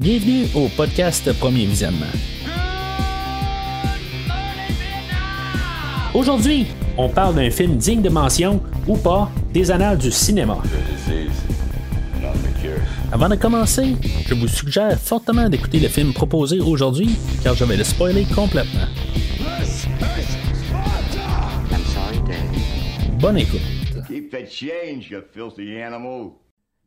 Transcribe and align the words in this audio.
Bienvenue 0.00 0.46
au 0.54 0.66
podcast 0.74 1.30
Premier 1.38 1.66
Visionnement. 1.66 2.06
Aujourd'hui, 6.14 6.68
on 6.96 7.10
parle 7.10 7.34
d'un 7.34 7.50
film 7.50 7.76
digne 7.76 8.00
de 8.00 8.08
mention 8.08 8.62
ou 8.88 8.96
pas 8.96 9.30
des 9.52 9.70
annales 9.70 9.98
du 9.98 10.10
cinéma. 10.10 10.56
Avant 13.12 13.28
de 13.28 13.34
commencer, 13.36 13.94
je 14.26 14.32
vous 14.32 14.48
suggère 14.48 14.98
fortement 14.98 15.50
d'écouter 15.50 15.80
le 15.80 15.88
film 15.88 16.14
proposé 16.14 16.60
aujourd'hui 16.60 17.18
car 17.44 17.54
je 17.54 17.66
vais 17.66 17.76
le 17.76 17.84
spoiler 17.84 18.24
complètement. 18.34 18.88
Bonne 23.20 23.36
écoute. 23.36 23.60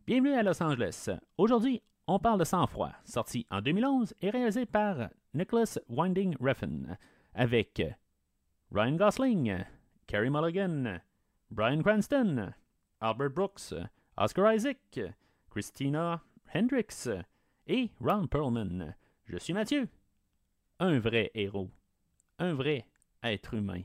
Bienvenue 0.08 0.34
à 0.34 0.42
Los 0.42 0.64
Angeles. 0.64 1.10
Aujourd'hui, 1.38 1.80
on 2.14 2.20
parle 2.20 2.38
de 2.38 2.44
Sang-froid, 2.44 2.92
sorti 3.06 3.48
en 3.50 3.60
2011 3.60 4.14
et 4.22 4.30
réalisé 4.30 4.68
par 4.68 5.10
Nicholas 5.34 5.80
Winding 5.90 6.36
Refn, 6.40 6.96
avec 7.34 7.82
Ryan 8.72 8.96
Gosling, 8.96 9.66
Carey 10.06 10.30
Mulligan, 10.30 11.00
Brian 11.50 11.82
Cranston, 11.82 12.54
Albert 13.02 13.32
Brooks, 13.32 13.74
Oscar 14.16 14.54
Isaac, 14.54 15.00
Christina 15.50 16.22
Hendricks 16.54 17.10
et 17.66 17.90
Ron 18.00 18.28
Perlman. 18.28 18.94
Je 19.26 19.38
suis 19.38 19.54
Mathieu, 19.54 19.90
un 20.80 21.00
vrai 21.00 21.32
héros, 21.34 21.72
un 22.38 22.54
vrai 22.54 22.86
être 23.24 23.56
humain. 23.56 23.82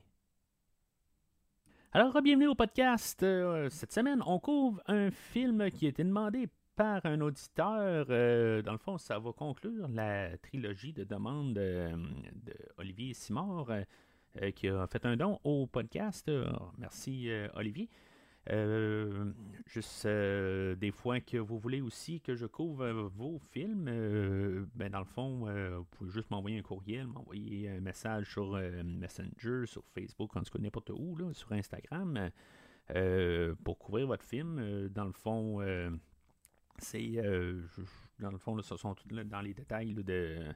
Alors, 1.93 2.21
bienvenue 2.21 2.49
au 2.49 2.55
podcast. 2.55 3.23
Euh, 3.23 3.71
cette 3.71 3.95
semaine, 3.95 4.23
on 4.27 4.39
couvre 4.39 4.83
un 4.87 5.11
film 5.11 5.71
qui 5.71 5.87
a 5.87 5.89
été 5.89 6.05
demandé 6.05 6.51
par 6.79 7.05
un 7.07 7.21
auditeur. 7.21 8.07
Euh, 8.09 8.63
dans 8.63 8.71
le 8.71 8.79
fond, 8.79 8.99
ça 8.99 9.19
va 9.19 9.33
conclure 9.33 9.89
la 9.89 10.39
trilogie 10.39 10.93
de 10.93 11.03
demandes 11.03 11.55
de, 11.55 11.91
Olivier 12.77 13.15
Simard, 13.15 13.67
euh, 13.71 14.51
qui 14.53 14.69
a 14.69 14.87
fait 14.87 15.05
un 15.05 15.17
don 15.17 15.41
au 15.43 15.67
podcast. 15.67 16.31
merci, 16.79 17.31
Olivier. 17.55 17.91
juste 19.67 20.07
des 20.07 20.93
fois 20.93 21.19
que 21.21 21.39
vous 21.39 21.59
voulez 21.59 21.81
aussi 21.81 22.21
que 22.21 22.37
je 22.37 22.47
couvre 22.47 22.89
vos 23.09 23.41
films, 23.41 24.67
ben 24.77 24.89
dans 24.89 25.01
le 25.01 25.05
fond, 25.05 25.47
vous 25.79 25.85
pouvez 25.91 26.11
juste 26.11 26.31
m'envoyer 26.31 26.61
un 26.61 26.63
courriel, 26.63 27.09
m'envoyer 27.09 27.71
un 27.71 27.81
message 27.81 28.31
sur 28.31 28.53
Messenger, 28.85 29.67
sur 29.67 29.83
Facebook, 29.93 30.37
en 30.37 30.43
tout 30.43 30.53
cas 30.53 30.63
n'importe 30.63 30.91
où, 30.91 31.17
là, 31.17 31.33
sur 31.33 31.51
Instagram, 31.51 32.31
pour 33.65 33.79
couvrir 33.79 34.07
votre 34.07 34.25
film. 34.25 34.89
dans 34.91 35.07
le 35.07 35.13
fond, 35.13 35.61
c'est, 36.79 37.13
euh, 37.17 37.63
dans 38.19 38.31
le 38.31 38.39
fond, 38.39 38.61
ce 38.63 38.77
sont 38.77 38.95
tous 38.95 39.09
dans 39.09 39.41
les 39.41 39.55
détails 39.55 39.95
de, 39.95 40.55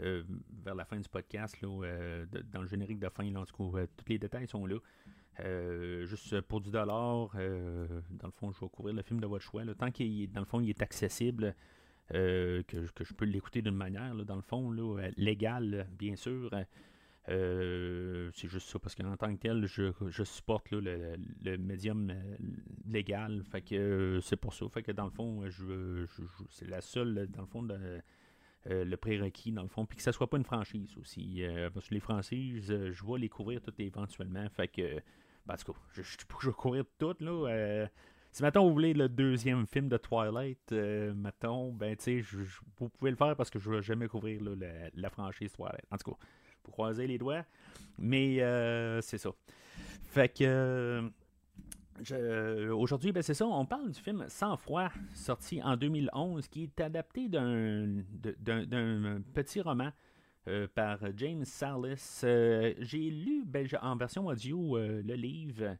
euh, 0.00 0.22
vers 0.64 0.74
la 0.74 0.84
fin 0.84 0.98
du 0.98 1.08
podcast, 1.08 1.56
euh, 1.62 2.26
dans 2.52 2.62
le 2.62 2.68
générique 2.68 2.98
de 2.98 3.08
fin, 3.08 3.30
là, 3.30 3.40
en 3.40 3.44
tout 3.44 3.72
cas, 3.72 3.86
tous 3.96 4.08
les 4.08 4.18
détails 4.18 4.46
sont 4.46 4.66
là. 4.66 4.78
juste 6.04 6.40
pour 6.42 6.60
du 6.60 6.70
dollar, 6.70 7.30
dans 7.34 8.26
le 8.26 8.32
fond, 8.32 8.52
je 8.52 8.60
vais 8.60 8.68
couvrir 8.68 8.94
le 8.94 9.02
film 9.02 9.20
de 9.20 9.26
votre 9.26 9.44
choix. 9.44 9.62
tant 9.74 9.90
qu'il 9.90 10.30
dans 10.30 10.40
le 10.40 10.46
fond, 10.46 10.60
il 10.60 10.70
est 10.70 10.82
accessible, 10.82 11.54
que, 12.08 12.62
que, 12.94 13.04
je 13.04 13.14
peux 13.14 13.24
l'écouter 13.24 13.62
d'une 13.62 13.74
manière, 13.76 14.14
dans 14.14 14.36
le 14.36 14.42
fond, 14.42 14.70
là, 14.70 15.08
légale, 15.16 15.88
bien 15.98 16.16
sûr. 16.16 16.50
Euh, 17.28 18.30
c'est 18.34 18.48
juste 18.48 18.68
ça, 18.68 18.78
parce 18.78 18.94
qu'en 18.94 19.16
tant 19.16 19.34
que 19.34 19.40
tel, 19.40 19.66
je, 19.66 20.24
supporte 20.24 20.70
le, 20.70 21.16
médium 21.58 22.10
euh, 22.10 22.36
légal. 22.86 23.42
Fait 23.50 23.62
que 23.62 23.74
euh, 23.74 24.20
c'est 24.20 24.36
pour 24.36 24.54
ça. 24.54 24.68
Fait 24.68 24.82
que 24.82 24.92
dans 24.92 25.04
le 25.04 25.10
fond, 25.10 25.42
je, 25.48 26.06
c'est 26.50 26.68
la 26.68 26.80
seule, 26.80 27.26
dans 27.28 27.42
le 27.42 27.46
fond, 27.46 27.66
le 28.64 28.96
prérequis, 28.96 29.52
dans 29.52 29.62
le 29.62 29.68
fond. 29.68 29.86
Puis 29.86 29.96
que 29.96 30.02
ça 30.02 30.12
soit 30.12 30.30
pas 30.30 30.36
une 30.36 30.44
franchise 30.44 30.96
aussi. 30.98 31.42
parce 31.74 31.88
que 31.88 31.94
les 31.94 32.00
franchises, 32.00 32.66
je 32.68 33.04
vais 33.04 33.18
les 33.18 33.28
couvrir 33.28 33.60
toutes 33.60 33.80
éventuellement. 33.80 34.48
Fait 34.50 34.68
que, 34.68 35.02
ben, 35.46 35.54
en 35.54 35.56
tout 35.56 35.72
cas, 35.72 35.78
je, 35.94 36.02
je, 36.02 36.46
vais 36.48 36.52
couvrir 36.54 36.84
toutes, 36.98 37.20
là. 37.22 37.88
Si 38.36 38.42
maintenant 38.42 38.66
vous 38.66 38.74
voulez 38.74 38.92
le 38.92 39.08
deuxième 39.08 39.66
film 39.66 39.88
de 39.88 39.96
Twilight, 39.96 40.70
mettons, 40.70 41.72
ben 41.72 41.96
tu 41.96 42.22
sais, 42.22 42.38
vous 42.76 42.90
pouvez 42.90 43.10
le 43.10 43.16
faire 43.16 43.34
parce 43.34 43.48
que 43.48 43.58
je 43.58 43.70
ne 43.70 43.76
vais 43.76 43.82
jamais 43.82 44.08
couvrir 44.08 44.42
la, 44.94 45.08
franchise 45.08 45.52
Twilight. 45.52 45.86
En 45.90 45.96
tout 45.96 46.10
cas, 46.10 46.18
pour 46.62 46.74
croiser 46.74 47.06
les 47.06 47.16
doigts. 47.16 47.46
Mais 47.96 48.42
euh, 48.42 49.00
c'est 49.00 49.16
ça. 49.16 49.30
Fait 50.04 50.28
que. 50.28 51.10
Aujourd'hui, 52.72 53.10
ben 53.10 53.22
c'est 53.22 53.32
ça, 53.32 53.46
on 53.46 53.64
parle 53.64 53.90
du 53.90 53.98
film 53.98 54.26
Sans 54.28 54.58
froid, 54.58 54.90
sorti 55.14 55.62
en 55.62 55.78
2011, 55.78 56.46
qui 56.48 56.64
est 56.64 56.80
adapté 56.82 57.26
d'un 57.30 58.02
petit 59.32 59.62
roman 59.62 59.90
euh, 60.46 60.68
par 60.74 60.98
James 61.16 61.46
Salis. 61.46 62.20
Euh, 62.22 62.74
j'ai 62.80 63.08
lu 63.08 63.44
ben, 63.46 63.66
en 63.80 63.96
version 63.96 64.26
audio 64.26 64.76
le 64.76 65.14
livre. 65.14 65.78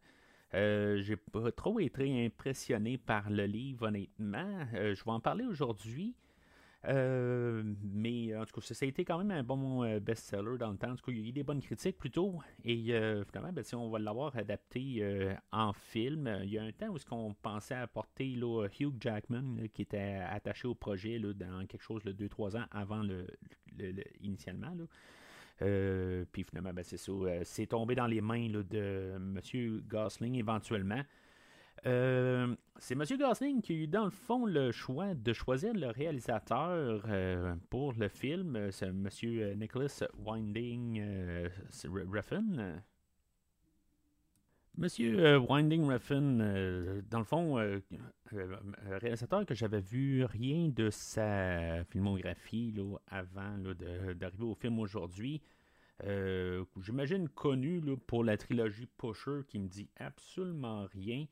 J'ai 0.53 1.17
pas 1.17 1.53
trop 1.53 1.81
été 1.81 2.25
impressionné 2.25 2.99
par 2.99 3.31
le 3.31 3.45
livre, 3.45 3.89
honnêtement. 3.89 4.67
je 4.73 5.05
vais 5.05 5.11
en 5.11 5.21
parler 5.21 5.45
aujourd'hui. 5.45 6.15
Euh, 6.89 7.63
mais 7.83 8.37
en 8.37 8.45
tout 8.45 8.61
cas, 8.61 8.75
ça 8.75 8.85
a 8.85 8.89
été 8.89 9.05
quand 9.05 9.19
même 9.19 9.31
un 9.31 9.43
bon 9.43 9.83
euh, 9.83 9.99
best-seller 9.99 10.59
dans 10.59 10.71
le 10.71 10.77
temps. 10.77 10.93
En 10.93 10.97
tout 10.97 11.07
cas, 11.07 11.13
il 11.13 11.19
y 11.19 11.25
a 11.25 11.29
eu 11.29 11.33
des 11.33 11.43
bonnes 11.43 11.61
critiques 11.61 11.99
plutôt. 11.99 12.41
Et 12.65 12.95
euh, 12.95 13.25
finalement, 13.25 13.53
ben, 13.53 13.65
on 13.75 13.91
va 13.91 13.99
l'avoir 13.99 14.37
adapté 14.37 15.37
en 15.53 15.73
film. 15.73 16.41
Il 16.45 16.51
y 16.51 16.59
a 16.59 16.63
un 16.63 16.73
temps 16.73 16.89
où 16.89 16.99
on 17.11 17.35
pensait 17.35 17.75
apporter 17.75 18.35
là, 18.37 18.69
Hugh 18.79 18.95
Jackman, 19.01 19.69
qui 19.73 19.83
était 19.83 20.21
attaché 20.31 20.69
au 20.69 20.75
projet 20.75 21.19
là, 21.19 21.33
dans 21.33 21.67
quelque 21.67 21.83
chose 21.83 22.05
de 22.05 22.13
2-3 22.13 22.59
ans 22.59 22.67
avant 22.71 23.03
le, 23.03 23.27
initialement. 24.21 24.73
Puis 25.59 26.45
finalement, 26.45 26.73
ben, 26.73 26.83
c'est 26.85 26.97
ça. 26.97 27.13
c'est 27.45 27.67
tombé 27.67 27.95
dans 27.95 28.07
les 28.07 28.21
mains 28.21 28.49
de 28.49 29.15
M. 29.17 29.41
Gosling 29.89 30.37
éventuellement. 30.37 31.03
Euh, 31.85 32.55
c'est 32.79 32.95
M. 32.95 33.05
Gosling 33.19 33.61
qui 33.61 33.73
a 33.73 33.77
eu 33.77 33.87
dans 33.87 34.05
le 34.05 34.11
fond 34.11 34.47
le 34.47 34.73
choix 34.73 35.15
de 35.15 35.33
choisir 35.33 35.75
le 35.75 35.89
réalisateur 35.89 37.05
euh, 37.09 37.55
pour 37.71 37.93
le 37.93 38.09
film. 38.09 38.71
C'est 38.71 38.87
M. 38.87 39.09
Nicholas 39.57 40.03
Winding 40.25 41.03
Refn. 42.13 42.83
Monsieur 44.79 45.39
Winding 45.39 45.91
Refn, 45.91 47.03
dans 47.09 47.19
le 47.19 47.25
fond, 47.25 47.57
réalisateur 48.87 49.47
que 49.47 49.55
j'avais 49.55 49.81
vu 49.81 50.25
rien 50.25 50.69
de 50.69 50.91
sa 50.91 51.83
filmographie 51.85 52.73
là, 52.77 52.99
avant 53.09 53.57
d'arriver 53.59 54.45
au 54.45 54.55
film 54.55 54.79
aujourd'hui. 54.79 55.41
J'imagine 56.81 57.29
connu 57.29 57.81
pour 58.07 58.23
la 58.23 58.37
trilogie 58.37 58.87
Pusher 58.99 59.41
qui 59.49 59.59
me 59.59 59.69
dit 59.69 59.89
absolument 59.97 60.87
rien. 60.93 61.27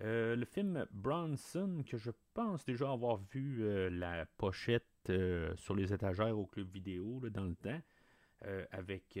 Euh, 0.00 0.36
le 0.36 0.44
film 0.46 0.86
Bronson, 0.90 1.84
que 1.86 1.98
je 1.98 2.10
pense 2.34 2.64
déjà 2.64 2.90
avoir 2.90 3.18
vu 3.30 3.58
euh, 3.62 3.90
la 3.90 4.24
pochette 4.38 4.86
euh, 5.10 5.54
sur 5.56 5.74
les 5.74 5.92
étagères 5.92 6.36
au 6.36 6.46
club 6.46 6.70
vidéo 6.72 7.20
dans 7.30 7.44
le 7.44 7.54
temps, 7.54 7.80
avec 8.72 9.16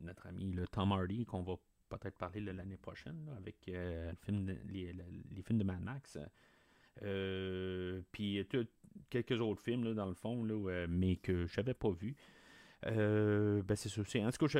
notre 0.00 0.26
ami 0.26 0.50
le 0.50 0.66
Tom 0.66 0.90
Hardy, 0.90 1.24
qu'on 1.24 1.44
va 1.44 1.54
peut-être 1.98 2.18
parler 2.18 2.40
l'année 2.40 2.76
prochaine, 2.76 3.28
avec 3.36 3.56
film 4.22 4.56
les, 4.68 4.94
films 5.42 5.58
de 5.58 5.64
Mad 5.64 5.80
Max. 5.80 6.18
Puis 8.12 8.46
quelques 9.10 9.40
autres 9.40 9.62
films, 9.62 9.94
dans 9.94 10.06
le 10.06 10.14
fond, 10.14 10.44
mais 10.88 11.16
que 11.16 11.46
je 11.46 11.60
n'avais 11.60 11.74
pas 11.74 11.90
vu. 11.90 12.14
ben 12.82 13.76
c'est 13.76 13.88
ça. 13.88 14.02
En 14.20 14.30
tout 14.30 14.46
cas, 14.46 14.58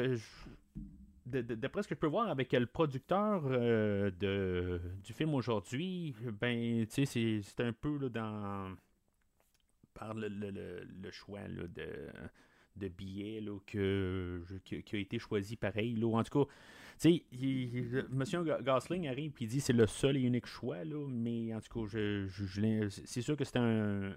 d'après 1.26 1.82
ce 1.82 1.88
que 1.88 1.94
je 1.94 2.00
peux 2.00 2.06
voir 2.06 2.28
avec 2.28 2.52
le 2.52 2.66
producteur 2.66 3.42
euh, 3.46 4.10
du 5.02 5.12
film 5.12 5.34
aujourd'hui, 5.34 6.14
ben, 6.40 6.84
c'est 6.88 7.60
un 7.60 7.72
peu 7.72 8.10
dans. 8.10 8.74
par 9.94 10.14
le, 10.14 10.28
le, 10.28 11.10
choix 11.10 11.40
de, 11.48 12.88
billets 12.88 13.42
qui, 13.66 14.96
a 14.96 14.98
été 14.98 15.18
choisi 15.18 15.56
pareil. 15.56 16.02
En 16.04 16.22
tout 16.22 16.44
cas, 16.44 16.50
sais, 16.98 17.24
M. 17.32 18.62
Gosling 18.62 19.08
arrive 19.08 19.32
et 19.40 19.46
dit 19.46 19.60
c'est 19.60 19.72
le 19.72 19.86
seul 19.86 20.16
et 20.16 20.20
unique 20.20 20.46
choix, 20.46 20.84
là, 20.84 21.06
mais 21.08 21.54
en 21.54 21.60
tout 21.60 21.80
cas, 21.80 21.86
je, 21.88 22.26
je 22.26 22.88
c'est 23.04 23.22
sûr 23.22 23.36
que 23.36 23.44
c'est 23.44 23.58
un 23.58 24.14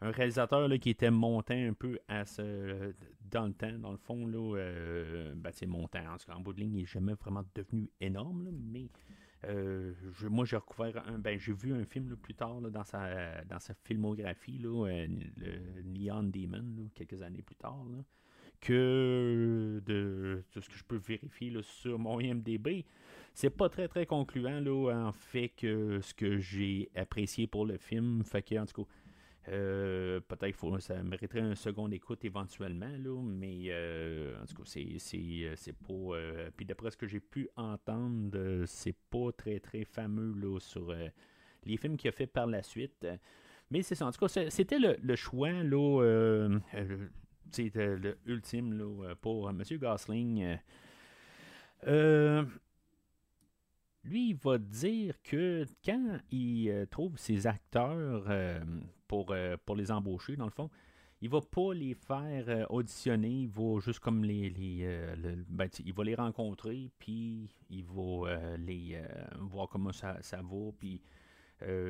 un 0.00 0.10
réalisateur 0.10 0.68
là, 0.68 0.78
qui 0.78 0.90
était 0.90 1.10
montant 1.10 1.54
un 1.54 1.72
peu 1.72 1.98
à 2.08 2.24
ce, 2.24 2.92
dans 3.30 3.46
le 3.46 3.54
temps, 3.54 3.78
dans 3.78 3.92
le 3.92 3.96
fond, 3.96 4.26
là, 4.26 4.56
euh, 4.58 5.34
ben, 5.34 5.52
montant. 5.66 6.04
En, 6.28 6.40
bout 6.40 6.52
de 6.52 6.60
ligne, 6.60 6.74
il 6.74 6.80
n'est 6.80 6.86
jamais 6.86 7.14
vraiment 7.14 7.44
devenu 7.54 7.90
énorme, 8.00 8.50
mais 8.52 8.88
euh, 9.44 9.92
moi 10.22 10.44
j'ai 10.44 10.56
recouvert 10.56 11.06
un, 11.08 11.18
ben, 11.18 11.38
j'ai 11.38 11.52
vu 11.52 11.72
un 11.72 11.84
film 11.84 12.16
plus 12.16 12.34
tard 12.34 12.60
dans, 12.60 12.84
sa, 12.84 13.42
dans 13.44 13.58
sa 13.58 13.74
filmographie, 13.84 14.58
là, 14.58 14.86
euh, 14.88 15.06
le 15.36 15.82
Neon 15.82 16.24
Demon, 16.24 16.90
quelques 16.94 17.22
années 17.22 17.42
plus 17.42 17.56
tard, 17.56 17.84
que 18.60 19.82
de, 19.86 20.42
ce 20.50 20.68
que 20.68 20.76
je 20.76 20.84
peux 20.84 20.96
vérifier 20.96 21.52
sur 21.62 21.98
mon 21.98 22.20
IMDB. 22.20 22.84
C'est 23.34 23.50
pas 23.50 23.68
très 23.68 23.86
très 23.88 24.06
concluant 24.06 24.60
là, 24.60 24.94
en 25.08 25.12
fait 25.12 25.50
que 25.50 26.00
ce 26.00 26.14
que 26.14 26.38
j'ai 26.38 26.90
apprécié 26.94 27.46
pour 27.46 27.66
le 27.66 27.76
film. 27.76 28.22
Fait 28.24 28.42
que 28.42 28.58
en 28.58 28.66
tout 28.66 28.84
cas 28.84 28.88
Euh, 29.48 30.18
peut-être 30.20 30.58
que 30.58 30.80
ça 30.80 31.00
mériterait 31.04 31.40
un 31.40 31.54
second 31.54 31.88
écoute 31.90 32.24
éventuellement, 32.24 32.90
là, 32.98 33.22
mais 33.22 33.66
euh, 33.68 34.34
en 34.42 34.46
tout 34.46 34.56
cas, 34.56 34.62
c'est, 34.66 35.72
pas. 35.72 36.50
puis 36.56 36.66
d'après 36.66 36.90
ce 36.90 36.96
que 36.96 37.06
j'ai 37.06 37.20
pu 37.20 37.48
entendre, 37.54 38.64
c'est 38.66 38.96
pas 39.08 39.30
très 39.36 39.60
très 39.60 39.84
fameux 39.84 40.32
là, 40.32 40.58
sur 40.58 40.92
les 41.64 41.76
films 41.76 41.96
qu'il 41.96 42.08
a 42.08 42.12
fait 42.12 42.26
par 42.26 42.46
la 42.46 42.62
suite. 42.62 43.06
Mais 43.70 43.82
c'est 43.82 43.94
ça, 43.94 44.06
en 44.06 44.12
tout 44.12 44.18
cas, 44.18 44.28
c'était 44.50 44.78
le, 44.78 45.16
choix 45.16 45.52
là, 45.52 46.48
c'était 47.52 47.96
le 47.96 48.18
ultime 48.26 48.72
là, 48.72 49.14
pour 49.20 49.50
M. 49.50 49.62
Gosling. 49.72 50.58
lui, 54.04 54.30
il 54.30 54.36
va 54.36 54.58
dire 54.58 55.20
que 55.22 55.64
quand 55.84 56.18
il 56.30 56.86
trouve 56.90 57.18
ses 57.18 57.46
acteurs 57.46 58.28
pour, 59.06 59.30
euh, 59.30 59.56
pour 59.64 59.76
les 59.76 59.90
embaucher, 59.90 60.36
dans 60.36 60.44
le 60.44 60.50
fond. 60.50 60.70
Il 61.22 61.30
va 61.30 61.40
pas 61.40 61.72
les 61.72 61.94
faire 61.94 62.44
euh, 62.48 62.66
auditionner, 62.68 63.42
il 63.42 63.48
va 63.48 63.80
juste 63.80 64.00
comme 64.00 64.22
les. 64.22 64.50
les 64.50 64.80
euh, 64.82 65.36
ben, 65.48 65.68
il 65.84 65.94
va 65.94 66.04
les 66.04 66.14
rencontrer, 66.14 66.90
puis 66.98 67.48
il 67.70 67.84
va 67.84 68.56
les 68.58 69.00
voir 69.38 69.68
comment 69.68 69.92
ça, 69.92 70.18
ça 70.20 70.42
va, 70.42 70.70
puis 70.78 71.00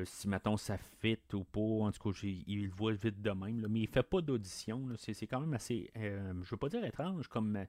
si 0.05 0.27
maintenant 0.27 0.57
ça 0.57 0.77
fit 0.77 1.19
ou 1.33 1.43
pas, 1.43 1.59
en 1.59 1.91
tout 1.91 2.11
cas, 2.11 2.19
il 2.23 2.63
le 2.63 2.69
voit 2.69 2.93
vite 2.93 3.21
de 3.21 3.31
même, 3.31 3.65
mais 3.69 3.81
il 3.81 3.87
fait 3.87 4.03
pas 4.03 4.21
d'audition. 4.21 4.87
C'est 4.97 5.27
quand 5.27 5.41
même 5.41 5.53
assez, 5.53 5.91
je 5.95 6.49
veux 6.49 6.57
pas 6.57 6.69
dire 6.69 6.83
étrange 6.85 7.27
comme 7.27 7.67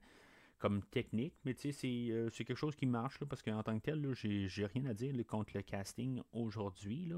technique, 0.91 1.33
mais 1.45 1.55
euh, 1.65 2.29
c'est, 2.29 2.43
quelque 2.43 2.57
chose 2.57 2.75
qui 2.75 2.85
marche, 2.85 3.23
parce 3.23 3.41
qu'en 3.41 3.63
tant 3.63 3.77
que 3.79 3.83
tel, 3.83 4.13
j'ai, 4.13 4.65
rien 4.65 4.85
à 4.85 4.93
dire 4.93 5.15
contre 5.25 5.51
le 5.55 5.61
casting 5.61 6.21
aujourd'hui. 6.33 7.11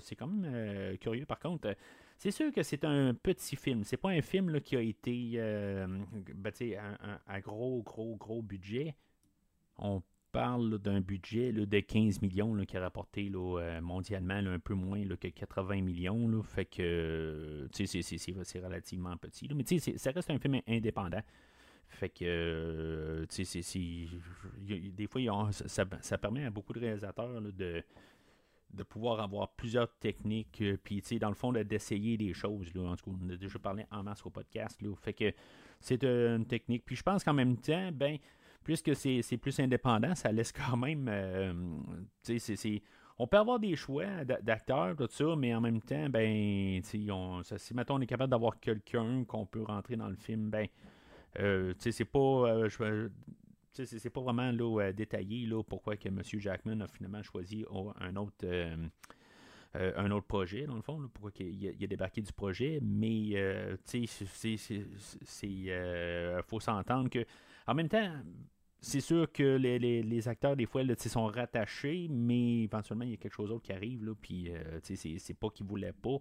C'est 0.00 0.16
quand 0.16 0.26
même 0.26 0.52
euh, 0.52 0.96
curieux. 0.96 1.24
Par 1.24 1.38
contre, 1.38 1.74
c'est 2.16 2.32
sûr 2.32 2.52
que 2.52 2.62
c'est 2.62 2.84
un 2.84 3.14
petit 3.14 3.56
film. 3.56 3.84
C'est 3.84 3.96
pas 3.96 4.10
un 4.10 4.22
film 4.22 4.60
qui 4.60 4.76
a 4.76 4.80
été 4.80 5.32
euh, 5.36 5.86
ben, 6.34 6.52
un, 6.78 7.20
un, 7.26 7.40
gros, 7.40 7.82
gros, 7.82 8.16
gros 8.16 8.42
budget. 8.42 8.94
On 9.78 10.02
parle 10.38 10.78
d'un 10.78 11.00
budget 11.00 11.52
de 11.52 11.80
15 11.80 12.22
millions 12.22 12.56
qui 12.64 12.76
a 12.76 12.80
rapporté 12.80 13.28
là, 13.28 13.80
mondialement 13.80 14.34
un 14.34 14.60
peu 14.60 14.74
moins 14.74 15.04
que 15.04 15.28
80 15.28 15.82
millions. 15.82 16.42
Fait 16.44 16.64
que 16.64 17.66
c'est, 17.72 18.60
relativement 18.62 19.16
petit. 19.16 19.48
mais 19.52 19.64
ça 19.96 20.12
reste 20.12 20.30
un 20.30 20.38
film 20.38 20.60
indépendant. 20.68 21.22
Fait 21.88 22.10
que, 22.10 22.24
euh, 22.24 23.26
des 24.68 25.06
fois, 25.08 25.50
ça, 25.50 26.18
permet 26.18 26.44
à 26.44 26.50
beaucoup 26.50 26.72
de 26.72 26.80
réalisateurs 26.80 27.40
de, 27.40 27.82
pouvoir 28.84 29.20
avoir 29.20 29.48
plusieurs 29.48 29.92
techniques, 29.98 30.60
euh, 30.60 30.76
puis, 30.76 31.02
dans 31.18 31.30
le 31.30 31.34
fond, 31.34 31.52
d'essayer 31.52 32.16
des 32.16 32.32
choses. 32.32 32.70
En 32.76 32.94
tout 32.94 33.10
cas, 33.10 33.16
on 33.24 33.30
a 33.30 33.36
déjà 33.36 33.58
parlé 33.58 33.86
en 33.90 34.04
masse 34.04 34.24
au 34.24 34.30
podcast. 34.30 34.78
Fait 35.02 35.14
que 35.14 35.32
c'est 35.80 36.04
une 36.04 36.46
technique. 36.46 36.84
Puis 36.84 36.94
je 36.94 37.02
pense 37.02 37.24
qu'en 37.24 37.34
même 37.34 37.56
temps, 37.56 37.90
ben, 37.90 38.18
puisque 38.64 38.94
c'est 38.94 39.38
plus 39.40 39.58
indépendant, 39.60 40.14
ça 40.14 40.32
laisse 40.32 40.52
quand 40.52 40.76
même. 40.76 41.08
Euh, 41.08 41.52
c'est 42.22 42.82
on 43.18 43.26
peut 43.26 43.36
avoir 43.36 43.58
des 43.58 43.74
choix 43.74 44.24
d'acteurs, 44.24 44.94
tout 44.96 45.08
ça, 45.10 45.34
mais 45.36 45.52
en 45.54 45.60
même 45.60 45.80
temps, 45.80 46.08
ben, 46.08 46.80
on, 47.10 47.42
si 47.42 47.74
maintenant 47.74 47.96
on 47.96 48.00
est 48.00 48.06
capable 48.06 48.30
d'avoir 48.30 48.60
quelqu'un 48.60 49.24
qu'on 49.24 49.44
peut 49.44 49.62
rentrer 49.62 49.96
dans 49.96 50.08
le 50.08 50.14
film, 50.14 50.50
ben, 50.50 50.68
euh, 51.40 51.74
c'est 51.78 52.04
pas. 52.04 52.18
Euh, 52.18 53.08
c'est 53.72 54.10
pas 54.10 54.20
vraiment 54.20 54.52
euh, 54.52 54.92
détaillé 54.92 55.46
là, 55.46 55.62
pourquoi 55.62 55.96
que 55.96 56.08
M. 56.08 56.20
Jackman 56.24 56.80
a 56.80 56.88
finalement 56.88 57.22
choisi 57.22 57.64
un 58.00 58.16
autre, 58.16 58.44
un 59.74 60.10
autre 60.10 60.26
projet, 60.26 60.66
dans 60.66 60.74
le 60.74 60.82
fond, 60.82 61.08
pourquoi 61.14 61.30
il 61.38 61.84
a, 61.84 61.86
débarqué 61.86 62.20
du 62.20 62.32
projet, 62.32 62.80
mais 62.82 63.14
il 63.92 64.08
faut 66.48 66.58
s'entendre 66.58 67.08
que 67.08 67.24
en 67.68 67.74
même 67.74 67.88
temps, 67.88 68.12
c'est 68.80 69.00
sûr 69.00 69.30
que 69.30 69.56
les, 69.56 70.28
acteurs, 70.28 70.56
des 70.56 70.66
fois, 70.66 70.82
là, 70.82 70.94
sont 70.96 71.26
rattachés, 71.26 72.08
mais 72.10 72.62
éventuellement, 72.62 73.04
il 73.04 73.10
y 73.10 73.14
a 73.14 73.16
quelque 73.16 73.34
chose 73.34 73.50
d'autre 73.50 73.64
qui 73.64 73.72
arrive, 73.72 74.04
là, 74.04 74.12
puis 74.20 74.50
c'est 74.82 75.38
pas 75.38 75.50
qu'ils 75.50 75.66
voulaient 75.66 75.92
pas. 75.92 76.18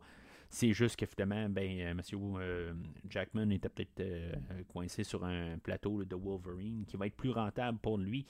C'est 0.49 0.73
juste 0.73 0.95
qu'évidemment, 0.95 1.49
ben, 1.49 1.79
euh, 1.79 1.91
M. 1.91 2.01
Euh, 2.13 2.73
Jackman 3.09 3.49
était 3.49 3.69
peut-être 3.69 3.99
euh, 3.99 4.33
coincé 4.69 5.03
sur 5.03 5.25
un 5.25 5.57
plateau 5.57 6.05
de 6.05 6.15
Wolverine 6.15 6.85
qui 6.87 6.95
va 6.95 7.07
être 7.07 7.17
plus 7.17 7.31
rentable 7.31 7.79
pour 7.79 7.97
lui, 7.97 8.25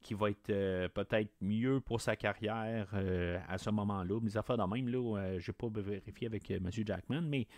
qui 0.00 0.14
va 0.14 0.30
être 0.30 0.88
peut-être 0.88 1.30
mieux 1.40 1.80
pour 1.80 2.00
sa 2.00 2.16
carrière 2.16 2.88
à 3.48 3.58
ce 3.58 3.68
moment-là. 3.70 4.20
Mais 4.22 4.36
affaires 4.36 4.56
de 4.56 4.62
même, 4.62 4.88
là, 4.88 5.38
j'ai 5.38 5.52
pas 5.52 5.66
vérifié 5.68 6.28
avec 6.28 6.50
M. 6.50 6.70
Jackman, 6.70 7.22
mais 7.22 7.48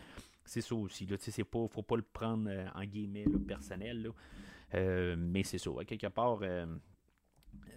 c'est 0.45 0.62
ça 0.62 0.75
aussi. 0.75 1.05
Il 1.05 1.12
ne 1.12 1.43
pas, 1.45 1.69
faut 1.69 1.83
pas 1.83 1.97
le 1.97 2.03
prendre 2.03 2.51
en 2.75 2.85
guillemets 2.85 3.27
personnel. 3.47 4.11
Mais 4.73 5.43
c'est 5.43 5.59
ça. 5.59 5.71
quelque 5.87 6.09
part, 6.09 6.41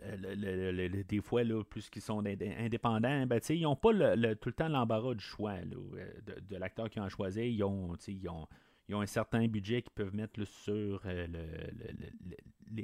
euh, 0.05 1.03
des 1.07 1.21
fois, 1.21 1.43
là, 1.43 1.63
plus 1.63 1.89
qu'ils 1.89 2.01
sont 2.01 2.23
indépendants, 2.25 3.25
ben, 3.25 3.39
ils 3.49 3.61
n'ont 3.61 3.75
pas 3.75 3.91
tout 3.91 4.49
le 4.49 4.53
temps 4.53 4.67
l'embarras 4.67 5.13
du 5.13 5.23
choix 5.23 5.53
euh, 5.53 6.05
de, 6.49 6.57
l'acteur 6.57 6.89
qu'ils 6.89 7.01
ont 7.01 7.09
choisi. 7.09 7.41
Ils 7.41 7.63
ont, 7.63 7.95
ils, 8.07 8.29
ont, 8.29 8.47
ils 8.87 8.95
ont 8.95 9.01
un 9.01 9.05
certain 9.05 9.47
budget 9.47 9.81
qu'ils 9.81 9.93
peuvent 9.93 10.15
mettre 10.15 10.43
sur 10.45 11.01
euh, 11.05 11.27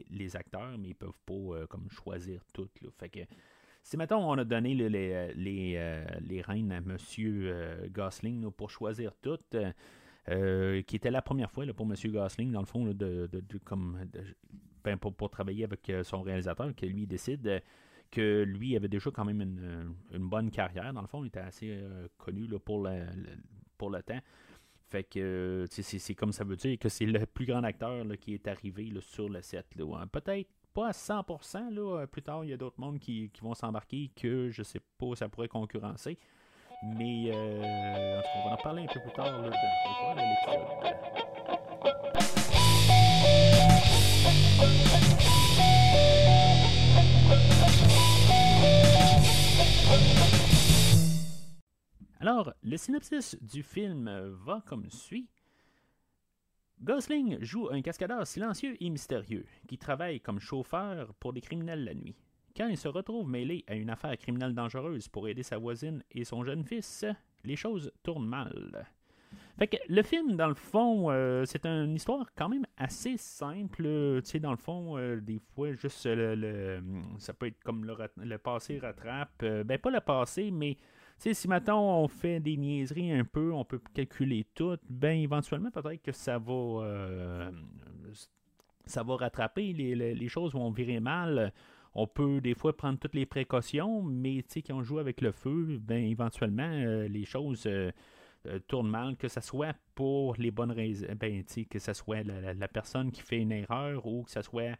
les, 0.09 0.35
acteurs, 0.35 0.77
mais 0.77 0.89
ils 0.89 0.95
peuvent 0.95 1.19
pas 1.25 1.67
comme 1.67 1.89
choisir 1.89 2.41
tout. 2.53 2.69
Fait 2.97 3.09
que 3.09 3.19
si 3.83 3.97
maintenant 3.97 4.29
on 4.29 4.37
a 4.37 4.43
donné 4.43 4.73
les, 4.73 4.89
les, 5.33 6.03
les 6.21 6.41
rênes 6.41 6.71
à 6.71 6.77
M. 6.77 6.97
Gosling 7.91 8.51
pour 8.51 8.69
choisir 8.69 9.13
toutes, 9.21 9.55
qui 10.25 10.95
était 10.95 11.11
la 11.11 11.21
première 11.21 11.51
fois 11.51 11.65
pour 11.75 11.85
M. 11.85 11.95
Gosling, 12.11 12.51
dans 12.51 12.59
le 12.59 12.65
fond, 12.65 12.85
de, 12.85 13.29
comme 13.63 13.97
ben, 14.83 14.97
pour, 14.97 15.29
travailler 15.29 15.63
avec 15.65 15.89
euh, 15.89 16.03
son 16.03 16.21
réalisateur, 16.21 16.73
que 16.75 16.85
lui 16.85 17.05
décide 17.05 17.47
euh, 17.47 17.59
que 18.11 18.43
lui 18.43 18.75
avait 18.75 18.87
déjà 18.87 19.11
quand 19.11 19.25
même 19.25 19.41
une, 19.41 20.29
bonne 20.29 20.49
carrière. 20.49 20.93
Dans 20.93 21.01
le 21.01 21.07
fond, 21.07 21.23
il 21.23 21.27
était 21.27 21.39
assez 21.39 21.69
euh, 21.71 22.07
connu 22.17 22.47
pour, 22.65 22.83
le, 22.83 23.05
pour 23.77 23.89
le 23.91 24.01
temps. 24.01 24.19
Fait 24.87 25.03
que 25.03 25.65
c'est 25.69 26.15
comme 26.15 26.31
ça 26.31 26.43
veut 26.43 26.55
dire 26.55 26.79
que 26.79 26.89
c'est 26.89 27.05
le 27.05 27.23
plus 27.27 27.45
grand 27.45 27.63
acteur 27.63 28.03
qui 28.19 28.33
est 28.33 28.47
arrivé 28.47 28.91
sur 29.01 29.29
le 29.29 29.43
set. 29.43 29.67
Hein. 29.79 30.07
Peut-être 30.07 30.49
pas 30.73 30.87
à 30.87 30.91
100%. 30.91 31.69
Là, 31.69 32.07
plus 32.07 32.23
tard, 32.23 32.43
il 32.43 32.49
y 32.49 32.53
a 32.53 32.57
d'autres 32.57 32.79
mondes 32.79 32.97
qui, 32.97 33.29
vont 33.43 33.53
s'embarquer 33.53 34.09
que 34.15 34.49
je 34.49 34.63
sais 34.63 34.81
pas, 34.97 35.13
ça 35.13 35.29
pourrait 35.29 35.47
concurrencer. 35.47 36.17
Mais 36.81 37.31
on 37.33 38.47
va 38.47 38.53
en 38.53 38.57
parler 38.57 38.83
un 38.83 38.87
peu 38.87 39.01
plus 39.01 39.11
tard 39.11 39.41
de, 39.41 39.49
alors, 52.21 52.53
le 52.63 52.77
synopsis 52.77 53.35
du 53.41 53.61
film 53.61 54.09
va 54.45 54.63
comme 54.65 54.89
suit. 54.89 55.27
Gosling 56.81 57.43
joue 57.43 57.67
un 57.71 57.81
cascadeur 57.81 58.25
silencieux 58.25 58.77
et 58.81 58.89
mystérieux 58.89 59.45
qui 59.67 59.77
travaille 59.77 60.21
comme 60.21 60.39
chauffeur 60.39 61.13
pour 61.15 61.33
des 61.33 61.41
criminels 61.41 61.83
la 61.83 61.93
nuit. 61.93 62.15
Quand 62.59 62.67
il 62.67 62.75
se 62.75 62.89
retrouve 62.89 63.25
mêlé 63.25 63.63
à 63.67 63.75
une 63.75 63.89
affaire 63.89 64.17
criminelle 64.17 64.53
dangereuse 64.53 65.07
pour 65.07 65.29
aider 65.29 65.43
sa 65.43 65.57
voisine 65.57 66.03
et 66.11 66.25
son 66.25 66.43
jeune 66.43 66.65
fils, 66.65 67.05
les 67.45 67.55
choses 67.55 67.89
tournent 68.03 68.27
mal. 68.27 68.85
Fait 69.57 69.67
que 69.67 69.77
le 69.87 70.03
film, 70.03 70.35
dans 70.35 70.49
le 70.49 70.55
fond, 70.55 71.09
euh, 71.09 71.45
c'est 71.45 71.65
une 71.65 71.95
histoire 71.95 72.25
quand 72.35 72.49
même 72.49 72.65
assez 72.75 73.15
simple. 73.15 73.83
Tu 73.83 74.21
sais, 74.25 74.39
dans 74.41 74.51
le 74.51 74.57
fond, 74.57 74.97
euh, 74.97 75.21
des 75.21 75.39
fois, 75.55 75.71
juste 75.71 76.05
le, 76.05 76.81
ça 77.17 77.31
peut 77.31 77.47
être 77.47 77.63
comme 77.63 77.85
le, 78.17 78.37
passé 78.37 78.77
rattrape. 78.77 79.41
Euh, 79.43 79.63
ben, 79.63 79.77
pas 79.77 79.91
le 79.91 80.01
passé, 80.01 80.51
mais 80.51 80.75
si 81.17 81.47
maintenant 81.47 82.01
on 82.01 82.09
fait 82.09 82.41
des 82.41 82.57
niaiseries 82.57 83.13
un 83.13 83.23
peu, 83.23 83.53
on 83.53 83.63
peut 83.63 83.79
calculer 83.93 84.45
tout, 84.53 84.77
ben 84.89 85.17
éventuellement 85.17 85.71
peut-être 85.71 86.01
que 86.01 86.11
ça 86.11 86.37
va 86.37 87.51
ça 88.85 89.03
va 89.03 89.15
rattraper, 89.15 89.71
les, 89.71 89.95
les, 89.95 90.27
choses 90.27 90.53
vont 90.53 90.71
virer 90.71 90.99
mal. 90.99 91.53
On 91.95 92.07
peut 92.07 92.41
des 92.41 92.53
fois 92.53 92.75
prendre 92.75 92.99
toutes 92.99 93.15
les 93.15 93.25
précautions, 93.25 94.03
mais 94.03 94.43
quand 94.67 94.75
on 94.75 94.83
joue 94.83 94.99
avec 94.99 95.21
le 95.21 95.31
feu, 95.31 95.79
ben 95.81 96.03
éventuellement 96.03 96.69
les 97.07 97.25
choses 97.25 97.67
euh, 98.47 98.57
tourne 98.67 98.87
mal, 98.87 99.17
que 99.17 99.27
ce 99.27 99.41
soit 99.41 99.75
pour 99.95 100.35
les 100.37 100.49
bonnes 100.49 100.71
raisons, 100.71 101.07
ben, 101.19 101.43
que 101.69 101.77
ce 101.77 101.91
soit 101.91 102.23
la, 102.23 102.67
personne 102.69 103.11
qui 103.11 103.21
fait 103.21 103.37
une 103.37 103.51
erreur 103.51 104.05
ou 104.05 104.23
que 104.23 104.31
ce 104.31 104.41
soit 104.41 104.77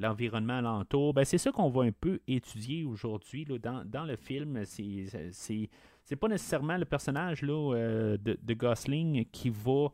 l'environnement 0.00 0.58
alentour. 0.58 1.14
Ben, 1.14 1.24
c'est 1.24 1.38
ça 1.38 1.52
qu'on 1.52 1.70
va 1.70 1.84
un 1.84 1.92
peu 1.92 2.18
étudier 2.26 2.84
aujourd'hui 2.84 3.46
dans, 3.62 4.04
le 4.04 4.16
film. 4.16 4.64
C'est, 4.64 5.04
c'est, 5.30 6.16
pas 6.16 6.26
nécessairement 6.26 6.76
le 6.76 6.84
personnage 6.84 7.42
là, 7.42 7.74
euh, 7.76 8.16
de, 8.18 8.54
Gosling 8.54 9.24
qui 9.26 9.50
va 9.50 9.90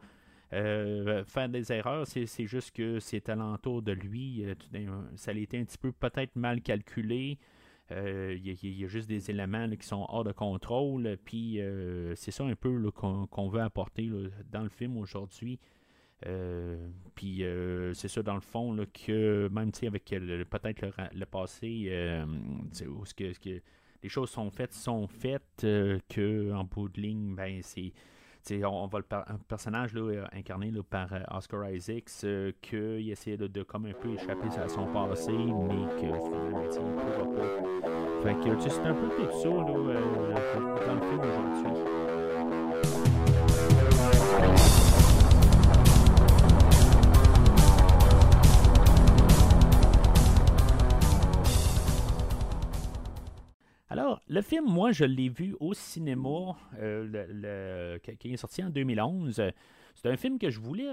euh, 0.53 1.25
faire 1.25 1.49
des 1.49 1.73
erreurs, 1.73 2.07
c'est, 2.07 2.27
juste 2.47 2.73
que 2.73 3.01
c'est 3.01 3.29
alentour 3.29 3.83
de 3.83 3.93
lui. 3.93 4.45
ça 5.17 5.31
a 5.31 5.35
été 5.35 5.59
un 5.59 5.65
petit 5.65 5.79
peu 5.79 5.93
peut-être 5.93 6.37
mal 6.37 6.61
calculé. 6.61 7.39
Il 7.91 8.47
y, 8.47 8.85
a 8.85 8.89
juste 8.89 9.09
des 9.09 9.31
éléments 9.31 9.69
qui 9.71 9.87
sont 9.87 10.07
hors 10.09 10.25
de 10.25 10.33
contrôle. 10.33 11.17
Puis 11.25 11.61
c'est 12.17 12.31
ça 12.31 12.45
un 12.45 12.55
peu 12.55 12.91
qu'on 12.91 13.49
veut 13.49 13.61
apporter 13.61 14.11
dans 14.51 14.63
le 14.63 14.69
film 14.69 14.97
aujourd'hui. 14.97 15.59
puis 17.15 17.45
c'est 17.95 18.09
ça 18.09 18.23
dans 18.23 18.35
le 18.35 18.41
fond 18.41 18.77
que 18.93 19.49
même 19.49 19.71
avec 19.87 20.05
peut-être 20.05 20.93
le, 21.15 21.27
passé, 21.27 22.25
où 22.89 23.05
ce 23.07 23.15
que, 23.15 23.61
les 24.03 24.09
choses 24.09 24.31
sont 24.31 24.51
faites 24.51 24.73
sont 24.73 25.07
faites, 25.07 25.61
que 25.61 26.53
en 26.53 26.65
bout 26.65 26.89
de 26.89 27.01
ligne, 27.01 27.35
ben 27.35 27.61
c'est 27.63 27.93
on, 28.65 28.87
voit 28.87 29.01
un 29.29 29.37
personnage 29.49 29.95
là, 29.95 30.01
euh, 30.01 30.25
incarné 30.33 30.73
par 30.89 31.13
euh, 31.13 31.21
Oscar 31.31 31.71
Isaacs 31.71 32.11
euh, 32.25 32.53
qu'il 32.61 33.11
essaie 33.11 33.37
de, 33.37 33.63
comme 33.63 33.87
un 33.87 33.93
peu 33.93 34.11
échapper 34.15 34.49
à 34.59 34.69
son 34.69 34.87
passé, 34.87 35.33
mais 35.33 35.87
que 35.95 36.21
finalement, 36.25 36.63
il 36.63 36.81
ne 36.81 36.93
pourra 37.01 37.31
pas. 37.37 38.23
Fait 38.23 38.35
que 38.35 38.61
c'est 38.61 38.81
un 38.81 38.95
peu 38.95 39.09
tout 39.09 39.41
ça 39.41 39.49
là, 39.49 39.65
dans 40.87 40.95
le 40.95 41.01
film 41.01 41.21
aujourd'hui. 41.21 42.12
Le 54.29 54.41
film, 54.41 54.67
moi, 54.67 54.93
je 54.93 55.05
l'ai 55.05 55.29
vu 55.29 55.57
au 55.61 55.75
cinéma, 55.75 56.57
euh, 56.79 57.99
qui 57.99 58.33
est 58.33 58.37
sorti 58.37 58.63
en 58.63 58.71
2011. 58.71 59.43
C'est 59.95 60.09
un 60.09 60.17
film 60.17 60.39
que 60.39 60.49
je 60.49 60.61
voulais 60.61 60.91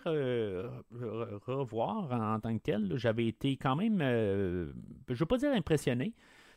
revoir 1.48 2.12
en, 2.12 2.40
tant 2.40 2.58
que 2.58 2.64
tel. 2.64 2.98
J'avais 2.98 3.28
été 3.28 3.56
quand 3.56 3.76
même, 3.76 4.00
euh, 4.02 4.72
je 5.08 5.14
ne 5.14 5.18
veux 5.18 5.26
pas 5.26 5.38
dire 5.38 5.52
impressionné, 5.54 6.14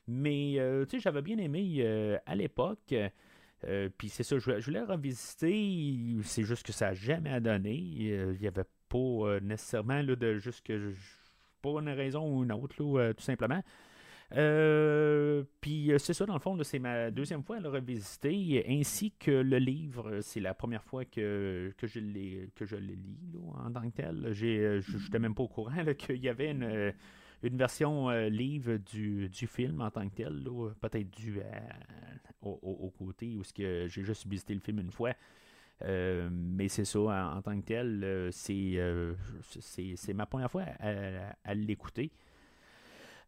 mais 0.09 0.59
euh, 0.59 0.85
j'avais 0.99 1.23
bien 1.23 1.39
aimé 1.39 1.87
à 2.27 2.35
l'époque. 2.35 2.95
Puis 3.99 4.09
c'est 4.09 4.25
ça, 4.25 4.39
je, 4.39 4.65
voulais 4.65 4.83
revisiter. 4.83 6.17
C'est 6.25 6.43
juste 6.43 6.67
que 6.67 6.73
ça 6.73 6.87
n'a 6.89 6.95
jamais 6.95 7.41
donné. 7.41 7.75
Il 7.75 8.39
n'y 8.41 8.49
avait 8.49 8.65
pas 8.89 9.41
nécessairement 9.41 10.03
de 10.03 10.39
juste 10.39 10.67
que 10.67 10.93
pour 11.61 11.79
une 11.79 11.91
raison 11.91 12.29
ou 12.29 12.43
une 12.43 12.53
autre, 12.53 12.75
tout 12.75 13.23
simplement. 13.23 13.63
Euh, 14.37 15.43
puis 15.61 15.93
euh, 15.93 15.99
c'est 15.99 16.15
ça, 16.15 16.25
dans 16.25 16.35
le 16.35 16.41
fond, 16.41 16.59
c'est 16.63 16.79
ma 16.79 17.11
deuxième 17.11 17.43
fois 17.43 17.57
à 17.57 17.61
le 17.61 17.69
revisiter, 17.69 18.65
ainsi 18.69 19.13
que 19.19 19.31
le 19.31 19.59
livre. 19.59 20.21
C'est 20.23 20.41
la 20.41 20.55
première 20.55 20.85
fois 20.85 21.05
que, 21.05 21.73
que 21.77 21.87
je, 21.87 22.01
que 22.55 22.65
je 22.65 22.77
le 22.77 22.95
lis 22.95 23.37
en 23.55 23.71
tant 23.71 23.89
que 23.91 23.97
tel. 23.97 24.25
Euh, 24.27 24.33
je 24.81 24.97
n'étais 24.97 25.19
même 25.19 25.35
pas 25.35 25.43
au 25.43 25.49
courant 25.49 25.85
qu'il 25.99 26.23
y 26.23 26.29
avait 26.29 26.51
une, 26.51 26.93
une 27.43 27.57
version 27.57 28.11
livre 28.29 28.77
du, 28.77 29.29
du, 29.29 29.47
film 29.47 29.81
en 29.81 29.91
tant 29.91 30.09
que 30.09 30.15
tel, 30.15 30.49
peut-être 30.81 31.11
dû 31.11 31.41
au, 32.41 32.93
côté 32.97 33.37
où 33.37 33.43
j'ai 33.57 33.89
juste 33.89 34.27
visité 34.27 34.55
le 34.55 34.61
film 34.61 34.81
une 34.81 34.93
fois. 34.93 35.13
mais 35.81 36.69
c'est 36.69 36.85
ça, 36.85 37.01
en, 37.37 37.43
tant 37.43 37.61
que 37.61 37.67
tel, 37.67 38.31
c'est 38.33 40.15
ma 40.15 40.27
première 40.27 40.51
fois 40.51 40.65
à 41.45 41.55
l'écouter. 41.55 42.11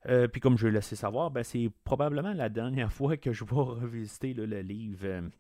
Euh, 0.09 0.29
puis 0.29 0.41
comme 0.41 0.59
je 0.59 0.67
l'ai 0.67 0.75
laissé 0.75 0.97
savoir, 0.97 1.31
ben, 1.31 1.43
c'est 1.43 1.71
probablement 1.85 2.33
la 2.33 2.49
dernière 2.49 2.93
fois 2.93 3.17
que 3.17 3.33
je 3.33 3.45
vais 3.45 3.55
revisiter 3.55 4.35
le 4.35 4.61
livre. 4.61 5.31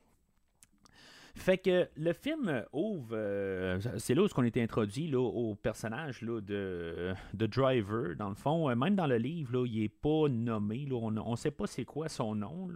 Fait 1.37 1.59
que 1.59 1.88
le 1.97 2.12
film 2.12 2.64
ouvre, 2.73 3.09
euh, 3.12 3.80
c'est 3.99 4.14
là 4.14 4.23
où 4.23 4.28
on 4.37 4.44
était 4.44 4.62
introduit 4.62 5.09
là, 5.09 5.18
au 5.18 5.56
personnage 5.56 6.23
là, 6.23 6.40
de, 6.40 7.12
de 7.35 7.47
Driver. 7.47 8.14
Dans 8.16 8.28
le 8.28 8.37
fond, 8.37 8.71
euh, 8.71 8.76
même 8.76 8.94
dans 8.94 9.09
le 9.09 9.16
livre, 9.16 9.52
là, 9.52 9.66
il 9.66 9.80
n'est 9.80 9.88
pas 9.88 10.28
nommé. 10.28 10.87
on 10.92 11.11
ne 11.11 11.37
sait 11.37 11.50
pas 11.50 11.66
c'est 11.66 11.85
quoi 11.85 12.09
son 12.09 12.37
nom. 12.37 12.68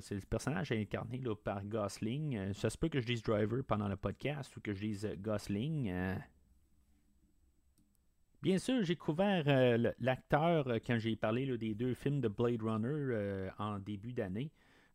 c'est 0.00 0.14
le 0.14 0.20
personnage 0.20 0.70
incarné 0.70 1.20
par 1.44 1.64
Gosling. 1.64 2.54
ça 2.54 2.70
se 2.70 2.78
peut 2.78 2.88
que 2.88 3.00
je 3.00 3.06
dise 3.06 3.22
Driver 3.22 3.64
pendant 3.66 3.88
le 3.88 3.96
podcast 3.96 4.56
ou 4.56 4.60
que 4.60 4.72
je 4.72 4.80
dise 4.80 5.08
Gosling. 5.18 5.92
Bien 8.42 8.58
sûr, 8.58 8.82
j'ai 8.82 8.96
couvert 8.96 9.44
euh, 9.48 9.92
l'acteur 10.00 10.66
euh, 10.66 10.78
quand 10.84 10.98
j'ai 10.98 11.14
parlé 11.14 11.58
des 11.58 11.74
deux 11.74 11.92
films 11.92 12.22
de 12.22 12.28
Blade 12.28 12.62
Runner 12.62 12.88
euh, 12.88 13.50
en 13.58 13.78
début 13.78 14.14
d'année. 14.14 14.50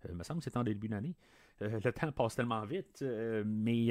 il 0.10 0.16
me 0.16 0.24
semble 0.24 0.40
que 0.40 0.46
c'était 0.46 0.58
en 0.58 0.64
début 0.64 0.88
d'année. 0.88 1.16
le 1.60 1.92
temps 1.92 2.12
passe 2.12 2.36
tellement 2.36 2.66
vite. 2.66 3.02
mais 3.46 3.88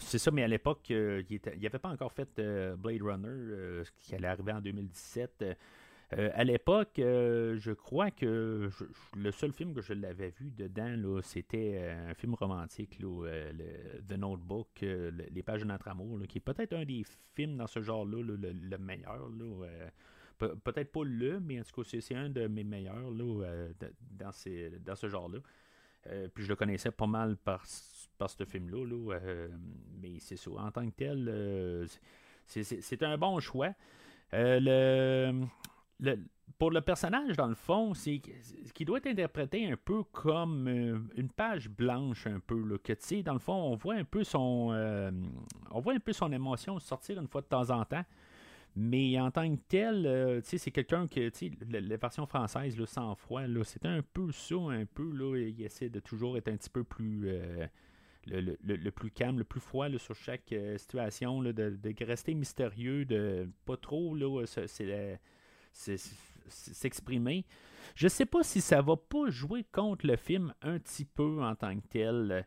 c'est 0.00 0.18
ça, 0.18 0.30
mais 0.30 0.42
à 0.42 0.48
l'époque, 0.48 0.88
il 0.90 1.40
n'avait 1.62 1.78
pas 1.78 1.90
encore 1.90 2.10
fait 2.10 2.40
Blade 2.78 3.02
Runner, 3.02 3.84
qui 3.96 4.14
allait 4.16 4.26
arriver 4.26 4.52
en 4.52 4.60
2017. 4.60 5.44
Euh, 6.18 6.30
à 6.34 6.42
l'époque, 6.42 6.98
euh, 6.98 7.56
je 7.58 7.70
crois 7.70 8.10
que 8.10 8.68
le 9.16 9.30
seul 9.30 9.52
film 9.52 9.74
que 9.74 9.80
je 9.80 9.92
l'avais 9.92 10.30
vu 10.30 10.50
dedans, 10.50 11.20
c'était 11.22 11.76
euh, 11.76 12.10
un 12.10 12.14
film 12.14 12.34
romantique, 12.34 12.98
The 12.98 14.12
Notebook, 14.18 14.80
Les 14.80 15.42
pages 15.42 15.60
de 15.60 15.66
notre 15.66 15.88
amour, 15.88 16.18
qui 16.28 16.38
est 16.38 16.40
peut-être 16.40 16.72
un 16.72 16.84
des 16.84 17.04
films 17.34 17.56
dans 17.56 17.68
ce 17.68 17.80
genre-là, 17.80 18.22
le, 18.22 18.78
meilleur. 18.78 19.30
peut-être 20.38 20.90
pas 20.90 21.04
le, 21.04 21.38
mais 21.38 21.60
en 21.60 21.62
tout 21.62 21.82
cas, 21.82 21.98
c'est 22.00 22.14
un 22.14 22.28
de 22.28 22.48
mes 22.48 22.64
meilleurs 22.64 23.12
dans, 23.12 24.32
ce 24.32 25.08
genre-là. 25.08 25.38
puis 26.34 26.44
je 26.44 26.48
le 26.48 26.56
connaissais 26.56 26.90
pas 26.90 27.06
mal 27.06 27.36
par, 27.36 27.64
ce 27.66 28.44
film-là, 28.44 29.20
mais 30.02 30.18
c'est 30.18 30.36
ça. 30.36 30.50
En 30.50 30.72
tant 30.72 30.90
que 30.90 30.96
tel, 30.96 31.86
c'est 32.46 33.02
un 33.04 33.16
bon 33.16 33.38
choix. 33.38 33.72
le, 34.32 35.46
pour 36.60 36.70
le 36.70 36.82
personnage, 36.82 37.38
dans 37.38 37.46
le 37.46 37.54
fond, 37.54 37.94
c'est 37.94 38.20
qui 38.74 38.84
doit 38.84 38.98
être 38.98 39.06
interprété 39.06 39.66
un 39.66 39.78
peu 39.78 40.02
comme 40.04 40.68
euh, 40.68 40.98
une 41.16 41.30
page 41.30 41.70
blanche, 41.70 42.26
un 42.26 42.38
peu. 42.38 42.62
Là, 42.62 42.76
que, 42.76 43.22
dans 43.22 43.32
le 43.32 43.38
fond, 43.38 43.54
on 43.54 43.76
voit 43.76 43.94
un 43.94 44.04
peu 44.04 44.24
son 44.24 44.68
euh, 44.72 45.10
on 45.70 45.80
voit 45.80 45.94
un 45.94 46.00
peu 46.00 46.12
son 46.12 46.30
émotion 46.32 46.78
sortir 46.78 47.18
une 47.18 47.28
fois 47.28 47.40
de 47.40 47.46
temps 47.46 47.70
en 47.70 47.84
temps. 47.86 48.04
Mais 48.76 49.18
en 49.18 49.30
tant 49.30 49.50
que 49.50 49.60
tel, 49.68 50.06
euh, 50.06 50.40
c'est 50.44 50.70
quelqu'un 50.70 51.06
que, 51.08 51.30
la, 51.70 51.96
version 51.96 52.26
française, 52.26 52.78
là, 52.78 52.86
sans 52.86 53.14
froid, 53.14 53.42
c'est 53.64 53.86
un 53.86 54.02
peu 54.02 54.30
ça, 54.30 54.54
un 54.54 54.84
peu, 54.84 55.10
là, 55.10 55.36
il 55.38 55.62
essaie 55.62 55.88
de 55.88 55.98
toujours 55.98 56.36
être 56.36 56.48
un 56.48 56.56
petit 56.56 56.70
peu 56.70 56.84
plus, 56.84 57.28
le, 58.26 58.90
plus 58.90 59.10
calme, 59.10 59.38
le 59.38 59.44
plus 59.44 59.60
froid 59.60 59.88
sur 59.96 60.14
chaque 60.14 60.54
situation, 60.76 61.42
de, 61.42 61.52
de, 61.52 62.04
rester 62.04 62.34
mystérieux, 62.34 63.06
de 63.06 63.48
pas 63.64 63.78
trop, 63.78 64.14
là, 64.14 64.44
s'exprimer. 65.72 67.44
Je 67.94 68.08
sais 68.08 68.26
pas 68.26 68.42
si 68.42 68.60
ça 68.60 68.82
va 68.82 68.96
pas 68.96 69.30
jouer 69.30 69.64
contre 69.72 70.06
le 70.06 70.16
film 70.16 70.54
un 70.62 70.78
petit 70.78 71.04
peu 71.04 71.42
en 71.42 71.54
tant 71.54 71.78
que 71.78 71.86
tel. 71.88 72.46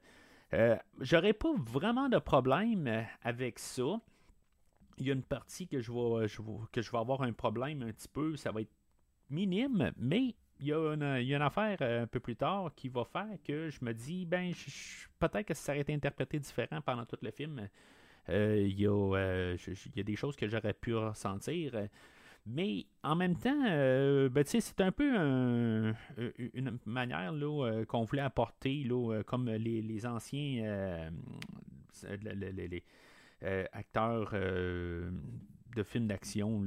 Euh, 0.53 0.77
J'aurais 0.99 1.33
pas 1.33 1.53
vraiment 1.57 2.09
de 2.09 2.19
problème 2.19 3.05
avec 3.23 3.59
ça. 3.59 3.99
Il 4.97 5.07
y 5.07 5.09
a 5.09 5.13
une 5.13 5.23
partie 5.23 5.67
que 5.67 5.81
je, 5.81 5.91
vais, 5.91 6.27
que 6.71 6.81
je 6.81 6.91
vais 6.91 6.97
avoir 6.97 7.23
un 7.23 7.33
problème 7.33 7.81
un 7.81 7.91
petit 7.91 8.07
peu. 8.07 8.35
Ça 8.35 8.51
va 8.51 8.61
être 8.61 8.71
minime, 9.29 9.91
mais 9.97 10.35
il 10.59 10.67
y, 10.67 10.73
a 10.73 10.93
une, 10.93 11.41
affaire 11.41 11.77
euh, 11.81 12.03
un 12.03 12.07
peu 12.07 12.19
plus 12.19 12.35
tard 12.35 12.71
qui 12.75 12.87
va 12.87 13.03
faire 13.03 13.37
que 13.43 13.69
je 13.69 13.83
me 13.83 13.93
dis, 13.93 14.25
ben, 14.25 14.53
peut-être 15.19 15.47
que 15.47 15.53
ça 15.53 15.71
aurait 15.71 15.81
été 15.81 15.93
interprété 15.93 16.39
différent 16.39 16.79
pendant 16.81 17.05
tout 17.05 17.17
le 17.21 17.31
film. 17.31 17.67
Euh, 18.29 18.63
il, 18.65 18.79
y 18.79 18.87
a, 18.87 19.55
il 19.55 19.95
y, 19.95 19.99
a, 19.99 20.03
des 20.03 20.15
choses 20.15 20.35
que 20.35 20.47
j'aurais 20.47 20.73
pu 20.73 20.95
ressentir. 20.95 21.73
Mais 22.45 22.85
en 23.03 23.15
même 23.15 23.37
temps, 23.37 23.63
euh, 23.67 24.27
ben, 24.27 24.43
c'est 24.45 24.81
un 24.81 24.91
peu 24.91 25.15
une 26.53 26.77
manière 26.85 27.33
euh, 27.33 27.85
qu'on 27.85 28.03
voulait 28.03 28.21
apporter, 28.21 28.83
là, 28.83 29.21
comme 29.25 29.49
les, 29.49 30.05
anciens 30.05 30.63
euh, 30.65 31.09
les, 32.09 32.83
acteurs 33.71 34.31
de 34.33 35.83
films 35.83 36.07
d'action, 36.07 36.65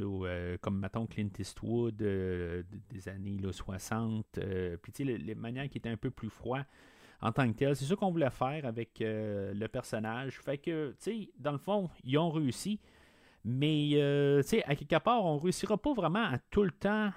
comme 0.63 0.81
mettons 0.81 1.07
Clint 1.07 1.29
Eastwood 1.39 1.97
des 1.97 3.09
années 3.09 3.39
60, 3.53 4.41
puis 4.81 5.05
les, 5.05 5.35
manières 5.35 5.69
qui 5.69 5.77
étaient 5.77 5.91
un 5.91 5.99
peu 5.99 6.11
plus 6.11 6.31
froides 6.31 6.67
en 7.21 7.33
tant 7.33 7.51
que 7.51 7.57
tel. 7.57 7.77
C'est 7.77 7.85
ça 7.85 7.97
qu'on 7.97 8.11
voulait 8.11 8.31
faire 8.31 8.65
avec 8.65 8.97
le 9.01 9.67
personnage. 9.67 10.41
Fait 10.41 10.57
que, 10.57 10.93
tu 10.93 10.97
sais, 10.99 11.31
dans 11.39 11.53
le 11.53 11.59
fond, 11.59 11.91
ils 12.03 12.17
ont 12.17 12.31
réussi. 12.31 12.81
Mais, 13.49 13.91
euh, 13.93 14.43
tu 14.43 14.49
sais, 14.49 14.65
à 14.65 14.75
quelque 14.75 14.99
part, 14.99 15.25
on 15.25 15.37
ne 15.37 15.41
réussira 15.41 15.79
pas 15.79 15.95
vraiment 15.95 16.25
à 16.25 16.39
tout 16.51 16.65
le 16.65 16.73
temps 16.73 17.13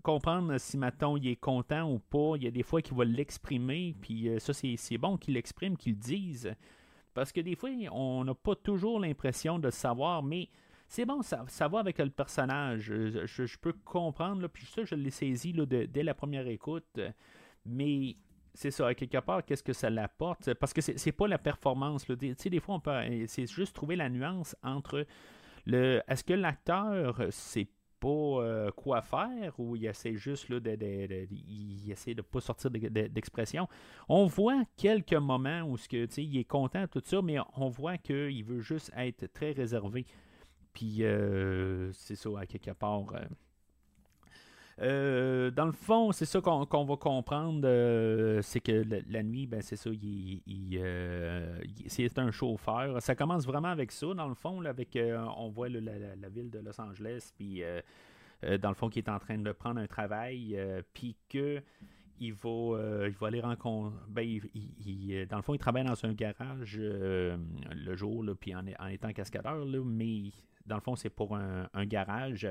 comprendre 0.00 0.56
si 0.58 0.78
Maton 0.78 1.16
il 1.16 1.26
est 1.26 1.34
content 1.34 1.90
ou 1.90 1.98
pas. 1.98 2.34
Il 2.36 2.44
y 2.44 2.46
a 2.46 2.52
des 2.52 2.62
fois 2.62 2.80
qu'il 2.80 2.96
va 2.96 3.04
l'exprimer, 3.04 3.96
puis 4.00 4.28
euh, 4.28 4.38
ça, 4.38 4.52
c'est 4.52 4.98
bon 4.98 5.16
qu'il 5.16 5.34
l'exprime, 5.34 5.76
qu'il 5.76 5.94
le 5.94 5.98
dise. 5.98 6.54
Parce 7.14 7.32
que 7.32 7.40
des 7.40 7.56
fois, 7.56 7.70
on 7.90 8.22
n'a 8.22 8.34
pas 8.34 8.54
toujours 8.54 9.00
l'impression 9.00 9.58
de 9.58 9.70
savoir, 9.70 10.22
mais 10.22 10.50
c'est 10.86 11.04
bon, 11.04 11.20
ça, 11.22 11.68
va 11.68 11.80
avec 11.80 11.98
le 11.98 12.10
personnage. 12.10 12.84
Je, 12.84 13.58
peux 13.58 13.72
comprendre, 13.72 14.46
puis 14.46 14.66
ça, 14.66 14.84
je 14.84 14.94
l'ai 14.94 15.10
saisi 15.10 15.52
dès 15.52 16.02
la 16.04 16.14
première 16.14 16.46
écoute. 16.46 17.00
Mais 17.64 18.14
c'est 18.54 18.70
ça, 18.70 18.86
à 18.86 18.94
quelque 18.94 19.18
part, 19.18 19.44
qu'est-ce 19.44 19.64
que 19.64 19.72
ça 19.72 19.90
l'apporte? 19.90 20.54
Parce 20.54 20.72
que 20.72 20.80
c'est 20.80 21.12
pas 21.12 21.26
la 21.26 21.38
performance. 21.38 22.06
Tu 22.06 22.34
sais, 22.38 22.50
des 22.50 22.60
fois. 22.60 22.80
C'est 23.26 23.50
juste 23.50 23.74
trouver 23.74 23.96
la 23.96 24.08
nuance 24.08 24.54
entre 24.62 25.04
est-ce 25.66 26.24
que 26.24 26.34
l'acteur, 26.34 27.22
c'est 27.30 27.68
pas 27.98 28.70
quoi 28.76 29.02
faire 29.02 29.58
ou 29.58 29.74
il 29.74 29.86
essaie 29.86 30.16
juste 30.16 30.48
là, 30.48 30.60
de, 30.60 30.76
de, 30.76 31.26
il 31.30 31.90
essaie 31.90 32.14
de 32.14 32.22
pas 32.22 32.40
sortir 32.40 32.70
d'expression? 32.70 33.68
On 34.08 34.26
voit 34.26 34.62
quelques 34.76 35.14
moments 35.14 35.62
où 35.62 35.76
ce 35.76 35.88
que, 35.88 36.20
il 36.20 36.38
est 36.38 36.44
content, 36.44 36.86
tout 36.86 37.02
ça, 37.04 37.22
mais 37.22 37.38
on 37.56 37.68
voit 37.68 37.98
qu'il 37.98 38.44
veut 38.44 38.60
juste 38.60 38.92
être 38.96 39.26
très 39.32 39.52
réservé. 39.52 40.04
Puis 40.72 41.02
c'est 41.92 42.16
ça, 42.16 42.28
à 42.38 42.46
quelque 42.46 42.72
part. 42.72 43.06
Euh, 43.14 43.24
dans 44.78 45.64
le 45.64 45.72
fond, 45.72 46.12
c'est 46.12 46.26
ça 46.26 46.40
qu'on 46.40 46.84
va 46.84 46.96
comprendre, 46.96 47.62
euh, 47.64 48.42
c'est 48.42 48.60
que 48.60 48.84
la, 49.08 49.22
nuit, 49.22 49.46
ben 49.46 49.62
c'est 49.62 49.76
ça, 49.76 49.88
euh, 49.90 51.60
c'est 51.86 52.18
un 52.18 52.30
chauffeur. 52.30 53.00
Ça 53.00 53.14
commence 53.14 53.46
vraiment 53.46 53.68
avec 53.68 53.90
ça, 53.90 54.12
dans 54.12 54.28
le 54.28 54.34
fond, 54.34 54.62
avec 54.64 54.98
on 55.38 55.48
voit 55.48 55.68
la, 55.68 56.28
ville 56.28 56.50
de 56.50 56.58
Los 56.58 56.78
Angeles, 56.80 57.32
puis 57.36 57.62
dans 58.42 58.68
le 58.68 58.74
fond, 58.74 58.90
qui 58.90 58.98
est 58.98 59.08
en 59.08 59.18
train 59.18 59.38
de 59.38 59.52
prendre 59.52 59.80
un 59.80 59.86
travail, 59.86 60.58
puis 60.92 61.16
que 61.28 61.62
il 62.18 62.32
va, 62.32 63.06
il 63.06 63.14
va 63.14 63.26
aller 63.28 63.40
rencontrer. 63.40 63.98
Ben, 64.08 64.40
dans 65.30 65.36
le 65.36 65.42
fond, 65.42 65.54
il 65.54 65.58
travaille 65.58 65.84
dans 65.84 66.04
un 66.04 66.12
garage 66.12 66.78
le 66.78 67.96
jour, 67.96 68.26
puis 68.38 68.54
en, 68.54 68.66
étant 68.88 69.10
cascadeur, 69.14 69.64
mais 69.86 70.32
dans 70.66 70.76
le 70.76 70.82
fond, 70.82 70.96
c'est 70.96 71.08
pour 71.08 71.34
un 71.34 71.86
garage. 71.86 72.46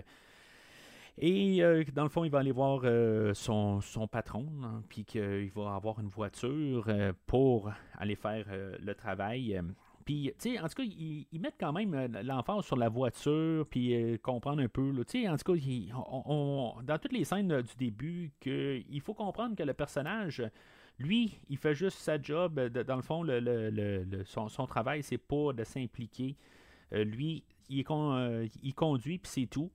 Et 1.18 1.64
euh, 1.64 1.84
dans 1.94 2.04
le 2.04 2.10
fond, 2.10 2.26
il 2.26 2.32
va 2.32 2.40
aller 2.40 2.52
voir 2.52 2.82
euh, 2.84 3.34
son, 3.34 3.82
patron, 4.12 4.48
hein, 4.64 4.84
puis 4.90 5.06
qu'il 5.06 5.50
va 5.52 5.76
avoir 5.76 6.00
une 6.00 6.10
voiture 6.10 6.86
euh, 6.90 7.14
pour 7.26 7.72
aller 7.98 8.16
faire 8.16 8.46
le 8.80 8.94
travail. 8.94 9.62
Puis, 10.04 10.34
tu 10.38 10.52
sais, 10.52 10.60
en 10.60 10.68
tout 10.68 10.76
cas, 10.76 10.84
ils, 10.84 11.40
mettent 11.40 11.56
quand 11.60 11.72
même 11.72 12.12
l'emphase 12.22 12.66
sur 12.66 12.76
la 12.76 12.90
voiture, 12.90 13.66
puis 13.68 14.20
comprendre 14.22 14.62
un 14.62 14.68
peu. 14.68 14.92
Tu 15.06 15.22
sais, 15.22 15.30
en 15.30 15.38
tout 15.38 15.54
cas, 15.54 15.60
dans 16.84 17.00
toutes 17.02 17.14
les 17.14 17.24
scènes 17.24 17.62
du 17.62 17.76
début, 17.78 18.32
il 18.46 19.02
faut 19.02 19.14
comprendre 19.14 19.56
que 19.56 19.64
le 19.64 19.74
personnage, 19.74 20.44
lui, 21.00 21.40
il 21.50 21.58
fait 21.58 21.74
juste 21.74 21.98
sa 22.00 22.22
job. 22.22 22.60
dans 22.60 22.96
le 22.98 23.02
fond, 23.02 23.24
le, 23.24 24.24
son, 24.26 24.48
son, 24.50 24.68
travail, 24.68 25.02
c'est 25.02 25.18
pas 25.18 25.54
de 25.54 25.64
s'impliquer. 25.64 26.36
lui, 26.92 27.44
il, 27.70 27.84
il 28.62 28.76
conduit, 28.76 29.18
puis 29.18 29.32
c'est 29.32 29.48
tout. 29.48 29.72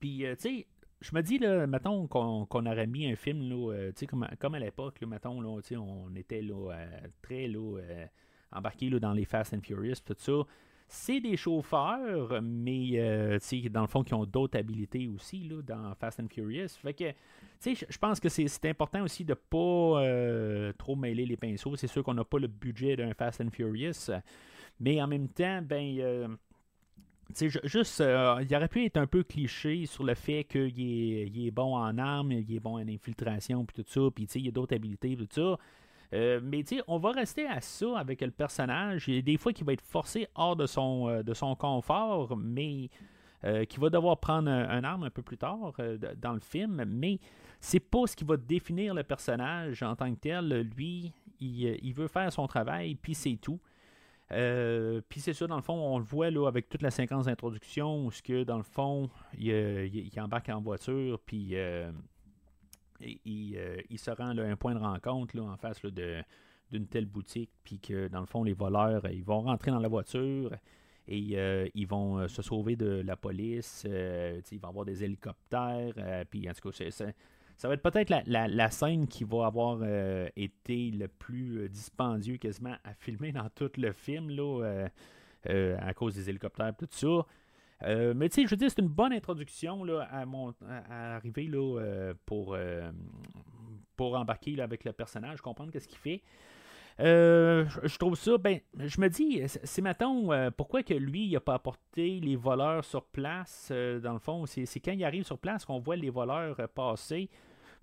Puis, 0.00 0.24
euh, 0.24 0.34
tu 0.34 0.42
sais, 0.42 0.66
je 1.00 1.14
me 1.14 1.22
dis, 1.22 1.38
là, 1.38 1.66
mettons 1.66 2.06
qu'on 2.06 2.66
aurait 2.66 2.86
mis 2.86 3.10
un 3.10 3.16
film, 3.16 3.48
là, 3.48 3.72
euh, 3.72 3.92
tu 3.92 4.00
sais, 4.00 4.06
comme, 4.06 4.26
comme, 4.38 4.54
à 4.54 4.58
l'époque, 4.58 5.00
mettons, 5.02 5.40
là, 5.40 5.60
on 5.78 6.14
était 6.16 6.42
là, 6.42 6.72
euh, 6.72 7.00
très 7.22 7.46
là, 7.46 7.78
embarqués 8.50 8.90
là, 8.90 8.98
dans 8.98 9.12
les 9.12 9.24
Fast 9.24 9.54
and 9.54 9.60
Furious, 9.62 9.96
tout 10.04 10.16
ça. 10.18 10.32
C'est 10.92 11.20
des 11.20 11.36
chauffeurs, 11.36 12.42
mais 12.42 13.38
tu 13.40 13.62
sais, 13.62 13.68
dans 13.68 13.82
le 13.82 13.86
fond, 13.86 14.02
qui 14.02 14.12
ont 14.12 14.24
d'autres 14.24 14.58
habilités 14.58 15.06
aussi 15.06 15.44
là, 15.48 15.62
dans 15.62 15.94
Fast 15.94 16.18
and 16.18 16.26
Furious. 16.28 16.70
Fait 16.82 16.94
que, 16.94 17.10
tu 17.60 17.76
sais, 17.76 17.86
je 17.88 17.98
pense 17.98 18.18
que 18.18 18.28
c'est 18.28 18.68
important 18.68 19.04
aussi 19.04 19.24
de 19.24 19.34
pas 19.34 20.72
trop 20.76 20.96
mêler 20.96 21.26
les 21.26 21.36
pinceaux. 21.36 21.76
C'est 21.76 21.86
sûr 21.86 22.02
qu'on 22.02 22.14
n'a 22.14 22.24
pas 22.24 22.40
le 22.40 22.48
budget 22.48 22.96
d'un 22.96 23.14
Fast 23.14 23.40
and 23.40 23.50
Furious, 23.52 24.10
mais 24.80 25.00
en 25.00 25.06
même 25.06 25.28
temps, 25.28 25.62
ben 25.62 26.36
juste, 27.64 28.00
euh, 28.00 28.42
il 28.42 28.54
aurait 28.54 28.68
pu 28.68 28.84
être 28.84 28.96
un 28.96 29.06
peu 29.06 29.22
cliché 29.22 29.86
sur 29.86 30.04
le 30.04 30.14
fait 30.14 30.44
qu'il 30.44 30.80
est, 30.80 31.46
est, 31.46 31.50
bon 31.50 31.76
en 31.76 31.98
armes, 31.98 32.32
il 32.32 32.54
est 32.54 32.60
bon 32.60 32.78
en 32.78 32.88
infiltration, 32.88 33.64
puis 33.64 33.82
tout 33.82 33.90
ça, 33.90 34.10
puis 34.14 34.24
il 34.34 34.46
y 34.46 34.48
a 34.48 34.50
d'autres 34.50 34.74
habilités, 34.74 35.16
tout 35.16 35.28
ça. 35.30 35.58
Euh, 36.12 36.40
mais 36.42 36.64
on 36.88 36.98
va 36.98 37.12
rester 37.12 37.46
à 37.46 37.60
ça 37.60 37.98
avec 37.98 38.20
le 38.20 38.30
personnage. 38.30 39.06
Il 39.08 39.14
y 39.14 39.18
a 39.18 39.22
des 39.22 39.36
fois 39.36 39.52
qu'il 39.52 39.64
va 39.64 39.72
être 39.72 39.84
forcé 39.84 40.26
hors 40.34 40.56
de 40.56 40.66
son, 40.66 41.08
euh, 41.08 41.22
de 41.22 41.34
son 41.34 41.54
confort, 41.54 42.36
mais 42.36 42.90
qu'il 43.70 43.80
va 43.80 43.88
devoir 43.88 44.18
prendre 44.18 44.50
un, 44.50 44.84
arme 44.84 45.04
un 45.04 45.10
peu 45.10 45.22
plus 45.22 45.38
tard 45.38 45.72
dans 46.18 46.34
le 46.34 46.40
film. 46.40 46.84
Mais 46.86 47.18
c'est 47.58 47.80
pas 47.80 48.06
ce 48.06 48.14
qui 48.14 48.24
va 48.24 48.36
définir 48.36 48.92
le 48.92 49.02
personnage 49.02 49.82
en 49.82 49.96
tant 49.96 50.12
que 50.12 50.20
tel. 50.20 50.68
Lui, 50.76 51.10
il 51.40 51.92
veut 51.94 52.08
faire 52.08 52.30
son 52.30 52.46
travail, 52.46 52.96
puis 52.96 53.14
c'est 53.14 53.38
tout. 53.40 53.58
Euh, 54.32 55.00
puis 55.08 55.20
c'est 55.20 55.32
ça, 55.32 55.46
dans 55.46 55.56
le 55.56 55.62
fond, 55.62 55.74
on 55.74 55.98
le 55.98 56.04
voit 56.04 56.30
là, 56.30 56.46
avec 56.46 56.68
toute 56.68 56.82
la 56.82 56.90
séquence 56.90 57.26
d'introduction 57.26 58.06
où 58.06 58.10
que, 58.22 58.44
dans 58.44 58.58
le 58.58 58.62
fond, 58.62 59.10
il, 59.36 59.48
il, 59.50 60.20
embarque 60.20 60.48
en 60.50 60.60
voiture, 60.60 61.18
puis 61.26 61.56
euh, 61.56 61.90
il, 63.00 63.56
euh, 63.56 63.76
il, 63.90 63.98
se 63.98 64.10
rend 64.10 64.36
à 64.38 64.42
un 64.42 64.56
point 64.56 64.74
de 64.74 64.78
rencontre 64.78 65.36
là, 65.36 65.42
en 65.42 65.56
face 65.56 65.82
de, 65.82 66.22
d'une 66.70 66.86
telle 66.86 67.06
boutique, 67.06 67.50
puis 67.64 67.80
que, 67.80 68.08
dans 68.08 68.20
le 68.20 68.26
fond, 68.26 68.44
les 68.44 68.52
voleurs, 68.52 69.04
ils 69.10 69.24
vont 69.24 69.40
rentrer 69.42 69.72
dans 69.72 69.80
la 69.80 69.88
voiture 69.88 70.54
et 71.08 71.70
ils 71.74 71.86
vont 71.88 72.28
se 72.28 72.40
sauver 72.40 72.76
de 72.76 73.02
la 73.04 73.16
police, 73.16 73.84
ils 73.84 74.60
vont 74.60 74.68
avoir 74.68 74.84
des 74.84 75.02
hélicoptères, 75.02 75.94
puis 76.30 76.48
en 76.48 76.52
tout 76.52 76.70
cas, 76.70 76.84
c'est 76.88 77.16
ça 77.60 77.68
va 77.68 77.74
être 77.74 77.82
peut-être 77.82 78.10
la, 78.26 78.70
scène 78.70 79.06
qui 79.06 79.22
va 79.22 79.44
avoir 79.44 79.80
euh, 79.82 80.30
été 80.34 80.90
le 80.92 81.08
plus 81.08 81.58
euh, 81.58 81.68
dispendieux 81.68 82.38
quasiment 82.38 82.74
à 82.84 82.94
filmer 82.94 83.32
dans 83.32 83.50
tout 83.50 83.70
le 83.76 83.92
film, 83.92 84.30
là, 84.30 84.88
euh, 85.46 85.76
à 85.78 85.92
cause 85.92 86.14
des 86.14 86.30
hélicoptères, 86.30 86.72
tout 86.74 86.88
ça. 86.90 87.26
mais 88.14 88.30
tu 88.30 88.36
sais, 88.36 88.46
je 88.46 88.50
veux 88.50 88.56
dire, 88.56 88.70
c'est 88.70 88.80
une 88.80 88.88
bonne 88.88 89.12
introduction 89.12 89.84
là, 89.84 90.08
à, 90.10 90.24
mon, 90.24 90.54
à, 90.66 91.16
arriver 91.16 91.48
là, 91.48 92.14
pour, 92.24 92.56
pour 93.94 94.14
embarquer 94.14 94.58
avec 94.58 94.84
le 94.84 94.94
personnage, 94.94 95.42
comprendre 95.42 95.70
qu'est-ce 95.70 95.88
qu'il 95.88 95.98
fait. 95.98 96.22
je 96.98 97.98
trouve 97.98 98.14
ça, 98.14 98.38
ben, 98.38 98.60
je 98.78 98.98
me 99.02 99.08
dis, 99.08 99.42
c'est 99.46 99.82
maintenant 99.82 100.50
pourquoi 100.52 100.82
que 100.82 100.94
lui, 100.94 101.26
il 101.26 101.32
n'a 101.34 101.40
pas 101.40 101.54
apporté 101.54 102.20
les 102.20 102.36
voleurs 102.36 102.86
sur 102.86 103.04
place, 103.04 103.70
dans 103.70 104.14
le 104.14 104.18
fond, 104.18 104.46
c'est 104.46 104.80
quand 104.80 104.92
il 104.92 105.04
arrive 105.04 105.24
sur 105.24 105.38
place 105.38 105.66
qu'on 105.66 105.78
voit 105.78 105.96
les 105.96 106.08
voleurs 106.08 106.56
passer 106.74 107.28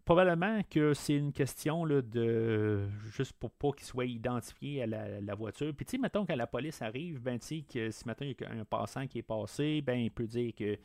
probablement 0.08 0.62
que 0.70 0.94
c'est 0.94 1.16
une 1.16 1.34
question 1.34 1.84
là, 1.84 2.02
de 2.02 2.88
juste 3.12 3.34
pour 3.34 3.52
pas 3.52 3.74
qu'il 3.74 3.86
soit 3.86 4.06
identifié 4.06 4.84
à 4.84 4.86
la, 4.88 5.36
voiture. 5.36 5.74
Puis 5.76 5.86
tu 5.86 5.92
sais, 5.92 5.98
mettons 5.98 6.26
que 6.26 6.32
la 6.32 6.48
police 6.48 6.82
arrive, 6.82 7.22
ben 7.22 7.38
tu 7.38 7.62
que 7.64 7.92
si 7.92 8.08
maintenant 8.08 8.26
il 8.26 8.36
y 8.40 8.46
a 8.46 8.62
un 8.62 8.64
passant 8.64 9.06
qui 9.06 9.20
est 9.20 9.24
passé, 9.24 9.82
ben 9.82 10.00
il 10.00 10.10
peut 10.10 10.26
dire 10.26 10.54
que 10.56 10.78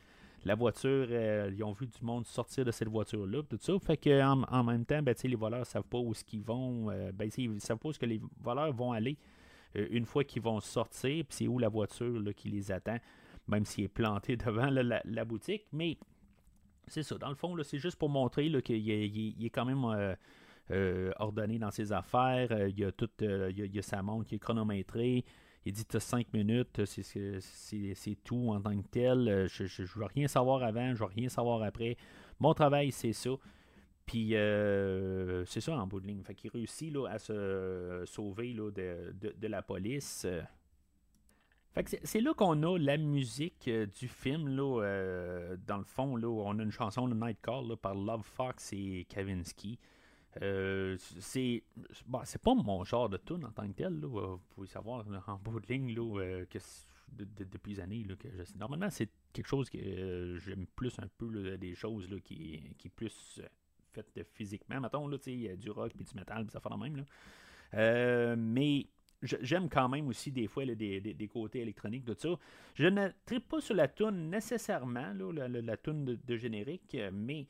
la 0.43 0.55
voiture, 0.55 1.07
euh, 1.09 1.49
ils 1.55 1.63
ont 1.63 1.71
vu 1.71 1.87
du 1.87 2.03
monde 2.03 2.25
sortir 2.25 2.65
de 2.65 2.71
cette 2.71 2.89
voiture-là, 2.89 3.43
tout 3.43 3.57
ça. 3.61 3.79
Fait 3.79 3.95
que 3.95 4.21
en, 4.21 4.63
même 4.65 4.83
temps, 4.83 5.01
ben, 5.01 5.15
les 5.23 5.35
voleurs 5.35 5.65
savent 5.65 5.87
pas 5.87 5.99
où 5.99 6.13
ce 6.13 6.25
qu'ils 6.25 6.43
vont. 6.43 6.91
Euh, 6.91 7.13
ben, 7.13 7.29
ils 7.37 7.61
savent 7.61 7.77
pas 7.77 7.89
où 7.89 7.93
que 7.93 8.05
les 8.05 8.19
voleurs 8.41 8.73
vont 8.73 8.91
aller 8.91 9.17
euh, 9.77 9.87
une 9.89 10.05
fois 10.05 10.25
qu'ils 10.25 10.41
vont 10.41 10.59
sortir, 10.59 11.23
puis 11.23 11.37
c'est 11.37 11.47
où 11.47 11.59
la 11.59 11.69
voiture 11.69 12.19
là, 12.19 12.33
qui 12.33 12.49
les 12.49 12.73
attend, 12.73 12.97
même 13.47 13.63
s'il 13.63 13.85
est 13.85 13.87
planté 13.87 14.35
devant 14.35 14.69
la, 14.69 15.01
la, 15.05 15.23
boutique. 15.23 15.63
Mais 15.71 15.97
c'est 16.87 17.03
ça. 17.03 17.17
Dans 17.17 17.29
le 17.29 17.35
fond, 17.35 17.55
c'est 17.63 17.79
juste 17.79 17.97
pour 17.97 18.09
montrer 18.09 18.51
qu'il 18.61 18.89
est, 18.89 19.49
quand 19.49 19.65
même 19.65 19.83
euh, 19.85 20.15
euh, 20.71 21.11
ordonné 21.17 21.59
dans 21.59 21.71
ses 21.71 21.91
affaires. 21.91 22.47
Euh, 22.51 22.69
il, 22.69 22.79
y 22.79 22.85
a 22.85 22.91
tout, 22.91 23.09
il, 23.19 23.79
a, 23.79 23.81
sa 23.81 24.01
montre 24.01 24.27
qui 24.27 24.35
est 24.35 24.39
chronométrée. 24.39 25.23
Il 25.65 25.71
dit 25.71 25.85
tu 25.85 25.95
as 25.95 26.01
5 26.01 26.33
minutes, 26.33 26.83
c'est 26.85 28.17
tout 28.23 28.49
en 28.49 28.59
tant 28.59 28.75
que 28.81 28.87
tel. 28.89 29.47
Je 29.47 29.63
ne 29.63 29.87
veux 29.87 30.05
rien 30.05 30.27
savoir 30.27 30.61
avant, 30.61 30.93
je 30.93 30.99
veux 30.99 31.05
rien 31.05 31.29
savoir 31.29 31.63
après. 31.63 31.95
Mon 32.39 32.53
travail, 32.53 32.91
c'est 32.91 33.13
ça. 33.13 33.29
Puis 34.05 34.31
c'est 34.31 35.61
ça 35.61 35.77
en 35.77 35.87
bout 35.87 36.01
de 36.01 36.07
ligne. 36.07 36.21
Fait 36.23 36.35
qu'il 36.35 36.51
réussit 36.51 36.93
là, 36.93 37.07
à 37.07 37.17
se 37.17 38.03
sauver 38.05 38.53
là, 38.53 38.71
de, 38.71 39.13
de, 39.39 39.47
la 39.47 39.61
police 39.61 40.27
c'est 42.03 42.21
là 42.21 42.33
qu'on 42.33 42.61
a 42.63 42.77
la 42.77 42.97
musique 42.97 43.67
euh, 43.67 43.87
du 43.87 44.07
film. 44.07 44.47
Là, 44.55 44.81
euh, 44.83 45.57
dans 45.65 45.77
le 45.77 45.83
fond, 45.83 46.15
là, 46.15 46.27
on 46.27 46.59
a 46.59 46.63
une 46.63 46.71
chanson 46.71 47.07
de 47.07 47.15
Night 47.15 47.39
Call 47.41 47.75
par 47.77 47.95
Love 47.95 48.23
Fox 48.23 48.71
et 48.73 49.05
Kavinsky. 49.09 49.79
Euh, 50.41 50.97
c'est 51.19 51.63
c'est 52.23 52.41
pas 52.41 52.53
mon 52.55 52.83
genre 52.83 53.07
de 53.07 53.17
tune 53.17 53.45
en 53.45 53.51
tant 53.51 53.67
que 53.67 53.73
tel. 53.73 53.99
Là, 53.99 54.07
vous 54.07 54.41
pouvez 54.55 54.67
savoir 54.67 55.05
en 55.27 55.35
bout 55.37 55.59
de 55.59 55.67
ligne 55.67 55.93
là, 55.95 56.45
que 56.45 56.59
depuis 57.11 57.75
des 57.75 57.79
années 57.79 58.07
que 58.17 58.27
normalement 58.57 58.89
c'est 58.89 59.09
quelque 59.31 59.45
chose 59.45 59.69
que 59.69 60.39
j'aime 60.43 60.65
plus 60.75 60.97
un 60.97 61.07
peu 61.19 61.55
des 61.57 61.75
choses 61.75 62.09
là, 62.09 62.19
qui, 62.19 62.63
qui 62.79 62.87
est 62.87 62.91
plus 62.95 63.41
faites 63.91 64.27
physiquement. 64.33 64.79
Mettons, 64.81 65.07
là, 65.07 65.17
du 65.17 65.69
rock 65.69 65.91
et 65.99 66.03
du 66.03 66.15
metal, 66.15 66.49
ça 66.49 66.59
fait 66.59 66.69
la 66.69 66.77
même. 66.77 66.97
Là. 66.97 68.35
mais 68.35 68.87
j'aime 69.23 69.69
quand 69.69 69.89
même 69.89 70.07
aussi 70.07 70.31
des 70.31 70.47
fois 70.47 70.65
des, 70.65 71.29
côtés 71.31 71.61
électroniques, 71.61 72.05
tout 72.05 72.15
ça. 72.17 72.29
Je 72.75 72.87
ne 72.87 73.09
tripe 73.25 73.47
pas 73.47 73.61
sur 73.61 73.75
la 73.75 73.87
tune 73.87 74.29
nécessairement, 74.29 75.13
la, 75.33 75.47
la, 75.47 75.77
tune 75.77 76.05
de, 76.05 76.37
générique, 76.37 76.97
mais 77.11 77.47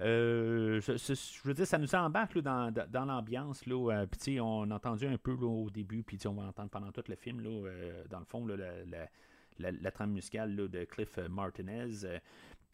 euh, 0.00 0.80
je, 0.80 1.42
veux 1.44 1.54
dire, 1.54 1.66
ça 1.66 1.78
nous 1.78 1.94
embarque 1.94 2.38
dans, 2.38 2.72
dans 2.72 3.04
l'ambiance. 3.04 3.62
Euh, 3.68 4.06
puis 4.06 4.40
on 4.40 4.70
a 4.70 4.74
entendu 4.74 5.06
un 5.06 5.18
peu 5.18 5.32
au 5.32 5.70
début, 5.70 6.02
puis 6.02 6.18
on 6.26 6.32
va 6.32 6.44
entendre 6.44 6.70
pendant 6.70 6.90
tout 6.90 7.04
le 7.08 7.16
film, 7.16 7.40
là, 7.40 7.50
euh, 7.50 8.04
dans 8.10 8.18
le 8.18 8.24
fond, 8.24 8.46
la, 8.46 9.90
trame 9.92 10.12
musicale 10.12 10.56
de 10.56 10.84
Cliff 10.84 11.18
Martinez. 11.30 12.20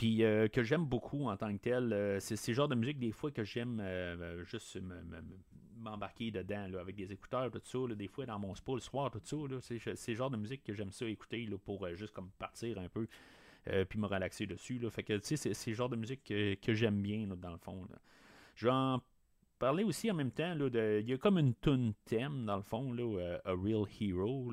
Puis 0.00 0.22
que 0.50 0.62
j'aime 0.62 0.86
beaucoup 0.86 1.28
en 1.28 1.36
tant 1.36 1.54
que 1.54 1.60
tel. 1.60 2.16
c'est 2.22 2.36
ce 2.36 2.52
genre 2.52 2.68
de 2.68 2.74
musique 2.74 2.98
des 2.98 3.12
fois 3.12 3.30
que 3.30 3.44
j'aime 3.44 3.84
juste 4.44 4.80
me, 4.80 4.94
m'embarquer 5.76 6.30
dedans 6.30 6.72
avec 6.80 6.96
des 6.96 7.12
écouteurs, 7.12 7.50
tout 7.50 7.60
ça, 7.62 7.94
des 7.94 8.08
fois 8.08 8.24
dans 8.24 8.38
mon 8.38 8.54
spa 8.54 8.72
le 8.72 8.80
soir, 8.80 9.10
tout 9.10 9.20
ça. 9.22 9.36
C'est, 9.60 10.08
le 10.08 10.14
genre 10.16 10.30
de 10.30 10.38
musique 10.38 10.64
que 10.64 10.72
j'aime 10.72 10.90
ça 10.90 11.04
écouter 11.04 11.46
pour 11.66 11.84
euh, 11.84 11.94
juste 11.96 12.14
comme 12.14 12.30
partir 12.38 12.78
un 12.78 12.88
peu 12.88 13.06
puis 13.90 13.98
me 13.98 14.06
relaxer 14.06 14.46
dessus. 14.46 14.80
Fait 14.88 15.02
que, 15.02 15.18
tu 15.18 15.36
sais, 15.36 15.52
c'est 15.52 15.70
le 15.70 15.76
genre 15.76 15.90
de 15.90 15.96
musique 15.96 16.24
que, 16.24 16.72
j'aime 16.72 17.02
bien, 17.02 17.26
dans 17.26 17.50
le 17.50 17.58
fond. 17.58 17.86
Je 18.54 18.68
vais 18.68 18.72
en 18.72 19.02
parler 19.58 19.84
aussi 19.84 20.10
en 20.10 20.14
même 20.14 20.30
temps. 20.30 20.54
il 20.56 21.06
y 21.06 21.12
a 21.12 21.18
comme 21.18 21.36
une 21.36 21.54
tune 21.56 21.92
thème, 22.06 22.46
dans 22.46 22.56
le 22.56 22.62
fond, 22.62 22.96
A 23.44 23.52
Real 23.52 23.84
Hero. 24.00 24.50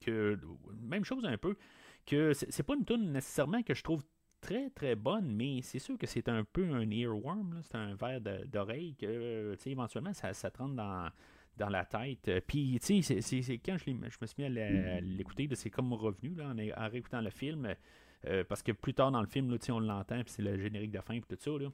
Que, 0.00 0.38
même 0.80 1.04
chose 1.04 1.26
un 1.26 1.36
peu. 1.36 1.54
Que 2.06 2.32
c'est 2.32 2.62
pas 2.62 2.76
une 2.76 2.86
tune 2.86 3.12
nécessairement 3.12 3.62
que 3.62 3.74
je 3.74 3.82
trouve 3.82 4.02
très 4.40 4.70
très 4.70 4.94
bonne, 4.94 5.34
mais 5.34 5.60
c'est 5.62 5.78
sûr 5.78 5.98
que 5.98 6.06
c'est 6.06 6.28
un 6.28 6.44
peu 6.44 6.72
un 6.72 6.90
earworm, 6.90 7.60
c'est 7.62 7.76
un 7.76 7.94
verre 7.94 8.20
d'oreille 8.46 8.94
que 8.94 9.56
éventuellement 9.66 10.12
ça, 10.12 10.32
ça 10.32 10.50
te 10.50 10.58
rentre 10.58 10.74
dans, 10.74 11.10
dans 11.58 11.68
la 11.68 11.84
tête. 11.84 12.30
Puis, 12.46 12.78
tu 12.82 13.02
sais, 13.02 13.20
c'est 13.20 13.58
quand 13.58 13.76
je, 13.76 13.84
je, 13.86 14.18
me 14.20 14.26
suis 14.26 14.42
mis 14.42 14.58
à 14.58 15.00
l'écouter, 15.00 15.48
c'est 15.54 15.70
comme 15.70 15.92
revenu 15.92 16.34
là, 16.34 16.48
en, 16.48 16.58
en, 16.58 16.88
réécoutant 16.88 17.20
le 17.20 17.30
film, 17.30 17.74
euh, 18.26 18.44
parce 18.44 18.62
que 18.62 18.72
plus 18.72 18.94
tard 18.94 19.12
dans 19.12 19.20
le 19.20 19.26
film, 19.26 19.50
là, 19.50 19.58
on 19.70 19.80
l'entend, 19.80 20.22
puis 20.22 20.32
c'est 20.32 20.42
le 20.42 20.58
générique 20.58 20.90
de 20.90 21.00
fin, 21.00 21.20
puis 21.20 21.36
tout 21.36 21.38
ça. 21.38 21.50
Là. 21.62 21.70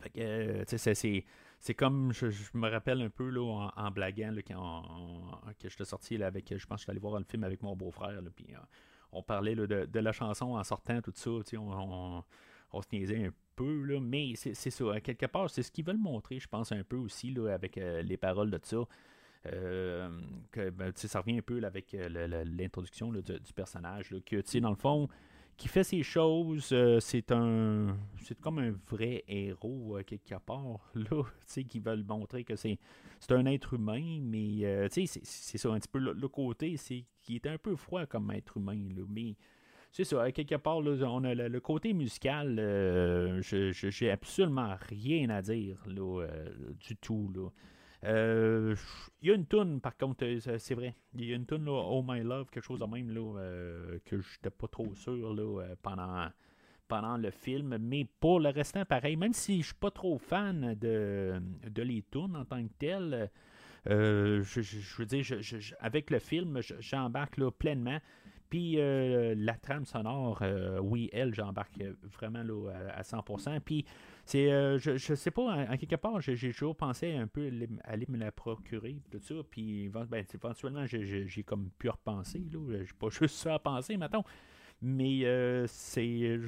Fait 0.00 0.10
que, 0.10 0.20
euh, 0.20 0.64
sais, 0.66 1.24
c'est 1.58 1.74
comme, 1.74 2.12
je, 2.12 2.26
me 2.54 2.68
rappelle 2.68 3.02
un 3.02 3.10
peu 3.10 3.28
là, 3.28 3.70
en, 3.76 3.90
blaguant 3.90 4.32
là, 4.32 4.42
quand 4.42 5.42
que 5.58 5.68
je 5.68 5.74
suis 5.74 5.84
sorti 5.84 6.22
avec, 6.22 6.54
je 6.56 6.66
pense 6.66 6.76
que 6.76 6.80
je 6.80 6.82
suis 6.84 6.90
allé 6.90 7.00
voir 7.00 7.18
le 7.18 7.24
film 7.24 7.44
avec 7.44 7.62
mon 7.62 7.76
beau-frère, 7.76 8.18
puis 8.34 8.46
euh, 8.54 8.58
on 9.12 9.22
parlait 9.22 9.54
de, 9.54 9.98
la 9.98 10.12
chanson 10.12 10.56
en 10.56 10.64
sortant, 10.64 11.00
tout 11.00 11.12
ça, 11.14 11.30
on, 11.30 11.42
on, 11.58 12.24
on, 12.72 12.82
se 12.82 12.88
niaisait 12.92 13.24
un 13.24 13.32
peu, 13.56 13.82
là, 13.82 14.00
mais 14.00 14.34
c'est 14.36 14.54
ça, 14.54 15.00
quelque 15.00 15.26
part, 15.26 15.50
c'est 15.50 15.62
ce 15.62 15.70
qu'ils 15.70 15.84
veulent 15.84 15.98
montrer, 15.98 16.38
je 16.38 16.48
pense, 16.48 16.72
un 16.72 16.84
peu 16.84 16.96
aussi, 16.96 17.34
avec 17.50 17.78
euh, 17.78 18.02
les 18.02 18.16
paroles 18.16 18.50
de 18.50 18.60
ça. 18.62 18.78
Euh, 19.46 20.10
que 20.52 20.68
ben, 20.68 20.92
ça 20.94 21.20
revient 21.20 21.38
un 21.38 21.42
peu 21.42 21.64
avec 21.64 21.94
euh, 21.94 22.44
l'introduction 22.44 23.10
du, 23.10 23.22
du, 23.22 23.52
personnage, 23.54 24.14
que 24.26 24.58
dans 24.58 24.68
le 24.68 24.76
fond, 24.76 25.08
qui 25.60 25.68
fait 25.68 25.84
ces 25.84 26.02
choses, 26.02 26.74
c'est 27.00 27.30
un 27.32 27.94
c'est 28.22 28.40
comme 28.40 28.60
un 28.60 28.72
vrai 28.88 29.24
héros 29.28 29.98
quelque 30.06 30.34
part 30.38 30.90
là, 30.94 31.22
qui 31.68 31.78
veulent 31.78 32.04
montrer 32.04 32.44
que 32.44 32.56
c'est 32.56 32.78
c'est 33.18 33.32
un 33.32 33.44
être 33.44 33.74
humain, 33.74 34.20
mais 34.22 34.88
c'est 34.88 35.06
ça 35.06 35.68
un 35.68 35.78
petit 35.78 35.88
peu 35.88 35.98
le, 35.98 36.28
côté, 36.28 36.78
c'est 36.78 37.04
qui 37.20 37.36
est 37.36 37.46
un 37.46 37.58
peu 37.58 37.76
froid 37.76 38.06
comme 38.06 38.30
être 38.30 38.56
humain, 38.56 38.88
là, 38.96 39.02
mais 39.06 39.36
c'est 39.92 40.04
ça, 40.04 40.32
quelque 40.32 40.54
part, 40.54 40.80
là, 40.80 40.92
on 41.10 41.24
a 41.24 41.34
le, 41.34 41.60
côté 41.60 41.92
musical, 41.92 42.58
euh, 42.58 43.42
je 43.42 43.70
j'ai 43.72 44.10
absolument 44.10 44.76
rien 44.88 45.28
à 45.28 45.42
dire 45.42 45.76
là, 45.86 46.22
euh, 46.22 46.48
du 46.78 46.96
tout. 46.96 47.30
Là. 47.34 47.50
Euh, 48.04 48.74
il 49.20 49.28
y 49.28 49.32
a 49.32 49.34
une 49.34 49.46
toune, 49.46 49.80
par 49.80 49.96
contre, 49.96 50.24
c'est 50.58 50.74
vrai. 50.74 50.94
Il 51.14 51.24
y 51.24 51.32
a 51.32 51.36
une 51.36 51.46
toune, 51.46 51.64
là, 51.64 51.72
Oh 51.72 52.02
My 52.06 52.20
Love, 52.22 52.48
quelque 52.50 52.64
chose 52.64 52.80
de 52.80 52.86
même, 52.86 53.10
là, 53.10 53.98
que 54.04 54.20
j'étais 54.20 54.50
pas 54.50 54.68
trop 54.68 54.94
sûr 54.94 55.34
là, 55.34 55.74
pendant, 55.82 56.28
pendant 56.88 57.16
le 57.16 57.30
film. 57.30 57.76
Mais 57.78 58.06
pour 58.20 58.40
le 58.40 58.48
restant, 58.50 58.84
pareil, 58.84 59.16
même 59.16 59.32
si 59.32 59.60
je 59.60 59.66
suis 59.66 59.74
pas 59.74 59.90
trop 59.90 60.18
fan 60.18 60.74
de, 60.74 61.40
de 61.68 61.82
les 61.82 62.02
tunes 62.10 62.36
en 62.36 62.44
tant 62.44 62.62
que 62.62 62.72
telles, 62.78 63.30
je, 63.86 64.96
veux 64.98 65.06
dire, 65.06 65.24
avec 65.80 66.10
le 66.10 66.18
film, 66.18 66.60
j'embarque 66.80 67.38
pleinement. 67.58 68.00
Puis 68.50 68.80
euh, 68.80 69.34
la 69.38 69.54
trame 69.54 69.86
sonore, 69.86 70.40
euh, 70.42 70.80
oui, 70.80 71.08
elle, 71.12 71.32
j'embarque 71.32 71.80
vraiment 72.02 72.42
là, 72.42 72.72
à 72.94 73.02
100%. 73.02 73.60
Puis 73.60 73.86
euh, 74.36 74.78
je, 74.78 74.96
je 74.96 75.14
sais 75.14 75.30
pas, 75.30 75.42
en, 75.42 75.76
quelque 75.76 75.96
part, 75.96 76.20
j'ai 76.20 76.36
toujours 76.52 76.76
pensé 76.76 77.14
un 77.14 77.26
peu 77.26 77.50
aller 77.84 78.06
me 78.08 78.18
la 78.18 78.32
procurer, 78.32 79.00
tout 79.10 79.20
ça. 79.20 79.34
Puis 79.48 79.88
ben, 79.88 80.24
éventuellement, 80.34 80.86
j'ai 80.86 81.44
comme 81.44 81.70
pu 81.78 81.88
repenser. 81.88 82.44
Là, 82.52 82.84
j'ai 82.84 82.94
pas 82.98 83.08
juste 83.10 83.36
ça 83.36 83.54
à 83.54 83.58
penser, 83.58 83.96
mettons. 83.96 84.24
Mais 84.82 85.24
c'est, 85.66 86.38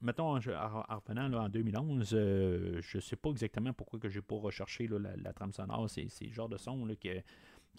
mettons, 0.00 0.36
en, 0.36 0.38
revenant 0.38 1.28
là, 1.28 1.42
en 1.42 1.48
2011, 1.48 2.10
je 2.10 2.98
sais 3.00 3.16
pas 3.16 3.30
exactement 3.30 3.72
pourquoi 3.72 3.98
que 3.98 4.08
j'ai 4.08 4.22
pas 4.22 4.36
recherché 4.36 4.86
là, 4.86 4.98
la, 4.98 5.32
trame 5.32 5.52
sonore. 5.52 5.88
C'est, 5.90 6.08
le 6.20 6.32
genre 6.32 6.48
de 6.48 6.56
son 6.56 6.86
là, 6.86 6.94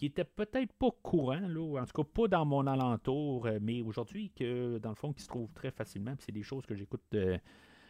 qui 0.00 0.06
était 0.06 0.24
peut-être 0.24 0.72
pas 0.72 0.90
courant, 1.02 1.46
là, 1.46 1.78
en 1.78 1.84
tout 1.84 2.02
cas 2.02 2.08
pas 2.10 2.26
dans 2.26 2.46
mon 2.46 2.66
alentour, 2.66 3.44
euh, 3.44 3.58
mais 3.60 3.82
aujourd'hui, 3.82 4.30
que 4.30 4.78
dans 4.78 4.88
le 4.88 4.94
fond, 4.94 5.12
qui 5.12 5.22
se 5.22 5.28
trouve 5.28 5.52
très 5.52 5.70
facilement. 5.70 6.14
C'est 6.18 6.32
des 6.32 6.42
choses 6.42 6.64
que 6.64 6.74
j'écoute 6.74 7.02
euh, 7.12 7.36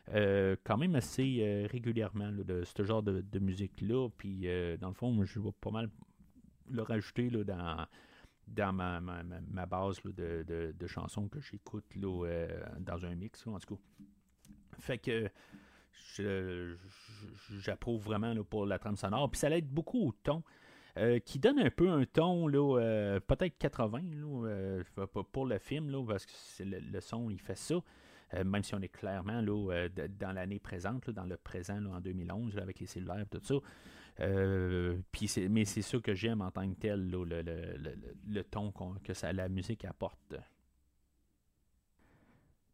euh, 0.09 0.57
quand 0.65 0.77
même 0.77 0.95
assez 0.97 1.67
régulièrement, 1.71 2.33
de 2.33 2.65
ce 2.65 2.85
genre 2.85 3.03
de, 3.03 3.39
musique-là. 3.39 4.09
Puis 4.17 4.47
dans 4.81 4.89
le 4.89 4.95
fond, 4.95 5.25
je 5.25 5.41
vais 5.41 5.53
pas 5.61 5.71
mal 5.71 5.89
le 6.71 6.83
rajouter 6.83 7.31
là, 7.31 7.45
dans, 7.45 7.87
dans 8.49 8.73
ma, 8.73 9.67
base 9.67 10.01
de, 10.05 10.73
de, 10.73 10.87
chansons 10.87 11.29
que 11.29 11.41
j'écoute 11.41 11.85
dans 11.97 13.07
un 13.07 13.15
mix, 13.15 13.47
en 13.47 13.59
tout 13.59 13.77
cas. 13.77 13.83
Fait 14.79 14.99
que 14.99 15.31
j'approuve 17.59 18.03
vraiment 18.03 18.35
pour 18.45 18.67
la 18.67 18.79
trame 18.79 18.97
sonore. 18.97 19.31
Puis 19.31 19.39
ça 19.39 19.49
l'aide 19.49 19.69
beaucoup 19.69 20.09
au 20.09 20.13
ton. 20.13 20.43
Euh, 20.97 21.21
qui 21.21 21.39
donne 21.39 21.61
un 21.61 21.71
peu 21.71 21.89
un 21.89 22.05
ton, 22.05 22.51
euh, 22.53 23.21
peut-être 23.21 23.57
80 23.59 24.01
là, 24.13 24.49
euh, 24.49 24.83
pour 25.33 25.47
le 25.47 25.59
film, 25.59 25.89
là, 25.89 26.05
parce 26.05 26.27
que 26.27 26.65
le, 26.65 27.01
son, 27.01 27.31
il 27.31 27.41
fait 27.41 27.57
ça. 27.57 27.77
Même 28.45 28.63
si 28.63 28.75
on 28.75 28.81
est 28.81 28.89
clairement 28.89 29.41
là, 29.41 29.89
dans 30.19 30.33
l'année 30.33 30.59
présente, 30.59 31.11
dans 31.11 31.25
le 31.25 31.37
présent 31.37 31.85
en 31.87 32.01
2011, 32.01 32.59
avec 32.59 32.81
les 32.81 32.87
cellulaires 32.87 33.27
tout 33.31 33.41
ça. 33.43 33.55
puis 35.13 35.31
mais 35.49 35.65
c'est 35.65 35.83
ça 35.83 35.99
que 35.99 36.15
j'aime 36.15 36.41
en 36.41 36.51
tant 36.51 36.69
que 36.69 36.79
tel, 36.79 37.11
le, 37.11 37.43
le, 38.29 38.45
ton 38.45 38.73
que 39.03 39.15
ça, 39.15 39.33
la 39.33 39.49
musique 39.49 39.85
apporte. 39.85 40.37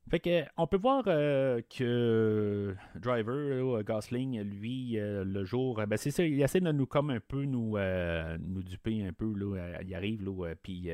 Fait 0.09 0.21
que, 0.21 0.45
on 0.57 0.69
peut 0.69 0.77
voir 0.77 1.03
euh, 1.09 1.61
que 1.69 2.77
Driver, 2.95 3.83
Gosling, 3.83 4.41
lui, 4.41 5.01
euh, 5.01 5.25
le 5.25 5.45
jour, 5.45 5.83
ben 5.85 5.97
c'est 5.97 6.13
ça, 6.13 6.25
il 6.25 6.41
essaie 6.41 6.61
de 6.61 6.71
nous 6.71 6.87
comme 6.87 7.11
un 7.11 7.19
peu 7.19 7.43
nous, 7.43 7.77
euh, 7.77 8.39
nous 8.39 8.63
duper 8.63 9.05
un 9.05 9.13
peu, 9.13 9.33
là, 9.35 9.81
il 9.83 9.93
arrive, 9.97 10.25
là, 10.25 10.55
puis 10.63 10.91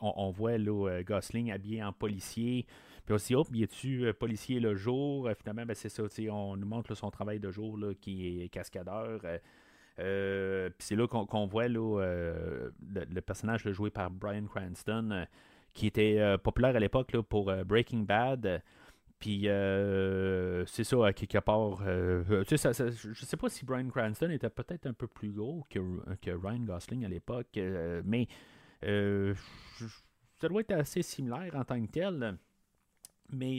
on, 0.00 0.30
voit 0.30 0.58
là, 0.58 1.02
Gosling 1.04 1.52
habillé 1.52 1.84
en 1.84 1.92
policier, 1.92 2.66
puis 3.04 3.14
aussi, 3.14 3.36
hop, 3.36 3.46
il 3.52 3.62
est-tu 3.62 4.12
policier 4.14 4.58
le 4.58 4.74
jour, 4.74 5.30
finalement, 5.38 5.66
ben 5.66 5.74
c'est 5.74 5.88
ça, 5.88 6.02
on 6.32 6.56
nous 6.56 6.66
montre 6.66 6.96
son 6.96 7.12
travail 7.12 7.38
de 7.38 7.52
jour, 7.52 7.78
là, 7.78 7.94
qui 7.94 8.42
est 8.42 8.48
cascadeur, 8.48 9.20
puis 9.94 10.04
c'est 10.80 10.96
là 10.96 11.06
qu'on 11.06 11.46
voit 11.46 11.68
là, 11.68 12.00
le, 12.00 13.20
personnage 13.20 13.70
joué 13.70 13.90
par 13.90 14.10
Brian 14.10 14.46
Cranston 14.46 15.26
qui 15.72 15.86
était 15.86 16.18
euh, 16.18 16.38
populaire 16.38 16.76
à 16.76 16.80
l'époque 16.80 17.16
pour 17.28 17.50
euh, 17.50 17.64
Breaking 17.64 18.00
Bad. 18.00 18.62
Puis 19.18 19.48
euh, 19.48 20.64
c'est 20.66 20.84
ça, 20.84 21.12
quelque 21.12 21.38
part. 21.38 21.82
tu 22.46 22.56
sais, 22.56 22.72
je 22.72 23.24
sais 23.24 23.36
pas 23.36 23.50
si 23.50 23.66
Brian 23.66 23.88
Cranston 23.88 24.30
était 24.30 24.48
peut-être 24.48 24.86
un 24.86 24.94
peu 24.94 25.06
plus 25.06 25.30
gros 25.30 25.66
que, 25.68 25.78
que 26.22 26.30
Ryan 26.30 26.60
Gosling 26.60 27.04
à 27.04 27.08
l'époque, 27.08 27.58
mais 28.04 28.28
ça 28.82 30.48
doit 30.48 30.62
être 30.62 30.72
assez 30.72 31.02
similaire 31.02 31.54
en 31.54 31.64
tant 31.64 31.84
que 31.84 31.90
tel. 31.90 32.38
Mais 33.30 33.58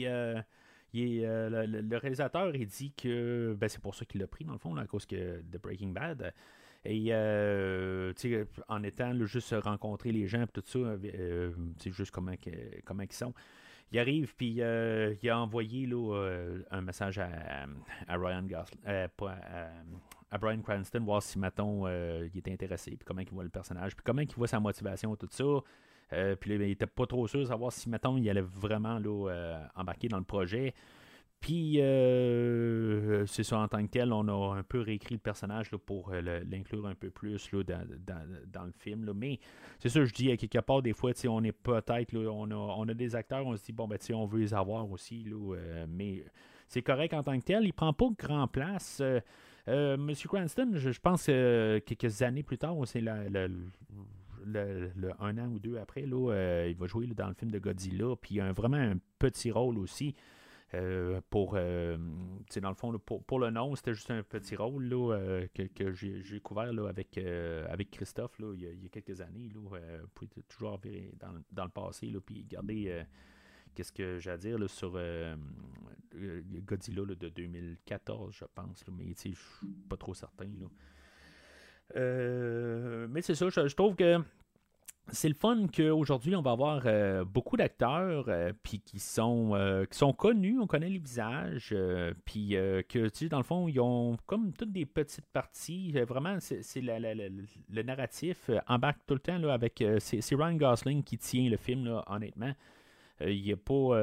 il 0.92 1.22
le, 1.22 1.96
réalisateur 1.96 2.56
il 2.56 2.66
dit 2.66 2.92
que 2.92 3.56
ben, 3.56 3.68
c'est 3.68 3.80
pour 3.80 3.94
ça 3.94 4.04
qu'il 4.04 4.20
l'a 4.20 4.26
pris, 4.26 4.44
dans 4.44 4.54
le 4.54 4.58
fond, 4.58 4.76
à 4.76 4.86
cause 4.88 5.06
que 5.06 5.42
de 5.42 5.58
Breaking 5.58 5.90
Bad. 5.90 6.34
Et 6.84 7.08
euh, 7.10 8.12
en 8.68 8.82
étant 8.82 9.14
juste 9.24 9.54
rencontrer 9.62 10.10
les 10.10 10.26
gens, 10.26 10.44
tout 10.52 10.62
ça, 10.64 10.78
euh, 10.78 11.52
juste 11.84 12.10
comment, 12.10 12.34
comment 12.84 13.02
ils 13.02 13.12
sont. 13.12 13.32
Il 13.92 13.98
arrive, 13.98 14.34
puis 14.34 14.56
euh, 14.60 15.14
il 15.22 15.30
a 15.30 15.38
envoyé 15.38 15.86
là, 15.86 16.62
un 16.70 16.80
message 16.80 17.18
à, 17.18 17.28
à 18.08 18.16
Ryan 18.16 18.42
Gosling, 18.42 18.80
à, 20.30 20.38
Brian 20.38 20.62
Cranston, 20.62 21.04
voir 21.04 21.22
si, 21.22 21.38
mettons, 21.38 21.86
il 21.86 22.36
était 22.36 22.52
intéressé, 22.52 22.92
puis 22.92 23.04
comment 23.04 23.20
il 23.20 23.28
voit 23.28 23.44
le 23.44 23.50
personnage, 23.50 23.94
puis 23.94 24.02
comment 24.02 24.22
il 24.22 24.34
voit 24.34 24.48
sa 24.48 24.60
motivation, 24.60 25.14
tout 25.14 25.28
ça. 25.30 26.34
puis 26.40 26.54
il 26.54 26.62
était 26.62 26.86
pas 26.86 27.06
trop 27.06 27.28
sûr 27.28 27.40
de 27.40 27.44
savoir 27.44 27.70
si, 27.70 27.90
mettons, 27.90 28.16
il 28.16 28.28
allait 28.30 28.40
vraiment 28.40 28.98
là, 28.98 29.68
embarquer 29.76 30.08
dans 30.08 30.18
le 30.18 30.24
projet. 30.24 30.72
Puis, 31.42 31.80
euh, 31.80 33.26
c'est 33.26 33.42
ça, 33.42 33.58
en 33.58 33.66
tant 33.66 33.84
que 33.84 33.90
tel, 33.90 34.12
on 34.12 34.28
a 34.28 34.56
un 34.56 34.62
peu 34.62 34.80
réécrit 34.80 35.16
le 35.16 35.20
personnage 35.20 35.70
pour 35.70 36.12
euh, 36.12 36.40
l'inclure 36.48 36.86
un 36.86 36.94
peu 36.94 37.10
plus 37.10 37.50
dans, 37.66 38.64
le 38.64 38.72
film. 38.78 39.12
Mais 39.12 39.40
c'est 39.80 39.88
ça, 39.88 40.04
je 40.04 40.14
dis 40.14 40.30
à 40.30 40.36
quelque 40.36 40.60
part, 40.60 40.82
des 40.82 40.92
fois, 40.92 41.10
on 41.28 41.42
est 41.42 41.50
peut-être, 41.50 42.16
on 42.16 42.48
a, 42.48 42.54
on 42.54 42.88
a 42.88 42.94
des 42.94 43.16
acteurs, 43.16 43.44
on 43.44 43.56
se 43.56 43.64
dit, 43.64 43.72
bon, 43.72 43.88
ben, 43.88 43.98
on 44.14 44.24
veut 44.24 44.38
les 44.38 44.54
avoir 44.54 44.88
aussi. 44.88 45.26
Euh, 45.32 45.84
mais 45.88 46.24
c'est 46.68 46.82
correct 46.82 47.12
en 47.12 47.24
tant 47.24 47.36
que 47.36 47.44
tel. 47.44 47.64
Il 47.64 47.72
prend 47.72 47.92
pas 47.92 48.06
grand 48.16 48.46
place. 48.46 49.02
Monsieur 49.66 50.28
Cranston, 50.28 50.70
je, 50.76 51.00
pense 51.00 51.26
quelques 51.26 52.22
années 52.22 52.44
plus 52.44 52.58
tard, 52.58 52.76
c'est 52.84 53.00
le, 53.00 53.50
un 55.18 55.38
an 55.38 55.48
ou 55.48 55.58
deux 55.58 55.76
après, 55.76 56.02
là, 56.02 56.66
il 56.68 56.76
va 56.76 56.86
jouer 56.86 57.08
dans 57.08 57.26
le 57.26 57.34
film 57.34 57.50
de 57.50 57.58
Godzilla. 57.58 58.14
Puis 58.14 58.36
il 58.36 58.40
a 58.40 58.52
vraiment 58.52 58.76
un 58.76 58.98
petit 59.18 59.50
rôle 59.50 59.78
aussi. 59.78 60.14
Euh, 60.74 61.20
pour, 61.28 61.52
euh, 61.54 61.98
dans 62.62 62.70
le 62.70 62.74
fond, 62.74 62.98
pour, 62.98 63.38
le 63.38 63.50
nom, 63.50 63.76
c'était 63.76 63.92
juste 63.92 64.10
un 64.10 64.22
petit 64.22 64.56
rôle 64.56 64.84
là, 64.84 65.14
euh, 65.14 65.46
que, 65.54 65.92
j'ai 65.92 66.40
couvert 66.40 66.72
là, 66.72 66.88
avec, 66.88 67.18
avec 67.18 67.90
Christophe 67.90 68.38
il, 68.54 68.62
y 68.62 68.86
a, 68.86 68.88
quelques 68.88 69.20
années. 69.20 69.50
Là, 69.54 69.60
vous 69.60 70.42
toujours 70.48 70.80
dans, 71.20 71.34
dans 71.50 71.64
le 71.64 71.70
passé, 71.70 72.06
là, 72.06 72.20
puis 72.24 72.44
garder 72.44 73.04
qu'est-ce 73.74 73.92
que 73.92 74.18
j'ai 74.18 74.30
à 74.30 74.38
dire 74.38 74.58
sur 74.70 74.98
Godzilla 76.14 77.04
de 77.04 77.28
2014, 77.28 78.34
je 78.34 78.44
pense. 78.54 78.84
mais 78.90 79.12
je 79.14 79.28
suis 79.28 79.36
pas 79.90 79.98
trop 79.98 80.14
certain. 80.14 80.48
mais 81.94 83.20
c'est 83.20 83.34
ça, 83.34 83.50
je, 83.50 83.74
trouve 83.74 83.94
que 83.94 84.18
c'est 85.08 85.28
le 85.28 85.34
fun 85.34 85.66
qu'aujourd'hui, 85.66 86.36
on 86.36 86.42
va 86.42 86.52
avoir 86.52 86.82
euh, 86.86 87.24
beaucoup 87.24 87.56
d'acteurs 87.56 88.26
euh, 88.28 88.52
puis 88.62 88.80
qui 88.80 88.98
sont 88.98 89.50
euh, 89.54 89.84
qui 89.84 89.98
sont 89.98 90.12
connus, 90.12 90.58
on 90.60 90.66
connaît 90.66 90.88
les 90.88 90.98
visages, 90.98 91.74
puis 92.24 92.50
que 92.50 93.08
tu 93.08 93.10
sais, 93.12 93.28
dans 93.28 93.38
le 93.38 93.42
fond, 93.44 93.68
ils 93.68 93.80
ont 93.80 94.16
comme 94.26 94.52
toutes 94.52 94.72
des 94.72 94.86
petites 94.86 95.26
parties. 95.32 95.92
vraiment, 96.02 96.38
c'est 96.40 96.80
le 96.80 97.82
narratif 97.82 98.50
embarque 98.68 99.00
tout 99.06 99.14
le 99.14 99.20
temps 99.20 99.38
là, 99.38 99.52
avec. 99.52 99.82
c'est 99.98 100.34
Ryan 100.34 100.54
Gosling 100.54 101.02
qui 101.02 101.18
tient 101.18 101.50
le 101.50 101.56
film, 101.56 102.02
honnêtement. 102.06 102.52
Il 103.20 103.42
n'y 103.42 103.52
a 103.52 103.56
pas. 103.56 103.96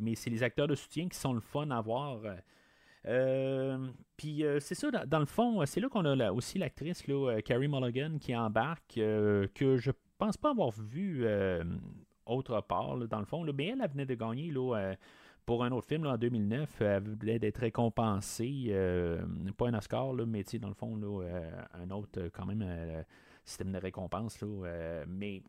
mais 0.00 0.14
c'est 0.14 0.30
les 0.30 0.42
acteurs 0.42 0.68
de 0.68 0.74
soutien 0.74 1.08
qui 1.08 1.18
sont 1.18 1.32
le 1.32 1.40
fun 1.40 1.70
à 1.70 1.80
voir. 1.80 2.20
Puis 4.16 4.44
c'est 4.60 4.74
ça, 4.74 4.90
dans, 4.90 5.18
le 5.18 5.26
fond, 5.26 5.64
c'est 5.66 5.80
là 5.80 5.88
qu'on 5.88 6.04
a 6.04 6.32
aussi 6.32 6.58
l'actrice 6.58 7.04
Carrie 7.44 7.68
Mulligan 7.68 8.18
qui 8.20 8.34
embarque, 8.34 8.94
que 8.94 9.76
je 9.76 9.90
pense 10.18 10.36
pas 10.36 10.50
avoir 10.50 10.70
vu 10.70 11.26
autre 12.26 12.60
part, 12.62 12.96
dans 12.96 13.18
le 13.18 13.26
fond. 13.26 13.44
mais 13.52 13.66
elle, 13.66 13.80
elle 13.82 13.90
venait 13.90 14.06
de 14.06 14.14
gagner 14.14 14.50
là, 14.50 14.94
pour 15.44 15.64
un 15.64 15.72
autre 15.72 15.86
film 15.86 16.06
en 16.06 16.16
2009. 16.16 16.80
Elle 16.80 17.02
venait 17.02 17.38
d'être 17.38 17.58
récompensée, 17.58 18.74
pas 19.56 19.68
un 19.68 19.74
Oscar, 19.74 20.14
mais 20.14 20.44
dans 20.60 20.68
le 20.68 20.74
fond, 20.74 20.98
un 21.74 21.90
autre 21.90 22.28
quand 22.32 22.46
même 22.46 23.04
système 23.44 23.72
de 23.72 23.78
récompense. 23.78 24.42
Mais 25.06 25.42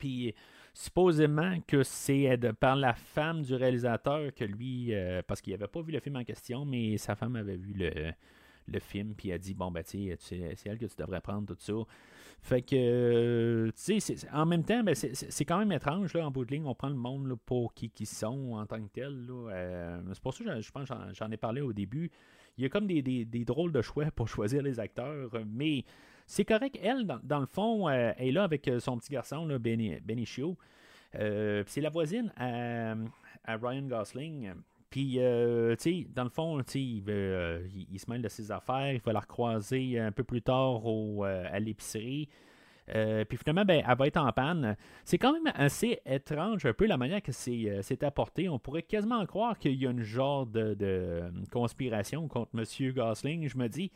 puis 0.00 0.34
supposément 0.74 1.58
que 1.66 1.82
c'est 1.82 2.38
par 2.58 2.76
la 2.76 2.94
femme 2.94 3.42
du 3.42 3.54
réalisateur 3.54 4.34
que 4.34 4.44
lui, 4.44 4.94
euh, 4.94 5.22
parce 5.26 5.40
qu'il 5.40 5.52
n'avait 5.52 5.68
pas 5.68 5.82
vu 5.82 5.92
le 5.92 6.00
film 6.00 6.16
en 6.16 6.24
question, 6.24 6.64
mais 6.64 6.96
sa 6.96 7.14
femme 7.14 7.36
avait 7.36 7.56
vu 7.56 7.74
le, 7.74 8.78
film, 8.78 9.14
puis 9.14 9.32
a 9.32 9.38
dit 9.38 9.54
Bon, 9.54 9.70
ben, 9.70 9.82
tu 9.82 10.16
sais, 10.18 10.54
c'est 10.54 10.68
elle 10.68 10.78
que 10.78 10.86
tu 10.86 10.96
devrais 10.96 11.20
prendre, 11.20 11.46
tout 11.46 11.56
ça. 11.58 11.72
Fait 12.42 12.62
que, 12.62 12.74
euh, 12.74 13.70
tu 13.72 14.00
sais, 14.00 14.16
en 14.32 14.46
même 14.46 14.64
temps, 14.64 14.82
ben, 14.82 14.94
c'est 14.94 15.44
quand 15.44 15.58
même 15.58 15.72
étrange, 15.72 16.14
là, 16.14 16.26
en 16.26 16.30
bout 16.30 16.44
de 16.44 16.52
ligne, 16.52 16.64
on 16.64 16.74
prend 16.74 16.88
le 16.88 16.94
monde 16.94 17.36
pour 17.44 17.74
qui 17.74 17.92
ils 18.00 18.06
sont 18.06 18.54
en 18.54 18.64
tant 18.64 18.80
que 18.80 18.88
tel. 18.88 19.26
Euh, 19.30 20.00
c'est 20.14 20.22
pour 20.22 20.32
ça 20.32 20.44
que 20.44 20.60
je 20.60 20.70
pense 20.70 20.88
j'en 21.12 21.30
ai 21.30 21.36
parlé 21.36 21.60
au 21.60 21.72
début. 21.72 22.10
Il 22.56 22.62
y 22.62 22.66
a 22.66 22.68
comme 22.68 22.86
des, 22.86 23.02
des, 23.02 23.44
drôles 23.44 23.72
de 23.72 23.82
choix 23.82 24.06
pour 24.10 24.28
choisir 24.34 24.62
les 24.62 24.80
acteurs, 24.80 25.30
mais 25.46 25.84
c'est 26.30 26.44
correct. 26.44 26.78
Elle, 26.80 27.06
dans, 27.24 27.40
le 27.40 27.46
fond, 27.46 27.88
elle 27.88 28.14
est 28.18 28.30
là 28.30 28.44
avec 28.44 28.70
son 28.78 28.98
petit 28.98 29.12
garçon, 29.12 29.46
là, 29.46 29.58
Benny, 29.58 29.98
Benicio. 30.00 30.56
Euh, 31.16 31.64
c'est 31.66 31.80
la 31.80 31.90
voisine 31.90 32.32
à, 32.36 32.94
Ryan 33.56 33.82
Gosling. 33.82 34.52
Puis, 34.90 35.16
euh, 35.18 35.74
tu 35.74 36.02
sais, 36.02 36.06
dans 36.14 36.22
le 36.22 36.30
fond, 36.30 36.60
il, 36.74 37.02
euh, 37.08 37.66
il, 37.74 37.86
il, 37.92 37.98
se 37.98 38.08
mêle 38.08 38.22
de 38.22 38.28
ses 38.28 38.52
affaires. 38.52 38.92
Il 38.92 39.00
va 39.00 39.12
la 39.12 39.20
recroiser 39.20 39.98
un 39.98 40.12
peu 40.12 40.22
plus 40.22 40.42
tard 40.42 40.86
au, 40.86 41.24
à 41.24 41.58
l'épicerie. 41.58 42.28
puis 42.86 43.36
finalement, 43.36 43.64
ben, 43.64 43.82
elle 43.84 43.96
va 43.96 44.06
être 44.06 44.16
en 44.16 44.30
panne. 44.30 44.76
C'est 45.04 45.18
quand 45.18 45.32
même 45.32 45.52
assez 45.56 46.00
étrange 46.06 46.64
un 46.64 46.72
peu 46.72 46.86
la 46.86 46.96
manière 46.96 47.22
que 47.22 47.32
c'est 47.32 48.02
apporté. 48.04 48.48
On 48.48 48.60
pourrait 48.60 48.82
quasiment 48.82 49.26
croire 49.26 49.58
qu'il 49.58 49.74
y 49.74 49.86
a 49.86 49.90
une 49.90 50.02
genre 50.02 50.46
de, 50.46 50.74
de, 50.74 51.22
conspiration 51.50 52.28
contre 52.28 52.50
M. 52.56 52.92
Gosling. 52.92 53.48
Je 53.48 53.58
me 53.58 53.68
dis, 53.68 53.90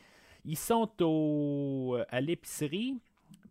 ils 0.45 0.57
sont 0.57 0.89
au, 1.01 1.97
à 2.09 2.21
l'épicerie. 2.21 2.97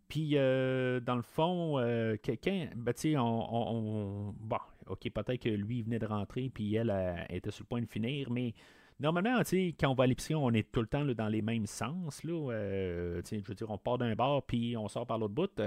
Puis, 0.09 0.33
euh, 0.35 1.00
dans 1.00 1.16
le 1.16 1.22
fond, 1.22 1.78
euh, 1.78 2.16
quelqu'un, 2.22 2.68
ben, 2.76 2.92
tu 2.92 3.12
sais, 3.12 3.16
on, 3.16 4.35
Bon, 4.38 4.59
ok, 4.87 5.11
peut-être 5.11 5.42
que 5.42 5.48
lui, 5.48 5.83
venait 5.83 5.98
de 5.98 6.07
rentrer, 6.07 6.50
puis 6.52 6.74
elle, 6.74 6.94
était 7.30 7.50
sur 7.50 7.64
le 7.64 7.68
point 7.68 7.80
de 7.80 7.87
finir, 7.87 8.30
mais 8.30 8.54
normalement, 9.00 9.38
tu 9.38 9.44
sais, 9.44 9.74
quand 9.78 9.88
on 9.88 9.94
va 9.94 10.04
à 10.04 10.07
l'épicerie, 10.07 10.35
on 10.35 10.52
est 10.52 10.70
tout 10.70 10.80
le 10.80 10.87
temps 10.87 11.04
dans 11.04 11.28
les 11.28 11.42
mêmes 11.42 11.66
sens, 11.66 12.22
là. 12.22 12.52
Euh, 12.52 13.22
tu 13.22 13.28
sais, 13.30 13.42
je 13.42 13.48
veux 13.48 13.54
dire, 13.54 13.70
on 13.70 13.78
part 13.78 13.98
d'un 13.98 14.14
bar, 14.14 14.42
puis 14.42 14.76
on 14.76 14.88
sort 14.88 15.07
par 15.07 15.18
l'autre 15.18 15.35
bout. 15.35 15.61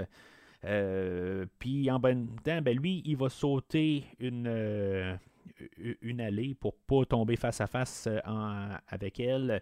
puis, 1.58 1.90
en 1.90 1.98
même 1.98 2.28
temps, 2.42 2.62
ben, 2.62 2.78
lui, 2.78 3.02
il 3.04 3.16
va 3.16 3.28
sauter 3.28 4.04
une, 4.20 5.18
une 6.00 6.20
allée 6.20 6.54
pour 6.54 6.74
pas 6.74 7.04
tomber 7.04 7.36
face 7.36 7.60
à 7.60 7.66
face 7.66 8.08
avec 8.88 9.20
elle. 9.20 9.60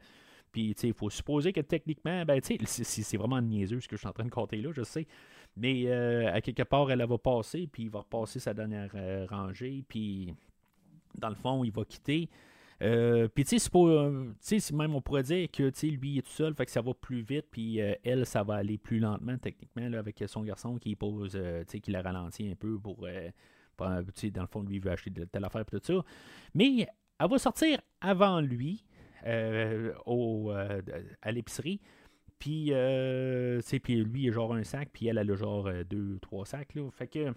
Puis, 0.57 0.71
il 0.71 0.95
faut 0.95 1.11
supposer 1.11 1.53
que 1.53 1.61
techniquement, 1.61 2.25
ben, 2.25 2.40
c'est 2.42 3.16
vraiment 3.19 3.42
niaiseux 3.42 3.79
ce 3.79 3.88
que 3.88 3.97
je 3.97 3.99
suis 4.01 4.09
en 4.09 4.12
train 4.12 4.25
de 4.25 4.31
compter 4.31 4.57
là, 4.57 4.71
je 4.73 4.83
sais. 4.85 5.07
Mais 5.55 5.85
euh, 5.88 6.33
à 6.33 6.40
quelque 6.40 6.62
part, 6.62 6.90
elle, 6.90 7.05
va 7.05 7.19
passer, 7.19 7.69
puis 7.71 7.83
il 7.83 7.90
va 7.90 7.99
repasser 7.99 8.40
sa 8.40 8.55
dernière 8.55 8.90
euh, 8.95 9.27
rangée, 9.29 9.85
puis 9.87 10.33
dans 11.14 11.29
le 11.29 11.35
fond, 11.35 11.62
il 11.62 11.73
va 11.73 11.85
quitter. 11.85 12.31
Euh, 12.81 13.29
puis, 13.29 13.45
tu 13.45 13.59
sais, 13.59 14.73
même 14.73 14.95
on 14.95 15.03
pourrait 15.03 15.25
dire 15.25 15.51
que 15.51 15.71
lui, 15.87 16.16
est 16.16 16.23
tout 16.23 16.31
seul, 16.31 16.55
fait 16.55 16.64
que 16.64 16.73
ça 16.73 16.81
va 16.81 16.95
plus 16.95 17.21
vite, 17.21 17.49
puis 17.51 17.77
elle, 17.77 18.25
ça 18.25 18.42
va 18.42 18.55
aller 18.55 18.79
plus 18.79 18.99
lentement, 18.99 19.37
techniquement, 19.37 19.92
avec 19.92 20.25
son 20.27 20.42
garçon 20.42 20.79
qui 20.79 20.97
pose, 20.97 21.38
qui 21.69 21.90
la 21.90 22.01
ralentit 22.01 22.51
un 22.51 22.55
peu 22.55 22.79
pour, 22.79 23.07
dans 23.77 24.01
le 24.40 24.47
fond, 24.47 24.62
lui, 24.62 24.77
il 24.77 24.81
veut 24.81 24.90
acheter 24.90 25.11
de 25.11 25.27
telle 25.27 25.45
affaire, 25.45 25.66
tout 25.66 25.81
ça. 25.83 26.03
Mais 26.55 26.87
elle 27.21 27.29
va 27.29 27.38
sortir 27.38 27.79
avant 28.01 28.40
lui, 28.40 28.83
euh, 28.83 28.95
au, 30.07 30.53
euh, 30.53 30.81
à 31.23 31.33
l'épicerie. 31.33 31.81
Puis, 32.39 32.69
euh, 32.71 33.61
puis 33.83 33.97
lui, 34.05 34.25
il 34.25 34.29
a 34.29 34.33
genre 34.33 34.55
un 34.55 34.65
sac, 34.65 34.91
puis 34.93 35.07
elle, 35.07 35.19
elle 35.19 35.31
a 35.31 35.37
genre 35.37 35.71
deux, 35.89 36.19
trois 36.21 36.45
sacs. 36.45 36.75
Là. 36.75 36.91
Fait 36.91 37.07
que, 37.07 37.33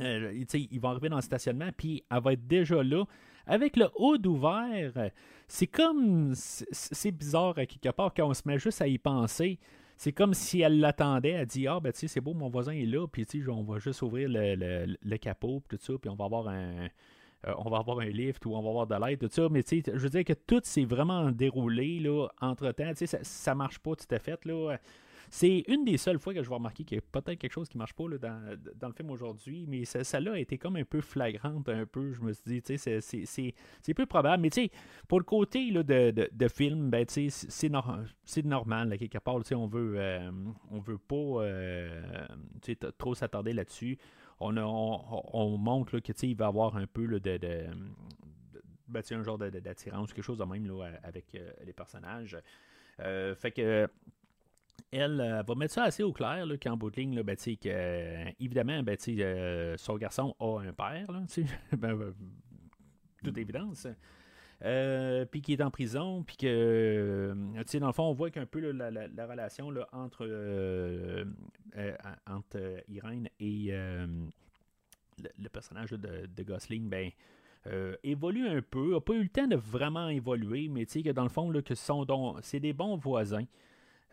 euh, 0.00 0.44
ils 0.54 0.80
vont 0.80 0.90
arriver 0.90 1.08
dans 1.08 1.16
le 1.16 1.22
stationnement, 1.22 1.70
puis 1.76 2.02
elle 2.10 2.22
va 2.22 2.32
être 2.32 2.46
déjà 2.46 2.82
là. 2.82 3.04
Avec 3.46 3.76
le 3.76 3.88
hood 3.96 4.26
ouvert, 4.26 5.10
c'est 5.48 5.66
comme. 5.66 6.32
C'est 6.34 7.10
bizarre 7.10 7.54
quelque 7.54 7.90
part 7.90 8.12
quand 8.14 8.28
on 8.28 8.34
se 8.34 8.42
met 8.46 8.58
juste 8.58 8.80
à 8.82 8.86
y 8.86 8.98
penser. 8.98 9.58
C'est 9.96 10.12
comme 10.12 10.34
si 10.34 10.60
elle 10.60 10.80
l'attendait. 10.80 11.30
Elle 11.30 11.46
dit 11.46 11.66
Ah, 11.66 11.80
ben, 11.80 11.92
tu 11.92 12.00
sais, 12.00 12.08
c'est 12.08 12.20
beau, 12.20 12.34
mon 12.34 12.48
voisin 12.48 12.72
est 12.72 12.86
là, 12.86 13.06
puis, 13.06 13.26
tu 13.26 13.42
sais, 13.42 13.50
on 13.50 13.62
va 13.62 13.78
juste 13.78 14.02
ouvrir 14.02 14.28
le, 14.28 14.54
le, 14.54 14.96
le 15.00 15.16
capot, 15.16 15.60
puis 15.60 15.76
tout 15.76 15.84
ça, 15.84 15.92
puis 16.00 16.08
on 16.08 16.14
va 16.14 16.24
avoir 16.24 16.48
un, 16.48 16.88
euh, 17.46 17.54
on 17.58 17.70
va 17.70 17.78
avoir 17.78 18.00
un 18.00 18.06
lift 18.06 18.44
ou 18.46 18.54
on 18.54 18.62
va 18.62 18.68
avoir 18.68 18.86
de 18.86 19.06
l'aide, 19.06 19.20
tout 19.20 19.28
ça. 19.30 19.48
Mais 19.50 19.62
je 19.62 19.90
veux 19.90 20.10
dire 20.10 20.24
que 20.24 20.32
tout 20.32 20.60
s'est 20.64 20.84
vraiment 20.84 21.30
déroulé 21.30 22.00
là, 22.00 22.28
entre-temps. 22.40 22.92
Ça, 22.94 23.18
ça 23.22 23.54
marche 23.54 23.78
pas 23.78 23.94
tout 23.96 24.14
à 24.14 24.18
fait. 24.18 24.44
Là. 24.44 24.76
C'est 25.34 25.64
une 25.68 25.82
des 25.86 25.96
seules 25.96 26.18
fois 26.18 26.34
que 26.34 26.42
je 26.42 26.48
vais 26.50 26.54
remarquer 26.54 26.84
qu'il 26.84 26.96
y 26.96 26.98
a 26.98 27.20
peut-être 27.20 27.38
quelque 27.38 27.52
chose 27.52 27.66
qui 27.66 27.78
marche 27.78 27.94
pas 27.94 28.06
là, 28.06 28.18
dans, 28.18 28.88
le 28.88 28.92
film 28.92 29.10
aujourd'hui, 29.10 29.64
mais 29.66 29.86
celle-là 29.86 30.32
a 30.32 30.38
été 30.38 30.58
comme 30.58 30.76
un 30.76 30.84
peu 30.84 31.00
flagrante, 31.00 31.70
un 31.70 31.86
peu. 31.86 32.12
Je 32.12 32.20
me 32.20 32.34
suis 32.34 32.60
dit, 32.60 32.76
c'est 32.76 33.94
peu 33.94 34.04
probable. 34.04 34.42
Mais 34.42 34.70
pour 35.08 35.18
le 35.18 35.24
côté 35.24 35.70
là, 35.70 35.82
de, 35.82 36.48
film, 36.48 36.90
ben, 36.90 37.06
c'est 37.08 37.70
normal, 38.44 38.88
là, 38.90 38.98
quelque 38.98 39.18
part. 39.20 39.36
On 39.54 39.66
veut, 39.66 39.94
euh, 39.96 40.30
on 40.70 40.80
veut 40.80 40.98
pas 40.98 41.16
euh, 41.16 42.26
trop 42.98 43.14
s'attarder 43.14 43.54
là-dessus 43.54 43.96
on, 44.42 45.58
montre 45.58 45.98
qu'il 45.98 46.36
va 46.36 46.46
avoir 46.46 46.76
un 46.76 46.86
peu 46.86 47.06
de, 47.06 47.36
de, 47.36 47.66
ben, 48.88 49.02
un 49.10 49.22
genre 49.22 49.38
d'attirance, 49.38 50.12
quelque 50.12 50.24
chose 50.24 50.38
de 50.38 50.44
même 50.44 50.70
avec 51.02 51.34
euh, 51.34 51.50
les 51.64 51.72
personnages. 51.72 52.36
Euh, 53.00 53.34
fait 53.34 53.50
que 53.52 53.88
elle 54.90 55.42
va 55.46 55.54
mettre 55.54 55.72
ça 55.72 55.84
assez 55.84 56.02
au 56.02 56.12
clair 56.12 56.46
qu'en 56.62 56.76
bout 56.76 56.90
de 56.90 56.96
ligne, 56.96 57.14
là, 57.14 57.22
ben, 57.22 57.34
que, 57.36 58.32
évidemment, 58.42 58.82
ben, 58.82 58.96
euh, 59.08 59.76
son 59.78 59.96
garçon 59.96 60.36
a 60.38 60.60
un 60.60 60.72
père, 60.72 61.10
là, 61.10 61.22
ben, 61.78 62.14
toute 63.24 63.38
évidence. 63.38 63.86
Puis 65.30 65.42
qui 65.42 65.52
est 65.52 65.62
en 65.62 65.70
prison, 65.70 66.22
puis 66.22 66.36
que, 66.36 67.34
tu 67.56 67.62
sais, 67.66 67.80
dans 67.80 67.88
le 67.88 67.92
fond, 67.92 68.04
on 68.04 68.12
voit 68.12 68.30
qu'un 68.30 68.46
peu 68.46 68.60
la, 68.70 69.26
relation 69.26 69.72
entre, 69.92 71.26
entre 72.26 72.84
Irène 72.88 73.28
et 73.40 73.72
le, 75.38 75.48
personnage 75.48 75.90
de, 75.90 76.42
Gosling, 76.42 76.88
ben, 76.88 77.10
euh, 77.68 77.94
évolue 78.02 78.48
un 78.48 78.60
peu, 78.60 78.94
n'a 78.94 79.00
pas 79.00 79.14
eu 79.14 79.22
le 79.22 79.28
temps 79.28 79.46
de 79.46 79.56
vraiment 79.56 80.08
évoluer, 80.08 80.68
mais 80.68 80.84
tu 80.86 80.92
sais 80.92 81.02
que 81.02 81.10
dans 81.10 81.22
le 81.22 81.28
fond, 81.28 81.50
là, 81.50 81.62
que 81.62 81.74
c'est 82.42 82.60
des 82.60 82.72
bons 82.72 82.96
voisins. 82.96 83.44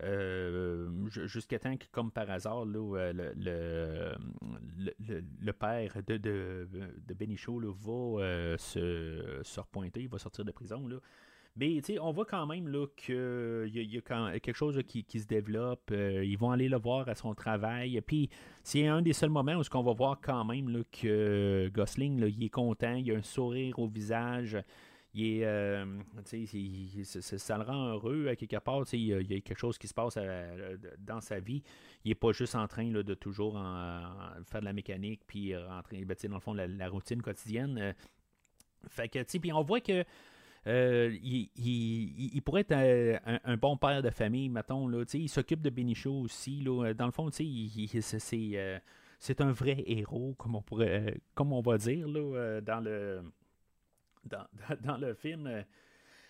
Euh, 0.03 0.89
jusqu'à 1.27 1.59
temps 1.59 1.75
que, 1.75 1.85
comme 1.91 2.11
par 2.11 2.29
hasard, 2.29 2.63
euh, 2.65 3.13
le, 3.13 4.15
le, 5.41 5.53
père 5.53 5.93
de, 6.07 6.17
de, 6.17 6.67
de 7.05 7.13
va 7.69 8.57
se, 8.57 9.39
se, 9.43 9.59
repointer, 9.59 10.01
il 10.01 10.09
va 10.09 10.17
sortir 10.17 10.45
de 10.45 10.51
prison. 10.51 10.87
Là. 10.87 10.97
Mais 11.59 11.81
on 11.99 12.11
voit 12.11 12.25
quand 12.25 12.45
même 12.45 12.73
qu'il 12.95 13.69
y, 13.73 13.97
a, 13.97 14.39
quelque 14.39 14.55
chose 14.55 14.79
qui, 14.87 15.19
se 15.19 15.27
développe. 15.27 15.91
Euh, 15.91 16.23
ils 16.23 16.37
vont 16.37 16.51
aller 16.51 16.69
le 16.69 16.77
voir 16.77 17.09
à 17.09 17.15
son 17.15 17.33
travail. 17.33 17.99
Puis 18.01 18.29
c'est 18.63 18.87
un 18.87 19.01
des 19.01 19.11
seuls 19.11 19.29
moments 19.29 19.55
où 19.55 19.63
on 19.73 19.83
va 19.83 19.93
voir 19.93 20.19
quand 20.21 20.45
même 20.45 20.69
là, 20.69 20.79
que 20.91 21.69
Gosling 21.73 22.23
il 22.27 22.43
est 22.45 22.49
content, 22.49 22.95
il 22.95 23.11
a 23.11 23.15
un 23.15 23.23
sourire 23.23 23.77
au 23.77 23.87
visage. 23.87 24.57
Il 25.13 25.41
est, 25.41 27.03
ça, 27.03 27.57
le 27.57 27.63
rend 27.63 27.93
heureux 27.93 28.27
à 28.27 28.35
quelque 28.35 28.57
part. 28.57 28.83
Il 28.93 28.99
y, 28.99 29.13
a, 29.13 29.19
il 29.19 29.31
y, 29.31 29.35
a 29.35 29.41
quelque 29.41 29.57
chose 29.57 29.77
qui 29.77 29.87
se 29.87 29.93
passe 29.93 30.17
dans 30.99 31.21
sa 31.21 31.39
vie. 31.39 31.63
Il 32.05 32.09
n'est 32.09 32.15
pas 32.15 32.31
juste 32.31 32.55
en 32.55 32.67
train 32.67 32.85
de 32.85 33.13
toujours 33.15 33.53
faire 34.45 34.59
de 34.61 34.65
la 34.65 34.73
mécanique 34.73 35.21
puis 35.25 35.55
rentrer 35.55 36.05
ben, 36.05 36.15
dans 36.23 36.35
le 36.35 36.39
fond 36.39 36.53
la, 36.53 36.89
routine 36.89 37.21
quotidienne. 37.21 37.95
fait 38.87 39.09
que, 39.09 39.37
puis 39.37 39.51
on 39.51 39.63
voit 39.63 39.81
que 39.81 40.05
euh, 40.67 41.17
il, 41.23 42.41
pourrait 42.43 42.65
être 42.67 43.21
un, 43.43 43.57
bon 43.57 43.77
père 43.77 44.01
de 44.01 44.09
famille, 44.09 44.49
mettons. 44.49 44.87
Là, 44.87 45.03
il 45.13 45.29
s'occupe 45.29 45.61
de 45.61 45.69
Benicio 45.69 46.13
aussi. 46.13 46.61
Là, 46.61 46.93
dans 46.93 47.05
le 47.05 47.11
fond, 47.11 47.29
c'est, 47.31 47.45
euh, 48.55 48.79
un 49.39 49.51
vrai 49.51 49.83
héros, 49.87 50.35
comme 50.37 50.55
on, 50.55 50.61
pourrait, 50.61 51.19
comme 51.33 51.53
on 51.53 51.61
va 51.61 51.77
dire 51.77 52.07
là, 52.07 52.19
euh, 52.19 52.61
dans, 52.61 52.79
le, 52.79 53.23
dans, 54.81 54.97
le 54.97 55.13
film. 55.13 55.63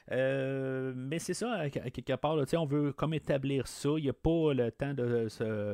mais 0.09 1.19
c'est 1.19 1.33
ça, 1.33 1.53
à, 1.53 1.69
quelque 1.69 2.15
part, 2.15 2.37
on 2.53 2.65
veut 2.65 2.93
comme 2.93 3.13
établir 3.13 3.67
ça. 3.67 3.89
Il 3.97 4.03
n'y 4.03 4.09
a 4.09 4.13
pas 4.13 4.53
le 4.53 4.71
temps 4.71 4.93
de 4.93 5.27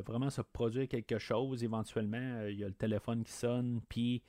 vraiment 0.06 0.30
se 0.30 0.42
produire 0.42 0.88
quelque 0.88 1.18
chose. 1.18 1.64
Éventuellement, 1.64 2.46
il 2.48 2.60
y 2.60 2.64
a 2.64 2.68
le 2.68 2.74
téléphone 2.74 3.24
qui 3.24 3.34
sonne, 3.34 3.82
puis 3.90 4.24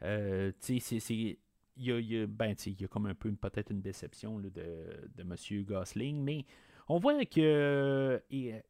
c'est 0.00 1.36
il 1.78 2.08
y 2.08 2.22
a, 2.22 2.26
ben, 2.26 2.54
il 2.64 2.80
y 2.80 2.84
a 2.84 2.88
comme 2.88 3.06
un 3.06 3.14
peu 3.14 3.30
peut-être 3.32 3.70
une 3.70 3.82
déception 3.82 4.38
de, 4.38 4.48
de 4.48 5.22
M. 5.22 5.64
Gosling, 5.64 6.22
mais 6.22 6.46
on 6.88 6.98
voit 6.98 7.24
que 7.24 7.40
euh, 7.40 8.18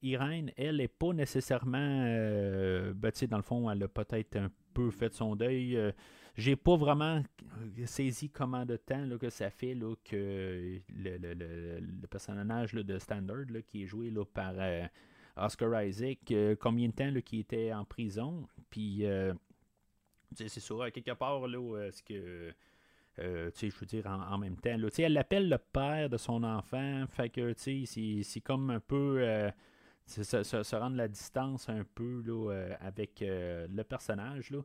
Irène, 0.02 0.50
elle, 0.56 0.78
n'est 0.78 0.88
pas 0.88 1.12
nécessairement. 1.12 1.78
Euh, 1.78 2.94
ben, 2.94 3.12
dans 3.28 3.36
le 3.36 3.42
fond, 3.42 3.70
elle 3.70 3.82
a 3.82 3.88
peut-être 3.88 4.36
un 4.36 4.50
peu 4.74 4.90
fait 4.90 5.12
son 5.12 5.36
deuil. 5.36 5.78
Euh, 6.38 6.42
j'ai 6.42 6.56
pas 6.56 6.76
vraiment 6.76 7.22
saisi 7.86 8.30
comment 8.30 8.64
de 8.64 8.76
temps 8.76 9.04
là, 9.04 9.18
que 9.18 9.30
ça 9.30 9.50
fait 9.50 9.74
là, 9.74 9.94
que 10.04 10.80
le, 10.94 11.16
le, 11.18 11.34
le, 11.34 12.06
personnage 12.08 12.74
de 12.74 12.98
Standard 12.98 13.46
qui 13.66 13.82
est 13.82 13.86
joué 13.86 14.10
là, 14.10 14.24
par 14.24 14.54
Oscar 15.36 15.82
Isaac, 15.82 16.32
combien 16.60 16.88
de 16.88 16.92
temps 16.92 17.20
qu'il 17.24 17.40
était 17.40 17.72
en 17.72 17.84
prison. 17.84 18.46
Puis, 18.70 19.04
c'est 20.34 20.48
sûr, 20.48 20.90
quelque 20.92 21.12
part, 21.12 21.46
là, 21.46 21.86
est-ce 21.86 22.02
que 22.02 22.52
euh, 23.18 23.50
je 23.54 23.66
veux 23.78 23.86
dire, 23.86 24.06
en, 24.06 24.38
même 24.38 24.56
temps. 24.56 24.76
Là, 24.76 24.88
elle 24.98 25.12
l'appelle 25.14 25.48
le 25.48 25.58
père 25.58 26.10
de 26.10 26.16
son 26.16 26.42
enfant. 26.42 27.04
Fait 27.08 27.30
que, 27.30 27.54
c'est 27.56 28.40
comme 28.44 28.70
un 28.70 28.80
peu. 28.80 29.18
Euh, 29.20 29.50
se, 30.06 30.76
rendre 30.76 30.96
la 30.96 31.08
distance 31.08 31.68
un 31.68 31.84
peu 31.94 32.22
là, 32.24 32.52
euh, 32.52 32.74
avec 32.80 33.24
le 33.24 33.82
personnage. 33.82 34.50
Là. 34.50 34.60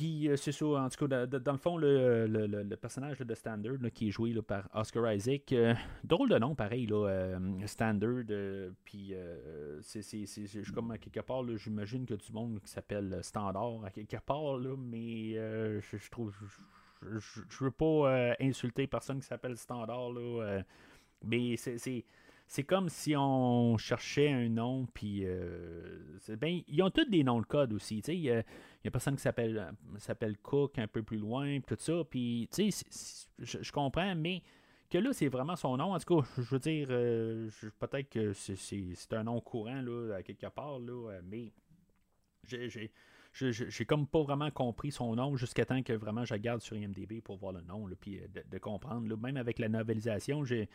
Puis 0.00 0.28
euh, 0.28 0.36
c'est 0.36 0.52
ça, 0.52 0.66
en 0.66 0.88
tout 0.88 1.06
cas, 1.06 1.26
dans, 1.26 1.52
le 1.52 1.58
fond, 1.58 1.76
le, 1.76 2.74
personnage 2.76 3.18
de 3.18 3.34
Standard 3.34 3.76
qui 3.92 4.08
est 4.08 4.10
joué 4.10 4.32
par 4.40 4.68
Oscar 4.72 5.12
Isaac, 5.12 5.52
euh, 5.52 5.74
drôle 6.04 6.28
de 6.28 6.38
nom, 6.38 6.54
pareil, 6.54 6.86
là, 6.86 7.08
euh, 7.08 7.66
Standard. 7.66 8.24
puis 8.84 9.14
c'est 9.82 10.72
comme 10.72 10.92
à 10.92 10.98
quelque 10.98 11.20
part, 11.20 11.44
j'imagine 11.56 12.06
que 12.06 12.14
du 12.14 12.32
monde 12.32 12.60
qui 12.60 12.70
s'appelle 12.70 13.18
Standard 13.22 13.84
à 13.84 13.90
quelque 13.90 14.16
part, 14.24 14.58
là, 14.58 14.76
mais 14.78 15.34
je, 15.34 16.10
trouve. 16.10 16.34
Je, 17.02 17.64
veux 17.64 17.70
pas 17.70 18.34
insulter 18.40 18.86
personne 18.86 19.20
qui 19.20 19.26
s'appelle 19.26 19.56
Standard, 19.56 20.12
là, 20.12 20.62
mais 21.24 21.56
c'est 21.56 22.04
c'est 22.50 22.64
comme 22.64 22.88
si 22.88 23.14
on 23.16 23.78
cherchait 23.78 24.28
un 24.28 24.48
nom, 24.48 24.84
puis 24.92 25.20
euh, 25.24 26.00
ben, 26.30 26.62
ils 26.66 26.82
ont 26.82 26.90
tous 26.90 27.04
des 27.04 27.22
noms 27.22 27.40
de 27.40 27.46
code 27.46 27.72
aussi. 27.72 27.98
Il 28.08 28.14
y, 28.16 28.32
a, 28.32 28.42
y 28.84 28.90
personne 28.90 29.14
qui 29.14 29.22
s'appelle 29.22 29.72
s'appelle 29.98 30.36
Cook 30.36 30.76
un 30.80 30.88
peu 30.88 31.04
plus 31.04 31.18
loin, 31.18 31.60
tout 31.60 31.76
ça. 31.78 32.02
Puis, 32.10 32.48
tu 32.52 32.72
sais, 32.72 32.84
je 33.38 33.70
comprends, 33.70 34.16
mais 34.16 34.42
que 34.90 34.98
là, 34.98 35.12
c'est 35.12 35.28
vraiment 35.28 35.54
son 35.54 35.76
nom. 35.76 35.94
En 35.94 36.00
tout 36.00 36.22
cas, 36.22 36.28
je 36.38 36.42
veux 36.42 36.58
dire, 36.58 36.88
euh, 36.90 37.48
peut-être 37.78 38.08
que 38.08 38.32
c'est 38.32 39.12
un 39.12 39.22
nom 39.22 39.40
courant, 39.40 39.80
là, 39.80 40.16
à 40.16 40.24
quelque 40.24 40.48
part, 40.48 40.80
là, 40.80 41.20
mais 41.22 41.52
j'ai 42.48 42.90
j'ai 43.32 43.84
comme 43.84 44.06
pas 44.06 44.22
vraiment 44.22 44.50
compris 44.50 44.90
son 44.90 45.14
nom 45.14 45.36
jusqu'à 45.36 45.64
temps 45.64 45.82
que 45.82 45.92
vraiment 45.92 46.24
je 46.24 46.34
regarde 46.34 46.60
sur 46.60 46.76
IMDB 46.76 47.20
pour 47.22 47.36
voir 47.36 47.52
le 47.52 47.60
nom, 47.62 47.86
là, 47.86 47.94
puis 47.98 48.18
euh, 48.18 48.26
de, 48.50 48.58
comprendre. 48.58 49.16
Même 49.16 49.36
avec 49.36 49.58
la 49.58 49.68
novelisation, 49.68 50.44
je 50.44 50.66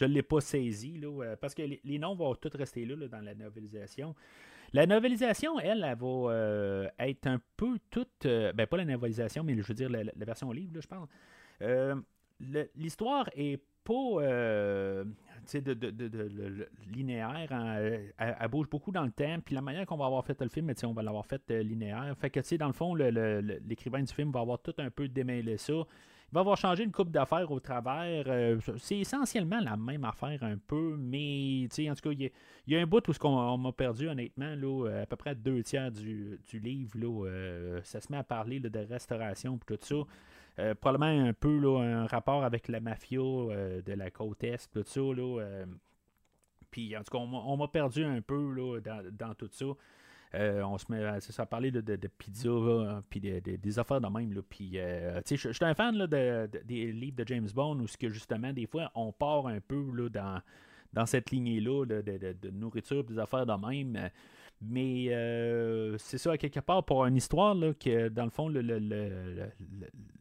ne 0.00 0.06
l'ai 0.06 0.22
pas 0.22 0.40
saisi, 0.40 0.96
là, 0.98 1.08
euh, 1.08 1.36
parce 1.36 1.54
que 1.54 1.62
les, 1.62 1.98
noms 1.98 2.14
vont 2.14 2.34
tous 2.34 2.56
rester 2.56 2.84
là, 2.84 3.08
dans 3.08 3.20
la 3.20 3.34
novelisation. 3.34 4.14
La 4.72 4.86
novelisation, 4.86 5.58
elle, 5.58 5.84
elle, 5.84 5.98
va 5.98 6.06
euh, 6.06 6.88
être 6.98 7.26
un 7.26 7.40
peu 7.56 7.78
toute. 7.90 8.26
ben, 8.26 8.66
pas 8.66 8.76
la 8.76 8.84
novelisation, 8.84 9.44
mais 9.44 9.56
je 9.56 9.62
veux 9.62 9.74
dire 9.74 9.90
la, 9.90 10.04
version 10.16 10.50
livre, 10.52 10.80
je 10.80 10.86
pense. 10.86 11.08
L'histoire 12.74 13.28
est 13.34 13.60
pas 13.84 15.04
de, 15.52 15.74
de, 15.74 15.90
de, 15.90 16.68
linéaire. 16.92 17.48
Hein, 17.50 17.76
elle, 18.18 18.48
bouge 18.48 18.68
beaucoup 18.68 18.90
dans 18.90 19.04
le 19.04 19.10
temps. 19.10 19.38
Puis 19.44 19.54
la 19.54 19.60
manière 19.60 19.86
qu'on 19.86 19.96
va 19.96 20.06
avoir 20.06 20.24
fait 20.24 20.40
le 20.40 20.48
film, 20.48 20.72
on 20.84 20.92
va 20.92 21.02
l'avoir 21.02 21.26
fait 21.26 21.42
euh, 21.50 21.62
linéaire. 21.62 22.14
Fait 22.18 22.30
que, 22.30 22.56
dans 22.56 22.66
le 22.66 22.72
fond, 22.72 22.94
l'écrivain 22.94 24.02
du 24.02 24.12
film 24.12 24.30
va 24.30 24.40
avoir 24.40 24.60
tout 24.60 24.74
un 24.78 24.90
peu 24.90 25.08
démêlé 25.08 25.56
ça. 25.56 25.72
Il 25.72 26.34
va 26.34 26.40
avoir 26.40 26.56
changé 26.56 26.82
une 26.82 26.90
coupe 26.90 27.10
d'affaires 27.10 27.50
au 27.50 27.60
travers. 27.60 28.24
Euh, 28.26 28.58
c'est 28.78 28.98
essentiellement 28.98 29.60
la 29.60 29.76
même 29.76 30.04
affaire 30.04 30.42
un 30.42 30.56
peu, 30.56 30.96
mais 30.98 31.66
en 31.66 31.94
tout 31.94 32.08
cas, 32.08 32.10
il 32.10 32.30
y, 32.66 32.76
a 32.76 32.80
un 32.80 32.86
bout 32.86 33.06
où 33.06 33.12
ce 33.12 33.18
qu'on 33.18 33.56
m'a 33.56 33.72
perdu, 33.72 34.08
honnêtement, 34.08 34.54
là, 34.56 35.02
à 35.02 35.06
peu 35.06 35.16
près 35.16 35.34
deux 35.34 35.62
tiers 35.62 35.92
du, 35.92 36.40
livre. 36.54 36.98
Là, 36.98 37.26
euh, 37.26 37.80
ça 37.84 38.00
se 38.00 38.10
met 38.10 38.18
à 38.18 38.24
parler 38.24 38.58
de 38.58 38.78
restauration 38.78 39.56
et 39.56 39.76
tout 39.76 39.78
ça. 39.80 39.96
Euh, 40.60 40.74
probablement 40.74 41.28
un 41.28 41.32
peu 41.32 41.58
là, 41.58 41.80
un 41.80 42.06
rapport 42.06 42.44
avec 42.44 42.68
la 42.68 42.78
mafia 42.80 43.18
euh, 43.18 43.82
de 43.82 43.92
la 43.92 44.10
côte 44.10 44.44
Est, 44.44 44.70
tout 44.72 44.84
ça. 44.86 45.00
Là, 45.00 45.40
euh. 45.40 45.66
puis 46.70 46.96
en 46.96 47.02
tout 47.02 47.10
cas, 47.10 47.18
on, 47.18 47.56
m'a 47.56 47.66
perdu 47.66 48.04
un 48.04 48.20
peu 48.20 48.52
là, 48.52 48.78
dans, 48.80 49.34
tout 49.34 49.48
ça. 49.50 49.66
on 50.34 50.78
se 50.78 50.84
met 50.90 51.04
à, 51.04 51.46
parler 51.46 51.72
de, 51.72 51.80
de, 51.80 52.08
pizza, 52.08 53.02
puis 53.10 53.20
des 53.20 53.78
affaires 53.80 54.00
de 54.00 54.06
même. 54.06 54.42
Puis, 54.48 54.78
je 55.28 55.34
suis 55.34 55.64
un 55.64 55.74
fan 55.74 55.96
là, 55.96 56.06
des 56.06 56.92
livres 56.92 57.16
de 57.16 57.26
James 57.26 57.48
Bond 57.52 57.80
où 57.80 57.86
que 57.98 58.08
justement, 58.08 58.52
des 58.52 58.66
fois, 58.66 58.92
on 58.94 59.10
part 59.10 59.48
un 59.48 59.60
peu 59.60 59.84
là, 59.92 60.08
dans, 60.08 60.40
dans 60.92 61.06
cette 61.06 61.32
lignée-là 61.32 61.84
de, 61.84 62.50
nourriture, 62.50 63.02
des 63.02 63.18
affaires 63.18 63.46
de 63.46 63.66
même. 63.66 64.10
Mais 64.68 65.06
euh, 65.10 65.96
c'est 65.98 66.18
ça, 66.18 66.32
à 66.32 66.38
quelque 66.38 66.60
part, 66.60 66.84
pour 66.84 67.04
une 67.04 67.16
histoire, 67.16 67.54
là, 67.54 67.74
que 67.74 68.08
dans 68.08 68.24
le 68.24 68.30
fond, 68.30 68.48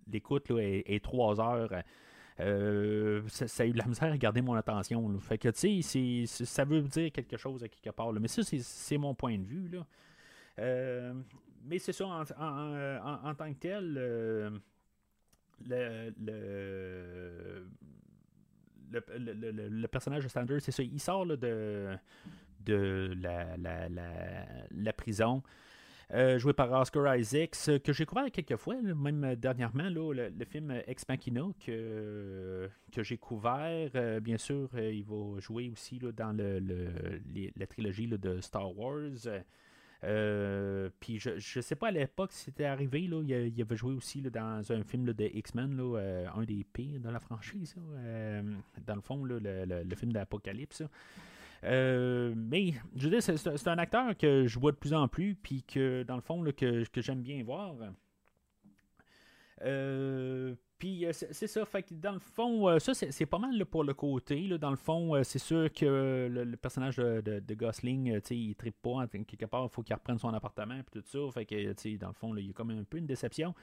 l'écoute 0.08 0.51
est, 0.51 1.03
trois 1.03 1.39
heures. 1.39 1.71
Euh, 2.39 3.21
ça, 3.27 3.63
a 3.63 3.65
eu 3.65 3.71
de 3.71 3.77
la 3.77 3.86
misère 3.86 4.12
à 4.12 4.17
garder 4.17 4.41
mon 4.41 4.56
attention. 4.56 5.19
Fait 5.19 5.38
que, 5.38 5.49
tu 5.49 5.82
sais, 5.82 6.45
ça 6.45 6.65
veut 6.65 6.82
dire 6.82 7.12
quelque 7.12 7.38
chose 7.38 7.63
à 7.63 7.67
quelque 7.67 7.95
part. 7.95 8.12
Mais 8.13 8.27
ça, 8.27 8.41
c'est 8.43 8.97
mon 8.97 9.13
point 9.13 9.38
de 9.38 9.45
vue. 9.45 9.69
Là. 9.69 9.86
Euh, 10.60 11.13
mais 11.65 11.79
c'est 11.79 11.93
ça, 11.93 12.06
en, 12.06 13.36
tant 13.36 13.53
que 13.53 13.60
tel, 13.60 13.93
le, 13.93 14.62
le, 18.89 19.88
personnage 19.88 20.23
de 20.23 20.27
Standard, 20.27 20.60
c'est 20.60 20.71
ça, 20.71 20.84
il 20.84 20.99
sort 20.99 21.25
de, 21.25 21.97
de 22.65 23.13
la, 23.21 23.58
la, 23.58 23.89
la, 23.89 24.93
prison. 24.93 25.43
Euh, 26.13 26.38
joué 26.38 26.54
par 26.54 26.71
Oscar 26.71 27.15
Isaacs, 27.15 27.82
que 27.84 27.91
j'ai 27.91 28.06
couvert 28.06 28.30
quelques 28.32 28.58
fois, 28.58 28.76
même 28.82 29.36
dernièrement, 29.36 29.89
là, 29.89 30.13
le, 30.13 30.45
film 30.45 30.71
Ex 30.86 31.08
Machina 31.08 31.47
que, 31.65 32.69
que 32.91 33.04
j'ai 33.04 33.17
couvert. 33.17 33.89
Euh, 33.95 34.19
bien 34.19 34.38
sûr, 34.38 34.69
euh, 34.76 34.91
il 34.93 35.04
va 35.06 35.39
jouer 35.39 35.69
aussi 35.71 35.97
là, 35.99 36.12
dans 36.12 36.36
le, 36.38 36.62
la 37.56 37.67
trilogie 37.67 38.08
de 38.08 38.41
Star 38.41 38.78
Wars. 38.78 39.10
puis 40.99 41.19
je 41.19 41.32
ne 41.58 41.62
sais 41.62 41.76
pas 41.76 41.88
à 41.88 41.91
l'époque 41.91 42.32
si 42.32 42.43
c'était 42.45 42.65
arrivé, 42.65 43.08
là, 43.08 43.23
il, 43.23 43.62
avait 43.62 43.78
joué 43.78 43.93
aussi 43.93 44.21
là, 44.21 44.30
dans 44.30 44.71
un 44.71 44.84
film 44.84 45.06
de 45.06 45.23
X-Men, 45.23 45.80
un 46.36 46.43
des 46.43 46.63
pires 46.63 46.99
de 46.99 47.10
la 47.10 47.19
franchise, 47.19 47.76
dans 48.86 48.95
le 48.95 49.02
fond, 49.02 49.23
le, 49.23 49.39
le, 49.39 49.95
film 49.95 50.12
d'Apocalypse. 50.12 50.84
Euh, 51.63 52.34
mais 52.36 52.73
je 52.95 53.08
veux 53.08 53.19
dire, 53.19 53.23
c'est 53.23 53.67
un 53.67 53.78
acteur 53.78 54.17
que 54.17 54.47
je 54.47 54.60
vois 54.60 54.71
de 54.71 54.78
plus 54.78 54.93
en 54.93 55.08
plus, 55.08 55.36
puis 55.36 55.63
que 55.63 56.04
dans 56.04 56.15
le 56.15 56.21
fond, 56.21 56.43
que, 56.56 56.84
j'aime 56.95 57.21
bien 57.21 57.43
voir. 57.43 57.76
Euh, 59.62 60.56
puis 60.77 61.06
euh, 61.06 61.13
c'est 61.13 61.48
ça, 61.48 61.63
fait 61.63 61.83
que 61.83 61.94
dans 61.94 62.12
le 62.12 62.19
fond, 62.19 62.77
ça 62.79 62.94
c'est 62.94 63.25
pas 63.25 63.40
mal 63.40 63.65
pour 63.65 63.85
le 63.85 63.94
côté. 63.94 64.46
dans 64.58 64.71
le 64.71 64.75
fond, 64.75 65.23
c'est 65.23 65.40
sûr 65.40 65.71
que 65.71 66.27
le, 66.29 66.58
personnage 66.58 66.98
de, 66.98 67.54
Gosling, 67.54 68.19
il 68.29 68.56
tripe 68.56 68.81
pas. 68.81 69.08
Quelque 69.08 69.46
part, 69.46 69.63
il 69.63 69.69
faut 69.69 69.83
qu'il 69.83 69.96
reprenne 69.96 70.17
son 70.17 70.33
appartement 70.33 70.75
et 70.75 70.83
tout 70.92 71.04
ça. 71.06 71.19
Fait 71.33 71.46
que 71.46 71.96
dans 71.98 72.08
le 72.10 72.13
fond, 72.13 72.35
il 72.35 72.48
y 72.48 72.50
a 72.50 72.54
comme 72.54 72.71
un 72.71 72.83
peu 72.83 72.98
une 72.98 73.08
déception. 73.08 73.54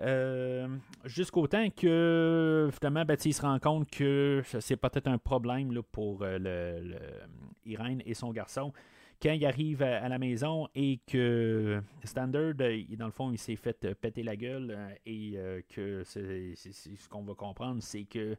Euh, 0.00 0.68
jusqu'au 1.04 1.46
temps 1.46 1.68
que 1.70 2.68
finalement, 2.72 3.04
ben, 3.04 3.16
il 3.24 3.32
se 3.32 3.42
rend 3.42 3.58
compte 3.58 3.90
que 3.90 4.42
c'est 4.60 4.76
peut-être 4.76 5.06
un 5.06 5.18
problème 5.18 5.72
là, 5.72 5.82
pour 5.82 6.22
euh, 6.22 6.38
le, 6.38 6.96
Irène 7.64 8.02
et 8.04 8.14
son 8.14 8.30
garçon 8.30 8.72
quand 9.22 9.32
il 9.32 9.46
arrive 9.46 9.82
à, 9.82 10.06
la 10.10 10.18
maison 10.18 10.68
et 10.74 11.00
que 11.06 11.80
Standard, 12.04 12.52
dans 12.52 13.06
le 13.06 13.10
fond, 13.10 13.32
il 13.32 13.38
s'est 13.38 13.56
fait 13.56 13.94
péter 13.94 14.22
la 14.22 14.36
gueule 14.36 14.76
et 15.06 15.38
que 15.70 16.02
c'est, 16.04 16.52
ce 16.54 17.08
qu'on 17.08 17.22
va 17.22 17.32
comprendre, 17.32 17.82
c'est 17.82 18.04
que 18.04 18.36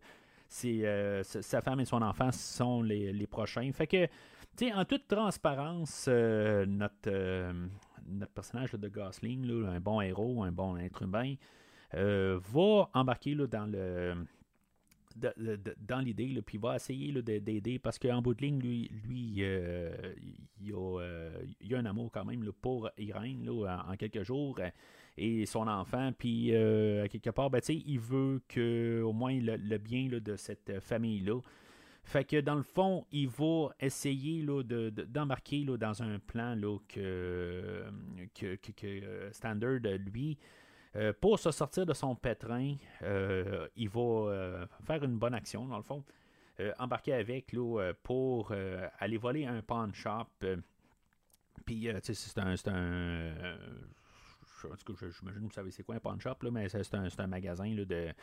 c'est, 0.48 1.24
sa 1.24 1.62
femme 1.62 1.80
et 1.80 1.86
son 1.86 2.04
enfant 2.04 2.32
sont 2.32 2.84
les, 2.84 3.12
les 3.12 3.26
prochains. 3.26 3.72
Fait 3.72 3.88
que 3.88 4.08
en 4.74 4.86
toute 4.86 5.08
transparence, 5.08 6.06
euh, 6.08 6.66
notre, 6.66 6.96
euh, 7.08 7.68
notre 8.08 8.32
personnage 8.32 8.72
de 8.72 8.88
Gosling, 8.88 9.66
un 9.66 9.80
bon 9.80 10.02
héros, 10.02 10.44
un 10.44 10.52
bon 10.52 10.78
être 10.78 11.04
humain, 11.04 11.36
euh, 11.94 12.40
va 12.54 12.90
embarquer 12.94 13.36
dans 13.36 13.66
le 13.66 14.26
dans 15.80 16.00
l'idée, 16.00 16.40
puis 16.46 16.60
va 16.60 16.76
essayer 16.76 17.12
d'aider 17.24 17.80
parce 17.80 17.98
qu'en 17.98 18.22
bout 18.22 18.36
de 18.36 18.42
ligne, 18.42 18.60
lui, 18.60 18.92
lui 19.04 19.44
il, 20.62 20.74
a, 20.74 21.76
a, 21.76 21.80
un 21.80 21.86
amour 21.86 22.12
quand 22.12 22.24
même 22.24 22.52
pour 22.62 22.90
Irène 23.00 23.50
en, 23.50 23.96
quelques 23.96 24.22
jours 24.22 24.60
et 25.18 25.46
son 25.48 25.68
enfant, 25.68 26.12
puis 26.16 26.50
quelque 27.10 27.32
part, 27.32 27.50
ben, 27.50 27.62
il 27.68 28.00
veut 28.00 28.42
que 28.48 29.02
au 29.02 29.12
moins 29.12 29.34
le, 29.40 29.78
bien 29.78 30.08
de 30.08 30.36
cette 30.36 30.80
famille-là 30.82 31.40
fait 32.08 32.24
que 32.24 32.40
dans 32.40 32.56
le 32.56 32.64
fond, 32.64 33.06
il 33.12 33.28
va 33.28 33.74
essayer 33.82 34.42
d'embarquer 35.10 35.66
dans 35.66 36.02
un 36.02 36.20
plan 36.20 36.56
là, 36.56 36.78
que, 36.88 37.84
que, 38.34 38.86
euh, 38.86 39.30
Standard, 39.34 39.82
lui, 39.82 40.38
euh, 40.96 41.12
pour 41.20 41.38
se 41.38 41.52
sortir 41.52 41.86
de 41.86 41.94
son 41.94 42.16
pétrin, 42.16 42.76
euh, 43.02 43.68
il 43.76 43.90
va 43.90 44.70
faire 44.86 45.04
une 45.04 45.18
bonne 45.18 45.34
action, 45.34 45.68
dans 45.68 45.76
le 45.76 45.84
fond. 45.84 46.02
embarquer 46.80 47.12
avec 47.12 47.52
là, 47.52 47.92
pour 48.04 48.54
aller 49.00 49.18
voler 49.18 49.46
un 49.46 49.62
pawn 49.62 49.94
shop. 49.94 50.30
Puis, 51.66 51.90
c'est 52.02 52.40
un. 52.40 52.56
C'est 52.56 52.70
un 52.70 53.36
j'imagine 54.60 55.42
que 55.42 55.48
vous 55.48 55.52
savez 55.52 55.72
c'est 55.72 55.84
quoi 55.84 55.96
un 55.96 56.00
pawn 56.00 56.20
shop, 56.20 56.38
là, 56.42 56.52
mais 56.52 56.70
c'est 56.70 56.94
un, 56.96 57.08
un, 57.18 57.28
magasin 57.28 57.74
là, 57.74 57.86
de 57.86 58.14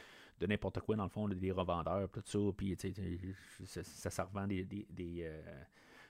de 0.40 0.46
n'importe 0.46 0.80
quoi, 0.80 0.96
dans 0.96 1.04
le 1.04 1.10
fond, 1.10 1.28
des 1.28 1.52
revendeurs, 1.52 2.08
tout 2.10 2.22
ça, 2.24 2.38
puis 2.56 2.76
ça, 3.64 3.82
ça, 3.84 4.10
ça 4.10 4.24
revend 4.24 4.46
des, 4.46 4.64
des, 4.64 5.22
euh, 5.22 5.40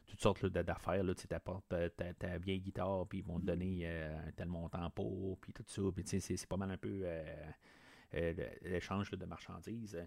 toutes 0.06 0.20
sortes 0.20 0.46
d'affaires. 0.46 1.02
Tu 1.16 1.34
apportes 1.34 1.68
ta, 1.68 2.14
ta, 2.14 2.38
vieille 2.38 2.60
guitare, 2.60 3.06
puis 3.06 3.18
ils 3.18 3.24
vont 3.24 3.38
te 3.38 3.44
donner 3.46 3.82
euh, 3.84 4.28
un 4.28 4.32
tel 4.32 4.48
montant 4.48 4.88
pour, 4.90 5.38
puis 5.38 5.52
tout 5.52 5.64
ça. 5.66 5.82
Puis 5.94 6.20
c'est 6.20 6.46
pas 6.46 6.56
mal 6.56 6.70
un 6.70 6.76
peu 6.76 7.02
euh, 7.04 8.32
l'échange 8.62 9.10
de 9.10 9.26
marchandises. 9.26 9.98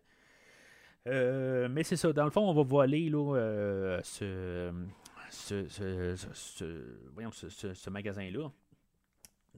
mais 1.05 1.83
c'est 1.83 1.97
ça, 1.97 2.11
dans 2.11 2.25
le 2.25 2.31
fond, 2.31 2.49
on 2.49 2.53
va 2.53 2.63
voler 2.63 3.09
là, 3.09 3.99
ce, 4.03 4.73
ce, 5.29 5.67
ce, 5.67 6.99
voyons, 7.13 7.31
ce 7.31 7.89
magasin-là 7.89 8.51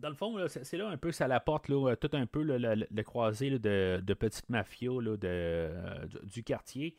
dans 0.01 0.09
le 0.09 0.15
fond, 0.15 0.37
c'est 0.47 0.77
là 0.77 0.87
un 0.87 0.97
peu 0.97 1.11
ça 1.11 1.27
l'apporte 1.27 1.65
tout 1.67 2.09
un 2.13 2.25
peu 2.25 2.43
le, 2.43 3.03
croisé 3.03 3.57
de, 3.59 4.13
petites 4.13 4.49
mafias 4.49 4.91
euh, 5.23 6.05
du, 6.23 6.43
quartier. 6.43 6.95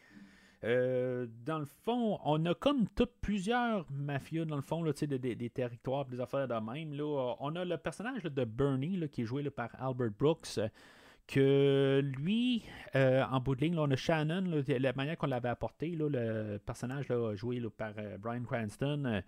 Euh, 0.62 1.26
dans 1.44 1.58
le 1.58 1.64
fond, 1.64 2.18
on 2.24 2.44
a 2.46 2.54
comme 2.54 2.86
toutes 2.88 3.14
plusieurs 3.20 3.86
mafias, 3.90 4.44
dans 4.44 4.56
le 4.56 4.62
fond, 4.62 4.84
des, 4.84 5.18
des 5.18 5.50
territoires, 5.50 6.04
des 6.04 6.20
affaires 6.20 6.48
de 6.48 6.54
même. 6.54 6.92
Là. 6.94 7.36
On 7.40 7.56
a 7.56 7.64
le 7.64 7.76
personnage 7.78 8.22
de 8.24 8.44
Bernie, 8.44 9.08
qui 9.10 9.22
est 9.22 9.26
joué 9.26 9.48
par 9.50 9.70
Albert 9.80 10.10
Brooks, 10.18 10.60
que 11.26 12.02
lui, 12.18 12.64
euh, 12.96 13.22
en 13.30 13.40
bout 13.40 13.54
de 13.54 13.60
ligne, 13.62 13.78
on 13.78 13.90
a 13.90 13.96
Shannon, 13.96 14.62
la 14.66 14.92
manière 14.92 15.16
qu'on 15.16 15.28
l'avait 15.28 15.48
apporté, 15.48 15.88
le 15.90 16.58
personnage 16.58 17.06
joué 17.34 17.62
par 17.76 17.92
Brian 18.18 18.42
Cranston. 18.42 19.22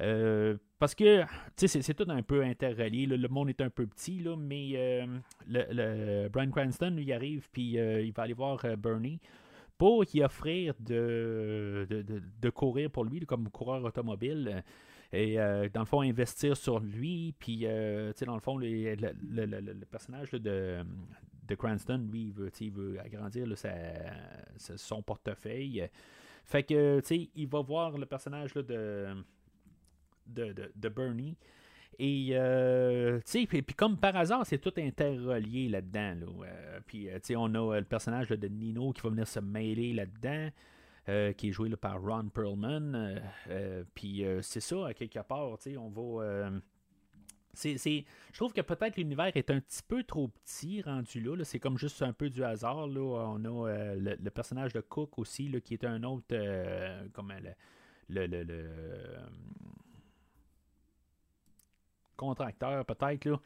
Euh, 0.00 0.56
parce 0.78 0.94
que, 0.94 1.22
tu 1.56 1.68
sais, 1.68 1.82
c'est 1.82 1.94
tout 1.94 2.06
un 2.08 2.22
peu 2.22 2.42
interrelié. 2.42 3.06
Le 3.06 3.28
monde 3.28 3.48
est 3.48 3.60
un 3.60 3.70
peu 3.70 3.86
petit, 3.86 4.20
là, 4.20 4.36
mais 4.36 4.72
euh, 4.74 5.06
le, 5.48 6.28
Brian 6.28 6.50
Cranston, 6.50 6.90
lui, 6.90 7.12
arrive, 7.12 7.48
puis 7.50 7.78
euh, 7.78 8.02
il 8.02 8.12
va 8.12 8.24
aller 8.24 8.34
voir 8.34 8.60
Bernie 8.76 9.20
pour 9.78 10.04
y 10.14 10.22
offrir 10.22 10.74
de, 10.80 11.86
de, 11.88 12.50
courir 12.50 12.90
pour 12.90 13.04
lui, 13.04 13.20
comme 13.20 13.50
coureur 13.50 13.84
automobile. 13.84 14.64
Et 15.12 15.36
dans 15.36 15.80
le 15.80 15.86
fond, 15.86 16.00
investir 16.00 16.56
sur 16.56 16.80
lui. 16.80 17.34
Puis, 17.38 17.58
tu 17.58 17.66
sais, 18.14 18.24
dans 18.24 18.34
le 18.34 18.40
fond, 18.40 18.56
le, 18.56 19.84
personnage 19.84 20.30
de, 20.30 20.82
de 21.46 21.54
Cranston, 21.54 22.08
lui, 22.10 22.28
il 22.28 22.32
veut, 22.32 22.50
il 22.58 22.72
veut 22.72 22.98
agrandir 23.00 23.46
son 24.56 25.02
portefeuille. 25.02 25.88
Fait 26.46 26.62
que, 26.62 27.00
tu 27.00 27.06
sais, 27.06 27.30
il 27.34 27.48
va 27.48 27.60
voir 27.60 27.98
le 27.98 28.06
personnage 28.06 28.54
de 28.54 29.14
de, 30.26 30.88
Bernie. 30.88 31.36
Et, 31.98 32.30
euh, 32.32 33.18
tu 33.20 33.46
sais, 33.46 33.46
puis, 33.46 33.62
comme 33.74 33.96
par 33.96 34.16
hasard, 34.16 34.44
c'est 34.44 34.58
tout 34.58 34.72
interrelié 34.76 35.68
là-dedans. 35.68 36.14
Là. 36.20 36.46
Euh, 36.46 36.80
puis, 36.86 37.08
euh, 37.08 37.14
tu 37.14 37.28
sais, 37.28 37.36
on 37.36 37.46
a 37.54 37.78
le 37.78 37.84
personnage 37.84 38.28
de 38.28 38.48
Nino 38.48 38.92
qui 38.92 39.02
va 39.02 39.10
venir 39.10 39.26
se 39.26 39.40
mêler 39.40 39.92
là-dedans, 39.92 40.50
qui 41.36 41.48
est 41.48 41.52
joué 41.52 41.70
par 41.76 42.02
Ron 42.02 42.28
Perlman. 42.28 43.20
puis, 43.94 44.24
c'est 44.42 44.60
ça, 44.60 44.88
à 44.88 44.94
quelque 44.94 45.20
part, 45.20 45.56
tu 45.58 45.70
sais, 45.70 45.76
on 45.76 45.88
va. 45.88 46.50
c'est, 47.54 47.76
je 47.76 48.38
trouve 48.38 48.52
que 48.52 48.60
peut-être 48.60 48.96
l'univers 48.96 49.30
est 49.34 49.50
un 49.50 49.60
petit 49.60 49.82
peu 49.86 50.02
trop 50.02 50.28
petit 50.28 50.82
rendu 50.82 51.20
là. 51.20 51.44
C'est 51.44 51.60
comme 51.60 51.78
juste 51.78 52.02
un 52.02 52.12
peu 52.12 52.28
du 52.28 52.42
hasard. 52.44 52.88
Là. 52.88 53.00
On 53.00 53.44
a 53.44 53.94
le, 53.94 54.30
personnage 54.30 54.72
de 54.72 54.80
Cook 54.80 55.18
aussi, 55.18 55.48
là, 55.48 55.60
qui 55.60 55.74
est 55.74 55.84
un 55.84 56.02
autre. 56.02 56.26
comme 57.12 57.32
le, 58.08 58.26
le, 58.26 58.42
le 58.42 58.68
contracteur 62.16 62.84
peut-être. 62.84 63.40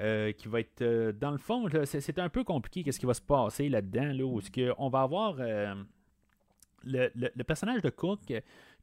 Euh, 0.00 0.32
qui 0.32 0.48
va 0.48 0.60
être 0.60 0.80
euh, 0.80 1.12
dans 1.12 1.30
le 1.30 1.36
fond, 1.36 1.68
c'est 1.84 2.18
un 2.18 2.30
peu 2.30 2.42
compliqué 2.42 2.82
qu'est-ce 2.82 2.98
qui 2.98 3.04
va 3.04 3.12
se 3.12 3.20
passer 3.20 3.68
là-dedans, 3.68 4.12
là, 4.14 4.24
où 4.24 4.40
que 4.40 4.72
on 4.78 4.88
va 4.88 5.02
avoir 5.02 5.36
euh, 5.40 5.74
le, 6.84 7.42
personnage 7.42 7.82
de 7.82 7.90
Cook 7.90 8.32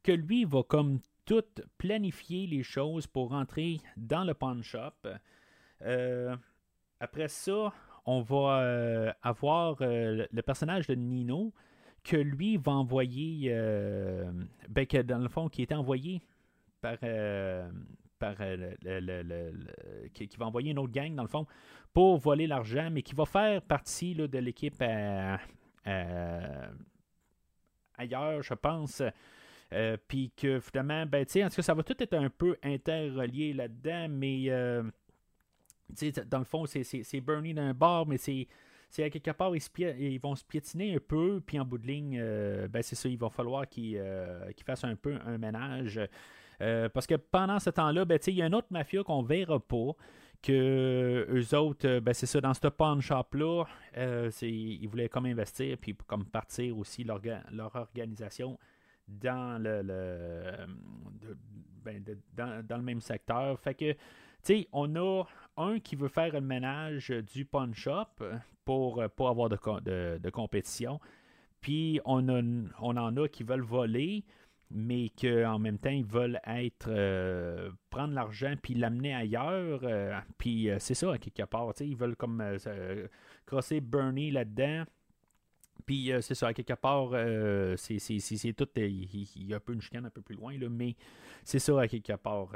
que 0.04 0.12
lui 0.12 0.44
va 0.44 0.62
comme 0.62 1.00
tout 1.24 1.42
planifier 1.76 2.46
les 2.46 2.62
choses 2.62 3.08
pour 3.08 3.30
rentrer 3.30 3.78
dans 3.96 4.22
le 4.22 4.32
pawn 4.34 4.62
shop. 4.62 4.92
après 7.00 7.28
ça, 7.28 7.72
on 8.06 8.20
va 8.20 9.14
avoir 9.22 9.76
le 9.80 10.40
personnage 10.42 10.86
de 10.86 10.94
Nino 10.94 11.52
que 12.04 12.16
lui 12.16 12.58
va 12.58 12.72
envoyer, 12.72 13.50
ben, 14.68 14.86
que 14.86 15.02
dans 15.02 15.18
le 15.18 15.28
fond, 15.28 15.48
qui 15.48 15.62
était 15.62 15.74
envoyé 15.74 16.22
par, 16.80 16.98
par 18.18 18.34
euh, 18.40 18.74
le, 18.82 19.52
qui, 20.12 20.28
va 20.38 20.46
envoyer 20.46 20.72
une 20.72 20.78
autre 20.78 20.92
gang, 20.92 21.14
dans 21.14 21.22
le 21.22 21.28
fond, 21.28 21.46
pour 21.92 22.18
voler 22.18 22.46
l'argent, 22.46 22.90
mais 22.90 23.02
qui 23.02 23.14
va 23.14 23.24
faire 23.24 23.62
partie 23.62 24.14
de 24.14 24.38
l'équipe 24.38 24.74
euh, 24.82 25.36
euh, 25.86 26.68
ailleurs, 27.96 28.42
je 28.42 28.54
pense. 28.54 29.02
Puis 30.08 30.32
que 30.34 30.60
finalement, 30.60 31.04
ben, 31.04 31.26
en 31.44 31.48
tout 31.50 31.60
ça 31.60 31.74
va 31.74 31.82
tout 31.82 32.02
être 32.02 32.14
un 32.14 32.30
peu 32.30 32.56
interrelié 32.62 33.52
là-dedans, 33.52 34.06
mais 34.08 34.48
dans 36.26 36.38
le 36.38 36.44
fond, 36.44 36.64
c'est 36.66 37.20
Bernie 37.20 37.52
d'un 37.52 37.74
bord, 37.74 38.06
mais 38.06 38.16
c'est 38.16 38.46
quelque 38.96 39.32
part, 39.32 39.52
ils, 39.54 40.18
vont 40.20 40.34
se 40.34 40.44
piétiner 40.44 40.94
un 40.94 41.00
peu, 41.06 41.42
puis 41.44 41.60
en 41.60 41.66
bout 41.66 41.76
de 41.76 41.86
ligne, 41.86 42.18
ben 42.68 42.82
c'est 42.82 42.96
ça, 42.96 43.10
il 43.10 43.18
va 43.18 43.28
falloir 43.28 43.68
qu'ils 43.68 44.00
fassent 44.64 44.84
un 44.84 44.96
peu 44.96 45.18
un 45.26 45.36
ménage. 45.36 46.00
Euh, 46.60 46.88
parce 46.88 47.06
que 47.06 47.14
pendant 47.14 47.58
ce 47.58 47.70
temps-là, 47.70 48.04
ben, 48.04 48.18
il 48.26 48.34
y 48.34 48.42
a 48.42 48.46
un 48.46 48.52
autre 48.52 48.68
mafia 48.70 49.02
qu'on 49.02 49.22
verra 49.22 49.60
pas. 49.60 49.92
Que 50.40 51.26
eux 51.30 51.56
autres, 51.56 51.88
euh, 51.88 52.00
ben, 52.00 52.14
c'est 52.14 52.26
ça, 52.26 52.40
dans 52.40 52.54
ce 52.54 52.68
pawn 52.68 53.00
shop-là, 53.00 53.64
euh, 53.96 54.30
ils 54.42 54.86
voulaient 54.86 55.08
comme 55.08 55.26
investir, 55.26 55.76
puis 55.78 55.96
comme 56.06 56.24
partir 56.24 56.78
aussi 56.78 57.02
leur, 57.02 57.20
organisation 57.74 58.56
dans 59.08 59.60
le, 59.60 60.52
ben, 61.82 62.04
dans, 62.36 62.76
le 62.76 62.82
même 62.82 63.00
secteur. 63.00 63.58
Fait 63.58 63.74
que, 63.74 63.92
tu 63.92 63.98
sais, 64.42 64.68
on 64.70 64.94
a 64.94 65.24
un 65.56 65.80
qui 65.80 65.96
veut 65.96 66.08
faire 66.08 66.32
le 66.32 66.40
ménage 66.40 67.10
du 67.10 67.44
pawn 67.44 67.74
shop 67.74 68.22
pour 68.64 69.02
pas 69.16 69.28
avoir 69.28 69.48
de, 69.48 70.30
compétition. 70.30 71.00
Puis 71.60 72.00
on, 72.04 72.28
on 72.80 72.96
en 72.96 73.16
a 73.16 73.28
qui 73.28 73.42
veulent 73.42 73.62
voler 73.62 74.24
mais 74.70 75.10
qu'en 75.20 75.58
même 75.58 75.78
temps, 75.78 75.90
ils 75.90 76.04
veulent 76.04 76.40
être 76.46 76.88
euh, 76.88 77.70
prendre 77.90 78.12
l'argent 78.12 78.54
puis 78.60 78.74
l'amener 78.74 79.14
ailleurs. 79.14 79.80
Euh, 79.82 80.18
puis 80.36 80.70
euh, 80.70 80.76
c'est 80.78 80.94
ça, 80.94 81.12
à 81.12 81.18
quelque 81.18 81.44
part. 81.44 81.72
Ils 81.80 81.96
veulent 81.96 82.16
comme 82.16 82.42
crosser 83.46 83.80
Bernie 83.80 84.30
là-dedans. 84.30 84.84
Puis 85.86 86.12
c'est 86.20 86.34
ça, 86.34 86.48
à 86.48 86.52
quelque 86.52 86.74
part, 86.74 87.12
c'est 87.78 88.52
tout. 88.52 88.68
Il 88.76 89.46
y, 89.46 89.54
a 89.54 89.56
un 89.56 89.60
peu 89.60 89.72
une 89.72 89.80
chicane 89.80 90.04
un 90.04 90.10
peu 90.10 90.20
plus 90.20 90.34
loin, 90.34 90.52
là, 90.58 90.68
mais 90.68 90.94
c'est 91.44 91.60
ça, 91.60 91.80
à 91.80 91.88
quelque 91.88 92.12
part. 92.16 92.50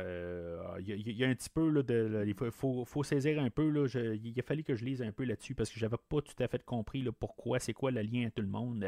Il 0.81 1.17
y, 1.19 1.25
a 1.25 1.29
un 1.29 1.35
petit 1.35 1.49
peu 1.49 1.71
là, 1.71 1.83
de. 1.83 2.25
Il 2.27 2.35
faut, 2.51 2.85
faut, 2.85 3.03
saisir 3.03 3.41
un 3.41 3.49
peu. 3.49 3.71
Là, 3.71 3.87
il 4.23 4.39
a 4.39 4.43
fallu 4.43 4.65
que 4.65 4.75
je 4.75 4.85
lise 4.85 5.01
un 5.01 5.13
peu 5.13 5.25
là-dessus 5.25 5.55
parce 5.55 5.71
que 5.71 5.81
j'avais 5.81 5.97
pas 5.97 6.21
tout 6.21 6.43
à 6.43 6.47
fait 6.47 6.63
compris 6.63 7.01
là, 7.01 7.11
pourquoi, 7.11 7.59
c'est 7.59 7.73
quoi 7.73 7.91
le 7.91 8.03
lien 8.03 8.27
à 8.27 8.31
tout 8.31 8.43
le 8.43 8.49
monde. 8.49 8.85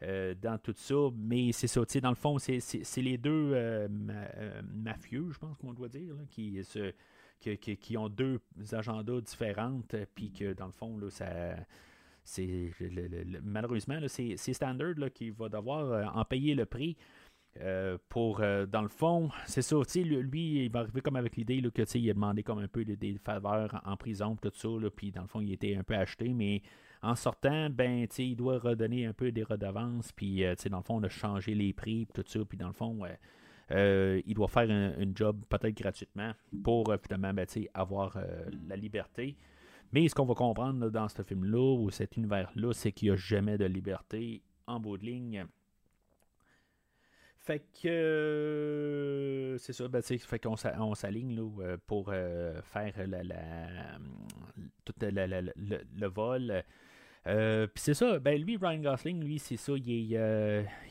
Dans 0.00 0.58
tout 0.62 0.74
ça. 0.76 0.94
Mais 1.16 1.52
c'est 1.52 1.66
ça, 1.66 1.82
dans 2.00 2.10
le 2.10 2.14
fond, 2.14 2.38
c'est 2.38 2.96
les 2.98 3.18
deux 3.18 3.88
mafieux, 4.72 5.28
je 5.30 5.38
pense 5.38 5.56
qu'on 5.58 5.72
doit 5.72 5.88
dire, 5.88 6.14
qui, 6.30 6.60
qui, 7.80 7.96
ont 7.96 8.08
deux 8.08 8.40
agendas 8.72 9.20
différents, 9.20 9.80
puis 10.14 10.32
que 10.32 10.52
dans 10.52 10.66
le 10.66 10.72
fond, 10.72 10.96
là, 10.98 11.10
ça 11.10 11.26
c'est 12.22 12.70
malheureusement, 13.42 13.98
c'est 14.06 14.36
Standard 14.36 14.94
là, 14.96 15.10
qui 15.10 15.30
va 15.30 15.48
devoir 15.48 16.16
en 16.16 16.24
payer 16.24 16.54
le 16.54 16.66
prix. 16.66 16.96
Euh, 17.58 17.98
pour, 18.08 18.40
euh, 18.40 18.64
dans 18.64 18.82
le 18.82 18.88
fond, 18.88 19.28
c'est 19.46 19.62
ça, 19.62 19.76
lui, 19.96 20.64
il 20.64 20.70
va 20.70 20.80
arriver 20.80 21.00
comme 21.00 21.16
avec 21.16 21.36
l'idée 21.36 21.60
que, 21.60 21.98
il 21.98 22.10
a 22.10 22.14
demandé 22.14 22.44
comme 22.44 22.60
un 22.60 22.68
peu 22.68 22.84
des, 22.84 23.18
faveurs 23.18 23.82
en 23.84 23.96
prison, 23.96 24.36
tout 24.36 24.52
ça, 24.54 24.68
puis 24.94 25.10
dans 25.10 25.22
le 25.22 25.26
fond, 25.26 25.40
il 25.40 25.52
était 25.52 25.74
un 25.74 25.82
peu 25.82 25.94
acheté, 25.94 26.32
mais 26.32 26.62
en 27.02 27.14
sortant, 27.14 27.70
ben, 27.70 28.06
il 28.18 28.36
doit 28.36 28.58
redonner 28.58 29.06
un 29.06 29.12
peu 29.12 29.32
des 29.32 29.42
redevances, 29.42 30.12
puis, 30.12 30.44
euh, 30.44 30.54
dans 30.70 30.78
le 30.78 30.82
fond, 30.82 30.96
on 30.96 31.02
a 31.02 31.08
changé 31.08 31.54
les 31.54 31.72
prix, 31.72 32.06
tout 32.14 32.24
ça, 32.26 32.40
puis 32.44 32.58
dans 32.58 32.68
le 32.68 32.72
fond, 32.72 33.00
il 33.70 34.34
doit 34.34 34.48
faire 34.48 34.70
un, 34.70 35.12
job 35.14 35.42
peut-être 35.48 35.76
gratuitement 35.76 36.32
pour, 36.62 36.92
finalement, 37.02 37.32
ben, 37.32 37.46
avoir 37.74 38.18
la 38.68 38.76
liberté. 38.76 39.36
Mais 39.92 40.08
ce 40.08 40.14
qu'on 40.14 40.26
va 40.26 40.34
comprendre 40.34 40.90
dans 40.90 41.08
ce 41.08 41.22
film-là, 41.22 41.78
ou 41.78 41.90
cet 41.90 42.16
univers-là, 42.16 42.72
c'est 42.72 42.92
qu'il 42.92 43.08
n'y 43.08 43.14
a 43.14 43.16
jamais 43.16 43.58
de 43.58 43.64
liberté 43.64 44.42
en 44.66 44.78
bout 44.78 44.98
de 44.98 45.06
ligne 45.06 45.46
fait 47.50 47.64
que 47.82 47.88
euh, 47.88 49.58
c'est 49.58 49.72
ça, 49.72 49.88
ben, 49.88 50.00
fait 50.02 50.38
qu'on 50.38 50.54
on 50.78 50.94
s'aligne 50.94 51.36
euh, 51.60 51.76
pour 51.86 52.10
euh, 52.12 52.60
faire 52.62 52.92
le, 52.98 53.16
vol. 56.06 56.62
Puis 57.24 57.82
c'est 57.82 57.94
ça, 57.94 58.18
ben 58.18 58.40
lui, 58.40 58.56
Ryan 58.56 58.80
Gosling, 58.80 59.22
lui, 59.22 59.38
c'est 59.38 59.56
ça, 59.56 59.72
il, 59.76 60.12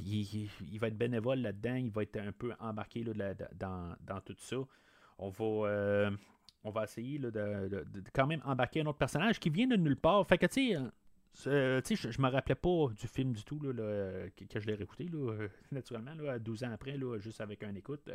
il, 0.02 0.80
va 0.80 0.88
être 0.88 0.98
bénévole 0.98 1.40
là-dedans, 1.40 1.76
il 1.76 1.92
va 1.92 2.04
être 2.04 2.18
un 2.18 2.32
peu 2.32 2.54
embarqué 2.60 3.04
là, 3.04 3.34
dans, 3.56 4.22
tout 4.22 4.36
ça. 4.38 4.58
On 5.18 5.30
va, 5.30 6.12
on 6.64 6.70
va 6.72 6.84
essayer 6.84 7.20
de, 7.20 7.30
de, 7.30 7.86
quand 8.14 8.28
même 8.28 8.42
embarquer 8.46 8.82
un 8.82 8.86
autre 8.86 8.98
personnage 8.98 9.40
qui 9.40 9.50
vient 9.50 9.68
de 9.68 9.76
nulle 9.76 9.98
part. 9.98 10.26
Fait 10.28 10.38
que 10.38 10.46
tu 10.46 10.72
sais, 10.72 10.78
euh, 11.48 11.82
je, 11.88 12.22
me 12.22 12.30
rappelais 12.30 12.56
pas 12.56 12.88
du 13.00 13.08
film 13.08 13.34
du 13.34 13.44
tout 13.44 13.60
là, 13.62 13.72
que, 14.36 14.60
je 14.60 14.66
l'ai 14.66 14.76
réécouté 14.76 15.06
là, 15.06 15.48
naturellement 15.72 16.14
là, 16.16 16.40
12 16.40 16.64
ans 16.64 16.72
après, 16.74 16.98
là, 16.98 17.18
juste 17.20 17.42
avec 17.42 17.64
un 17.64 17.74
écoute. 17.76 18.10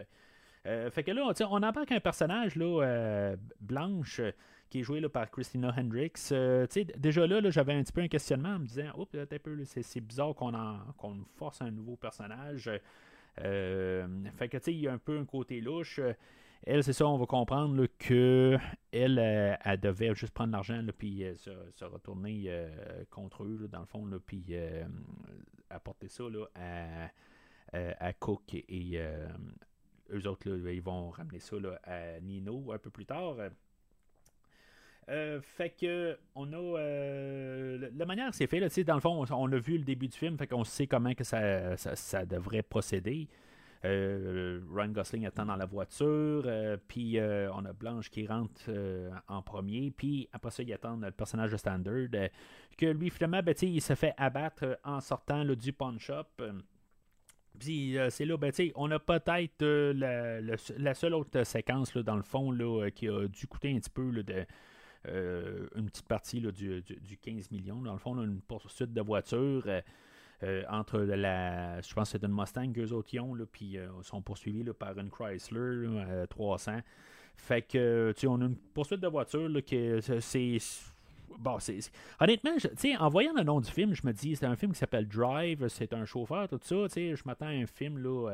Euh, 0.67 0.91
fait 0.91 1.05
que 1.05 1.11
là, 1.11 1.31
on 1.51 1.63
embarque 1.63 1.93
un 1.93 2.01
personnage 2.01 2.57
là, 2.57 2.83
euh, 2.83 3.37
blanche 3.61 4.21
qui 4.75 4.81
est 4.81 4.83
joué 4.83 4.99
là, 4.99 5.09
par 5.09 5.31
Christina 5.31 5.73
Hendricks. 5.79 6.33
déjà 6.97 7.27
là, 7.29 7.49
j'avais 7.49 7.75
un 7.75 7.85
petit 7.85 7.93
peu 7.93 8.01
un 8.01 8.09
questionnement 8.09 8.57
en 8.57 8.59
me 8.59 8.67
disant 8.67 8.91
Oh, 8.99 9.07
c'est 9.65 10.01
bizarre 10.01 10.35
qu'on 10.35 10.51
qu'on 10.99 11.25
force 11.37 11.63
un 11.63 11.71
nouveau 11.71 11.95
personnage. 11.95 12.69
fait 13.37 14.49
que 14.49 14.71
il 14.71 14.81
y 14.81 14.89
a 14.89 14.93
un 14.93 14.99
peu 14.99 15.17
un 15.17 15.25
côté 15.25 15.61
louche. 15.61 16.01
Elle, 16.67 16.83
c'est 16.83 16.93
ça, 16.93 17.07
on 17.07 17.19
va 17.19 17.27
comprendre 17.27 17.87
que 17.99 18.59
elle, 18.91 19.21
euh, 19.21 19.77
devait 19.77 20.13
juste 20.17 20.35
prendre 20.35 20.51
l'argent 20.51 20.85
puis 20.99 21.23
euh, 21.23 21.37
se, 21.37 21.85
retourner 21.85 22.47
euh, 22.49 23.05
contre 23.11 23.45
eux, 23.45 23.69
dans 23.71 23.81
le 23.81 23.87
fond, 23.87 24.09
puis 24.27 24.57
apporter 25.71 26.09
ça 26.09 26.25
à, 26.57 27.11
à, 27.73 28.13
Cook 28.15 28.55
et 28.55 28.99
eux 30.11 30.27
autres, 30.27 30.49
ils 30.49 30.83
vont 30.83 31.11
ramener 31.11 31.39
ça 31.39 31.57
à 31.85 32.19
Nino 32.21 32.73
un 32.73 32.79
peu 32.79 32.91
plus 32.91 33.07
tard. 33.07 33.37
Fait 35.43 35.71
que 35.71 36.19
on 36.35 36.53
a 36.53 36.79
la 37.95 38.07
manière 38.07 38.33
c'est 38.33 38.47
fait 38.47 38.61
là, 38.61 38.69
dans 38.87 38.95
le 38.95 39.01
fond 39.01 39.25
on, 39.31 39.53
a 39.53 39.59
vu 39.59 39.79
le 39.79 39.85
début 39.85 40.09
du 40.09 40.17
film 40.17 40.39
fait 40.39 40.47
qu'on 40.47 40.65
sait 40.65 40.87
comment 40.87 41.15
que 41.15 41.25
ça, 41.25 41.77
ça 41.77 42.25
devrait 42.25 42.63
procéder 42.63 43.29
euh, 43.85 44.61
Ryan 44.73 44.89
Gosling 44.89 45.27
attend 45.27 45.45
dans 45.45 45.57
la 45.57 45.67
voiture, 45.67 46.43
euh, 46.47 46.77
puis 46.89 47.19
euh, 47.19 47.53
on 47.53 47.65
a 47.67 47.73
Blanche 47.73 48.09
qui 48.09 48.27
rentre 48.27 48.71
en 49.29 49.43
premier, 49.43 49.91
puis 49.91 50.29
après 50.33 50.51
ça, 50.51 50.63
il 50.63 50.73
attend 50.73 50.97
le 50.97 51.11
personnage 51.11 51.53
de 51.53 51.57
Standard, 51.57 52.09
que 52.79 52.87
lui, 52.87 53.11
finalement, 53.11 53.43
ben, 53.43 53.55
il 53.61 53.83
se 53.83 53.95
fait 53.95 54.15
abattre 54.17 54.79
en 54.85 55.01
sortant 55.01 55.45
du 55.45 55.73
pawn 55.73 55.99
shop. 55.99 56.25
Puis 57.59 57.97
c'est 58.11 58.25
là, 58.25 58.37
ben, 58.37 58.53
on 58.75 58.91
a 58.91 58.99
peut-être 58.99 59.65
la, 59.65 60.95
seule 60.95 61.15
autre 61.15 61.45
séquence, 61.45 61.95
dans 61.97 62.17
le 62.17 62.23
fond, 62.23 62.51
là, 62.51 62.89
qui 62.91 63.09
a 63.09 63.29
dû 63.29 63.47
coûter 63.47 63.71
un 63.71 63.79
petit 63.79 63.91
peu 63.91 64.23
de, 64.23 64.47
une 65.07 65.87
petite 65.87 66.07
partie 66.07 66.41
du, 66.41 67.19
15 67.23 67.51
millions. 67.51 67.83
Dans 67.83 67.93
le 67.93 67.99
fond, 67.99 68.17
on 68.17 68.21
a 68.21 68.25
une 68.25 68.41
poursuite 68.41 68.93
de 68.93 69.01
voiture. 69.01 69.67
Euh, 70.45 70.63
entre 70.69 70.99
la. 70.99 71.81
Je 71.81 71.95
pense 71.95 72.13
que 72.13 72.19
c'est 72.19 72.27
une 72.27 72.35
Mustang 72.35 72.73
qu'eux 72.73 72.93
autres 72.93 73.19
ont, 73.19 73.35
là, 73.35 73.45
puis 73.51 73.79
euh, 73.79 73.89
sont 74.03 74.21
poursuivis 74.21 74.65
là, 74.65 74.75
par 74.75 74.99
une 74.99 75.09
Chrysler 75.09 75.89
300. 76.29 76.73
Euh, 76.73 76.81
fait 77.37 77.63
que, 77.63 78.13
tu 78.17 78.27
on 78.27 78.41
a 78.41 78.45
une 78.45 78.57
poursuite 78.57 79.01
de 79.01 79.09
voiture 79.09 79.49
là, 79.49 79.63
que 79.63 80.01
c'est. 80.21 80.59
Bon, 81.39 81.59
c'est. 81.61 81.79
Honnêtement, 82.21 82.57
en 82.99 83.09
voyant 83.09 83.33
le 83.35 83.43
nom 83.43 83.61
du 83.61 83.71
film, 83.71 83.95
je 83.95 84.07
me 84.07 84.13
dis, 84.13 84.37
c'est 84.37 84.47
un 84.47 84.57
film 84.57 84.73
qui 84.73 84.79
s'appelle 84.79 85.09
Drive, 85.09 85.67
c'est 85.69 85.93
un 85.93 86.05
chauffeur, 86.05 86.49
tout 86.49 86.61
ça, 86.63 86.87
je 86.95 87.23
m'attends 87.25 87.47
à 87.47 87.51
un 87.51 87.67
film, 87.67 87.99
là, 87.99 88.31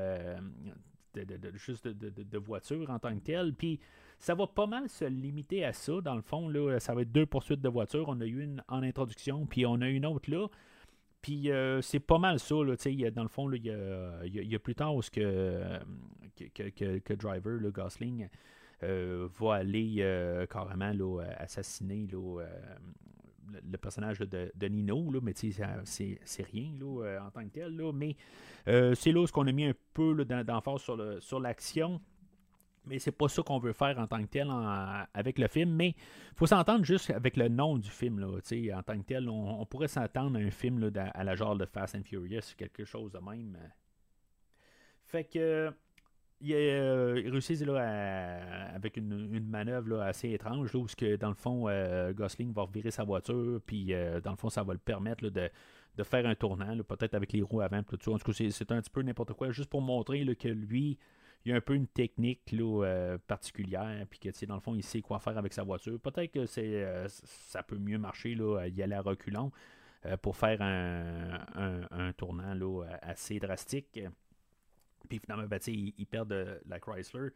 de, 1.14 1.52
juste 1.54 1.86
de, 1.86 2.38
voiture 2.38 2.90
en 2.90 2.98
tant 2.98 3.14
que 3.14 3.22
tel, 3.22 3.54
puis 3.54 3.80
ça 4.20 4.34
va 4.34 4.46
pas 4.46 4.66
mal 4.66 4.88
se 4.88 5.06
limiter 5.06 5.64
à 5.64 5.72
ça, 5.72 6.00
dans 6.00 6.14
le 6.14 6.22
fond, 6.22 6.48
là, 6.48 6.78
ça 6.78 6.94
va 6.94 7.02
être 7.02 7.10
deux 7.10 7.26
poursuites 7.26 7.60
de 7.60 7.68
voiture, 7.68 8.04
on 8.08 8.20
a 8.20 8.26
eu 8.26 8.42
une 8.42 8.62
en 8.68 8.82
introduction, 8.82 9.46
puis 9.46 9.66
on 9.66 9.80
a 9.80 9.88
une 9.88 10.06
autre 10.06 10.30
là, 10.30 10.46
puis 11.22 11.50
euh, 11.50 11.80
c'est 11.80 12.00
pas 12.00 12.18
mal 12.18 12.38
ça. 12.38 12.54
Là, 12.54 12.76
dans 13.10 13.22
le 13.22 13.28
fond, 13.28 13.50
il, 13.52 13.64
y 13.64 14.54
a, 14.54 14.58
plus 14.58 14.74
tard 14.74 14.94
où 14.94 15.00
que, 15.00 15.78
que, 16.54 16.98
que, 16.98 17.14
Driver, 17.14 17.58
le 17.60 17.70
Gosling, 17.70 18.28
euh, 18.82 19.28
va 19.38 19.56
aller 19.56 19.96
euh, 20.00 20.46
carrément 20.46 20.92
assassiner 21.38 22.06
là, 22.10 22.44
le, 23.70 23.78
personnage 23.78 24.18
de, 24.20 24.50
de, 24.54 24.68
Nino, 24.68 25.10
mais 25.20 25.32
c'est 25.34 26.42
rien 26.52 26.72
en 27.20 27.30
tant 27.30 27.44
que 27.44 27.52
tel. 27.52 27.80
Mais 27.92 28.16
c'est 28.94 29.12
là 29.12 29.20
où 29.20 29.26
on 29.36 29.46
a 29.46 29.52
mis 29.52 29.64
un 29.64 29.74
peu 29.92 30.24
d'emphase 30.24 30.82
sur 31.20 31.40
l'action. 31.40 32.00
Mais 32.86 32.98
c'est 32.98 33.12
pas 33.12 33.28
ça 33.28 33.42
qu'on 33.42 33.58
veut 33.58 33.72
faire 33.72 33.98
en 33.98 34.06
tant 34.06 34.22
que 34.22 34.28
tel 34.28 34.48
avec 35.12 35.38
le 35.38 35.48
film. 35.48 35.70
Mais 35.70 35.88
il 35.88 36.36
faut 36.36 36.46
s'entendre 36.46 36.84
juste 36.84 37.10
avec 37.10 37.36
le 37.36 37.48
nom 37.48 37.78
du 37.78 37.90
film. 37.90 38.18
Là, 38.18 38.28
en 38.28 38.82
tant 38.82 38.98
que 38.98 39.06
tel, 39.06 39.28
on, 39.28 39.64
pourrait 39.66 39.88
s'attendre 39.88 40.38
à 40.38 40.42
un 40.42 40.50
film 40.50 40.90
à 40.94 41.24
la 41.24 41.34
genre 41.34 41.56
de 41.56 41.66
Fast 41.66 41.94
and 41.94 42.04
Furious, 42.04 42.54
quelque 42.56 42.84
chose 42.84 43.12
de 43.12 43.18
même. 43.18 43.58
Fait 45.04 45.24
que 45.24 45.72
il, 46.40 46.54
euh, 46.54 47.22
réussit 47.30 47.60
là, 47.66 48.74
avec 48.74 48.96
une, 48.96 49.46
manœuvre 49.46 50.00
assez 50.00 50.30
étrange, 50.30 50.74
où 50.74 50.86
que, 50.96 51.16
dans 51.16 51.28
le 51.28 51.34
fond, 51.34 51.68
euh, 51.68 52.12
Gosling 52.12 52.52
va 52.52 52.62
revirer 52.62 52.90
sa 52.90 53.04
voiture, 53.04 53.60
puis 53.66 53.92
euh, 53.92 54.20
dans 54.20 54.30
le 54.30 54.36
fond, 54.36 54.48
ça 54.48 54.62
va 54.62 54.72
le 54.72 54.78
permettre 54.78 55.28
de, 55.28 55.50
faire 56.02 56.24
un 56.24 56.34
tournant, 56.34 56.74
peut-être 56.82 57.14
avec 57.14 57.32
les 57.34 57.42
roues 57.42 57.60
avant, 57.60 57.82
tout 57.82 57.98
ça. 58.00 58.10
En 58.10 58.18
tout 58.18 58.32
cas, 58.32 58.44
c'est 58.50 58.72
un 58.72 58.80
petit 58.80 58.90
peu 58.90 59.02
n'importe 59.02 59.34
quoi, 59.34 59.50
juste 59.50 59.68
pour 59.68 59.82
montrer 59.82 60.24
que 60.34 60.48
lui, 60.48 60.98
il 61.44 61.50
y 61.50 61.52
a 61.52 61.56
un 61.56 61.60
peu 61.60 61.74
une 61.74 61.86
technique 61.86 62.52
là, 62.52 62.84
euh, 62.84 63.18
particulière, 63.26 64.06
puis 64.10 64.18
que 64.18 64.46
dans 64.46 64.54
le 64.54 64.60
fond, 64.60 64.74
il 64.74 64.82
sait 64.82 65.00
quoi 65.00 65.18
faire 65.20 65.38
avec 65.38 65.52
sa 65.52 65.62
voiture. 65.62 65.98
Peut-être 65.98 66.32
que 66.32 66.46
c'est 66.46 66.84
euh, 66.84 67.08
ça 67.08 67.62
peut 67.62 67.78
mieux 67.78 67.98
marcher, 67.98 68.34
là, 68.34 68.66
y 68.66 68.82
aller 68.82 68.94
à 68.94 69.00
reculons 69.00 69.50
euh, 70.04 70.16
pour 70.18 70.36
faire 70.36 70.60
un, 70.60 71.40
un, 71.90 72.12
tournant 72.12 72.54
là, 72.54 72.84
assez 73.00 73.38
drastique. 73.38 74.00
Puis 75.08 75.18
finalement, 75.18 75.46
ben, 75.46 75.58
il, 75.66 75.94
il 75.96 76.06
perd 76.06 76.28
de 76.28 76.60
la 76.66 76.78
Chrysler. 76.78 77.30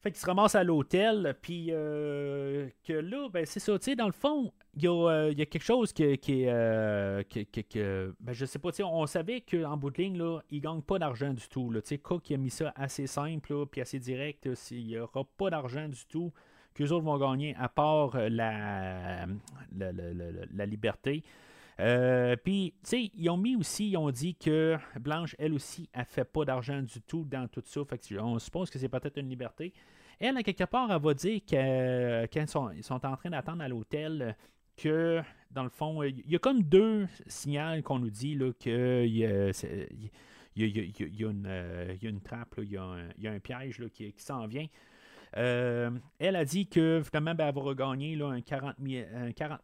Fait 0.00 0.10
qu'il 0.10 0.20
se 0.20 0.26
ramasse 0.26 0.54
à 0.54 0.64
l'hôtel, 0.64 1.34
puis 1.40 1.68
euh, 1.70 2.68
que 2.86 2.92
là, 2.92 3.28
ben 3.32 3.46
c'est 3.46 3.60
ça, 3.60 3.78
tu 3.78 3.84
sais, 3.86 3.96
dans 3.96 4.06
le 4.06 4.12
fond, 4.12 4.52
il 4.76 4.82
y, 4.84 4.88
euh, 4.88 5.32
y, 5.32 5.40
a 5.40 5.46
quelque 5.46 5.64
chose 5.64 5.94
qui, 5.94 6.18
qui 6.18 6.42
est. 6.42 6.48
Euh, 6.48 8.12
ben, 8.20 8.32
je 8.34 8.44
sais 8.44 8.58
pas, 8.58 8.70
tu 8.70 8.76
sais, 8.76 8.82
on 8.82 9.06
savait 9.06 9.40
qu'en 9.40 9.78
bout 9.78 9.90
de 9.90 10.02
ligne, 10.02 10.18
là, 10.18 10.40
il 10.50 10.60
gagne 10.60 10.82
pas 10.82 10.98
d'argent 10.98 11.32
du 11.32 11.48
tout. 11.48 11.70
Tu 11.72 11.80
sais, 11.84 11.98
Cook 11.98 12.30
a 12.30 12.36
mis 12.36 12.50
ça 12.50 12.74
assez 12.76 13.06
simple, 13.06 13.66
puis 13.66 13.80
assez 13.80 13.98
direct. 13.98 14.46
Il 14.70 14.86
n'y 14.86 14.98
aura 14.98 15.24
pas 15.38 15.48
d'argent 15.48 15.88
du 15.88 16.04
tout 16.06 16.32
qu'eux 16.74 16.90
autres 16.90 17.04
vont 17.04 17.18
gagner, 17.18 17.54
à 17.58 17.70
part 17.70 18.14
la, 18.16 19.26
la, 19.74 19.92
la, 19.92 20.66
liberté. 20.66 21.22
Puis, 21.76 22.74
tu 22.82 22.88
sais, 22.88 23.10
ils 23.14 23.30
ont 23.30 23.36
mis 23.36 23.56
aussi, 23.56 23.90
ils 23.90 23.96
ont 23.96 24.10
dit 24.10 24.34
que 24.34 24.76
Blanche, 25.00 25.34
elle 25.38 25.54
aussi, 25.54 25.88
elle 25.92 26.04
fait 26.04 26.24
pas 26.24 26.44
d'argent 26.44 26.82
du 26.82 27.00
tout 27.02 27.24
dans 27.24 27.48
tout 27.48 27.62
ça. 27.64 27.84
Fait 27.84 27.98
que, 27.98 28.18
on 28.20 28.38
suppose 28.38 28.70
que 28.70 28.78
c'est 28.78 28.88
peut-être 28.88 29.18
une 29.18 29.28
liberté. 29.28 29.72
Elle, 30.20 30.36
à 30.36 30.42
quelque 30.42 30.64
part, 30.64 30.90
elle 30.92 31.02
va 31.02 31.14
dire 31.14 31.40
que 31.44 32.26
quand 32.26 32.72
ils 32.74 32.82
sont, 32.84 33.04
en 33.04 33.16
train 33.16 33.30
d'attendre 33.30 33.62
à 33.62 33.68
l'hôtel, 33.68 34.36
que 34.76 35.22
dans 35.50 35.62
le 35.62 35.68
fond, 35.68 36.02
il 36.02 36.28
y 36.30 36.36
a 36.36 36.38
comme 36.38 36.62
deux 36.62 37.06
signaux 37.26 37.80
qu'on 37.82 37.98
nous 37.98 38.10
dit 38.10 38.38
qu'il 38.58 39.06
y 39.06 39.24
a, 39.24 39.50
une, 40.56 42.20
trappe, 42.22 42.54
il 42.58 42.70
y, 42.70 42.76
a 42.76 43.30
un 43.32 43.40
piège 43.40 43.82
qui, 43.92 44.14
s'en 44.16 44.46
vient. 44.46 44.66
Euh, 45.36 45.90
elle 46.18 46.36
a 46.36 46.44
dit 46.44 46.66
que 46.68 47.02
finalement, 47.04 47.34
ben, 47.34 47.48
elle 47.48 47.54
va 47.54 47.60
regagner 47.60 48.14
là, 48.14 48.28
un 48.28 48.40
40 48.40 48.76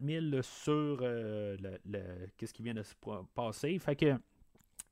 000, 0.01 0.41
sur 0.41 0.99
euh, 1.01 1.55
le, 1.85 1.99
qu'est-ce 2.37 2.53
qui 2.53 2.63
vient 2.63 2.73
de 2.73 2.83
se 2.83 2.93
passer. 3.33 3.77
Fait 3.79 3.95
que 3.95 4.15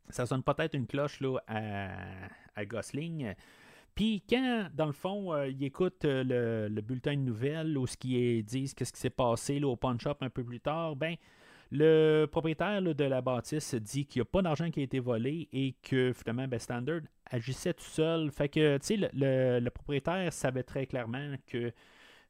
ça 0.09 0.25
sonne 0.25 0.43
peut-être 0.43 0.75
une 0.75 0.87
cloche 0.87 1.19
là, 1.21 1.37
à, 1.47 2.65
Gosling. 2.65 3.33
Puis 3.95 4.23
quand, 4.29 4.69
dans 4.73 4.85
le 4.85 4.93
fond, 4.93 5.33
euh, 5.33 5.49
il 5.49 5.63
écoute 5.63 6.05
euh, 6.05 6.69
le, 6.69 6.81
bulletin 6.81 7.13
de 7.15 7.21
nouvelles 7.21 7.77
ou 7.77 7.85
ce 7.85 7.97
qui 7.97 8.41
disent 8.43 8.73
qu'est-ce 8.73 8.93
qui 8.93 8.99
s'est 8.99 9.09
passé 9.09 9.59
là, 9.59 9.67
au 9.67 9.75
punch 9.75 10.07
up 10.07 10.17
un 10.21 10.29
peu 10.29 10.43
plus 10.43 10.59
tard, 10.59 10.95
ben 10.95 11.15
le 11.71 12.25
propriétaire 12.25 12.81
de 12.81 13.03
la 13.03 13.21
bâtisse 13.21 13.75
dit 13.75 14.05
qu'il 14.05 14.21
n'y 14.21 14.23
a 14.23 14.25
pas 14.25 14.41
d'argent 14.41 14.71
qui 14.71 14.79
a 14.79 14.83
été 14.83 14.99
volé 14.99 15.47
et 15.53 15.75
que 15.83 16.13
finalement 16.13 16.47
ben, 16.47 16.59
Standard 16.59 17.01
agissait 17.29 17.73
tout 17.73 17.83
seul. 17.83 18.31
Fait 18.31 18.49
que 18.49 18.77
tu 18.77 18.97
le, 19.13 19.69
propriétaire 19.69 20.31
savait 20.33 20.63
très 20.63 20.85
clairement 20.85 21.35
que 21.47 21.71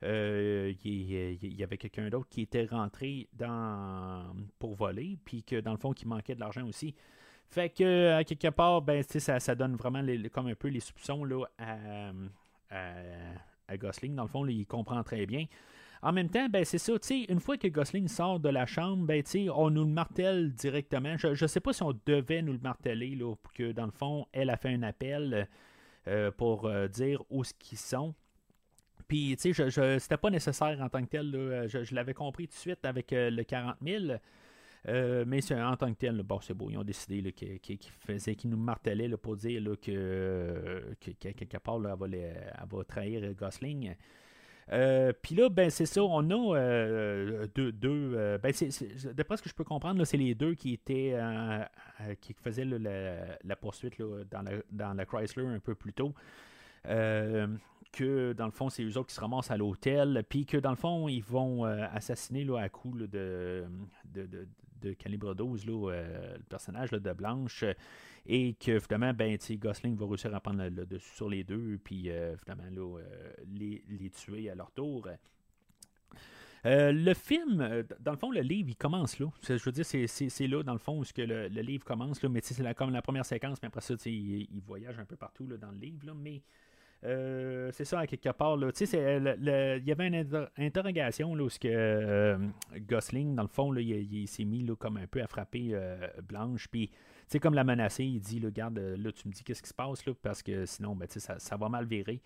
euh, 0.03 0.73
il, 0.85 1.55
y 1.55 1.63
avait 1.63 1.77
quelqu'un 1.77 2.09
d'autre 2.09 2.29
qui 2.29 2.41
était 2.41 2.65
rentré 2.65 3.27
dans, 3.33 4.33
pour 4.57 4.75
voler, 4.75 5.17
puis 5.25 5.43
que 5.43 5.59
dans 5.59 5.71
le 5.71 5.77
fond, 5.77 5.91
qui 5.91 6.07
manquait 6.07 6.35
de 6.35 6.39
l'argent 6.39 6.65
aussi. 6.65 6.95
Fait 7.49 7.69
que, 7.69 8.13
à 8.13 8.23
quelque 8.23 8.49
part, 8.49 8.81
ben, 8.81 9.03
ça, 9.03 9.39
ça 9.39 9.55
donne 9.55 9.75
vraiment 9.75 10.03
comme 10.31 10.47
un 10.47 10.55
peu 10.55 10.67
les 10.67 10.79
soupçons 10.79 11.23
là, 11.23 11.45
à, 11.57 12.11
à, 13.67 13.77
Gosling. 13.77 14.15
Dans 14.15 14.23
le 14.23 14.29
fond, 14.29 14.45
il 14.45 14.65
comprend 14.65 15.03
très 15.03 15.25
bien. 15.25 15.45
En 16.01 16.13
même 16.13 16.29
temps, 16.29 16.47
ben, 16.47 16.63
c'est 16.63 16.77
ça, 16.77 16.93
une 17.29 17.39
fois 17.39 17.57
que 17.57 17.67
Gosling 17.67 18.07
sort 18.07 18.39
de 18.39 18.49
la 18.49 18.65
chambre, 18.65 19.05
ben, 19.05 19.21
on 19.53 19.69
nous 19.69 19.83
le 19.83 19.91
martèle 19.91 20.53
directement. 20.53 21.17
Je 21.17 21.29
ne 21.29 21.47
sais 21.47 21.59
pas 21.59 21.73
si 21.73 21.83
on 21.83 21.93
devait 22.05 22.41
nous 22.41 22.53
le 22.53 22.59
marteler, 22.59 23.15
là, 23.15 23.35
pour 23.35 23.53
que 23.53 23.71
dans 23.71 23.85
le 23.85 23.91
fond, 23.91 24.25
elle 24.31 24.49
a 24.49 24.57
fait 24.57 24.69
un 24.69 24.83
appel 24.83 25.47
euh, 26.07 26.31
pour 26.31 26.65
euh, 26.65 26.87
dire 26.87 27.21
où 27.29 27.43
ce 27.43 27.53
qu'ils 27.53 27.77
sont. 27.77 28.15
Puis, 29.07 29.35
tu 29.37 29.53
sais, 29.53 29.69
je, 29.69 29.99
c'était 29.99 30.17
pas 30.17 30.29
nécessaire 30.29 30.79
en 30.81 30.87
tant 30.87 31.03
que 31.03 31.09
tel. 31.09 31.67
Je, 31.67 31.95
l'avais 31.95 32.13
compris 32.13 32.47
tout 32.47 32.53
de 32.53 32.59
suite 32.59 32.85
avec 32.85 33.11
euh, 33.11 33.29
le 33.29 33.43
40 33.43 33.75
000. 33.85 34.19
Euh, 34.87 35.25
mais 35.27 35.39
en 35.51 35.75
tant 35.75 35.91
que 35.93 35.97
tel, 35.97 36.21
bon, 36.23 36.39
c'est 36.41 36.53
beau. 36.53 36.69
Ils 36.69 36.77
ont 36.77 36.83
décidé 36.83 37.33
qu'ils 37.33 38.49
nous 38.49 38.57
martelaient 38.57 39.09
pour 39.17 39.35
dire 39.35 39.61
que, 39.81 40.95
quelque 40.99 41.57
part, 41.57 41.79
elle, 41.85 42.37
va 42.69 42.83
trahir 42.85 43.33
Gosling. 43.33 43.95
Euh, 44.71 45.13
puis 45.19 45.35
là, 45.35 45.49
ben 45.49 45.69
c'est 45.69 45.85
ça, 45.85 46.03
on 46.03 46.29
a 46.29 47.47
deux, 47.55 47.71
deux 47.71 48.37
ben 48.41 48.53
d'après 49.13 49.37
ce 49.37 49.41
que 49.41 49.49
je 49.49 49.55
peux 49.55 49.63
comprendre, 49.63 50.03
c'est 50.05 50.17
les 50.17 50.35
deux 50.35 50.53
qui 50.53 50.73
étaient 50.73 51.17
qui 52.21 52.33
faisaient 52.33 52.65
la, 52.65 53.55
poursuite 53.55 53.99
dans, 54.29 54.41
la, 54.41 54.51
dans 54.71 54.93
la 54.93 55.05
Chrysler 55.05 55.45
un 55.45 55.59
peu 55.59 55.75
plus 55.75 55.93
tôt. 55.93 56.13
Que 57.91 58.33
dans 58.33 58.45
le 58.45 58.51
fond, 58.51 58.69
c'est 58.69 58.83
eux 58.83 58.97
autres 58.97 59.07
qui 59.07 59.15
se 59.15 59.19
ramassent 59.19 59.49
à 59.49 59.57
l'hôtel, 59.57 60.23
puis 60.29 60.45
que 60.45 60.57
dans 60.57 60.69
le 60.69 60.75
fond, 60.75 61.07
ils 61.07 61.23
vont 61.23 61.65
euh, 61.65 61.85
assassiner 61.91 62.43
là, 62.43 62.59
à 62.59 62.69
coup 62.69 62.95
de, 62.95 63.65
de, 64.05 64.93
calibre 64.93 65.33
12 65.33 65.65
euh, 65.67 66.35
le 66.37 66.43
personnage 66.43 66.91
de 66.91 67.13
Blanche, 67.13 67.65
et 68.25 68.53
que 68.53 68.79
finalement, 68.79 69.13
ben, 69.13 69.37
Gosling 69.51 69.95
va 69.95 70.05
réussir 70.05 70.33
à 70.33 70.39
prendre 70.39 70.63
le, 70.63 70.85
dessus 70.85 71.15
sur 71.15 71.29
les 71.29 71.43
deux, 71.43 71.79
puis 71.83 72.09
euh, 72.09 72.35
finalement 72.37 72.63
les, 73.47 73.83
les, 73.87 74.09
tuer 74.09 74.49
à 74.49 74.55
leur 74.55 74.71
tour. 74.71 75.07
le 76.63 77.13
film, 77.13 77.83
dans 77.99 78.11
le 78.11 78.17
fond, 78.17 78.31
le 78.31 78.41
livre, 78.41 78.69
il 78.69 78.75
commence 78.75 79.19
là. 79.19 79.27
Je 79.47 79.63
veux 79.63 79.71
dire, 79.71 79.85
c'est 79.85 80.47
là, 80.47 80.63
dans 80.63 80.73
le 80.73 80.79
fond, 80.79 80.99
où 80.99 81.03
que 81.03 81.21
le, 81.21 81.47
livre 81.61 81.85
commence, 81.85 82.21
là, 82.21 82.29
mais 82.29 82.41
c'est 82.43 82.73
comme 82.73 82.91
la 82.91 83.01
première 83.01 83.25
séquence, 83.25 83.59
mais 83.61 83.67
après 83.67 83.81
ça, 83.81 83.93
il, 84.05 84.47
il, 84.51 84.61
voyage 84.61 84.99
un 84.99 85.05
peu 85.05 85.15
partout 85.15 85.47
là, 85.47 85.57
dans 85.57 85.71
le 85.71 85.77
livre, 85.77 86.05
là, 86.05 86.13
mais 86.13 86.41
euh, 87.05 87.69
c'est 87.73 87.85
ça, 87.85 87.99
à 87.99 88.07
quelque 88.07 88.29
part. 88.29 88.57
Là. 88.57 88.69
il 88.77 89.83
y 89.85 89.91
avait 89.91 90.07
une 90.07 90.47
interrogation 90.57 91.33
là, 91.33 91.43
où 91.43 91.47
que, 91.47 91.67
euh, 91.67 92.37
Gosling, 92.77 93.35
dans 93.35 93.43
le 93.43 93.49
fond, 93.49 93.71
là, 93.71 93.81
il, 93.81 94.27
s'est 94.27 94.43
mis 94.43 94.63
là, 94.63 94.75
comme 94.75 94.97
un 94.97 95.07
peu 95.07 95.21
à 95.21 95.27
frapper 95.27 95.69
euh, 95.73 96.07
Blanche. 96.23 96.67
Puis, 96.67 96.91
comme 97.37 97.53
la 97.53 97.63
menacer, 97.63 98.03
il 98.03 98.19
dit 98.19 98.41
Regarde, 98.43 98.79
là, 98.79 99.11
tu 99.11 99.27
me 99.27 99.33
dis 99.33 99.43
qu'est-ce 99.43 99.61
qui 99.61 99.69
se 99.69 99.73
passe, 99.73 100.05
là, 100.05 100.13
parce 100.21 100.41
que 100.41 100.65
sinon, 100.65 100.95
ben, 100.95 101.07
ça, 101.09 101.37
ça 101.37 101.57
va 101.57 101.69
mal 101.69 101.85
virer. 101.85 102.21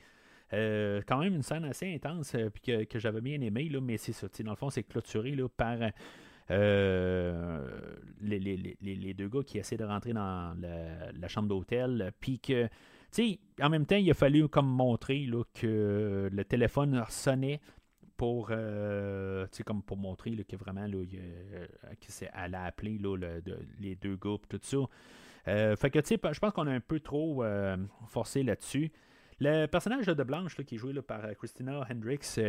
quand 0.51 1.17
même 1.17 1.35
une 1.35 1.43
scène 1.43 1.65
assez 1.65 1.93
intense 1.93 2.35
puis 2.53 2.87
que, 2.87 2.99
j'avais 2.99 3.21
bien 3.21 3.41
aimé, 3.41 3.67
là, 3.67 3.81
mais 3.81 3.97
c'est 3.97 4.13
ça. 4.13 4.27
Dans 4.39 4.51
le 4.51 4.55
fond, 4.55 4.69
c'est 4.69 4.83
clôturé 4.83 5.31
là, 5.31 5.49
par 5.49 5.77
les, 8.21 8.39
les, 8.81 9.13
deux 9.13 9.27
gars 9.27 9.43
qui 9.43 9.57
essaient 9.57 9.77
de 9.77 9.83
rentrer 9.83 10.13
dans 10.13 10.57
la, 10.61 11.11
la 11.11 11.27
chambre 11.27 11.49
d'hôtel. 11.49 12.13
Puis 12.21 12.39
que 12.39 12.69
en 13.61 13.69
même 13.69 13.85
temps, 13.85 13.95
il 13.95 14.09
a 14.09 14.13
fallu 14.13 14.47
comme 14.47 14.67
montrer 14.67 15.25
là, 15.25 15.43
que 15.53 16.29
le 16.31 16.45
téléphone 16.45 17.03
sonnait 17.09 17.59
pour, 18.23 18.47
euh, 18.51 19.45
comme 19.65 19.83
pour 19.83 19.97
montrer 19.97 20.29
là, 20.29 20.45
que 20.45 20.55
vraiment 20.55 20.87
là, 20.87 20.97
euh, 20.97 21.67
appelé 22.53 22.97
là, 22.97 23.17
les 23.81 23.95
deux 23.97 24.15
groupes, 24.15 24.47
tout 24.47 24.61
ça. 24.61 24.77
Euh, 25.49 25.75
fait 25.75 25.89
que 25.89 25.99
je 25.99 26.39
pense 26.39 26.53
qu'on 26.53 26.67
a 26.67 26.71
un 26.71 26.79
peu 26.79 27.01
trop 27.01 27.43
forcé 28.07 28.43
là-dessus. 28.43 28.93
Le 29.41 29.65
personnage 29.65 30.05
de 30.05 30.23
Blanche 30.23 30.55
qui 30.55 30.75
est 30.75 30.77
joué 30.77 30.93
par 31.01 31.35
Christina 31.35 31.85
Hendricks, 31.91 32.39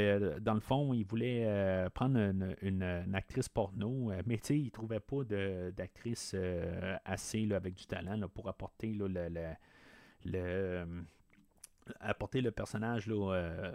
dans 0.43 0.55
le 0.55 0.61
fond, 0.61 0.95
il 0.95 1.05
voulait 1.05 1.89
prendre 1.93 2.21
une, 2.63 2.95
actrice 3.13 3.49
porno, 3.49 4.13
mais 4.27 4.37
il 4.51 4.67
ne 4.67 4.71
trouvait 4.71 5.01
pas 5.01 5.25
d'actrice 5.77 6.37
assez 7.05 7.53
avec 7.53 7.75
du 7.75 7.87
talent 7.87 8.29
pour 8.33 8.49
apporter 8.49 8.93
le, 8.93 9.09
euh, 10.37 10.85
apporter 12.01 12.41
le 12.41 12.51
personnage 12.51 13.07
là, 13.07 13.35
euh, 13.35 13.73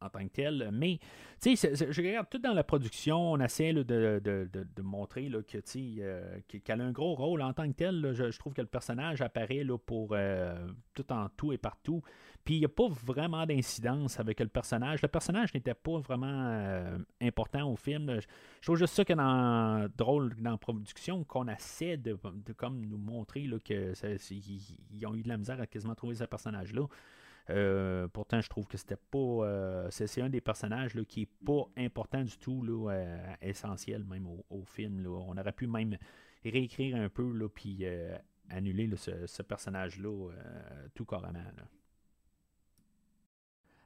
en 0.00 0.08
tant 0.08 0.26
que 0.26 0.32
tel. 0.32 0.70
Mais, 0.72 0.98
tu 1.40 1.56
sais, 1.56 1.74
je 1.74 2.02
regarde 2.02 2.28
tout 2.30 2.38
dans 2.38 2.52
la 2.52 2.64
production, 2.64 3.32
on 3.32 3.40
essaie 3.40 3.72
de, 3.72 3.82
de, 3.82 4.48
de, 4.52 4.82
montrer 4.82 5.28
là, 5.28 5.42
que, 5.42 5.58
euh, 5.76 6.38
qu'elle 6.64 6.80
a 6.80 6.84
un 6.84 6.92
gros 6.92 7.14
rôle 7.14 7.42
en 7.42 7.52
tant 7.52 7.68
que 7.68 7.76
tel. 7.76 8.12
je, 8.14 8.38
trouve 8.38 8.54
que 8.54 8.60
le 8.60 8.68
personnage 8.68 9.22
apparaît 9.22 9.64
là, 9.64 9.76
pour 9.78 10.16
tout 10.94 11.12
en 11.12 11.28
tout 11.36 11.52
et 11.52 11.58
partout. 11.58 12.02
Puis 12.44 12.54
il 12.54 12.58
n'y 12.60 12.64
a 12.64 12.70
pas 12.70 12.88
vraiment 12.88 13.44
d'incidence 13.44 14.18
avec 14.20 14.40
le 14.40 14.48
personnage. 14.48 15.02
Le 15.02 15.08
personnage 15.08 15.52
n'était 15.52 15.74
pas 15.74 15.98
vraiment 15.98 16.98
important 17.20 17.70
au 17.70 17.76
film. 17.76 18.20
Je, 18.20 18.26
trouve 18.62 18.78
juste 18.78 18.94
ça 18.94 19.04
que 19.04 19.12
dans 19.12 19.86
drôle 19.96 20.34
dans 20.36 20.52
la 20.52 20.56
production 20.56 21.24
qu'on 21.24 21.48
essaie 21.48 21.98
de, 21.98 22.16
comme 22.56 22.86
nous 22.86 22.96
montrer 22.96 23.42
là, 23.42 23.58
que 23.58 23.92
ils 24.30 25.06
ont 25.06 25.14
eu 25.14 25.22
de 25.22 25.28
la 25.28 25.36
misère 25.36 25.60
à 25.60 25.66
quasiment 25.66 25.94
trouver 25.94 26.14
ce 26.14 26.24
personnage-là. 26.24 26.86
Euh, 27.50 28.08
pourtant, 28.08 28.40
je 28.40 28.48
trouve 28.48 28.66
que 28.66 28.76
c'était 28.76 28.96
pas. 28.96 29.18
Euh, 29.18 29.88
c'est, 29.90 30.20
un 30.20 30.28
des 30.28 30.40
personnages 30.40 30.94
là, 30.94 31.04
qui 31.04 31.22
est 31.22 31.44
pas 31.44 31.66
important 31.76 32.22
du 32.22 32.36
tout, 32.38 32.62
là, 32.62 32.92
euh, 32.92 33.34
essentiel 33.40 34.04
même 34.04 34.26
au, 34.26 34.64
film. 34.64 35.02
Là. 35.02 35.10
On 35.10 35.36
aurait 35.36 35.52
pu 35.52 35.66
même 35.66 35.96
réécrire 36.44 36.96
un 36.96 37.08
peu, 37.08 37.32
là, 37.32 37.48
puis 37.48 37.86
annuler 38.50 38.90
ce, 38.96 39.42
personnage-là 39.42 40.30
tout 40.94 41.04
carrément. 41.04 41.42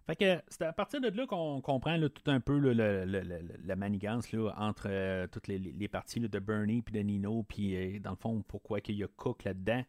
Fait 0.07 0.43
c'est 0.49 0.63
à 0.63 0.73
partir 0.73 1.01
de 1.01 1.09
là 1.09 1.27
qu'on 1.27 1.61
comprend 1.61 1.97
tout 2.09 2.29
un 2.31 2.41
peu 2.41 2.59
la 2.59 3.77
manigance 3.77 4.33
là, 4.33 4.53
entre 4.57 5.27
toutes 5.27 5.47
les, 5.47 5.89
parties 5.89 6.21
de 6.21 6.39
Bernie 6.39 6.83
puis 6.83 6.93
de 6.93 7.01
Nino, 7.01 7.45
puis 7.45 8.01
dans 8.01 8.11
le 8.11 8.17
fond, 8.17 8.43
pourquoi 8.43 8.81
il 8.89 8.97
y 8.97 9.05
a 9.05 9.09
Cook 9.09 9.45
là-dedans. 9.45 9.85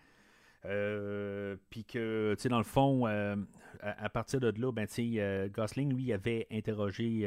Euh, 0.65 1.55
puis 1.69 1.83
que, 1.83 2.33
tu 2.35 2.43
sais, 2.43 2.49
dans 2.49 2.57
le 2.57 2.63
fond, 2.63 3.07
euh, 3.07 3.35
à, 3.81 4.09
partir 4.09 4.39
de 4.39 4.53
là, 4.59 4.71
ben, 4.71 4.87
tu 4.87 4.93
sais, 4.93 5.21
euh, 5.21 5.49
Gosling, 5.49 5.93
lui, 5.93 6.13
avait 6.13 6.47
interrogé 6.51 7.23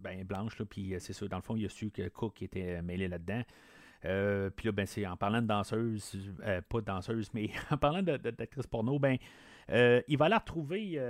ben, 0.00 0.24
Blanche, 0.24 0.62
puis 0.64 0.94
c'est 0.98 1.12
sûr, 1.12 1.28
dans 1.28 1.36
le 1.36 1.42
fond, 1.42 1.56
il 1.56 1.66
a 1.66 1.68
su 1.68 1.90
que 1.90 2.08
Cook 2.08 2.42
était 2.42 2.80
mêlé 2.82 3.08
là-dedans. 3.08 3.42
puis 4.56 4.66
là, 4.66 4.72
ben, 4.72 4.86
c'est 4.86 5.06
en 5.06 5.16
parlant 5.16 5.42
de 5.42 5.46
danseuse, 5.46 6.34
pas 6.68 6.80
de 6.80 6.86
danseuse, 6.86 7.30
mais 7.34 7.50
en 7.70 7.76
parlant 7.76 8.02
d'actrice 8.02 8.66
porno, 8.66 8.98
ben, 8.98 9.16
il 9.68 10.16
va 10.16 10.26
aller 10.26 10.36
retrouver 10.36 11.00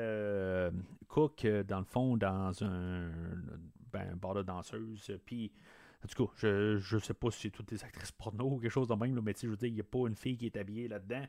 Cook, 1.09 1.47
dans 1.69 1.79
le 1.79 1.85
fond, 1.85 2.17
dans 2.17 2.53
un, 2.65 3.11
ben, 3.93 4.17
bar 4.17 4.35
de 4.35 4.43
danseuse. 4.43 5.13
Puis 5.25 5.53
en 6.05 6.09
tout 6.09 6.27
cas, 6.27 6.33
je 6.37 6.95
ne 6.95 7.01
sais 7.01 7.15
pas 7.15 7.31
si 7.31 7.41
c'est 7.43 7.51
toutes 7.51 7.69
des 7.69 7.83
actrices 7.83 8.13
porno 8.13 8.45
ou 8.45 8.59
quelque 8.59 8.71
chose 8.71 8.89
de 8.89 8.95
même, 8.95 9.15
là, 9.15 9.23
mais 9.23 9.35
je 9.41 9.49
veux 9.49 9.57
dire, 9.57 9.69
il 9.69 9.75
n'y 9.75 9.81
a 9.81 9.85
pas 9.85 10.07
une 10.07 10.17
fille 10.17 10.37
qui 10.37 10.47
est 10.47 10.57
habillée 10.57 10.89
là-dedans. 10.89 11.25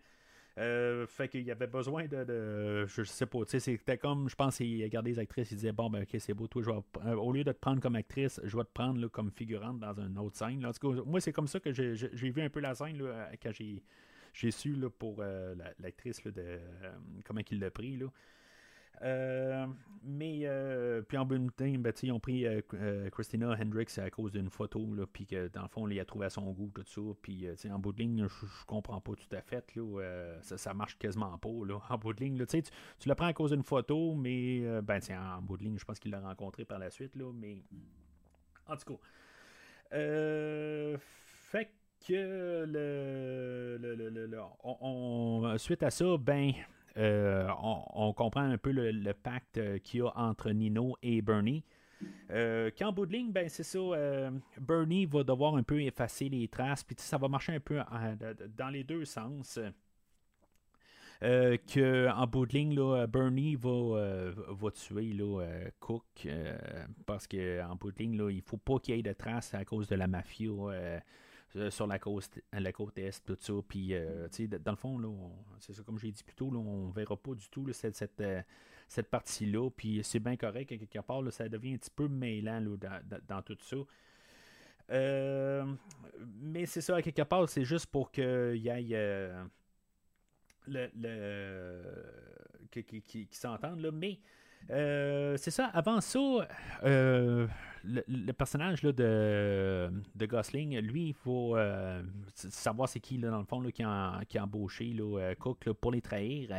Euh, 0.58 1.06
fait 1.06 1.28
qu'il 1.28 1.42
y 1.42 1.52
avait 1.52 1.68
besoin 1.68 2.08
de, 2.08 2.24
de 2.24 2.86
je 2.88 3.04
sais 3.04 3.26
pas, 3.26 3.40
tu 3.44 3.52
sais, 3.52 3.60
c'était 3.60 3.98
comme, 3.98 4.30
je 4.30 4.36
pense, 4.36 4.62
il 4.62 4.84
regardait 4.84 5.10
les 5.10 5.20
actrices, 5.20 5.52
il 5.52 5.56
disait, 5.56 5.74
bon, 5.74 5.90
ben 5.90 6.04
ok, 6.04 6.16
c'est 6.20 6.34
beau, 6.34 6.48
toi, 6.48 6.62
je 6.62 6.70
vais, 6.70 6.80
euh, 7.06 7.16
au 7.16 7.34
lieu 7.34 7.44
de 7.44 7.52
te 7.52 7.58
prendre 7.58 7.82
comme 7.82 7.96
actrice, 7.96 8.40
je 8.44 8.56
vais 8.56 8.64
te 8.64 8.72
prendre 8.74 9.00
là, 9.00 9.10
comme 9.10 9.32
figurante 9.32 9.80
dans 9.80 9.94
une 9.94 10.18
autre 10.18 10.38
scène. 10.38 10.66
En 10.66 10.72
tout 10.72 10.94
cas, 10.94 11.02
moi, 11.06 11.20
c'est 11.20 11.34
comme 11.34 11.48
ça 11.48 11.60
que 11.60 11.74
j'ai 11.74 12.30
vu 12.30 12.42
un 12.42 12.50
peu 12.50 12.62
la 12.62 12.74
scène 12.74 12.98
là, 13.02 13.32
quand 13.42 13.52
j'ai 13.52 14.52
su 14.52 14.76
là, 14.76 14.90
pour 14.90 15.18
euh, 15.20 15.56
l'actrice 15.80 16.24
de 16.24 16.60
comment 17.26 17.42
il 17.52 17.60
l'a 17.60 17.72
pris. 17.72 17.98
Là. 17.98 18.08
Euh, 19.02 19.66
mais, 20.04 20.42
euh, 20.44 21.02
puis 21.02 21.18
en 21.18 21.26
bout 21.26 21.40
ben, 21.58 21.94
ils 22.04 22.12
ont 22.12 22.20
pris 22.20 22.46
euh, 22.46 23.10
Christina 23.10 23.58
Hendricks 23.60 23.98
à 23.98 24.10
cause 24.10 24.32
d'une 24.32 24.50
photo, 24.50 24.86
puis 25.12 25.26
que 25.26 25.48
dans 25.48 25.64
le 25.64 25.68
fond, 25.68 25.88
il 25.88 26.00
a 26.00 26.06
trouvé 26.06 26.28
à 26.28 26.30
son 26.30 26.52
goût, 26.52 26.72
tout 26.74 26.84
ça. 26.86 27.02
Puis 27.22 27.48
en 27.70 27.80
bout 27.80 27.92
de 27.92 28.00
ligne, 28.00 28.28
je 28.28 28.66
comprends 28.66 29.02
pas 29.02 29.14
tout 29.14 29.36
à 29.36 29.42
fait. 29.42 29.76
Là, 29.76 30.38
ça, 30.42 30.58
ça 30.58 30.74
marche 30.74 30.98
quasiment 30.98 31.38
pas. 31.38 31.50
Là, 31.66 31.80
en 31.90 31.98
bout 31.98 32.14
de 32.14 32.24
ligne, 32.24 32.46
tu, 32.46 32.62
tu 33.00 33.10
le 33.10 33.16
prends 33.16 33.28
à 33.28 33.34
cause 33.34 33.52
d'une 33.52 33.64
photo, 33.64 34.14
mais 34.14 34.82
ben, 34.82 35.00
en 35.12 35.42
bout 35.42 35.58
de 35.58 35.64
ligne, 35.64 35.78
je 35.80 35.86
pense 35.86 36.00
qu'il 36.00 36.12
l'a 36.12 36.20
rencontré 36.20 36.66
par 36.66 36.80
la 36.80 36.90
suite. 36.92 37.16
Là, 37.16 37.32
mais 37.34 37.64
en 38.68 38.76
tout 38.78 38.94
cas. 38.94 39.00
fait 39.92 41.72
que 42.08 42.66
le, 42.68 44.40
on, 44.64 45.58
suite 45.58 45.82
à 45.82 45.90
ça, 45.90 46.18
ben, 46.20 46.52
on, 46.98 48.14
comprend 48.14 48.42
un 48.42 48.58
peu 48.58 48.72
le, 48.72 49.14
pacte 49.14 49.60
qu'il 49.84 50.00
y 50.00 50.04
a 50.04 50.12
entre 50.18 50.52
Nino 50.52 50.96
et 51.02 51.22
Bernie. 51.22 51.64
Euh, 52.30 52.72
quand 52.78 52.92
bout 52.92 53.06
de 53.06 53.14
ligne, 53.14 53.32
ben 53.32 53.48
c'est 53.50 53.64
ça, 53.64 53.80
Bernie 54.60 55.06
va 55.06 55.24
devoir 55.24 55.56
un 55.56 55.64
peu 55.64 55.82
effacer 55.82 56.30
les 56.30 56.48
traces, 56.48 56.84
puis 56.84 56.96
ça 57.00 57.18
va 57.18 57.28
marcher 57.28 57.54
un 57.54 57.60
peu 57.60 57.80
dans 58.58 58.70
les 58.70 58.84
deux 58.84 59.06
sens. 59.06 59.60
Euh, 61.24 61.58
qu'en 61.74 62.28
bout 62.28 62.46
de 62.46 62.54
ligne, 62.54 62.76
là, 62.76 63.08
Bernie 63.08 63.56
va, 63.56 63.70
euh, 63.70 64.34
va 64.50 64.72
tuer 64.72 65.16
euh, 65.20 65.70
Cook 65.80 66.28
parce 67.06 67.28
qu'en 67.28 67.76
bout 67.76 67.92
de 67.92 68.00
ligne, 68.00 68.18
là, 68.18 68.30
il 68.30 68.42
faut 68.42 68.58
pas 68.58 68.80
qu'il 68.80 68.96
y 68.96 69.00
ait 69.00 69.04
de 69.04 69.14
traces 69.14 69.54
à 69.54 69.64
cause 69.64 69.88
de 69.88 69.96
la 69.96 70.08
mafia 70.08 70.52
sur 71.70 71.88
la 71.88 72.00
côte, 72.00 72.40
la 72.52 72.72
côte 72.72 72.98
est, 72.98 73.24
tout 73.26 73.38
ça. 73.40 73.54
Puis, 73.68 73.94
dans 74.60 74.72
le 74.72 74.78
fond, 74.78 75.36
c'est 75.60 75.74
ça, 75.74 75.84
comme 75.84 76.00
j'ai 76.00 76.12
dit 76.12 76.24
plus 76.24 76.36
tôt, 76.36 76.52
là, 76.52 76.60
on 76.60 76.88
ne 76.88 76.94
verra 76.94 77.16
pas 77.18 77.34
du 77.34 77.48
tout 77.50 77.72
cette, 77.74 77.96
cette, 77.96 78.24
cette 78.88 79.10
partie-là. 79.10 79.70
Puis, 79.70 80.02
c'est 80.04 80.20
bien 80.20 80.36
correct, 80.36 80.68
quelque 80.68 81.00
part, 81.00 81.22
là, 81.22 81.32
ça 81.32 81.48
devient 81.50 81.74
un 81.74 81.78
petit 81.78 81.92
peu 81.96 82.08
mêlant 82.08 82.60
là, 82.60 83.02
dans, 83.28 83.42
tout 83.42 83.58
ça. 83.62 83.78
mais 86.42 86.66
c'est 86.66 86.82
ça, 86.82 86.98
à 86.98 87.02
quelque 87.02 87.24
part, 87.24 87.48
c'est 87.50 87.66
juste 87.66 87.88
pour 87.88 88.12
qu'il 88.12 88.58
y 88.58 88.70
ait 88.70 89.48
le, 90.68 90.90
le 90.96 91.82
qui, 92.72 93.02
qui, 93.02 93.28
s'entendent. 93.32 93.82
Là. 93.82 93.92
Mais 93.92 94.20
euh, 94.72 95.38
c'est 95.38 95.52
ça, 95.52 95.66
avant 95.68 96.02
ça, 96.02 96.20
euh, 96.84 97.48
le, 97.84 98.32
personnage 98.32 98.84
là, 98.84 98.92
de, 98.92 99.92
de 100.16 100.26
Gosling, 100.26 100.80
lui, 100.80 101.10
il 101.10 101.14
faut 101.14 101.56
euh, 101.56 102.02
savoir 102.34 102.90
c'est 102.90 103.00
qui, 103.00 103.18
là, 103.18 103.30
dans 103.30 103.40
le 103.40 103.46
fond, 103.46 103.62
qui, 103.72 103.84
a, 103.84 104.22
embauché 104.40 104.96
Cook 105.40 105.72
pour 105.74 105.92
les 105.92 106.02
trahir. 106.02 106.50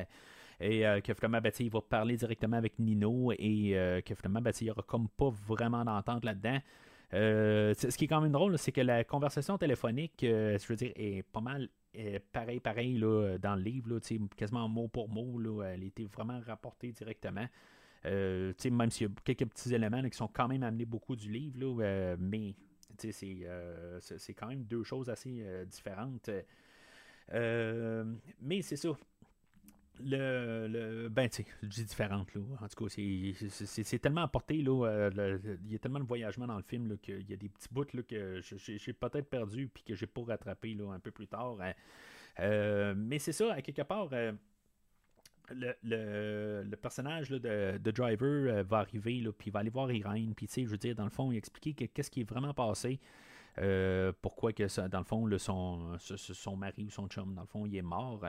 Et 0.61 0.84
que 1.04 1.12
finalement, 1.14 1.40
ben, 1.40 1.52
il 1.59 1.70
va 1.70 1.80
parler 1.82 2.16
directement 2.16 2.57
avec 2.57 2.78
Nino 2.78 3.32
et 3.32 4.02
que 4.07 4.14
finalement, 4.14 4.40
ben, 4.40 4.52
il 4.61 4.64
n'y 4.64 4.70
aura 4.70 4.82
comme 4.82 5.09
pas 5.09 5.30
vraiment 5.46 5.84
d'entente 5.84 6.24
là-dedans. 6.24 6.61
ce 7.12 7.96
qui 7.96 8.04
est 8.04 8.09
quand 8.09 8.20
même 8.20 8.32
drôle, 8.32 8.57
c'est 8.57 8.72
que 8.72 8.80
la 8.80 9.04
conversation 9.04 9.59
téléphonique, 9.59 10.18
je 10.20 10.66
veux 10.68 10.76
dire, 10.76 10.92
est 10.94 11.24
pas 11.24 11.40
mal 11.40 11.68
pareil, 12.32 12.61
pareil 12.61 12.98
là, 12.98 13.36
dans 13.38 13.57
le 13.57 13.62
livre, 13.62 13.98
quasiment 14.36 14.68
mot 14.68 14.86
pour 14.86 15.09
mot. 15.09 15.38
Là, 15.38 15.64
elle 15.64 15.82
était 15.82 16.04
vraiment 16.04 16.40
rapportée 16.46 16.92
directement. 16.92 17.46
Euh, 18.07 18.52
même 18.70 18.90
s'il 18.90 19.09
y 19.09 19.11
a 19.11 19.14
quelques 19.24 19.46
petits 19.46 19.74
éléments 19.74 20.02
qui 20.09 20.16
sont 20.16 20.28
quand 20.28 20.48
même 20.48 20.62
amenés 20.62 20.84
beaucoup 20.84 21.16
du 21.16 21.30
livre, 21.30 21.59
là, 21.59 21.84
euh, 21.84 22.16
mais 22.18 22.54
euh, 23.04 23.98
c'est, 24.00 24.34
quand 24.34 24.46
même 24.46 24.64
deux 24.64 24.84
choses 24.84 25.11
assez 25.11 25.44
différentes. 25.66 26.30
mais 27.32 28.62
c'est 28.62 28.76
ça. 28.76 28.90
Le, 29.98 30.68
le, 30.68 31.09
ben, 31.09 31.26
tu 31.26 31.42
je 31.62 31.68
dis 31.68 31.84
différente, 31.84 32.34
là. 32.34 32.42
En 32.61 32.68
tout 32.68 32.84
cas, 32.84 32.94
c'est, 33.48 33.98
tellement 33.98 34.22
apporté, 34.22 34.61
là. 34.61 35.09
il 35.14 35.72
y 35.72 35.74
a 35.74 35.78
tellement 35.78 36.00
de 36.00 36.04
voyagement 36.04 36.46
dans 36.46 36.59
le 36.59 36.62
film, 36.62 36.98
qu'il 36.98 37.28
y 37.28 37.32
a 37.32 37.36
des 37.36 37.48
petits 37.48 37.68
bouts, 37.70 37.86
là, 37.94 38.02
que 38.02 38.40
j'ai, 38.42 38.92
peut-être 38.92 39.28
perdu, 39.28 39.68
puis 39.72 39.82
que 39.82 39.94
j'ai 39.94 40.07
pas 40.07 40.22
rattrapé, 40.22 40.74
là, 40.74 40.92
un 40.92 41.00
peu 41.00 41.11
plus 41.11 41.26
tard. 41.26 41.57
Hein. 41.61 42.94
Mais 42.94 43.18
c'est 43.18 43.32
ça, 43.32 43.54
à 43.54 43.62
quelque 43.62 43.82
part, 43.82 44.11
euh, 45.53 46.64
le, 46.64 46.76
personnage 46.76 47.30
de, 47.30 47.90
Driver 47.90 48.22
euh, 48.22 48.62
va 48.62 48.78
arriver, 48.78 49.22
puis 49.38 49.49
il 49.49 49.53
va 49.53 49.61
aller 49.61 49.70
voir 49.70 49.90
Irene, 49.90 50.34
puis 50.34 50.49
je 50.55 50.66
veux 50.66 50.76
dire, 50.76 50.94
dans 50.94 51.05
le 51.05 51.11
fond, 51.11 51.32
il 51.32 51.38
expliquer 51.38 51.88
qu'est-ce 51.88 52.11
qui 52.11 52.20
est 52.22 52.28
vraiment 52.28 52.55
passé. 52.55 53.01
pourquoi 54.20 54.53
que 54.53 54.88
dans 54.88 54.99
le 54.99 55.05
fond, 55.05 55.26
le, 55.26 55.38
son, 55.38 55.97
son 55.99 56.57
mari 56.57 56.84
ou 56.84 56.90
son 56.90 57.09
chum, 57.09 57.34
dans 57.34 57.42
le 57.42 57.47
fond, 57.47 57.66
il 57.66 57.76
est 57.76 57.82
mort, 57.82 58.24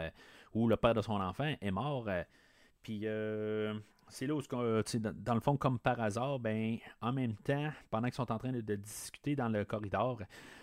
ou 0.53 0.67
le 0.67 0.77
père 0.77 0.93
de 0.93 1.01
son 1.01 1.19
enfant 1.19 1.55
est 1.59 1.71
mort. 1.71 2.07
puis 2.81 3.05
c'est 4.09 4.27
là 4.27 4.35
où, 4.35 4.41
dans 4.41 5.33
le 5.33 5.39
fond, 5.39 5.57
comme 5.57 5.79
par 5.79 5.99
hasard, 5.99 6.39
ben, 6.39 6.77
en 7.01 7.13
même 7.13 7.35
temps, 7.35 7.69
pendant 7.89 8.07
qu'ils 8.07 8.15
sont 8.15 8.31
en 8.31 8.37
train 8.37 8.51
de 8.51 8.75
discuter 8.75 9.35
dans 9.35 9.49
le 9.49 9.65
corridor, 9.65 10.19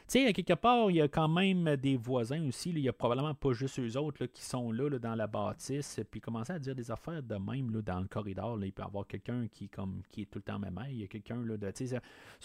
tu 0.06 0.22
sais, 0.22 0.32
quelque 0.34 0.52
part, 0.52 0.90
il 0.90 0.96
y 0.96 1.00
a 1.00 1.08
quand 1.08 1.28
même 1.28 1.76
des 1.76 1.96
voisins 1.96 2.46
aussi. 2.46 2.68
il 2.68 2.78
y 2.80 2.90
a 2.90 2.92
probablement 2.92 3.32
pas 3.32 3.54
juste 3.54 3.80
eux 3.80 3.96
autres 3.96 4.26
qui 4.26 4.42
sont 4.42 4.70
là, 4.70 4.90
dans 4.98 5.14
la 5.14 5.26
bâtisse, 5.26 5.98
puis 6.10 6.20
commencer 6.20 6.52
à 6.52 6.58
dire 6.58 6.74
des 6.74 6.90
affaires 6.90 7.22
de 7.22 7.36
même 7.36 7.72
là, 7.72 7.80
dans 7.80 8.00
le 8.00 8.06
corridor. 8.06 8.62
il 8.62 8.70
peut 8.70 8.82
y 8.82 8.84
avoir 8.84 9.06
quelqu'un 9.06 9.46
qui, 9.50 9.70
qui 10.10 10.22
est 10.22 10.26
tout 10.26 10.40
le 10.40 10.42
temps 10.42 10.58
même. 10.58 10.78
Il 10.90 11.00
y 11.00 11.04
a 11.04 11.06
quelqu'un 11.06 11.38
de. 11.38 11.56
Tu 11.70 11.86
sais, 11.86 12.00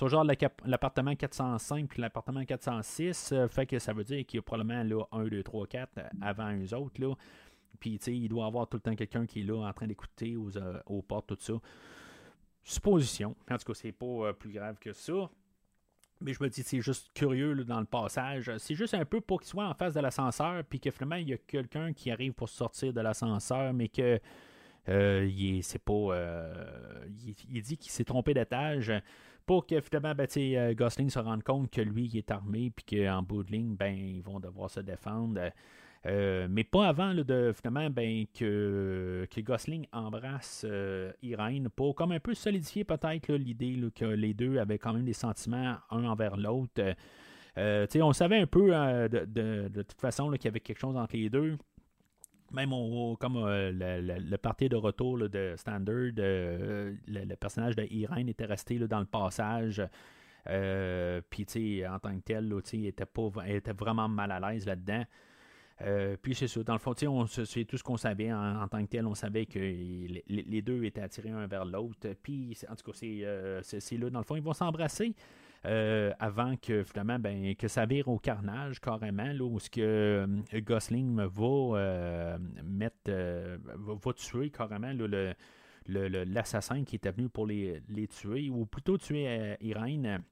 genre 0.08 0.26
l'appartement 0.66 1.14
405 1.14 1.89
puis 1.89 2.02
l'appartement 2.02 2.45
406, 2.45 3.32
euh, 3.34 3.47
fait 3.50 3.66
que 3.66 3.78
ça 3.78 3.91
veut 3.91 4.06
dire 4.06 4.26
qu'il 4.26 4.38
y 4.38 4.39
a 4.39 4.41
probablement 4.41 4.84
là, 4.84 5.04
1, 5.12 5.26
2, 5.26 5.43
3, 5.43 5.68
4 5.68 6.00
avant 6.22 6.56
eux 6.56 6.74
autres. 6.74 7.02
Là. 7.02 7.14
Puis, 7.80 7.95
il 8.07 8.28
doit 8.30 8.45
avoir 8.45 8.67
tout 8.67 8.78
le 8.78 8.82
temps 8.82 8.95
quelqu'un 8.95 9.26
qui 9.26 9.41
est 9.41 9.43
là 9.43 9.67
en 9.67 9.74
train 9.74 9.88
d'écouter 9.88 10.36
aux, 10.36 10.57
euh, 10.57 11.01
portes, 11.07 11.28
tout 11.28 11.38
ça. 11.39 11.53
Supposition. 12.63 13.36
En 13.49 13.57
tout 13.57 13.65
cas, 13.65 13.74
c'est 13.74 13.91
pas 13.91 14.05
euh, 14.05 14.34
plus 14.34 14.51
grave 14.51 14.78
que 14.80 14.93
ça. 14.93 15.30
Mais 16.22 16.34
je 16.34 16.43
me 16.43 16.49
dis, 16.49 16.63
c'est 16.63 16.82
juste 16.82 17.11
curieux 17.13 17.63
dans 17.63 17.80
le 17.80 17.86
passage. 17.86 18.51
C'est 18.57 18.76
juste 18.76 18.93
un 18.93 19.05
peu 19.05 19.22
pour 19.22 19.39
qu'il 19.39 19.47
soit 19.47 19.67
en 19.67 19.74
face 19.74 19.93
de 19.93 20.01
l'ascenseur, 20.01 20.63
puis 20.65 20.80
que 20.80 20.91
finalement, 20.91 21.15
il 21.15 21.30
y 21.30 21.34
a 21.34 21.38
quelqu'un 21.38 21.93
qui 21.93 22.11
arrive 22.11 22.34
pour 22.34 22.49
sortir 22.49 22.91
de 22.91 22.99
l'ascenseur, 22.99 23.74
mais 23.74 23.88
que 23.88 24.20
euh, 24.89 25.30
il, 25.32 25.63
pas, 25.86 26.15
il, 27.49 27.61
dit 27.61 27.78
qu'il 27.78 27.91
s'est 27.91 28.03
trompé 28.03 28.34
d'étage 28.34 28.91
pour 29.45 29.65
que 29.65 29.80
finalement 29.82 30.13
ben, 30.15 30.74
Gosling 30.74 31.09
se 31.09 31.20
rende 31.20 31.43
compte 31.43 31.72
que 31.72 31.82
lui 31.82 32.05
il 32.05 32.17
est 32.17 32.32
armé 32.32 32.72
puis 32.72 32.97
qu'en 32.97 33.22
bout 33.22 33.43
de 33.43 33.51
ligne 33.51 33.76
ben, 33.76 33.95
ils 33.95 34.22
vont 34.22 34.39
devoir 34.39 34.70
se 34.70 34.80
défendre. 34.80 35.39
Euh, 36.06 36.47
mais 36.50 36.64
pas 36.64 36.88
avant 36.88 37.14
de 37.14 37.52
finalement 37.54 37.89
ben, 37.89 38.26
que, 38.34 39.28
Gosling 39.39 39.86
embrasse 39.91 40.66
euh, 40.68 41.12
Irene 41.22 41.68
pour 41.76 41.93
comme 41.93 42.14
un 42.14 42.22
peu 42.22 42.34
solidifier 42.34 42.86
peut-être 42.86 43.34
l'idée 43.34 43.78
que 43.93 44.06
les 44.06 44.34
deux 44.34 44.60
avaient 44.60 44.78
quand 44.78 44.93
même 44.93 45.04
des 45.04 45.14
sentiments 45.14 45.76
un 45.89 46.06
envers 46.06 46.38
l'autre. 46.38 46.95
Euh, 47.58 47.86
on 47.95 48.14
savait 48.14 48.39
un 48.39 48.47
peu 48.47 48.70
de, 48.70 49.68
toute 49.84 50.00
façon 50.00 50.32
qu'il 50.32 50.45
y 50.45 50.47
avait 50.47 50.62
quelque 50.62 50.80
chose 50.80 50.95
entre 50.95 51.18
les 51.18 51.30
deux. 51.30 51.58
Même 52.52 52.70
comme 53.20 53.45
le, 53.45 54.36
parti 54.38 54.70
de 54.70 54.78
retour 54.78 55.18
de 55.30 55.54
Standard, 55.58 56.14
le, 56.16 57.36
personnage 57.36 57.76
de 57.76 57.84
Irene 57.91 58.30
était 58.30 58.45
resté 58.45 58.80
dans 58.80 59.02
le 59.02 59.06
passage. 59.06 59.84
Puis, 61.30 61.86
en 61.86 62.00
tant 62.00 62.16
que 62.16 62.24
tel, 62.24 62.52
il 62.74 62.86
était, 62.88 63.06
pas, 63.06 63.30
était 63.45 63.74
vraiment 63.74 64.08
mal 64.08 64.32
à 64.32 64.39
l'aise 64.39 64.66
là-dedans. 64.66 65.04
Euh, 65.82 66.17
puis 66.21 66.36
c'est 66.36 66.47
ça. 66.47 66.61
Dans 66.63 66.73
le 66.73 66.80
fond, 66.80 66.93
c'est 67.27 67.65
tout 67.65 67.77
ce 67.77 67.84
qu'on 67.84 67.97
savait 67.97 68.32
en, 68.34 68.67
tant 68.67 68.84
que 68.84 68.89
tel. 68.89 69.05
On 69.05 69.15
savait 69.15 69.45
que 69.45 69.59
les, 69.59 70.61
deux 70.61 70.84
étaient 70.84 71.01
attirés 71.01 71.30
un 71.30 71.47
vers 71.47 71.65
l'autre. 71.65 72.09
Puis, 72.21 72.57
en 72.69 72.75
tout 72.75 72.91
cas, 72.91 72.97
euh, 73.03 73.61
c'est 73.63 73.97
là, 73.97 74.09
dans 74.09 74.19
le 74.19 74.25
fond, 74.25 74.36
ils 74.36 74.43
vont 74.43 74.53
s'embrasser. 74.53 75.15
Euh, 75.65 76.13
avant 76.19 76.55
que 76.55 76.84
finalement 76.84 77.19
ben, 77.19 77.53
que 77.53 77.67
ça 77.67 77.86
vire 77.86 78.07
au 78.07 78.17
carnage 78.17 78.80
carrément 78.80 79.34
là, 79.34 79.43
où 79.43 79.59
ce 79.59 79.69
que 79.69 80.25
Gosling 80.53 81.17
va 81.17 82.38
mettre 82.63 83.11
va, 83.75 84.13
tuer 84.13 84.51
carrément 84.51 84.93
l'assassin 85.86 86.86
qui 86.86 86.95
était 86.95 87.11
venu 87.11 87.27
pour 87.27 87.45
les, 87.45 87.82
les, 87.89 88.07
tuer 88.07 88.49
ou 88.49 88.65
plutôt 88.65 88.97
tuer 88.97 89.57
Irene 89.59 90.23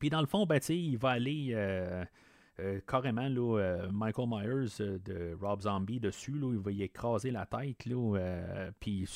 puis 0.00 0.10
dans 0.10 0.20
le 0.20 0.26
fond 0.26 0.46
ben, 0.46 0.58
il 0.68 0.98
va 0.98 1.10
aller 1.10 1.54
euh, 2.60 2.80
carrément, 2.86 3.28
là, 3.28 3.58
euh, 3.58 3.88
Michael 3.92 4.28
Myers 4.28 4.80
euh, 4.80 4.98
de 5.04 5.36
Rob 5.40 5.62
Zombie 5.62 5.98
dessus, 5.98 6.32
là, 6.32 6.52
il 6.52 6.60
va 6.60 6.70
y 6.70 6.82
écraser 6.82 7.30
la 7.32 7.46
tête. 7.46 7.84
Là, 7.86 7.96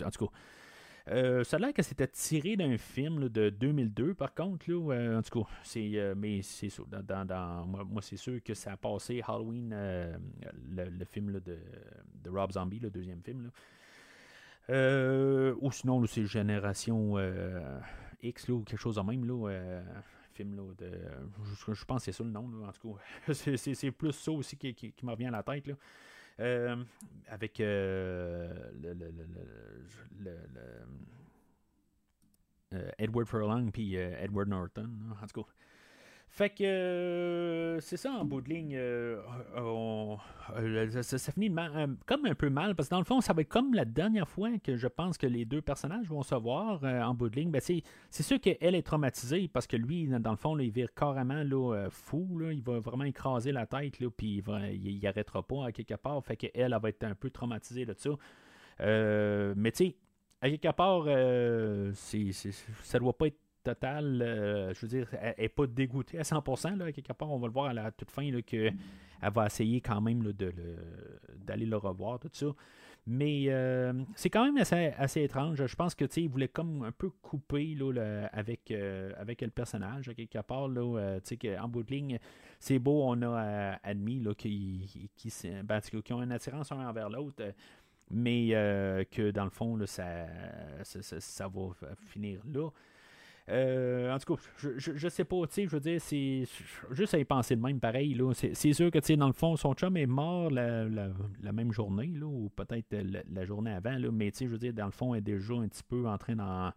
en 0.05 1.45
ça 1.45 1.57
a 1.57 1.59
l'air 1.59 1.73
que 1.73 1.83
c'était 1.83 2.09
tiré 2.09 2.57
d'un 2.57 2.77
film 2.77 3.29
de 3.29 3.49
2002, 3.49 4.15
par 4.15 4.35
contre. 4.35 4.71
Là, 4.71 5.19
en 5.19 5.23
tout 5.23 5.43
cas, 5.43 5.51
c'est, 5.63 6.15
mais 6.17 6.43
c'est 6.43 6.69
ça. 6.69 6.83
Dans, 6.91 7.65
moi, 7.67 8.03
c'est 8.03 8.19
sûr 8.19 8.43
que 8.43 8.53
ça 8.55 8.73
a 8.73 8.77
passé 8.77 9.23
Halloween, 9.27 9.71
le, 9.71 11.05
film 11.07 11.41
de, 11.41 11.59
Rob 12.29 12.53
Zombie, 12.53 12.81
le 12.81 12.91
deuxième 12.91 13.23
film. 13.23 13.51
ou 14.69 15.73
sinon, 15.73 16.05
c'est 16.07 16.27
Génération 16.27 17.15
X 18.21 18.49
ou 18.51 18.65
quelque 18.65 18.81
chose 18.81 18.97
de 18.97 19.01
même. 19.01 19.25
Là, 19.25 19.81
de, 20.45 20.91
je, 21.73 21.85
pense 21.85 22.05
que 22.05 22.05
c'est 22.05 22.13
ça 22.13 22.25
le 22.25 22.31
nom, 22.31 22.65
en 22.67 22.73
tout 22.73 22.95
cas. 23.27 23.33
c'est 23.35 23.91
plus 23.91 24.13
ça 24.13 24.33
aussi 24.33 24.57
qui, 24.57 24.75
qui, 24.75 24.95
me 25.05 25.11
revient 25.11 25.27
à 25.27 25.31
la 25.31 25.43
tête. 25.43 25.67
Là. 25.67 25.75
Euh, 26.41 26.77
avec 27.29 27.59
euh, 27.59 28.71
le, 28.81 28.93
le, 28.93 30.39
euh, 32.75 32.91
Edward 32.99 33.27
Furlong 33.27 33.71
puis 33.73 33.97
Edward 33.97 34.49
Norton, 34.49 34.89
en 35.21 35.27
tout 35.27 35.43
cas. 35.43 35.49
Fait 36.31 36.51
que 36.51 36.63
euh, 36.63 37.81
c'est 37.81 37.97
ça 37.97 38.13
en 38.13 38.25
bout 38.25 38.41
de 38.41 38.51
ligne. 38.51 38.77
Euh, 38.77 39.21
euh, 39.57 41.03
ça, 41.03 41.33
finit 41.33 41.51
comme 42.07 42.27
un 42.27 42.35
peu 42.35 42.51
mal 42.51 42.75
parce 42.75 42.89
que 42.89 42.95
dans 42.95 43.01
le 43.01 43.05
fond, 43.05 43.21
ça 43.21 43.33
va 43.33 43.41
être 43.41 43.49
comme 43.49 43.75
la 43.75 43.85
dernière 43.85 44.29
fois 44.29 44.51
que 44.59 44.77
je 44.77 44.87
pense 44.87 45.19
que 45.19 45.27
les 45.27 45.45
deux 45.45 45.63
personnages 45.63 46.07
vont 46.07 46.23
se 46.23 46.35
voir 46.35 46.85
en 46.85 47.15
bout 47.15 47.29
de 47.29 47.37
ligne. 47.37 47.51
Ben, 47.51 47.61
c'est 47.61 48.23
sûr 48.23 48.41
qu'elle 48.41 48.75
est 48.75 48.83
traumatisée 48.83 49.49
parce 49.49 49.67
que 49.67 49.77
lui, 49.77 50.07
dans 50.07 50.31
le 50.31 50.37
fond, 50.37 50.57
il 50.59 50.71
vire 50.71 50.93
carrément 50.95 51.43
là, 51.43 51.89
fou. 51.91 52.41
il 52.53 52.63
va 52.63 52.79
vraiment 52.79 53.05
écraser 53.05 53.51
la 53.51 53.67
tête, 53.67 53.99
là, 53.99 54.09
puis 54.15 54.43
il, 54.73 55.01
n'arrêtera 55.03 55.43
pas 55.43 55.67
à 55.67 55.73
quelque 55.73 55.95
part. 55.95 56.23
Fait 56.25 56.37
qu'elle, 56.37 56.51
elle 56.55 56.79
va 56.81 56.89
être 56.91 57.05
un 57.05 57.15
peu 57.15 57.31
traumatisée 57.31 57.87
de 57.87 57.95
ça. 57.97 58.11
mais 59.57 59.73
tu 59.73 59.87
sais, 59.87 59.97
à 60.41 60.51
quelque 60.51 60.77
part, 60.77 61.05
c'est, 61.95 62.33
ça 62.83 62.99
doit 62.99 63.17
pas 63.17 63.27
être 63.29 63.41
total, 63.69 64.23
euh, 64.23 64.73
je 64.73 64.81
veux 64.81 64.89
dire, 64.89 65.09
elle 65.21 65.35
n'est 65.39 65.49
pas 65.49 65.67
dégoûtée 65.67 66.19
à 66.19 66.23
100%. 66.23 66.77
Là, 66.77 66.91
quelque 66.91 67.13
part, 67.13 67.31
on 67.31 67.39
va 67.39 67.47
le 67.47 67.53
voir 67.53 67.67
à 67.67 67.75
la 67.75 67.91
toute 67.91 68.11
fin 68.11 68.31
qu'elle 68.41 68.75
va 69.21 69.47
essayer 69.47 69.81
quand 69.83 70.01
même 70.01 70.23
d'aller 71.45 71.67
le, 71.67 71.77
revoir, 71.77 72.19
tout 72.19 72.31
ça. 72.33 72.47
Mais 73.07 73.45
euh, 73.49 73.93
c'est 74.15 74.31
quand 74.31 74.45
même 74.45 74.59
assez, 74.59 75.23
étrange. 75.23 75.67
Je 75.67 75.77
pense 75.77 75.95
que 75.95 76.05
il 76.19 76.29
voulait 76.29 76.49
comme 76.49 76.83
un 76.83 76.93
peu 76.93 77.11
couper 77.11 77.75
là, 77.75 78.29
avec, 78.33 78.71
euh, 78.71 79.13
avec 79.19 79.43
le 79.43 79.51
personnage, 79.51 80.11
quelque 80.17 80.41
part. 80.41 80.69
Là, 80.69 81.19
en 81.61 81.69
bout 81.69 81.83
de 81.83 81.91
ligne, 81.91 82.19
c'est 82.59 82.79
beau, 82.79 83.03
on 83.05 83.21
a 83.23 83.79
admis 83.83 84.21
là, 84.21 84.35
qui, 84.35 85.11
qui, 85.15 85.33
ben, 85.63 85.81
qui, 85.81 86.13
ont 86.13 86.23
une 86.23 86.33
attirance 86.33 86.73
un 86.73 86.89
envers 86.89 87.11
l'autre 87.11 87.43
mais 88.11 88.49
que 89.11 89.31
dans 89.31 89.45
le 89.45 89.51
fond, 89.51 89.79
ça, 89.85 90.27
va 90.85 91.71
finir 92.07 92.41
là. 92.47 92.71
Euh, 93.49 94.15
en 94.15 94.19
tout 94.19 94.35
cas, 94.35 94.43
je, 94.57 94.71
je, 94.77 95.09
sais 95.09 95.25
pas, 95.25 95.47
tu 95.47 95.55
sais, 95.55 95.65
je 95.65 95.71
veux 95.71 95.81
dire, 95.81 96.01
c'est 96.01 96.45
juste 96.91 97.15
à 97.15 97.19
y 97.19 97.25
penser 97.25 97.57
de 97.57 97.63
même, 97.63 97.81
pareil, 97.81 98.15
là. 98.15 98.33
C'est 98.35 98.73
sûr 98.73 98.91
que, 98.91 98.99
tu 98.99 99.07
sais, 99.07 99.17
dans 99.17 99.27
le 99.27 99.33
fond, 99.33 99.57
son 99.57 99.75
chum 99.75 99.97
est 99.97 100.07
mort 100.07 100.51
la, 100.51 101.53
même 101.53 101.73
journée, 101.73 102.13
là, 102.15 102.27
ou 102.27 102.51
peut-être 102.55 102.87
la, 102.93 103.45
journée 103.45 103.73
avant, 103.73 103.97
là, 103.97 104.11
mais, 104.13 104.31
tu 104.31 104.39
sais, 104.39 104.47
je 104.47 104.51
veux 104.51 104.59
dire, 104.59 104.75
dans 104.75 104.87
le 104.87 104.93
fond, 104.93 105.15
elle 105.15 105.21
est 105.21 105.23
déjà 105.23 105.55
un 105.55 105.69
petit 105.69 105.83
peu 105.83 106.07
en 106.07 106.19
train 106.19 106.37
d'en 106.37 106.73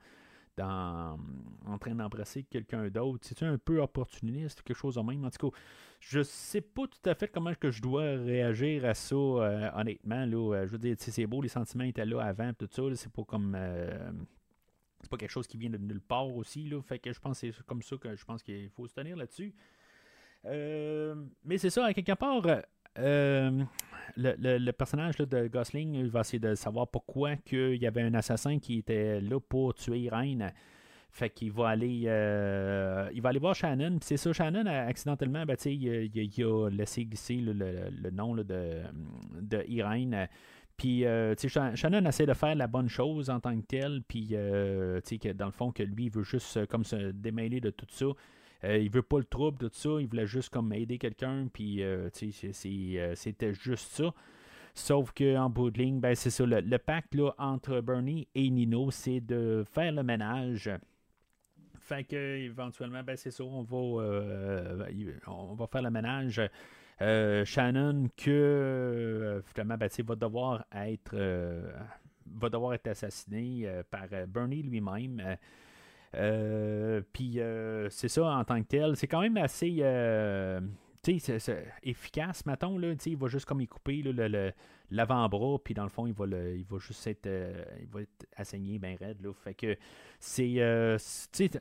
en 0.63 1.78
train 1.80 1.95
d'embrasser 1.95 2.43
quelqu'un 2.43 2.88
d'autre. 2.89 3.19
C'est 3.24 3.43
un 3.43 3.57
peu 3.57 3.82
opportuniste, 3.82 4.61
quelque 4.61 4.78
chose 4.78 4.95
de 4.95 5.01
même? 5.01 5.26
En 5.26 5.30
tout 5.30 5.49
cas, 5.49 5.57
je 5.99 6.22
sais 6.22 6.61
pas 6.61 6.84
tout 6.84 7.09
à 7.09 7.15
fait 7.15 7.28
comment 7.28 7.53
que 7.53 7.72
je 7.72 7.82
dois 7.82 8.03
réagir 8.17 8.86
à 8.86 8.93
ça, 8.93 9.15
euh, 9.15 9.69
honnêtement. 9.76 10.26
Là, 10.26 10.55
euh, 10.55 10.67
je 10.67 10.72
veux 10.72 10.78
dire, 10.78 10.95
c'est 10.97 11.26
beau, 11.26 11.41
les 11.41 11.47
sentiments 11.47 11.84
étaient 11.84 12.05
là 12.05 12.22
avant, 12.22 12.51
tout 12.53 12.67
ça. 12.69 12.84
C'est 12.95 13.11
pas 13.11 13.24
comme 13.24 13.57
pas 15.12 15.18
quelque 15.18 15.32
chose 15.32 15.47
qui 15.47 15.57
vient 15.57 15.70
de 15.70 15.78
nulle 15.78 16.01
part 16.01 16.36
aussi. 16.36 16.68
Là, 16.70 16.82
fait 16.82 16.97
que 16.97 17.14
je 17.14 17.20
pense 17.20 17.39
que 17.41 17.51
c'est 17.51 17.66
comme 17.66 17.82
ça 17.82 17.97
que 17.97 18.16
je 18.16 18.26
pense 18.26 18.41
qu'il 18.41 18.70
faut 18.70 18.88
se 18.88 18.93
tenir 18.93 19.16
là-dessus. 19.16 19.53
Euh, 20.45 21.14
mais 21.45 21.57
c'est 21.57 21.70
ça, 21.70 21.86
à 21.86 21.93
quelque 21.93 22.14
part, 22.14 22.41
euh, 22.97 23.64
le, 24.18 24.72
personnage 24.72 25.18
de 25.18 25.47
Gosling 25.47 26.07
va 26.07 26.22
essayer 26.22 26.39
de 26.39 26.55
savoir 26.55 26.88
pourquoi 26.88 27.34
il 27.51 27.76
y 27.76 27.86
avait 27.86 28.01
un 28.01 28.14
assassin 28.14 28.57
qui 28.57 28.80
était 28.80 29.22
là 29.22 29.39
pour 29.39 29.76
tuer 29.76 29.99
Irene. 29.99 30.51
Fait 31.14 31.30
qu'il 31.30 31.51
va 31.51 31.68
aller 31.68 32.03
euh, 32.05 33.09
il 33.14 33.22
va 33.22 33.30
aller 33.30 33.39
voir 33.39 33.53
Shannon. 33.53 33.97
c'est 34.01 34.16
ça, 34.16 34.32
Shannon, 34.32 34.66
accidentellement, 34.66 35.45
ben, 35.45 35.57
il, 35.66 36.09
il, 36.16 36.43
a 36.45 36.70
laissé 36.70 37.03
glisser 37.03 37.36
le, 37.36 38.09
nom 38.12 38.34
de, 38.34 38.43
de 39.41 39.64
Irene 39.68 40.30
puis, 40.82 41.06
euh, 41.06 41.36
Shannon 41.76 42.06
essaie 42.08 42.26
de 42.26 42.34
faire 42.34 42.56
la 42.56 42.66
bonne 42.66 42.90
chose 42.90 43.30
en 43.30 43.40
tant 43.40 43.56
que 43.56 43.64
tel, 43.68 44.02
puis, 44.08 44.30
euh, 44.32 45.00
que 45.00 45.32
dans 45.32 45.46
le 45.46 45.52
fond, 45.52 45.72
que 45.72 45.84
lui, 45.84 46.06
il 46.06 46.12
veut 46.12 46.24
juste 46.24 46.58
euh, 46.58 46.66
comme 46.66 46.84
se 46.84 47.12
démêler 47.12 47.62
de 47.62 47.70
tout 47.70 47.86
ça. 47.88 48.08
il 48.64 48.90
veut 48.90 49.04
pas 49.04 49.20
le 49.20 49.26
trouble 49.26 49.60
tout 49.60 49.70
ça, 49.74 49.90
il 50.00 50.08
voulait 50.08 50.26
juste 50.26 50.50
comme 50.50 50.74
aider 50.74 50.98
quelqu'un, 50.98 51.48
puis, 51.54 51.84
c'était 52.14 53.54
juste 53.54 53.92
ça. 53.92 54.12
Sauf 54.74 55.12
qu'en 55.12 55.52
bout 55.52 55.70
de 55.70 55.78
ligne, 55.78 56.00
ben, 56.00 56.16
c'est 56.16 56.32
ça, 56.32 56.48
le, 56.48 56.78
pacte 56.80 57.14
là, 57.14 57.36
entre 57.38 57.80
Bernie 57.82 58.28
et 58.34 58.50
Nino, 58.50 58.90
c'est 58.90 59.22
de 59.22 59.64
faire 59.72 59.92
le 59.92 60.02
ménage. 60.02 60.72
Fait 61.80 62.04
que 62.06 62.38
éventuellement, 62.38 63.04
ben, 63.04 63.16
c'est 63.16 63.30
ça, 63.30 63.44
on 63.44 63.62
va, 63.62 64.88
on 65.28 65.54
va 65.54 65.68
faire 65.68 65.84
le 65.84 65.92
ménage. 65.92 66.42
Euh, 67.02 67.43
Shannon 67.45 68.10
que 68.16 68.30
euh, 68.30 69.41
finalement 69.41 69.76
ben, 69.76 69.89
va 70.06 70.16
devoir 70.16 70.66
être 70.72 71.14
euh, 71.16 71.72
va 72.39 72.49
devoir 72.49 72.76
être 72.76 72.88
assassiné 72.88 73.68
par 73.89 74.08
Bernie 74.28 74.62
lui-même. 74.62 75.38
Puis 77.12 77.39
c'est 77.89 78.08
ça 78.08 78.26
en 78.26 78.43
tant 78.45 78.62
que 78.62 78.68
tel. 78.68 78.95
C'est 78.95 79.08
quand 79.08 79.22
même 79.22 79.38
assez 79.38 79.84
efficace, 81.84 82.45
mettons. 82.45 82.78
Là, 82.78 82.93
il 83.06 83.18
va 83.18 83.28
juste 83.28 83.45
comme 83.45 83.62
y 83.62 83.68
couper 83.68 84.04
l'avant-bras, 84.91 85.58
puis 85.64 85.74
dans 85.74 85.84
le 85.84 85.89
fond, 85.89 86.06
il 86.06 86.14
va, 86.14 86.26
il 86.26 86.66
va 86.66 86.78
juste 86.80 87.08
être, 87.08 87.28
il 87.80 87.88
va 87.88 88.02
être 88.02 88.28
assaigné 88.36 88.78
bien 88.78 88.95
raide. 88.99 89.22
Là. 89.22 89.34
Fait 89.34 89.54
que 89.54 89.78
c'est. 90.20 90.56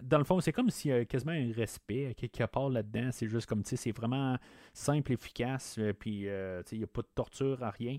dans 0.03 0.19
le 0.19 0.25
fond, 0.25 0.41
c'est 0.41 0.53
comme 0.53 0.69
s'il 0.71 0.91
y 0.91 0.95
a 0.95 1.05
quasiment 1.05 1.33
un 1.33 1.53
respect 1.53 2.15
quelque 2.17 2.45
part 2.45 2.69
là-dedans. 2.69 3.11
C'est 3.13 3.29
juste 3.29 3.47
comme, 3.47 3.63
c'est 3.65 3.97
vraiment 3.97 4.37
simple, 4.73 5.13
efficace, 5.13 5.79
puis 5.99 6.27
il 6.27 6.79
n'y 6.79 6.85
a 6.85 6.89
pas 6.89 7.03
de 7.03 7.11
torture 7.15 7.63
à 7.63 7.71
rien. 7.71 7.99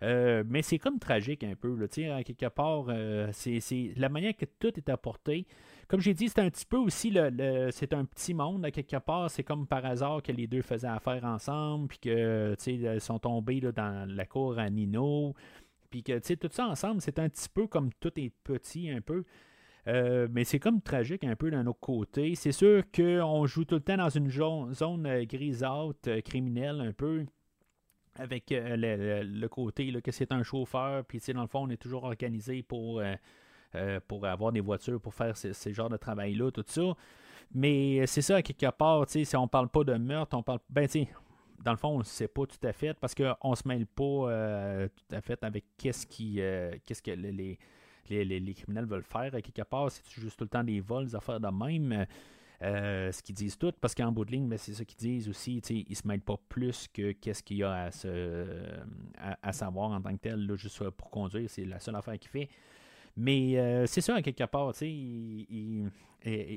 mais 0.00 0.62
c'est 0.62 0.78
comme 0.78 0.98
tragique 0.98 1.44
un 1.44 1.54
peu. 1.54 1.74
Là, 1.74 1.86
à 2.16 2.22
quelque 2.22 2.48
part, 2.48 2.86
c'est 3.32 3.92
la 3.96 4.08
manière 4.08 4.36
que 4.36 4.46
tout 4.58 4.76
est 4.76 4.88
apporté. 4.88 5.46
Comme 5.88 6.00
j'ai 6.00 6.12
dit, 6.12 6.28
c'est 6.28 6.40
un 6.40 6.50
petit 6.50 6.66
peu 6.66 6.76
aussi 6.76 7.10
le, 7.10 7.70
c'est 7.72 7.94
un 7.94 8.04
petit 8.04 8.34
monde 8.34 8.70
quelque 8.70 8.98
part. 8.98 9.30
C'est 9.30 9.42
comme 9.42 9.66
par 9.66 9.84
hasard 9.86 10.22
que 10.22 10.32
les 10.32 10.46
deux 10.46 10.60
faisaient 10.60 10.86
affaire 10.86 11.24
ensemble, 11.24 11.88
puis 11.88 11.98
que 11.98 12.54
ils 12.66 13.00
sont 13.00 13.18
tombés 13.18 13.60
dans 13.60 14.06
la 14.06 14.26
cour 14.26 14.58
à 14.58 14.68
Nino. 14.68 15.34
Puis 15.88 16.02
que 16.02 16.18
tout 16.34 16.48
ça 16.52 16.66
ensemble, 16.66 17.00
c'est 17.00 17.18
un 17.18 17.30
petit 17.30 17.48
peu 17.48 17.66
comme 17.66 17.90
tout 18.00 18.12
est 18.20 18.30
petit 18.44 18.90
un 18.90 19.00
peu. 19.00 19.24
Euh, 19.86 20.28
mais 20.30 20.44
c'est 20.44 20.58
comme 20.58 20.82
tragique 20.82 21.24
un 21.24 21.34
peu 21.36 21.50
d'un 21.50 21.66
autre 21.66 21.80
côté. 21.80 22.34
C'est 22.34 22.52
sûr 22.52 22.82
qu'on 22.94 23.46
joue 23.46 23.64
tout 23.64 23.76
le 23.76 23.80
temps 23.80 23.96
dans 23.96 24.10
une 24.10 24.30
zone, 24.30 25.06
euh, 25.06 25.24
grisâtre, 25.24 26.08
euh, 26.08 26.20
criminelle 26.20 26.82
un 26.82 26.92
peu 26.92 27.24
avec 28.16 28.46
le, 28.50 29.46
côté 29.46 29.92
que 30.02 30.10
c'est 30.10 30.32
un 30.32 30.42
chauffeur, 30.42 31.04
puis 31.04 31.20
dans 31.32 31.42
le 31.42 31.46
fond, 31.46 31.60
on 31.60 31.70
est 31.70 31.76
toujours 31.76 32.02
organisé 32.02 32.64
pour 32.64 33.00
pour 34.06 34.26
avoir 34.26 34.52
des 34.52 34.60
voitures, 34.60 35.00
pour 35.00 35.14
faire 35.14 35.36
ce, 35.36 35.72
genre 35.72 35.88
de 35.88 35.96
travail-là, 35.96 36.50
tout 36.50 36.64
ça. 36.66 36.94
Mais 37.54 38.06
c'est 38.06 38.22
ça, 38.22 38.36
à 38.36 38.42
quelque 38.42 38.70
part, 38.70 39.04
si 39.08 39.36
on 39.36 39.48
parle 39.48 39.68
pas 39.68 39.84
de 39.84 39.94
meurtre, 39.94 40.36
on 40.36 40.42
parle. 40.42 40.60
Ben, 40.68 40.86
tu 40.88 41.06
dans 41.64 41.72
le 41.72 41.76
fond, 41.76 41.88
on 41.88 41.98
ne 41.98 42.04
sait 42.04 42.28
pas 42.28 42.46
tout 42.46 42.66
à 42.66 42.72
fait 42.72 42.94
parce 42.94 43.14
qu'on 43.14 43.50
ne 43.50 43.54
se 43.54 43.66
mêle 43.66 43.86
pas 43.86 44.04
euh, 44.04 44.88
tout 44.88 45.14
à 45.14 45.20
fait 45.20 45.42
avec 45.42 45.64
qu'est-ce 45.76 46.06
qui 46.06 46.40
euh, 46.40 46.70
qu'est-ce 46.84 47.02
que 47.02 47.10
les, 47.10 47.56
les, 48.08 48.54
criminels 48.54 48.86
veulent 48.86 49.02
faire. 49.02 49.34
À 49.34 49.42
quelque 49.42 49.62
part, 49.62 49.90
c'est 49.90 50.08
juste 50.08 50.38
tout 50.38 50.44
le 50.44 50.50
temps 50.50 50.64
des 50.64 50.80
vols, 50.80 51.06
des 51.06 51.14
affaires 51.16 51.40
de 51.40 51.48
même. 51.48 52.06
ce 52.60 53.22
qu'ils 53.22 53.34
disent 53.34 53.58
tout, 53.58 53.72
parce 53.80 53.94
qu'en 53.94 54.12
bout 54.12 54.24
de 54.24 54.30
ligne, 54.30 54.48
ben, 54.48 54.58
c'est 54.58 54.74
ça 54.74 54.84
qu'ils 54.84 54.98
disent 54.98 55.28
aussi, 55.28 55.58
ils 55.58 55.86
ne 55.90 55.94
se 55.94 56.06
mêlent 56.06 56.20
pas 56.20 56.36
plus 56.48 56.88
que 56.88 57.12
qu'est-ce 57.12 57.42
qu'il 57.42 57.58
y 57.58 57.64
a 57.64 57.72
à, 57.72 57.90
se, 57.90 58.46
à, 59.42 59.52
savoir 59.52 59.90
en 59.90 60.00
tant 60.00 60.12
que 60.12 60.20
tel, 60.20 60.46
là, 60.46 60.56
juste 60.56 60.88
pour 60.90 61.10
conduire, 61.10 61.50
c'est 61.50 61.64
la 61.64 61.80
seule 61.80 61.96
affaire 61.96 62.18
qu'il 62.18 62.30
fait. 62.30 62.48
Mais 63.20 63.58
euh, 63.58 63.84
c'est 63.86 64.00
ça, 64.00 64.14
à 64.14 64.22
quelque 64.22 64.44
part, 64.44 64.72
tu 64.74 64.78
sais, 64.78 65.90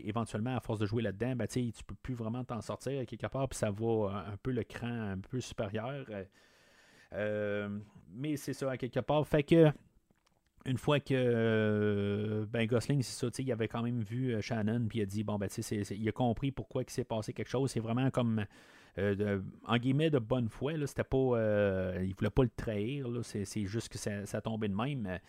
éventuellement, 0.05 0.55
à 0.55 0.59
force 0.59 0.77
de 0.77 0.85
jouer 0.85 1.01
là-dedans, 1.01 1.35
ben, 1.35 1.47
tu 1.47 1.71
peux 1.87 1.95
plus 2.03 2.13
vraiment 2.13 2.43
t'en 2.43 2.61
sortir 2.61 3.01
à 3.01 3.05
quelque 3.05 3.25
part, 3.25 3.49
puis 3.49 3.57
ça 3.57 3.71
va 3.71 4.25
un 4.31 4.37
peu 4.37 4.51
le 4.51 4.63
cran 4.63 4.87
un 4.87 5.17
peu 5.17 5.41
supérieur. 5.41 6.05
Euh, 7.13 7.79
mais 8.13 8.37
c'est 8.37 8.53
ça, 8.53 8.69
à 8.69 8.77
quelque 8.77 8.99
part. 8.99 9.25
Fait 9.27 9.41
que, 9.41 9.71
une 10.65 10.77
fois 10.77 10.99
que 10.99 12.47
ben, 12.51 12.67
Gosling, 12.67 13.01
c'est 13.01 13.25
ça, 13.25 13.41
il 13.41 13.51
avait 13.51 13.67
quand 13.67 13.81
même 13.81 14.01
vu 14.01 14.35
euh, 14.35 14.41
Shannon, 14.41 14.85
puis 14.87 14.99
il 14.99 15.01
a 15.01 15.05
dit, 15.07 15.23
bon, 15.23 15.39
ben, 15.39 15.49
tu 15.49 15.63
sais, 15.63 15.77
il 15.77 16.07
a 16.07 16.11
compris 16.11 16.51
pourquoi 16.51 16.83
il 16.83 16.91
s'est 16.91 17.03
passé 17.03 17.33
quelque 17.33 17.49
chose. 17.49 17.71
C'est 17.71 17.79
vraiment 17.79 18.11
comme. 18.11 18.45
en 18.99 19.77
guillemets 19.77 20.11
de 20.11 20.19
bonne 20.19 20.47
foi, 20.47 20.73
là, 20.73 20.85
c'était 20.85 21.03
pas. 21.03 21.39
il 22.03 22.13
voulait 22.13 22.29
pas 22.29 22.43
le 22.43 22.51
trahir, 22.55 23.07
c'est, 23.23 23.65
juste 23.65 23.89
que 23.89 23.97
ça, 23.97 24.27
ça 24.27 24.41
tombait 24.41 24.69
de 24.69 24.75
même. 24.75 25.19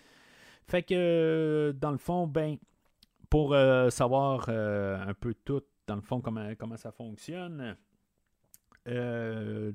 Fait 0.67 0.83
que, 0.83 0.95
euh, 0.95 1.73
dans 1.73 1.91
le 1.91 1.99
fond, 1.99 2.27
ben, 2.27 2.57
pour 3.31 3.55
euh, 3.55 3.91
savoir 3.91 4.47
euh, 4.49 4.99
un 5.07 5.15
peu 5.15 5.35
tout, 5.35 5.63
dans 5.87 5.97
le 5.97 6.03
fond, 6.03 6.21
comment, 6.21 6.55
comment 6.59 6.77
ça 6.77 6.93
fonctionne, 6.93 7.77
on 8.87 9.73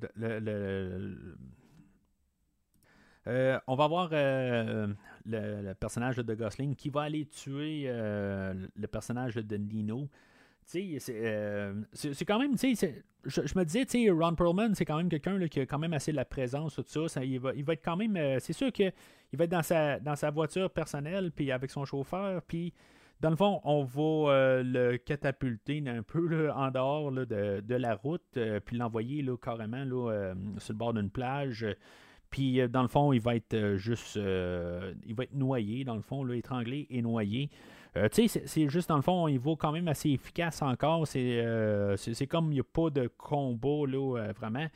va 3.75 3.88
voir 3.88 4.09
le, 4.11 5.73
personnage 5.73 6.17
de 6.17 6.33
Gosling 6.33 6.75
qui 6.75 6.89
va 6.89 7.03
aller 7.03 7.25
tuer 7.27 7.88
le 7.88 8.85
personnage 8.88 9.35
de 9.35 9.57
Nino. 9.57 10.09
C'est, 10.68 10.99
c'est 11.93 12.26
quand 12.26 12.39
même, 12.39 12.57
je, 12.57 12.88
je, 13.26 13.57
me 13.57 13.63
disais, 13.63 14.09
Ron 14.09 14.36
Perlman, 14.36 14.76
c'est 14.76 14.84
quand 14.84 14.97
même 14.97 15.07
quelqu'un 15.07 15.39
qui 15.47 15.61
a 15.61 15.65
quand 15.65 15.80
même 15.80 15.93
assez 15.93 16.11
de 16.11 16.18
la 16.18 16.26
présence, 16.26 16.76
tout 16.76 17.07
ça. 17.07 17.24
il, 17.24 17.39
va, 17.39 17.53
il 17.55 17.63
va 17.63 17.72
être 17.72 17.84
quand 17.84 17.95
même. 17.95 18.39
c'est 18.41 18.51
sûr 18.51 18.74
que 18.74 18.91
il 19.32 19.38
va 19.38 19.45
être 19.45 19.51
dans 19.51 19.63
sa, 19.63 19.97
dans 20.01 20.18
sa 20.18 20.30
voiture 20.30 20.70
personnelle, 20.70 21.32
puis 21.32 21.53
avec 21.53 21.72
son 21.72 21.86
chauffeur, 21.86 22.41
puis 22.41 22.74
dans 23.22 23.30
le 23.30 23.38
fond, 23.38 23.61
on 23.63 23.86
va 23.86 24.61
le 24.61 24.97
catapulter 24.97 25.82
un 25.88 26.03
peu 26.03 26.51
en 26.51 26.70
dehors 26.70 27.13
de, 27.13 27.76
la 27.76 27.95
route, 27.95 28.38
puis 28.65 28.78
l'envoyer 28.78 29.26
carrément 29.41 29.86
là, 29.86 30.34
sur 30.57 30.74
le 30.74 30.78
bord 30.78 30.93
d'une 30.93 31.09
plage. 31.09 31.65
Puis, 32.30 32.59
dans 32.68 32.82
le 32.82 32.89
fond, 32.89 33.13
il 33.13 33.22
va 33.22 33.38
être 33.38 33.76
juste. 33.78 34.18
il 34.18 35.15
va 35.15 35.24
être 35.24 35.34
noyé, 35.34 35.86
dans 35.86 35.95
le 35.95 36.01
fond, 36.01 36.28
étranglé 36.30 36.88
et 36.89 37.01
noyé. 37.01 37.49
Tu 38.11 38.27
sais, 38.27 38.43
c'est 38.45 38.69
juste, 38.69 38.89
dans 38.89 38.95
le 38.95 39.01
fond, 39.01 39.27
il 39.27 39.39
vaut 39.39 39.55
quand 39.55 39.71
même 39.71 39.88
assez 39.88 40.09
efficace 40.09 40.61
encore. 40.61 41.07
C'est 41.07 42.27
comme 42.29 42.51
il 42.51 42.55
n'y 42.55 42.59
a 42.59 42.63
pas 42.63 42.89
de 42.89 43.07
combo, 43.17 43.85
là, 43.85 44.31
vraiment. 44.33 44.67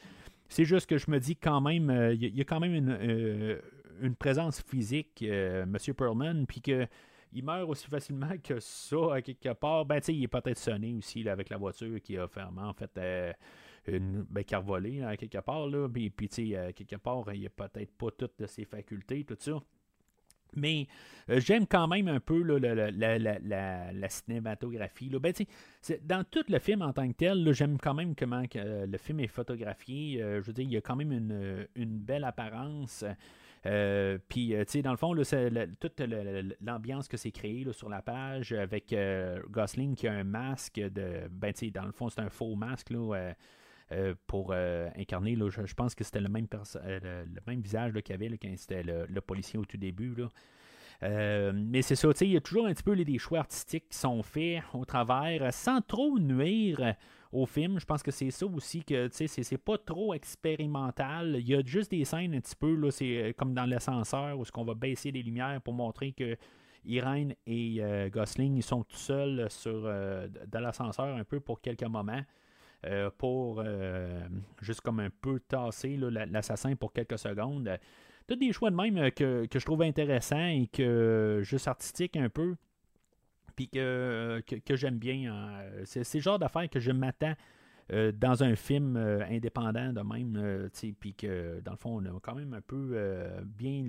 C'est 0.51 0.66
juste 0.66 0.89
que 0.89 0.97
je 0.97 1.09
me 1.09 1.18
dis 1.18 1.38
quand 1.38 1.62
même, 1.62 1.89
euh, 1.89 2.14
il 2.14 2.36
y, 2.38 2.41
a 2.41 2.43
quand 2.43 2.59
même 2.59 2.76
une, 2.76 2.89
euh, 2.89 3.62
présence 4.20 4.62
physique, 4.62 5.24
euh, 5.24 5.64
M. 5.64 5.78
Perlman, 5.95 6.45
puis 6.45 6.59
que 6.59 6.86
il 7.32 7.45
meurt 7.45 7.70
aussi 7.70 7.88
facilement 7.88 8.38
que 8.43 8.59
ça, 8.59 9.14
à 9.14 9.22
quelque 9.22 9.53
part. 9.53 9.86
Ben, 9.86 10.01
tu 10.01 10.07
sais, 10.07 10.14
il 10.14 10.24
est 10.24 10.28
peut-être 10.28 10.57
sonné 10.57 10.93
aussi 10.93 11.28
avec 11.30 11.47
la 11.47 11.55
voiture 11.55 12.01
qui 12.01 12.18
a 12.18 12.28
fermé, 12.28 12.64
en 12.64 12.74
fait, 12.74 12.99
une, 13.88 14.24
ben, 14.30 14.43
à 14.43 15.16
quelque 15.16 15.38
part, 15.38 15.68
là. 15.68 15.88
Puis, 15.88 16.12
tu 16.28 16.51
sais, 16.51 16.74
quelque 16.74 16.97
part, 16.97 17.34
il 17.34 17.45
a 17.45 17.49
peut-être 17.49 17.93
pas 17.93 18.12
toutes 18.12 18.45
ses 18.47 18.66
facultés, 18.66 19.24
tout 19.24 19.38
ça. 19.39 19.53
Mais 20.56 20.88
euh, 21.30 21.39
j'aime 21.39 21.68
quand 21.68 21.88
même 21.88 22.08
un 22.08 22.20
peu 22.20 22.41
la, 22.43 24.10
cinématographie. 24.10 25.10
Ben, 25.10 25.34
dans 26.04 26.24
tout 26.24 26.43
le 26.49 26.60
film 26.60 26.82
en 26.82 26.93
tant 26.93 27.08
que 27.08 27.16
tel, 27.16 27.52
j'aime 27.54 27.78
quand 27.78 27.93
même 27.93 28.16
comment 28.16 28.43
euh, 28.56 28.86
le 28.86 28.97
film 28.97 29.20
est 29.20 29.28
photographié. 29.28 30.22
Euh, 30.22 30.41
je 30.41 30.47
veux 30.47 30.54
dire, 30.54 30.66
il 30.66 30.72
y 30.72 30.78
a 30.78 30.82
quand 30.82 30.95
même 30.95 31.12
une, 31.12 31.97
belle 31.99 32.24
apparence. 32.24 33.06
Puis, 33.64 34.56
dans 34.84 34.91
le 34.91 34.97
fond, 34.97 35.16
toute 35.80 36.02
l'ambiance 36.62 37.08
que 37.08 37.18
c'est 37.18 37.32
créé 37.32 37.66
sur 37.72 37.89
la 37.89 38.02
page 38.02 38.54
avec 38.54 38.95
Gosling 39.49 39.95
qui 39.95 40.08
a 40.08 40.14
un 40.14 40.24
masque 40.24 40.80
de. 40.80 41.28
Ben, 41.30 41.54
dans 41.74 41.86
le 41.86 41.91
fond, 41.91 42.10
c'est 42.10 42.22
un 42.22 42.30
faux 42.30 42.56
masque. 42.56 42.89
Là, 42.89 43.34
euh, 43.92 44.16
pour 44.26 44.52
euh, 44.54 44.89
incarner. 44.98 45.36
je, 45.36 45.74
pense 45.74 45.96
que 45.96 46.06
c'était 46.06 46.22
le 46.22 46.30
même, 46.30 46.48
euh, 46.76 47.26
visage 47.48 47.94
qu'il 48.04 48.16
avait 48.16 48.30
quand 48.38 48.54
c'était 48.56 48.84
le, 48.84 49.22
policier 49.22 49.60
au 49.60 49.66
tout 49.66 49.76
début. 49.76 50.16
mais 51.02 51.82
c'est 51.82 51.96
ça, 51.96 52.10
il 52.22 52.32
y 52.32 52.38
a 52.38 52.42
toujours 52.42 52.68
un 52.68 52.74
petit 52.74 52.84
peu 52.84 52.96
des 52.96 53.18
choix 53.18 53.39
artistiques 53.39 53.89
qui 53.89 53.98
sont 53.98 54.24
faits 54.24 54.64
au 54.74 54.86
travers 54.86 55.54
sans 55.54 55.82
trop 55.82 56.18
nuire 56.20 56.96
au 57.34 57.46
film. 57.46 57.80
Je 57.80 57.86
pense 57.86 58.02
que 58.02 58.12
c'est 58.12 58.32
ça 58.32 58.46
aussi 58.46 58.82
que 58.84 59.10
c'est 59.12 59.58
pas 59.58 59.78
trop 59.78 60.14
expérimental. 60.14 61.36
Il 61.39 61.50
y 61.50 61.56
a 61.56 61.62
juste 61.66 61.92
des 61.92 62.06
scènes 62.06 62.34
un 62.34 62.39
petit 62.39 62.56
peu, 62.56 62.74
là, 62.76 62.92
c'est 62.92 63.36
comme 63.38 63.54
dans 63.54 63.66
l'ascenseur 63.66 64.39
où 64.39 64.46
ce 64.46 64.54
qu'on 64.54 64.64
va 64.64 64.74
baisser 64.74 65.12
les 65.12 65.22
lumières 65.22 65.60
pour 65.62 65.74
montrer 65.74 66.14
que 66.14 66.38
Irene 66.86 67.36
et 67.46 67.82
Gosling 68.10 68.56
ils 68.56 68.64
sont 68.64 68.84
tout 68.84 68.96
seuls 68.96 69.48
sur, 69.50 69.82
dans 69.82 70.60
l'ascenseur 70.62 71.18
un 71.18 71.26
peu 71.26 71.42
pour 71.42 71.60
quelques 71.60 71.84
moments. 71.84 72.24
Euh, 72.88 73.12
pour 73.16 73.62
euh, 73.64 74.28
juste 74.60 74.82
comme 74.82 75.02
un 75.02 75.12
peu 75.22 75.40
tasser 75.40 75.98
l'assassin 75.98 76.76
pour 76.76 76.92
quelques 76.94 77.20
secondes. 77.20 77.78
Tous 78.28 78.36
des 78.36 78.52
choix 78.52 78.72
de 78.72 78.76
même 78.76 78.98
euh, 78.98 79.12
que, 79.12 79.48
je 79.54 79.66
trouve 79.66 79.84
intéressants 79.84 80.48
et 80.48 80.68
que 80.68 81.42
juste 81.44 81.68
artistique 81.68 82.18
un 82.18 82.30
peu. 82.30 82.56
Puis 83.56 83.68
que, 83.68 84.42
que, 84.66 84.76
j'aime 84.76 84.98
bien. 84.98 85.32
Hein. 85.32 85.84
C'est 85.84 86.16
le 86.16 86.22
genre 86.22 86.40
d'affaires 86.40 86.70
que 86.70 86.80
je 86.80 86.92
m'attends 86.92 87.36
dans 88.14 88.42
un 88.42 88.56
film 88.56 88.96
indépendant 88.96 89.92
de 89.92 90.00
même, 90.00 90.70
puis 90.98 91.14
que 91.14 91.60
dans 91.60 91.72
le 91.72 91.78
fond, 91.78 92.02
on 92.02 92.06
a 92.06 92.20
quand 92.22 92.36
même 92.36 92.54
un 92.54 92.62
peu 92.62 92.98
bien 93.44 93.84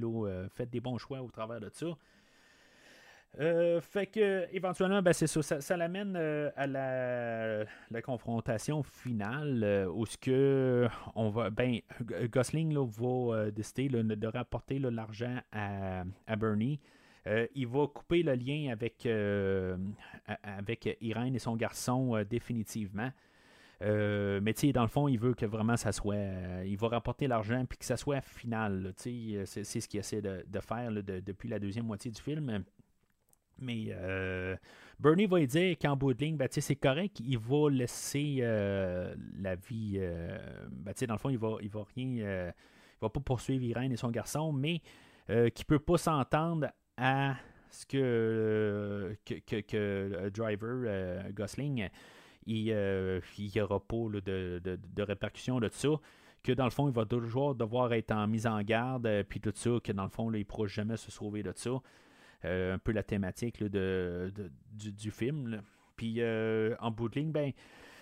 fait 0.51 0.69
des 0.69 0.81
bons 0.81 0.99
choix 0.99 1.23
au 1.23 1.31
travers 1.31 1.61
de 1.61 1.71
ça. 1.73 1.87
Euh, 3.41 3.81
fait 3.81 4.07
que 4.07 4.47
éventuellement, 4.53 5.01
ben, 5.01 5.15
c'est 5.15 5.27
ça, 5.27 5.61
ça, 5.61 5.77
l'amène 5.77 6.17
euh, 6.17 6.51
à 6.55 6.67
la, 6.67 8.03
confrontation 8.03 8.83
finale 8.83 9.65
euh, 9.65 9.87
où 9.87 10.05
ce 10.05 10.19
que 10.19 10.87
on 11.15 11.31
va, 11.31 11.49
ben, 11.49 11.81
Gosling 12.31 12.77
va 12.77 13.51
décider 13.51 13.89
de 13.89 14.27
rapporter 14.27 14.79
l'argent 14.79 15.39
à, 15.51 16.05
Bernie. 16.37 16.79
il 17.55 17.67
va 17.67 17.87
couper 17.87 18.23
le 18.23 18.35
lien 18.35 18.71
avec, 18.71 19.09
avec 20.43 20.99
Irene 21.01 21.35
et 21.35 21.39
son 21.39 21.57
garçon 21.57 22.23
définitivement. 22.29 23.11
mais 23.81 24.55
dans 24.75 24.83
le 24.83 24.89
fond, 24.89 25.09
il 25.09 25.19
veut 25.19 25.33
que 25.33 25.47
vraiment 25.47 25.79
ça 25.79 25.93
soit. 25.93 26.65
il 26.67 26.77
va 26.77 26.89
rapporter 26.89 27.29
l'argent 27.29 27.65
puis 27.67 27.79
que 27.79 27.87
ça 27.87 27.97
soit 27.97 28.21
final. 28.21 28.93
C'est, 28.97 29.45
c'est 29.47 29.81
ce 29.81 29.89
qu'il 29.89 30.01
essaie 30.01 30.21
de, 30.21 30.61
faire 30.61 30.93
depuis 30.93 31.49
la 31.49 31.59
deuxième 31.59 31.87
moitié 31.87 32.11
du 32.11 32.21
film. 32.21 32.63
Mais 33.59 33.87
euh, 33.91 34.57
Bernie 34.99 35.27
va 35.27 35.45
dire 35.45 35.77
qu'en 35.79 35.97
bout 35.97 36.15
de 36.15 36.25
ligne, 36.25 36.37
ben, 36.37 36.49
c'est 36.51 36.77
correct, 36.77 37.21
il 37.21 37.39
va 37.39 37.71
laisser 37.71 38.39
euh, 38.41 39.15
la 39.39 39.55
vie. 39.55 39.95
Euh, 39.97 40.39
ben, 40.71 40.95
dans 41.07 41.15
le 41.15 41.19
fond, 41.19 41.31
il 41.31 41.39
va, 41.39 41.57
il 41.61 41.69
va 41.69 41.85
rien. 41.95 42.07
il 42.07 42.53
va 43.01 43.09
pas 43.09 43.21
poursuivre 43.21 43.65
Irene 43.65 43.93
et 43.93 43.97
son 43.97 44.11
garçon, 44.11 44.53
mais 44.53 44.81
qu'il 45.27 45.37
ne 45.37 45.65
peut 45.67 45.79
pas 45.79 45.97
s'entendre 45.97 46.69
à 46.97 47.37
ce 47.71 47.87
que, 47.87 49.17
que, 49.25 49.61
que, 49.61 50.29
driver 50.29 51.33
Gosling, 51.33 51.89
il 52.47 52.65
n'y 53.39 53.61
aura 53.61 53.81
pas 53.81 53.97
de, 53.97 54.61
de, 54.63 54.79
de, 54.95 55.03
répercussions 55.03 55.59
de 55.59 55.69
ça 55.69 55.89
que 56.43 56.53
dans 56.53 56.65
le 56.65 56.71
fond, 56.71 56.89
il 56.89 56.95
va 56.95 57.05
toujours 57.05 57.55
devoir 57.55 57.93
être 57.93 58.11
en 58.13 58.27
mise 58.27 58.47
en 58.47 58.61
garde, 58.63 59.09
puis 59.29 59.41
tout 59.41 59.53
ça, 59.55 59.71
que 59.83 59.93
dans 59.93 60.03
le 60.03 60.09
fond, 60.09 60.31
il 60.33 60.41
ne 60.41 60.45
pourra 60.45 60.67
jamais 60.67 60.97
se 60.97 61.11
sauver 61.11 61.43
de 61.43 61.53
ça. 61.55 61.81
Euh, 62.45 62.75
un 62.75 62.79
peu 62.79 62.91
la 62.91 63.05
thématique 63.05 63.63
de, 63.63 64.33
du, 64.73 65.11
film. 65.13 65.63
Puis 65.95 66.17
euh, 66.19 66.75
en 66.81 66.91
bout 66.91 67.09
de 67.09 67.21
ligne, 67.21 67.31
ben, 67.31 67.53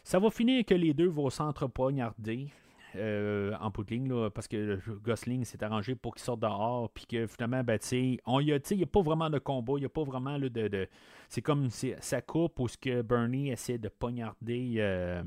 ça 0.02 0.18
va 0.18 0.30
finir 0.30 0.64
que 0.64 0.72
les 0.72 0.94
deux 0.94 1.08
vont 1.08 1.28
s'entrepoignarder. 1.28 2.48
Euh, 2.96 3.54
en 3.60 3.70
bout 3.70 3.84
de 3.84 3.90
ligne, 3.90 4.30
parce 4.30 4.48
que 4.48 4.80
Gosling 5.04 5.44
s'est 5.44 5.62
arrangé 5.62 5.94
pour 5.94 6.12
qu'il 6.14 6.24
sorte 6.24 6.40
dehors, 6.40 6.90
puis 6.90 7.06
que 7.06 7.26
finalement, 7.28 7.62
ben, 7.62 7.78
il 7.92 8.18
n'y 8.26 8.52
a, 8.52 8.86
pas 8.86 9.00
vraiment 9.00 9.30
de 9.30 9.38
combat, 9.38 9.74
il 9.76 9.80
n'y 9.80 9.86
a 9.86 9.90
pas 9.90 10.02
vraiment 10.02 10.36
de. 10.40 10.48
de 10.48 10.88
c'est 11.28 11.42
comme 11.42 11.68
sa 11.70 12.20
coupe 12.20 12.58
où 12.58 12.66
ce 12.66 12.76
que 12.76 13.02
Bernie 13.02 13.50
essaie 13.50 13.78
de 13.78 13.88
poignarder 13.88 15.22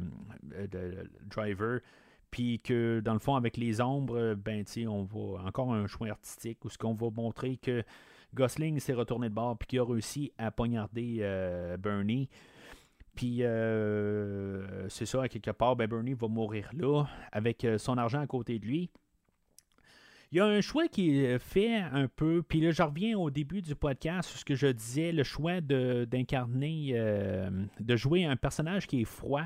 le 0.53 1.07
driver, 1.25 1.79
puis 2.31 2.59
que 2.59 2.99
dans 2.99 3.13
le 3.13 3.19
fond, 3.19 3.35
avec 3.35 3.55
les 3.55 3.79
ombres, 3.79 4.33
ben, 4.33 4.65
on 4.87 5.03
va 5.03 5.43
encore 5.45 5.73
un 5.73 5.87
choix 5.87 6.09
artistique 6.09 6.65
où 6.65 6.69
ce 6.69 6.77
qu'on 6.77 6.95
va 6.95 7.11
montrer 7.11 7.55
que 7.55 7.85
Gosling 8.33 8.79
s'est 8.79 8.93
retourné 8.93 9.29
de 9.29 9.33
bord 9.33 9.57
puis 9.57 9.67
qui 9.67 9.79
a 9.79 9.83
réussi 9.83 10.31
à 10.37 10.51
poignarder 10.51 11.17
euh, 11.21 11.77
Bernie. 11.77 12.29
Puis 13.15 13.43
euh, 13.43 14.89
c'est 14.89 15.05
ça, 15.05 15.27
quelque 15.27 15.51
part, 15.51 15.75
ben 15.75 15.87
Bernie 15.87 16.13
va 16.13 16.27
mourir 16.27 16.69
là, 16.73 17.05
avec 17.31 17.63
euh, 17.63 17.77
son 17.77 17.97
argent 17.97 18.21
à 18.21 18.27
côté 18.27 18.57
de 18.57 18.65
lui. 18.65 18.89
Il 20.31 20.37
y 20.37 20.39
a 20.39 20.45
un 20.45 20.61
choix 20.61 20.87
qui 20.87 21.27
fait 21.37 21.75
un 21.75 22.07
peu, 22.07 22.41
puis 22.41 22.59
là 22.59 22.71
je 22.71 22.81
reviens 22.81 23.15
au 23.19 23.29
début 23.29 23.61
du 23.61 23.75
podcast, 23.75 24.31
ce 24.31 24.43
que 24.43 24.55
je 24.55 24.65
disais, 24.65 25.11
le 25.11 25.21
choix 25.21 25.61
d'incarner, 25.61 26.93
de, 27.79 27.95
jouer 27.95 28.25
un 28.25 28.35
personnage 28.35 28.87
qui 28.87 29.01
est 29.01 29.05
froid, 29.05 29.43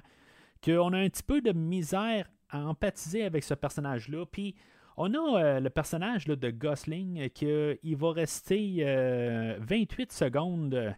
qu'on 0.63 0.93
a 0.93 0.97
un 0.97 1.09
petit 1.09 1.23
peu 1.23 1.41
de 1.41 1.51
misère 1.51 2.29
à 2.49 2.65
empathiser 2.65 3.25
avec 3.25 3.43
ce 3.43 3.53
personnage-là, 3.53 4.25
puis 4.31 4.55
on 4.97 5.13
a 5.13 5.41
euh, 5.41 5.59
le 5.59 5.69
personnage 5.69 6.25
de 6.25 6.49
Gosling 6.49 7.21
euh, 7.21 7.27
qui 7.29 7.45
il 7.83 7.95
va 7.95 8.11
rester 8.11 8.83
28 8.83 8.83
euh, 8.83 10.05
secondes 10.09 10.95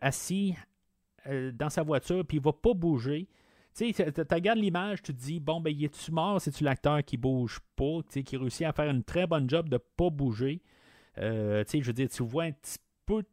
assis 0.00 0.54
dans 1.26 1.70
sa 1.70 1.82
voiture, 1.82 2.24
puis 2.24 2.36
il 2.36 2.42
va 2.42 2.52
pas 2.52 2.74
bouger. 2.74 3.26
Tu 3.74 3.92
regardes 4.30 4.58
l'image, 4.58 5.02
tu 5.02 5.12
te 5.12 5.20
dis, 5.20 5.40
bon, 5.40 5.60
ben, 5.60 5.70
il 5.70 5.84
est-tu 5.84 6.12
mort? 6.12 6.40
C'est-tu 6.40 6.62
l'acteur 6.62 7.02
qui 7.02 7.16
bouge 7.16 7.58
pas, 7.74 8.00
qui 8.08 8.36
réussit 8.36 8.66
à 8.66 8.72
faire 8.72 8.88
une 8.88 9.02
très 9.02 9.26
bonne 9.26 9.50
job 9.50 9.68
de 9.68 9.78
pas 9.78 10.10
bouger? 10.10 10.62
je 11.16 11.82
veux 11.82 11.92
dire, 11.92 12.08
tu 12.08 12.22
vois 12.22 12.44
un 12.44 12.52
petit 12.52 12.78
peu 13.04 13.24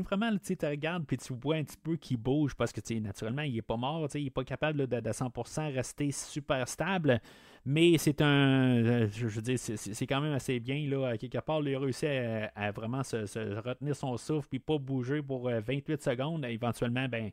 vraiment, 0.00 0.30
tu 0.38 0.56
regardes 0.62 1.04
puis 1.06 1.16
tu 1.16 1.32
vois 1.34 1.56
un 1.56 1.64
petit 1.64 1.76
peu 1.76 1.96
qu'il 1.96 2.16
bouge 2.16 2.54
parce 2.54 2.72
que 2.72 2.80
naturellement, 2.98 3.42
il 3.42 3.56
est 3.56 3.62
pas 3.62 3.76
mort, 3.76 4.08
il 4.14 4.26
est 4.26 4.30
pas 4.30 4.44
capable 4.44 4.86
de, 4.86 5.00
de, 5.00 5.10
100% 5.10 5.74
rester 5.74 6.10
super 6.12 6.68
stable. 6.68 7.20
Mais 7.64 7.98
c'est 7.98 8.20
un. 8.20 8.76
Euh, 8.76 9.08
je 9.10 9.26
veux 9.26 9.42
dire, 9.42 9.58
c'est 9.58 10.06
quand 10.06 10.20
même 10.20 10.32
assez 10.32 10.60
bien. 10.60 10.88
Là, 10.88 11.08
à 11.08 11.18
quelque 11.18 11.38
part, 11.38 11.60
il 11.62 11.74
a 11.74 11.80
réussi 11.80 12.06
à, 12.06 12.70
vraiment 12.70 13.02
se, 13.02 13.16
retenir 13.60 13.96
son 13.96 14.16
souffle 14.16 14.48
puis 14.48 14.60
pas 14.60 14.78
bouger 14.78 15.20
pour 15.20 15.50
28 15.50 15.90
euh, 15.90 15.96
secondes. 15.98 16.44
Éventuellement, 16.44 17.08
ben. 17.08 17.30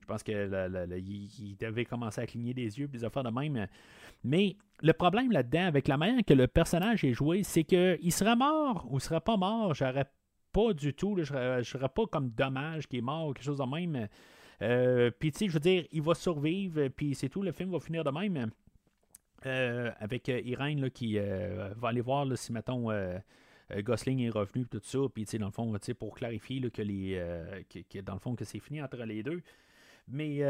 Je 0.00 0.06
pense 0.06 0.22
qu'il 0.22 1.56
devait 1.60 1.84
commencer 1.84 2.22
à 2.22 2.26
cligner 2.26 2.54
des 2.54 2.80
yeux, 2.80 2.88
puis 2.88 2.98
des 2.98 3.04
affaires 3.04 3.22
de 3.22 3.30
même. 3.30 3.68
Mais 4.24 4.56
le 4.82 4.92
problème 4.92 5.30
là-dedans, 5.30 5.66
avec 5.66 5.88
la 5.88 5.96
manière 5.96 6.24
que 6.24 6.34
le 6.34 6.48
personnage 6.48 7.04
est 7.04 7.12
joué, 7.12 7.42
c'est 7.42 7.64
qu'il 7.64 8.12
sera 8.12 8.34
mort 8.34 8.86
ou 8.90 8.98
sera 8.98 9.20
pas 9.20 9.36
mort. 9.36 9.74
J'aurais 9.74 10.06
pas 10.52 10.72
du 10.72 10.94
tout. 10.94 11.16
je 11.22 11.34
ne 11.34 11.62
serais 11.62 11.88
pas 11.88 12.06
comme 12.06 12.30
dommage 12.30 12.86
qu'il 12.86 12.98
est 12.98 13.02
mort 13.02 13.28
ou 13.28 13.32
quelque 13.32 13.44
chose 13.44 13.58
de 13.58 13.64
même. 13.64 14.08
Euh, 14.62 15.10
puis, 15.18 15.32
tu 15.32 15.38
sais, 15.38 15.48
je 15.48 15.52
veux 15.52 15.60
dire, 15.60 15.86
il 15.92 16.02
va 16.02 16.14
survivre, 16.14 16.88
puis 16.88 17.14
c'est 17.14 17.28
tout. 17.28 17.42
Le 17.42 17.52
film 17.52 17.70
va 17.70 17.80
finir 17.80 18.04
de 18.04 18.10
même. 18.10 18.50
Euh, 19.46 19.90
avec 19.98 20.28
euh, 20.28 20.40
Irène 20.44 20.90
qui 20.90 21.18
va 21.18 21.88
aller 21.88 22.02
voir 22.02 22.26
si, 22.36 22.52
mettons, 22.52 22.88
Gosling 23.74 24.20
est 24.20 24.30
revenu, 24.30 24.66
tout 24.66 24.80
ça, 24.82 24.98
puis 25.14 25.24
dans 25.38 25.46
le 25.46 25.52
fond, 25.52 25.74
pour 25.98 26.14
clarifier 26.14 26.60
que 26.70 26.82
les, 26.82 27.22
que, 27.68 28.00
dans 28.00 28.14
le 28.14 28.20
fond, 28.20 28.34
que 28.34 28.44
c'est 28.44 28.58
fini 28.58 28.82
entre 28.82 29.02
les 29.04 29.22
deux. 29.22 29.42
Mais 30.08 30.40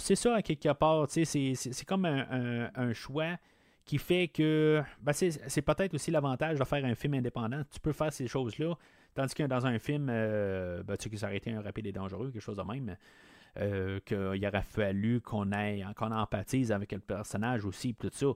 c'est 0.00 0.16
ça, 0.16 0.36
à 0.36 0.42
quelque 0.42 0.72
part, 0.72 1.06
c'est 1.08 1.84
comme 1.86 2.06
un, 2.06 2.92
choix 2.94 3.36
qui 3.84 3.98
fait 3.98 4.26
que 4.26 4.82
ben, 5.00 5.12
c'est 5.12 5.62
peut-être 5.62 5.94
aussi 5.94 6.10
l'avantage 6.10 6.58
de 6.58 6.64
faire 6.64 6.84
un 6.84 6.96
film 6.96 7.14
indépendant. 7.14 7.62
Tu 7.70 7.78
peux 7.78 7.92
faire 7.92 8.12
ces 8.12 8.26
choses-là, 8.26 8.74
tandis 9.16 9.34
que 9.34 9.42
dans 9.42 9.66
un 9.66 9.78
film, 9.78 10.06
ben, 10.06 10.96
tu 10.96 11.04
sais, 11.04 11.10
que 11.10 11.16
ça 11.16 11.26
aurait 11.26 11.38
été 11.38 11.52
un 11.52 11.60
rapide 11.60 11.86
et 11.86 11.92
dangereux, 11.92 12.30
quelque 12.30 12.42
chose 12.42 12.56
de 12.56 12.62
même. 12.62 12.96
Euh, 13.58 14.00
qu'il 14.04 14.46
aurait 14.46 14.62
fallu 14.62 15.22
qu'on 15.22 15.50
ait 15.52 15.82
qu'on 15.96 16.12
empathise 16.12 16.72
avec 16.72 16.92
le 16.92 16.98
personnage 16.98 17.64
aussi, 17.64 17.94
tout 17.94 18.10
ça. 18.12 18.26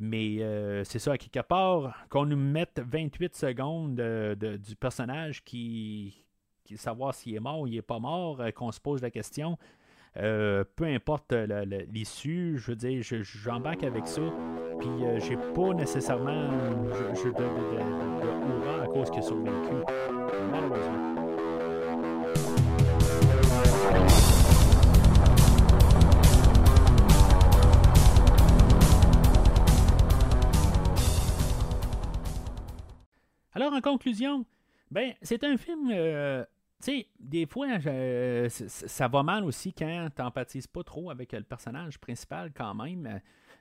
Mais 0.00 0.38
euh, 0.40 0.82
c'est 0.82 0.98
ça, 0.98 1.12
à 1.12 1.18
quelque 1.18 1.46
part, 1.46 1.94
qu'on 2.10 2.26
nous 2.26 2.36
mette 2.36 2.82
28 2.84 3.36
secondes 3.36 3.94
du 3.94 4.76
personnage 4.76 5.44
qui, 5.44 6.24
qui 6.64 6.76
savoir 6.76 7.14
s'il 7.14 7.36
est 7.36 7.40
mort 7.40 7.60
ou 7.60 7.66
il 7.68 7.74
n'est 7.74 7.82
pas 7.82 8.00
mort, 8.00 8.40
euh, 8.40 8.50
qu'on 8.50 8.72
se 8.72 8.80
pose 8.80 9.02
la 9.02 9.10
question. 9.10 9.56
peu 10.14 10.84
importe 10.84 11.32
l'issue, 11.92 12.58
je 12.58 12.72
veux 12.72 12.76
dire, 12.76 13.02
j'embarque 13.02 13.84
avec 13.84 14.08
ça. 14.08 14.32
Puis 14.78 14.88
j'ai 15.18 15.36
pas 15.36 15.74
nécessairement 15.74 16.50
je, 17.14 17.28
de, 17.28 17.32
de, 17.32 18.82
à 18.82 18.86
cause 18.86 19.10
est 19.18 19.22
survécu. 19.22 19.74
Malheureusement. 20.50 21.16
Alors, 33.56 33.72
en 33.72 33.80
conclusion, 33.80 34.44
ben, 34.90 35.14
c'est 35.22 35.42
un 35.42 35.56
film. 35.56 35.90
Euh, 35.90 36.44
tu 36.84 36.92
sais, 36.92 37.06
des 37.18 37.46
fois, 37.46 37.68
ça 38.58 39.08
va 39.08 39.22
mal 39.22 39.44
aussi 39.44 39.72
quand 39.72 40.08
tu 40.14 40.20
n'empathises 40.20 40.66
pas 40.66 40.82
trop 40.82 41.10
avec 41.10 41.32
le 41.32 41.42
personnage 41.42 41.98
principal, 41.98 42.52
quand 42.54 42.74
même. 42.74 43.18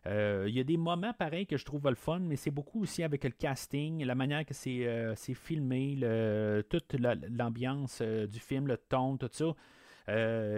Euh, 0.07 0.45
il 0.47 0.55
y 0.55 0.59
a 0.59 0.63
des 0.63 0.77
moments 0.77 1.13
pareils 1.13 1.47
que 1.47 1.57
je 1.57 1.65
trouve 1.65 1.89
le 1.89 1.95
fun, 1.95 2.19
mais 2.19 2.35
c'est 2.35 2.51
beaucoup 2.51 2.83
aussi 2.83 3.03
avec 3.03 3.23
le 3.23 3.31
casting, 3.31 4.03
la 4.03 4.15
manière 4.15 4.45
que 4.45 4.53
c'est 4.53 4.85
euh, 4.85 5.15
filmé, 5.15 5.97
toute 6.69 6.95
l'ambiance 7.29 8.01
du 8.01 8.39
film, 8.39 8.67
le 8.67 8.77
ton, 8.77 9.17
tout 9.17 9.29
ça, 9.31 9.53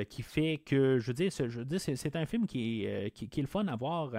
qui 0.09 0.21
fait 0.21 0.61
que, 0.65 0.99
je 0.99 1.07
veux 1.07 1.13
dire, 1.13 1.31
c'est 1.31 2.15
un 2.15 2.25
film 2.25 2.45
qui 2.45 2.83
est, 2.83 3.11
qui, 3.11 3.25
est, 3.25 3.41
le 3.41 3.47
fun 3.47 3.67
à 3.67 3.75
voir, 3.75 4.11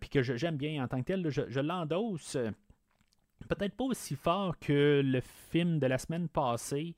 puis 0.00 0.08
que 0.08 0.22
j'aime 0.22 0.56
bien 0.56 0.82
en 0.82 0.88
tant 0.88 0.98
que 1.00 1.06
tel. 1.06 1.28
je, 1.30 1.42
je 1.48 1.60
l'endosse 1.60 2.36
peut-être 3.48 3.76
pas 3.76 3.84
aussi 3.84 4.16
fort 4.16 4.58
que 4.58 5.02
le 5.04 5.20
film 5.20 5.78
de 5.78 5.86
la 5.86 5.98
semaine 5.98 6.28
passée. 6.28 6.94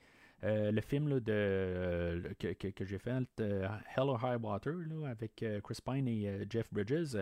Euh, 0.47 0.71
le 0.71 0.81
film 0.81 1.19
de, 1.21 1.33
euh, 1.33 2.21
que, 2.39 2.85
j'ai 2.85 2.99
fait, 2.99 3.25
euh, 3.41 3.67
Hell 3.97 4.05
or 4.05 4.21
High 4.23 4.41
Water, 4.41 4.75
avec 5.09 5.45
Chris 5.65 5.79
Pine 5.85 6.07
et 6.07 6.47
Jeff 6.49 6.73
Bridges. 6.73 7.17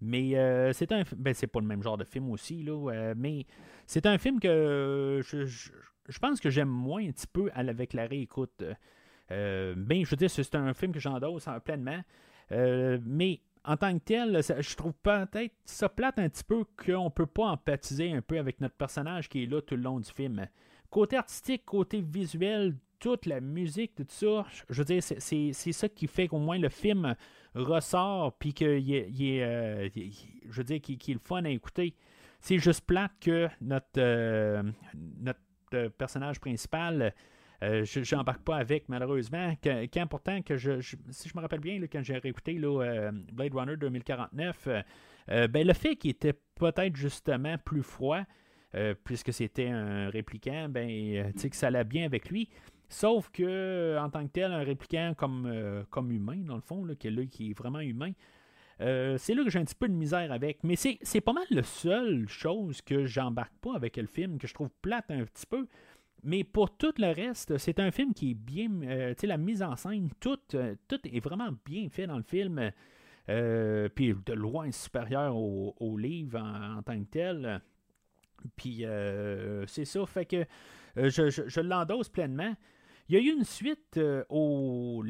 Mais 0.00 0.32
c'est 0.72 0.90
un 0.92 1.02
ben, 1.16 1.34
c'est 1.34 1.46
pas 1.46 1.60
le 1.60 1.66
même 1.66 1.82
genre 1.82 1.98
de 1.98 2.04
film 2.04 2.30
aussi, 2.30 2.62
là, 2.62 3.14
mais 3.16 3.46
c'est 3.86 4.06
un 4.06 4.18
film 4.18 4.40
que 4.40 5.20
je, 5.24 5.44
je, 5.46 6.18
pense 6.18 6.40
que 6.40 6.50
j'aime 6.50 6.68
moins 6.68 7.06
un 7.06 7.12
petit 7.12 7.26
peu 7.26 7.50
avec 7.54 7.92
la 7.92 8.06
réécoute. 8.06 8.64
ben, 9.28 10.04
je 10.04 10.10
veux 10.10 10.16
dire, 10.16 10.30
c'est 10.30 10.54
un 10.54 10.74
film 10.74 10.92
que 10.92 11.00
j'endosse 11.00 11.48
pleinement. 11.64 12.02
mais 12.50 13.40
en 13.64 13.76
tant 13.76 13.98
que 13.98 14.04
tel, 14.04 14.42
je 14.42 14.76
trouve 14.76 14.94
peut-être 15.02 15.54
ça 15.64 15.88
plate 15.88 16.18
un 16.18 16.28
petit 16.28 16.44
peu 16.44 16.64
qu'on 16.76 17.04
ne 17.04 17.10
peut 17.10 17.26
pas 17.26 17.46
empathiser 17.46 18.12
un 18.12 18.20
peu 18.20 18.38
avec 18.38 18.60
notre 18.60 18.74
personnage 18.76 19.28
qui 19.28 19.44
est 19.44 19.46
là 19.46 19.62
tout 19.62 19.76
le 19.76 19.82
long 19.82 20.00
du 20.00 20.10
film. 20.10 20.46
Côté 20.94 21.16
artistique, 21.16 21.64
côté 21.64 22.00
visuel, 22.00 22.76
toute 23.00 23.26
la 23.26 23.40
musique, 23.40 23.96
tout 23.96 24.06
ça, 24.06 24.46
je 24.70 24.78
veux 24.80 24.84
dire, 24.84 25.02
c'est 25.02 25.72
ça 25.72 25.88
qui 25.88 26.06
fait 26.06 26.28
qu'au 26.28 26.38
moins 26.38 26.56
le 26.56 26.68
film 26.68 27.16
ressort, 27.56 28.32
puis 28.38 28.54
qu'il 28.54 28.94
est, 28.94 29.42
euh, 29.42 29.88
je 29.92 30.56
veux 30.56 30.62
dire, 30.62 30.80
qu'il 30.80 30.94
est 30.94 31.14
le 31.14 31.18
fun 31.18 31.44
à 31.44 31.48
écouter. 31.50 31.96
C'est 32.38 32.58
juste 32.58 32.82
plate 32.86 33.10
que 33.20 33.48
notre, 33.60 33.88
euh, 33.98 34.62
notre 35.18 35.40
euh, 35.74 35.88
personnage 35.88 36.38
principal 36.38 37.12
je 37.60 38.14
n'embarque 38.14 38.42
pas 38.42 38.56
avec, 38.58 38.88
malheureusement. 38.90 39.54
Quand, 39.64 40.06
pourtant, 40.06 40.42
que 40.42 40.56
je, 40.56 40.80
si 40.82 41.28
je 41.28 41.34
me 41.34 41.40
rappelle 41.40 41.60
bien, 41.60 41.80
quand 41.90 42.02
j'ai 42.02 42.18
réécouté 42.18 42.58
Blade 42.58 43.54
Runner 43.54 43.76
2049, 43.78 44.68
euh, 45.30 45.48
ben, 45.48 45.66
le 45.66 45.72
fait 45.72 45.96
qu'il 45.96 46.10
était 46.10 46.34
peut-être 46.54 46.94
justement 46.96 47.56
plus 47.58 47.82
froid, 47.82 48.20
puisque 49.04 49.32
c'était 49.32 49.68
un 49.68 50.10
répliquant, 50.10 50.68
ben, 50.68 51.32
que 51.32 51.56
ça 51.56 51.68
allait 51.68 51.84
bien 51.84 52.04
avec 52.04 52.28
lui. 52.30 52.48
Sauf 52.88 53.30
que, 53.30 53.96
en 53.98 54.10
tant 54.10 54.24
que 54.26 54.32
tel, 54.32 54.52
un 54.52 54.62
répliquant 54.62 55.14
comme, 55.16 55.84
comme 55.90 56.10
humain, 56.10 56.38
dans 56.44 56.56
le 56.56 56.60
fond, 56.60 56.84
là, 56.84 56.94
qui, 56.94 57.08
est 57.08 57.26
qui 57.26 57.50
est 57.50 57.58
vraiment 57.58 57.80
humain, 57.80 58.12
c'est 58.78 59.34
là 59.34 59.44
que 59.44 59.50
j'ai 59.50 59.58
un 59.58 59.64
petit 59.64 59.74
peu 59.74 59.88
de 59.88 59.94
misère 59.94 60.32
avec. 60.32 60.64
Mais 60.64 60.76
c'est 60.76 61.20
pas 61.20 61.32
mal 61.32 61.46
la 61.50 61.62
seule 61.62 62.28
chose 62.28 62.82
que 62.82 63.06
j'embarque 63.06 63.56
pas 63.60 63.74
avec 63.74 63.96
le 63.96 64.06
film, 64.06 64.38
que 64.38 64.46
je 64.46 64.54
trouve 64.54 64.70
plate 64.82 65.10
un 65.10 65.24
petit 65.24 65.46
peu. 65.46 65.66
Mais 66.24 66.42
pour 66.42 66.74
tout 66.74 66.94
le 66.96 67.12
reste, 67.12 67.58
c'est 67.58 67.78
un 67.78 67.90
film 67.90 68.14
qui 68.14 68.30
est 68.30 68.34
bien. 68.34 68.70
Euh, 68.82 69.10
tu 69.10 69.20
sais, 69.20 69.26
la 69.26 69.36
mise 69.36 69.62
en 69.62 69.76
scène, 69.76 70.08
tout, 70.20 70.38
euh, 70.54 70.74
est 70.90 71.20
vraiment 71.20 71.50
bien 71.66 71.88
fait 71.90 72.06
dans 72.06 72.16
le 72.16 72.22
film. 72.22 72.72
Euh, 73.30 73.88
puis 73.94 74.14
de 74.26 74.32
loin 74.32 74.70
supérieur 74.70 75.36
au, 75.36 75.96
livre 75.98 76.38
en, 76.40 76.82
tant 76.82 76.98
que 76.98 77.08
tel. 77.10 77.62
Puis 78.56 78.84
c'est 79.66 79.84
ça, 79.84 80.06
fait 80.06 80.26
que 80.26 80.44
je, 80.96 81.28
je, 81.30 81.60
l'endosse 81.60 82.08
pleinement. 82.08 82.54
Il 83.08 83.16
y 83.16 83.18
a 83.18 83.20
eu 83.20 83.36
une 83.36 83.44
suite 83.44 84.00
au, 84.30 85.04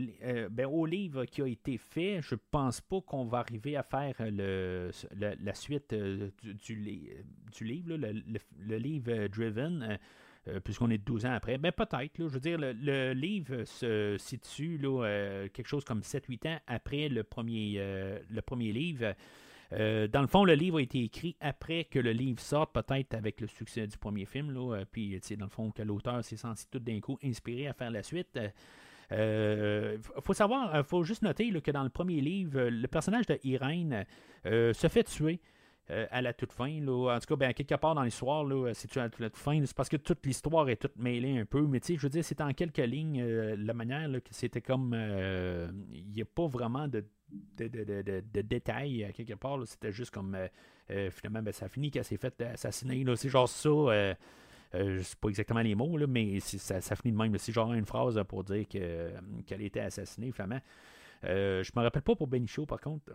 ben, 0.50 0.66
au, 0.66 0.84
livre 0.86 1.24
qui 1.26 1.42
a 1.42 1.46
été 1.46 1.78
fait. 1.78 2.20
Je 2.22 2.34
pense 2.50 2.80
pas 2.80 3.00
qu'on 3.00 3.24
va 3.24 3.38
arriver 3.38 3.76
à 3.76 3.82
faire 3.82 4.14
le, 4.20 4.90
la, 5.16 5.54
suite 5.54 5.94
du, 5.94 7.22
du, 7.52 7.64
livre, 7.64 7.96
le, 7.96 8.12
le, 8.66 8.76
livre 8.76 9.28
Driven. 9.28 9.98
Euh, 10.46 10.60
puisqu'on 10.60 10.90
est 10.90 10.98
12 10.98 11.24
ans 11.24 11.32
après. 11.32 11.56
Ben 11.56 11.72
peut-être, 11.72 12.18
je 12.18 12.24
veux 12.24 12.40
dire, 12.40 12.58
le, 12.60 13.12
livre 13.14 13.64
se 13.64 14.16
situe 14.18 14.76
là, 14.76 15.04
euh, 15.04 15.48
quelque 15.48 15.66
chose 15.66 15.84
comme 15.84 16.00
7-8 16.00 16.48
ans 16.48 16.58
après 16.66 17.08
le 17.08 17.22
premier, 17.24 17.76
euh, 17.78 18.18
le 18.28 18.42
premier 18.42 18.72
livre. 18.72 19.14
Dans 19.70 20.20
le 20.20 20.26
fond, 20.26 20.44
le 20.44 20.54
livre 20.54 20.78
a 20.78 20.82
été 20.82 21.02
écrit 21.02 21.36
après 21.40 21.84
que 21.84 21.98
le 21.98 22.12
livre 22.12 22.40
sorte, 22.40 22.72
peut-être 22.72 23.14
avec 23.14 23.40
le 23.40 23.46
succès 23.46 23.86
du 23.86 23.98
premier 23.98 24.24
film. 24.24 24.52
Là, 24.52 24.84
puis, 24.90 25.18
dans 25.36 25.46
le 25.46 25.50
fond, 25.50 25.70
que 25.70 25.82
l'auteur 25.82 26.22
s'est 26.24 26.36
senti 26.36 26.66
tout 26.70 26.78
d'un 26.78 27.00
coup 27.00 27.18
inspiré 27.24 27.66
à 27.66 27.72
faire 27.72 27.90
la 27.90 28.02
suite. 28.02 28.38
Il 29.10 29.98
faut 30.22 30.34
savoir, 30.34 30.86
faut 30.86 31.02
juste 31.02 31.22
noter 31.22 31.50
que 31.60 31.70
dans 31.70 31.82
le 31.82 31.88
premier 31.88 32.20
livre, 32.20 32.60
le 32.60 32.88
personnage 32.88 33.26
de 33.26 33.38
Irène 33.42 34.04
se 34.44 34.88
fait 34.88 35.04
tuer. 35.04 35.40
Euh, 35.90 36.06
à 36.10 36.22
la 36.22 36.32
toute 36.32 36.52
fin. 36.52 36.80
Là. 36.80 37.14
En 37.14 37.18
tout 37.18 37.26
cas, 37.26 37.36
ben, 37.36 37.52
quelque 37.52 37.74
part 37.74 37.94
dans 37.94 38.04
l'histoire, 38.04 38.46
c'est 38.72 38.96
à 38.96 39.02
la 39.02 39.10
toute 39.10 39.36
fin. 39.36 39.60
C'est 39.66 39.76
parce 39.76 39.90
que 39.90 39.98
toute 39.98 40.24
l'histoire 40.24 40.66
est 40.70 40.76
toute 40.76 40.96
mêlée 40.96 41.38
un 41.38 41.44
peu. 41.44 41.60
Mais 41.66 41.78
tu 41.78 41.98
je 41.98 42.00
veux 42.00 42.08
dire, 42.08 42.24
c'est 42.24 42.40
en 42.40 42.54
quelques 42.54 42.78
lignes 42.78 43.20
euh, 43.20 43.54
la 43.58 43.74
manière 43.74 44.10
que 44.10 44.30
c'était 44.30 44.62
comme. 44.62 44.94
Euh, 44.94 45.70
il 45.92 46.10
n'y 46.10 46.22
a 46.22 46.24
pas 46.24 46.46
vraiment 46.46 46.88
de, 46.88 47.04
de, 47.56 48.40
détails 48.42 49.10
quelque 49.14 49.34
part. 49.34 49.58
C'était 49.66 49.92
juste 49.92 50.12
comme. 50.12 50.36
finalement, 50.88 51.42
ben, 51.42 51.52
ça 51.52 51.68
finit 51.68 51.90
qu'elle 51.90 52.04
s'est 52.04 52.16
fait 52.16 52.40
assassiner. 52.40 53.04
C'est 53.16 53.28
genre 53.28 53.48
ça. 53.48 53.70
je 54.72 55.02
sais 55.02 55.16
pas 55.20 55.28
exactement 55.28 55.60
les 55.60 55.74
mots, 55.74 55.96
là, 55.96 56.06
mais 56.06 56.40
ça, 56.40 56.80
ça, 56.80 56.96
finit 56.96 57.12
de 57.12 57.18
même. 57.18 57.36
C'est 57.38 57.52
genre 57.52 57.72
une 57.72 57.86
phrase 57.86 58.20
pour 58.28 58.44
dire 58.44 58.66
qu'elle 58.68 59.62
était 59.62 59.80
assassinée, 59.80 60.32
finalement. 60.32 60.60
je 61.22 61.70
me 61.76 61.82
rappelle 61.82 62.02
pas 62.02 62.16
pour 62.16 62.26
Benicho, 62.26 62.66
par 62.66 62.80
contre. 62.80 63.12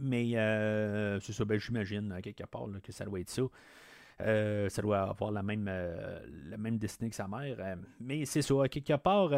Mais 0.00 0.36
euh, 0.36 1.18
c'est 1.20 1.32
ça, 1.32 1.44
ben, 1.44 1.58
j'imagine, 1.58 2.12
à 2.12 2.22
quelque 2.22 2.44
part, 2.44 2.66
que 2.82 2.92
ça 2.92 3.04
doit 3.04 3.20
être 3.20 3.30
ça. 3.30 3.42
Euh, 4.20 4.68
ça 4.68 4.82
doit 4.82 4.98
avoir 4.98 5.30
la 5.30 5.44
même, 5.44 5.66
euh, 5.68 6.18
la 6.50 6.56
même 6.56 6.76
destinée 6.76 7.08
que 7.10 7.14
sa 7.14 7.28
mère. 7.28 7.56
mais 8.00 8.24
c'est 8.24 8.42
ça, 8.42 8.68
quelque 8.68 8.96
part, 8.96 9.30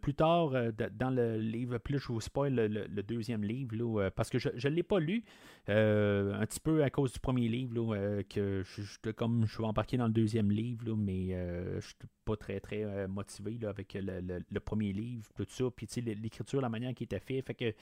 plus 0.00 0.14
tard, 0.14 0.52
dans 0.94 1.10
le 1.10 1.36
livre, 1.36 1.78
plus 1.78 1.98
je 1.98 2.08
vous 2.08 2.20
spoil 2.20 2.54
le, 2.54 3.02
deuxième 3.02 3.44
livre, 3.44 4.10
parce 4.10 4.30
que 4.30 4.38
je 4.38 4.68
ne 4.68 4.74
l'ai 4.74 4.82
pas 4.82 4.98
lu, 4.98 5.22
un 5.68 6.44
petit 6.46 6.60
peu 6.60 6.82
à 6.82 6.90
cause 6.90 7.12
du 7.12 7.20
premier 7.20 7.48
livre, 7.48 8.22
que 8.28 8.62
je, 8.64 9.10
comme 9.12 9.46
je 9.46 9.54
suis 9.54 9.64
embarqué 9.64 9.96
dans 9.96 10.06
le 10.06 10.12
deuxième 10.12 10.50
livre, 10.50 10.96
mais 10.96 11.28
je 11.30 11.76
ne 11.76 11.80
suis 11.80 11.94
pas 12.24 12.36
très, 12.36 12.60
très 12.60 13.06
motivé 13.06 13.58
avec 13.66 13.94
le, 13.94 14.42
le, 14.48 14.60
premier 14.60 14.92
livre, 14.92 15.28
tout 15.36 15.46
ça. 15.48 15.64
Puis 15.74 15.86
l'écriture, 16.02 16.60
la 16.60 16.68
manière 16.68 16.94
qui 16.94 17.04
était 17.04 17.20
faite, 17.20 17.46
fait 17.46 17.54
que 17.54 17.74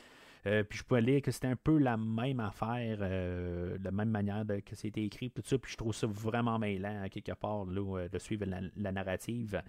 euh, 0.47 0.62
puis 0.62 0.78
je 0.78 0.85
pouvais 0.85 1.01
lire 1.01 1.23
que 1.23 1.31
c'était 1.31 1.48
un 1.48 1.56
peu 1.56 1.78
la 1.78 1.97
même 1.97 2.40
affaire, 2.40 2.98
euh, 3.01 3.77
la 3.82 3.90
même 3.90 4.10
manière 4.10 4.44
que 4.65 4.74
c'était 4.74 5.02
écrit, 5.02 5.31
tout 5.31 5.43
ça. 5.44 5.59
Puis 5.59 5.73
je 5.73 5.77
trouve 5.77 5.94
ça 5.94 6.06
vraiment 6.06 6.59
mêlant, 6.59 7.06
quelque 7.10 7.32
part, 7.32 7.66
euh, 7.66 8.09
de 8.09 8.19
suivre 8.19 8.47
la, 8.47 8.93
narrative. 8.93 9.60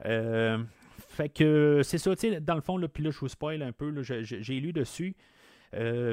fait 0.00 1.28
que 1.28 1.80
c'est 1.84 1.98
ça, 1.98 2.14
tu 2.16 2.30
sais, 2.32 2.40
dans 2.40 2.56
le 2.56 2.60
fond, 2.60 2.80
puis 2.88 3.04
là, 3.04 3.10
je 3.10 3.18
vous 3.18 3.28
spoil 3.28 3.62
un 3.62 3.72
peu, 3.72 4.02
j'ai 4.02 4.60
lu 4.60 4.72
dessus. 4.72 5.16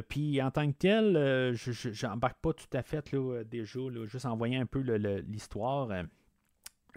puis 0.07 0.41
en 0.41 0.51
tant 0.51 0.71
que 0.71 0.77
tel, 0.77 1.53
je 1.55 2.05
n'embarque 2.05 2.39
pas 2.39 2.53
tout 2.53 2.77
à 2.77 2.83
fait 2.83 3.11
là, 3.11 3.43
déjà, 3.43 3.79
juste 4.05 4.25
en 4.25 4.35
voyant 4.35 4.61
un 4.61 4.65
peu 4.65 4.79
l'histoire. 5.27 5.89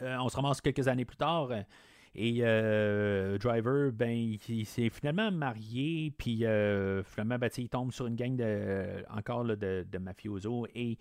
on 0.00 0.28
se 0.28 0.36
ramasse 0.36 0.60
quelques 0.60 0.86
années 0.86 1.06
plus 1.06 1.16
tard. 1.16 1.50
Et 2.14 2.40
Driver, 3.38 3.92
ben, 3.92 4.36
il, 4.48 4.66
s'est 4.66 4.88
finalement 4.88 5.30
marié, 5.32 6.12
puis 6.16 6.44
finalement, 7.04 7.38
ben, 7.38 7.50
il 7.56 7.68
tombe 7.68 7.92
sur 7.92 8.06
une 8.06 8.16
gang 8.16 8.36
de, 8.36 9.04
encore 9.10 9.44
de, 9.44 9.84
de 9.90 9.98
mafiosos 9.98 10.66
et 10.74 10.96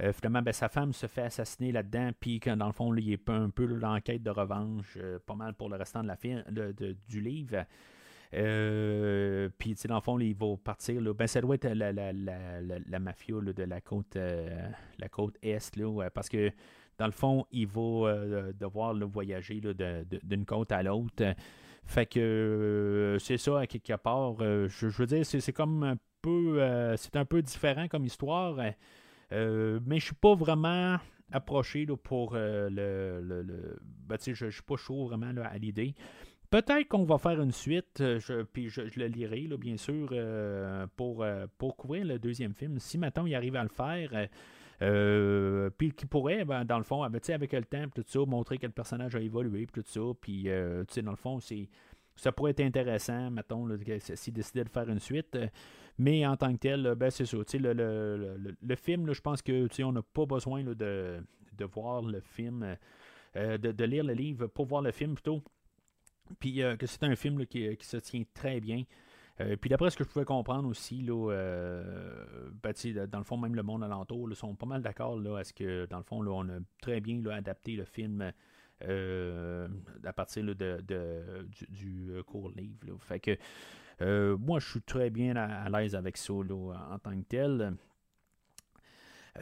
euh, 0.00 0.12
finalement, 0.12 0.42
ben, 0.42 0.52
sa 0.52 0.68
femme 0.68 0.92
se 0.92 1.06
fait 1.06 1.22
assassiner 1.22 1.72
là-dedans, 1.72 2.10
puis 2.18 2.38
dans 2.38 2.66
le 2.66 2.72
fond, 2.72 2.94
il 2.94 3.12
est 3.12 3.30
un 3.30 3.50
peu 3.50 3.64
l'enquête 3.64 4.22
de 4.22 4.30
revanche, 4.30 4.96
euh, 4.96 5.18
pas 5.24 5.34
mal 5.34 5.54
pour 5.54 5.68
le 5.68 5.76
restant 5.76 6.02
de 6.02 6.08
la 6.08 6.16
film, 6.16 6.44
du 7.08 7.20
livre. 7.20 7.64
Euh, 8.34 9.48
puis, 9.58 9.74
dans 9.88 9.96
le 9.96 10.00
fond, 10.00 10.18
il 10.20 10.36
va 10.36 10.56
partir. 10.62 11.00
Ben, 11.14 11.26
ça 11.26 11.40
doit 11.40 11.56
être 11.56 11.68
la, 11.68 11.92
la, 11.92 12.12
la, 12.12 12.60
la 12.60 12.98
mafia 12.98 13.40
de 13.40 13.62
la 13.64 13.80
côte, 13.80 14.16
la 14.16 15.08
côte 15.08 15.36
Est, 15.42 15.80
parce 16.14 16.28
que 16.28 16.52
dans 16.98 17.06
le 17.06 17.12
fond, 17.12 17.46
il 17.52 17.66
va 17.66 18.52
devoir 18.52 18.94
voyager 18.94 19.60
d'une 20.24 20.44
côte 20.44 20.72
à 20.72 20.82
l'autre. 20.82 21.34
Fait 21.84 22.06
que 22.06 23.16
c'est 23.20 23.38
ça, 23.38 23.60
à 23.60 23.66
quelque 23.66 23.96
part. 23.96 24.36
Je, 24.38 24.86
veux 24.86 25.06
dire, 25.06 25.24
c'est 25.24 25.52
comme 25.52 25.82
un 25.84 25.96
peu. 26.20 26.60
c'est 26.96 27.16
un 27.16 27.24
peu 27.24 27.40
différent 27.40 27.88
comme 27.88 28.04
histoire. 28.04 28.58
Euh, 29.32 29.80
mais 29.84 29.98
je 29.98 30.06
suis 30.06 30.14
pas 30.14 30.34
vraiment 30.34 30.96
approché 31.32 31.86
pour 32.02 32.32
euh, 32.34 32.68
le. 32.70 33.42
le, 33.42 33.78
ben, 34.06 34.16
je 34.20 34.46
ne 34.46 34.50
suis 34.50 34.62
pas 34.62 34.76
chaud 34.76 35.06
vraiment 35.06 35.32
à 35.42 35.58
l'idée. 35.58 35.94
Peut-être 36.50 36.88
qu'on 36.88 37.04
va 37.04 37.18
faire 37.18 37.42
une 37.42 37.52
suite, 37.52 38.00
euh, 38.00 38.18
je, 38.20 38.42
puis 38.42 38.70
je, 38.70 38.80
le 38.96 39.06
lirai, 39.06 39.46
bien 39.58 39.76
sûr, 39.76 40.14
pour, 40.96 41.26
pour 41.58 41.76
couvrir 41.76 42.06
le 42.06 42.18
deuxième 42.18 42.54
film. 42.54 42.78
Si 42.78 42.96
maintenant 42.96 43.26
il 43.26 43.34
arrive 43.34 43.56
à 43.56 43.62
le 43.62 43.68
faire, 43.68 44.28
puis 44.78 45.92
qui 45.92 46.06
pourrait, 46.06 46.44
ben, 46.44 46.64
dans 46.64 46.78
le 46.78 46.84
fond, 46.84 47.02
avec, 47.02 47.28
avec 47.30 47.52
le 47.52 47.64
temps, 47.64 47.84
tout 47.94 48.04
ça, 48.06 48.20
montrer 48.26 48.58
que 48.58 48.66
le 48.66 48.72
personnage 48.72 49.14
a 49.16 49.20
évolué, 49.20 49.66
tout 49.66 49.82
ça, 49.84 50.00
puis, 50.20 50.44
dans 50.44 51.10
le 51.10 51.16
fond, 51.16 51.40
c'est 51.40 51.68
ça 52.18 52.32
pourrait 52.32 52.50
être 52.50 52.60
intéressant, 52.60 53.30
mettons, 53.30 53.68
s'il 54.14 54.34
décidait 54.34 54.64
de 54.64 54.68
faire 54.68 54.88
une 54.88 54.98
suite. 54.98 55.38
Mais 55.98 56.26
en 56.26 56.36
tant 56.36 56.52
que 56.52 56.58
tel, 56.58 56.94
ben, 56.96 57.10
c'est 57.10 57.26
ça. 57.26 57.36
Le, 57.54 57.72
le, 57.72 58.56
le, 58.60 58.76
film, 58.76 59.12
je 59.12 59.20
pense 59.20 59.42
que 59.42 59.68
on 59.82 59.92
n'a 59.92 60.02
pas 60.02 60.26
besoin 60.26 60.62
de, 60.62 60.74
de, 60.74 61.64
voir 61.64 62.02
le 62.02 62.20
film, 62.20 62.76
euh, 63.36 63.58
de, 63.58 63.84
lire 63.84 64.04
le 64.04 64.14
livre 64.14 64.46
pour 64.46 64.66
voir 64.66 64.82
le 64.82 64.92
film 64.92 65.14
plutôt. 65.14 65.42
Puis 66.38 66.62
euh, 66.62 66.76
que 66.76 66.86
c'est 66.86 67.02
un 67.04 67.16
film 67.16 67.46
qui, 67.46 67.76
qui, 67.76 67.86
se 67.86 67.96
tient 67.96 68.22
très 68.34 68.60
bien. 68.60 68.84
Euh, 69.40 69.56
puis 69.56 69.70
d'après 69.70 69.90
ce 69.90 69.96
que 69.96 70.04
je 70.04 70.08
pouvais 70.08 70.24
comprendre 70.24 70.68
aussi, 70.68 71.02
là, 71.02 71.30
ben, 72.62 72.72
dans 73.06 73.18
le 73.18 73.24
fond, 73.24 73.36
même 73.36 73.54
le 73.54 73.62
monde 73.62 73.84
alentour 73.84 74.28
sont 74.34 74.54
pas 74.54 74.66
mal 74.66 74.82
d'accord 74.82 75.20
à 75.36 75.44
ce 75.44 75.52
que, 75.52 75.86
dans 75.86 75.98
le 75.98 76.04
fond, 76.04 76.22
là, 76.22 76.32
on 76.32 76.48
a 76.48 76.58
très 76.80 77.00
bien 77.00 77.24
adapté 77.26 77.76
le 77.76 77.84
film 77.84 78.32
à 78.80 80.12
partir 80.12 80.44
de, 80.44 81.46
du, 81.68 82.12
court 82.26 82.50
livre. 82.50 82.98
Euh, 84.00 84.36
moi, 84.38 84.60
je 84.60 84.70
suis 84.70 84.82
très 84.82 85.10
bien 85.10 85.36
à, 85.36 85.68
l'aise 85.68 85.94
avec 85.94 86.16
ça 86.16 86.32
en 86.32 86.98
tant 86.98 87.18
que 87.18 87.26
tel. 87.28 87.76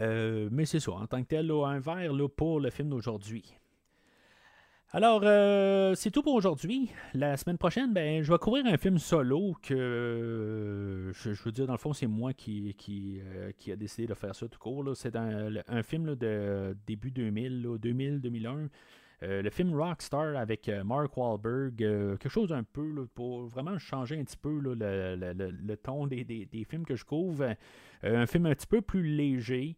Euh, 0.01 0.49
mais 0.53 0.65
c'est 0.67 0.81
ça, 0.81 0.93
en 0.93 1.07
tant 1.07 1.23
que 1.23 1.29
tel, 1.29 1.51
un 1.51 1.79
verre 1.79 2.13
pour 2.37 2.61
le 2.61 2.71
film 2.71 2.91
d'aujourd'hui. 2.91 3.57
Alors, 4.93 5.23
euh, 5.25 5.95
c'est 5.95 6.11
tout 6.11 6.23
pour 6.23 6.35
aujourd'hui. 6.35 6.91
La 7.13 7.37
semaine 7.37 7.59
prochaine, 7.59 7.93
ben, 7.93 8.23
je 8.23 8.33
vais 8.33 8.39
couvrir 8.39 8.67
un 8.67 8.79
film 8.79 8.99
solo 8.99 9.55
que, 9.63 11.11
je, 11.13 11.31
veux 11.45 11.53
dire, 11.53 11.67
dans 11.67 11.73
le 11.73 11.79
fond, 11.79 11.93
c'est 11.93 12.07
moi 12.07 12.33
qui, 12.33 12.75
qui, 12.79 13.21
a 13.71 13.77
décidé 13.77 14.07
de 14.07 14.15
faire 14.15 14.35
ça 14.35 14.49
tout 14.49 14.59
court. 14.59 14.97
C'est 14.97 15.17
un, 15.17 15.83
film 15.83 16.15
de 16.15 16.77
début 16.87 17.11
2000, 17.11 17.67
2000-2001. 17.83 18.69
Euh, 19.23 19.41
le 19.41 19.49
film 19.49 19.75
Rockstar 19.75 20.37
avec 20.37 20.69
euh, 20.69 20.85
Mark 20.85 21.17
Wahlberg, 21.17 21.83
euh, 21.83 22.17
quelque 22.19 22.31
chose 22.31 22.53
un 22.53 22.65
peu 22.65 23.07
pour 23.15 23.47
vraiment 23.47 23.79
changer 23.79 24.19
un 24.19 24.25
petit 24.25 24.37
peu 24.37 24.59
le, 24.61 25.75
ton 25.77 26.07
des, 26.07 26.67
films 26.69 26.85
que 26.85 26.97
je 26.97 27.05
couvre. 27.05 27.55
un 28.03 28.27
film 28.27 28.47
un 28.47 28.55
petit 28.55 28.67
peu 28.67 28.83
plus 28.83 29.03
léger. 29.03 29.77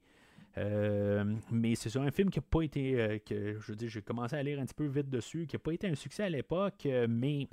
Mais 0.57 1.75
c'est 1.75 1.97
un 1.97 2.11
film 2.11 2.31
qui 2.31 2.39
n'a 2.39 2.45
pas 2.49 2.63
été, 2.63 3.23
que 3.27 3.59
je 3.61 3.73
dis, 3.75 3.89
j'ai 3.89 4.03
commencé 4.03 4.37
à 4.37 4.43
lire 4.43 4.59
un 4.61 4.65
petit 4.65 4.75
peu 4.75 4.87
vite 4.87 5.09
dessus, 5.09 5.47
qui 5.47 5.57
n'a 5.57 5.61
pas 5.61 5.73
été 5.73 5.89
un 5.89 5.95
succès 5.95 6.25
à 6.25 6.31
l'époque, 6.31 6.87
mais 7.09 7.49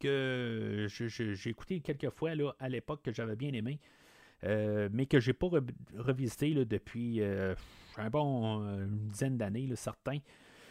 que 0.00 0.86
j'ai 0.88 1.50
écouté 1.50 1.80
quelques 1.80 2.10
fois 2.10 2.34
là, 2.34 2.54
à 2.58 2.68
l'époque 2.68 3.02
que 3.02 3.12
j'avais 3.12 3.36
bien 3.36 3.52
aimé. 3.52 3.78
mais 4.42 5.06
que 5.06 5.20
j'ai 5.20 5.34
pas 5.34 5.48
revisité 5.96 6.54
depuis 6.64 7.20
un 7.22 8.10
bon 8.10 8.60
une 8.78 9.08
dizaine 9.08 9.36
d'années, 9.36 9.68
certains. 9.76 10.20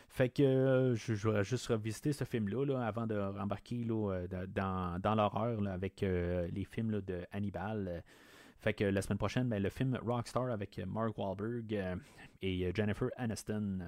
Fait 0.09 0.29
que 0.29 0.41
euh, 0.41 0.95
je, 0.95 1.13
voudrais 1.13 1.43
juste 1.43 1.67
revisiter 1.67 2.13
ce 2.13 2.23
film-là 2.23 2.81
avant 2.85 3.05
de 3.05 3.15
rembarquer 3.15 3.85
euh, 3.89 4.27
dans, 4.47 4.99
dans 4.99 5.15
l'horreur 5.15 5.59
avec 5.67 6.01
euh, 6.01 6.47
les 6.51 6.65
films 6.65 7.01
de 7.01 7.21
Hannibal. 7.31 8.03
Fait 8.59 8.73
que 8.73 8.83
la 8.83 9.01
semaine 9.01 9.17
prochaine, 9.17 9.47
ben, 9.49 9.61
le 9.61 9.69
film 9.69 9.97
Rockstar 10.05 10.49
avec 10.49 10.79
Mark 10.85 11.17
Wahlberg 11.17 11.99
et 12.41 12.71
Jennifer 12.73 13.09
Aniston. 13.17 13.79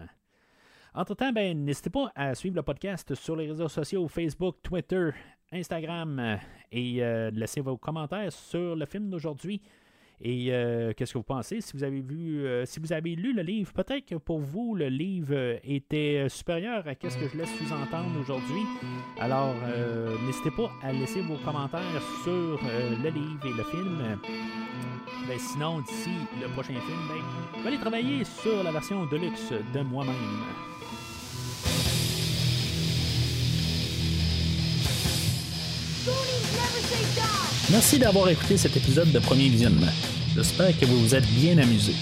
Entre-temps, 0.93 1.31
ben, 1.31 1.65
n'hésitez 1.65 1.89
pas 1.89 2.11
à 2.15 2.35
suivre 2.35 2.55
le 2.55 2.63
podcast 2.63 3.15
sur 3.15 3.35
les 3.35 3.47
réseaux 3.47 3.67
sociaux 3.67 4.07
Facebook, 4.07 4.57
Twitter, 4.63 5.09
Instagram 5.51 6.39
et 6.71 7.01
laisser 7.31 7.61
vos 7.61 7.77
commentaires 7.77 8.31
sur 8.31 8.75
le 8.75 8.85
film 8.85 9.09
d'aujourd'hui. 9.09 9.61
Et 10.21 10.47
euh, 10.49 10.93
qu'est-ce 10.95 11.13
que 11.13 11.17
vous 11.17 11.23
pensez? 11.23 11.61
Si 11.61 11.73
vous 11.73 11.83
avez 11.83 12.01
vu, 12.01 12.45
euh, 12.45 12.65
si 12.65 12.79
vous 12.79 12.91
avez 12.91 13.15
lu 13.15 13.33
le 13.33 13.41
livre, 13.41 13.71
peut-être 13.73 14.05
que 14.05 14.15
pour 14.15 14.39
vous 14.39 14.75
le 14.75 14.87
livre 14.87 15.59
était 15.63 16.27
supérieur 16.29 16.85
à 16.87 17.09
ce 17.09 17.17
que 17.17 17.27
je 17.27 17.37
laisse 17.37 17.49
sous-entendre 17.57 18.19
aujourd'hui. 18.19 18.63
Alors 19.19 19.55
n'hésitez 20.25 20.51
pas 20.51 20.69
à 20.83 20.91
laisser 20.91 21.21
vos 21.21 21.37
commentaires 21.37 21.81
sur 22.23 22.59
le 23.03 23.09
livre 23.09 23.45
et 23.45 23.57
le 23.57 23.63
film. 23.63 24.19
Ben, 25.27 25.37
sinon, 25.37 25.81
d'ici 25.81 26.11
le 26.41 26.47
prochain 26.49 26.73
film, 26.73 26.99
ben, 27.07 27.21
je 27.57 27.61
vais 27.61 27.67
aller 27.67 27.77
travailler 27.77 28.23
sur 28.23 28.63
la 28.63 28.71
version 28.71 29.05
deluxe 29.05 29.51
de 29.73 29.81
moi-même. 29.81 30.15
Merci 37.71 37.99
d'avoir 37.99 38.27
écouté 38.29 38.57
cet 38.57 38.75
épisode 38.77 39.11
de 39.11 39.19
Premier 39.19 39.47
Visionnement. 39.47 39.91
J'espère 40.35 40.77
que 40.79 40.85
vous 40.85 40.99
vous 41.01 41.13
êtes 41.13 41.27
bien 41.27 41.55
amusé. 41.59 41.93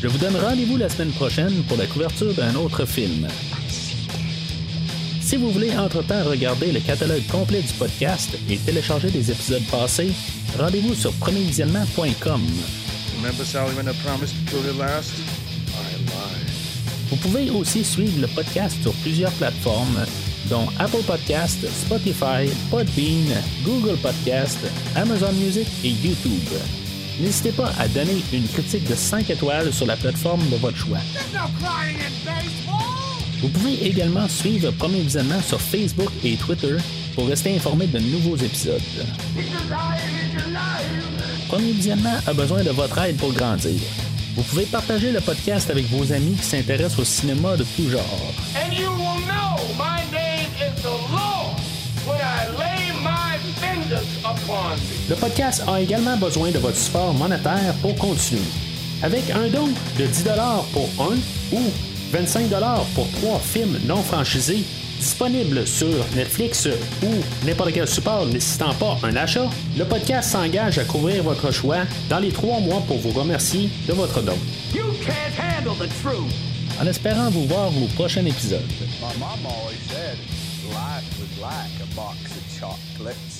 Je 0.00 0.08
vous 0.08 0.16
donne 0.16 0.36
rendez-vous 0.36 0.78
la 0.78 0.88
semaine 0.88 1.12
prochaine 1.12 1.62
pour 1.68 1.76
la 1.76 1.86
couverture 1.86 2.32
d'un 2.32 2.54
autre 2.54 2.86
film. 2.86 3.28
Si 5.20 5.36
vous 5.36 5.50
voulez 5.50 5.76
entre-temps 5.76 6.24
regarder 6.24 6.72
le 6.72 6.80
catalogue 6.80 7.26
complet 7.26 7.60
du 7.60 7.72
podcast 7.74 8.38
et 8.48 8.56
télécharger 8.56 9.10
des 9.10 9.30
épisodes 9.30 9.64
passés, 9.70 10.12
rendez-vous 10.58 10.94
sur 10.94 11.12
premiervisionnement.com. 11.14 12.40
Vous 17.10 17.16
pouvez 17.16 17.50
aussi 17.50 17.84
suivre 17.84 18.20
le 18.22 18.28
podcast 18.28 18.80
sur 18.80 18.92
plusieurs 18.94 19.32
plateformes 19.32 20.06
dont 20.48 20.66
Apple 20.78 21.02
Podcast, 21.06 21.66
Spotify, 21.68 22.48
Podbean, 22.70 23.26
Google 23.64 23.96
Podcast, 23.96 24.58
Amazon 24.94 25.32
Music 25.32 25.66
et 25.84 25.90
YouTube. 25.90 26.48
N'hésitez 27.20 27.52
pas 27.52 27.72
à 27.78 27.88
donner 27.88 28.22
une 28.32 28.46
critique 28.48 28.88
de 28.88 28.94
5 28.94 29.30
étoiles 29.30 29.72
sur 29.72 29.86
la 29.86 29.96
plateforme 29.96 30.46
de 30.50 30.56
votre 30.56 30.76
choix. 30.76 30.98
Vous 33.40 33.48
pouvez 33.48 33.86
également 33.86 34.28
suivre 34.28 34.70
Premier 34.72 35.00
Visionnement 35.00 35.40
sur 35.42 35.60
Facebook 35.60 36.10
et 36.24 36.36
Twitter 36.36 36.76
pour 37.14 37.28
rester 37.28 37.54
informé 37.54 37.86
de 37.86 37.98
nouveaux 37.98 38.36
épisodes. 38.36 38.80
Premier 41.48 41.72
Visionnement 41.72 42.18
a 42.26 42.32
besoin 42.32 42.62
de 42.62 42.70
votre 42.70 42.98
aide 42.98 43.16
pour 43.16 43.32
grandir. 43.32 43.80
Vous 44.36 44.42
pouvez 44.42 44.66
partager 44.66 45.12
le 45.12 45.20
podcast 45.20 45.70
avec 45.70 45.86
vos 45.86 46.12
amis 46.12 46.34
qui 46.34 46.44
s'intéressent 46.44 46.98
au 46.98 47.04
cinéma 47.04 47.56
de 47.56 47.64
tout 47.76 47.88
genre. 47.88 48.32
Le 55.08 55.14
podcast 55.14 55.62
a 55.66 55.80
également 55.80 56.16
besoin 56.16 56.50
de 56.50 56.58
votre 56.58 56.76
support 56.76 57.12
monétaire 57.14 57.74
pour 57.82 57.94
continuer. 57.96 58.40
Avec 59.02 59.30
un 59.30 59.48
don 59.48 59.68
de 59.98 60.06
10 60.06 60.24
pour 60.72 60.88
un 60.98 61.16
ou 61.52 61.60
25 62.12 62.48
pour 62.94 63.10
trois 63.12 63.38
films 63.38 63.78
non 63.86 64.02
franchisés 64.02 64.64
disponibles 64.98 65.66
sur 65.66 66.04
Netflix 66.14 66.66
ou 67.02 67.46
n'importe 67.46 67.72
quel 67.72 67.86
support 67.86 68.26
nécessitant 68.26 68.72
pas 68.74 68.98
un 69.02 69.14
achat, 69.16 69.48
le 69.76 69.84
podcast 69.84 70.30
s'engage 70.30 70.78
à 70.78 70.84
couvrir 70.84 71.22
votre 71.22 71.50
choix 71.50 71.84
dans 72.08 72.18
les 72.18 72.32
trois 72.32 72.60
mois 72.60 72.82
pour 72.86 72.98
vous 72.98 73.10
remercier 73.10 73.68
de 73.86 73.92
votre 73.92 74.22
don. 74.22 74.38
En 76.80 76.86
espérant 76.86 77.30
vous 77.30 77.46
voir 77.46 77.68
au 77.68 77.86
prochain 77.94 78.24
épisode. 78.24 78.64
Life 80.72 81.20
was 81.20 81.38
like 81.38 81.70
a 81.80 81.94
box 81.94 82.18
of 82.36 82.58
chocolates. 82.58 83.35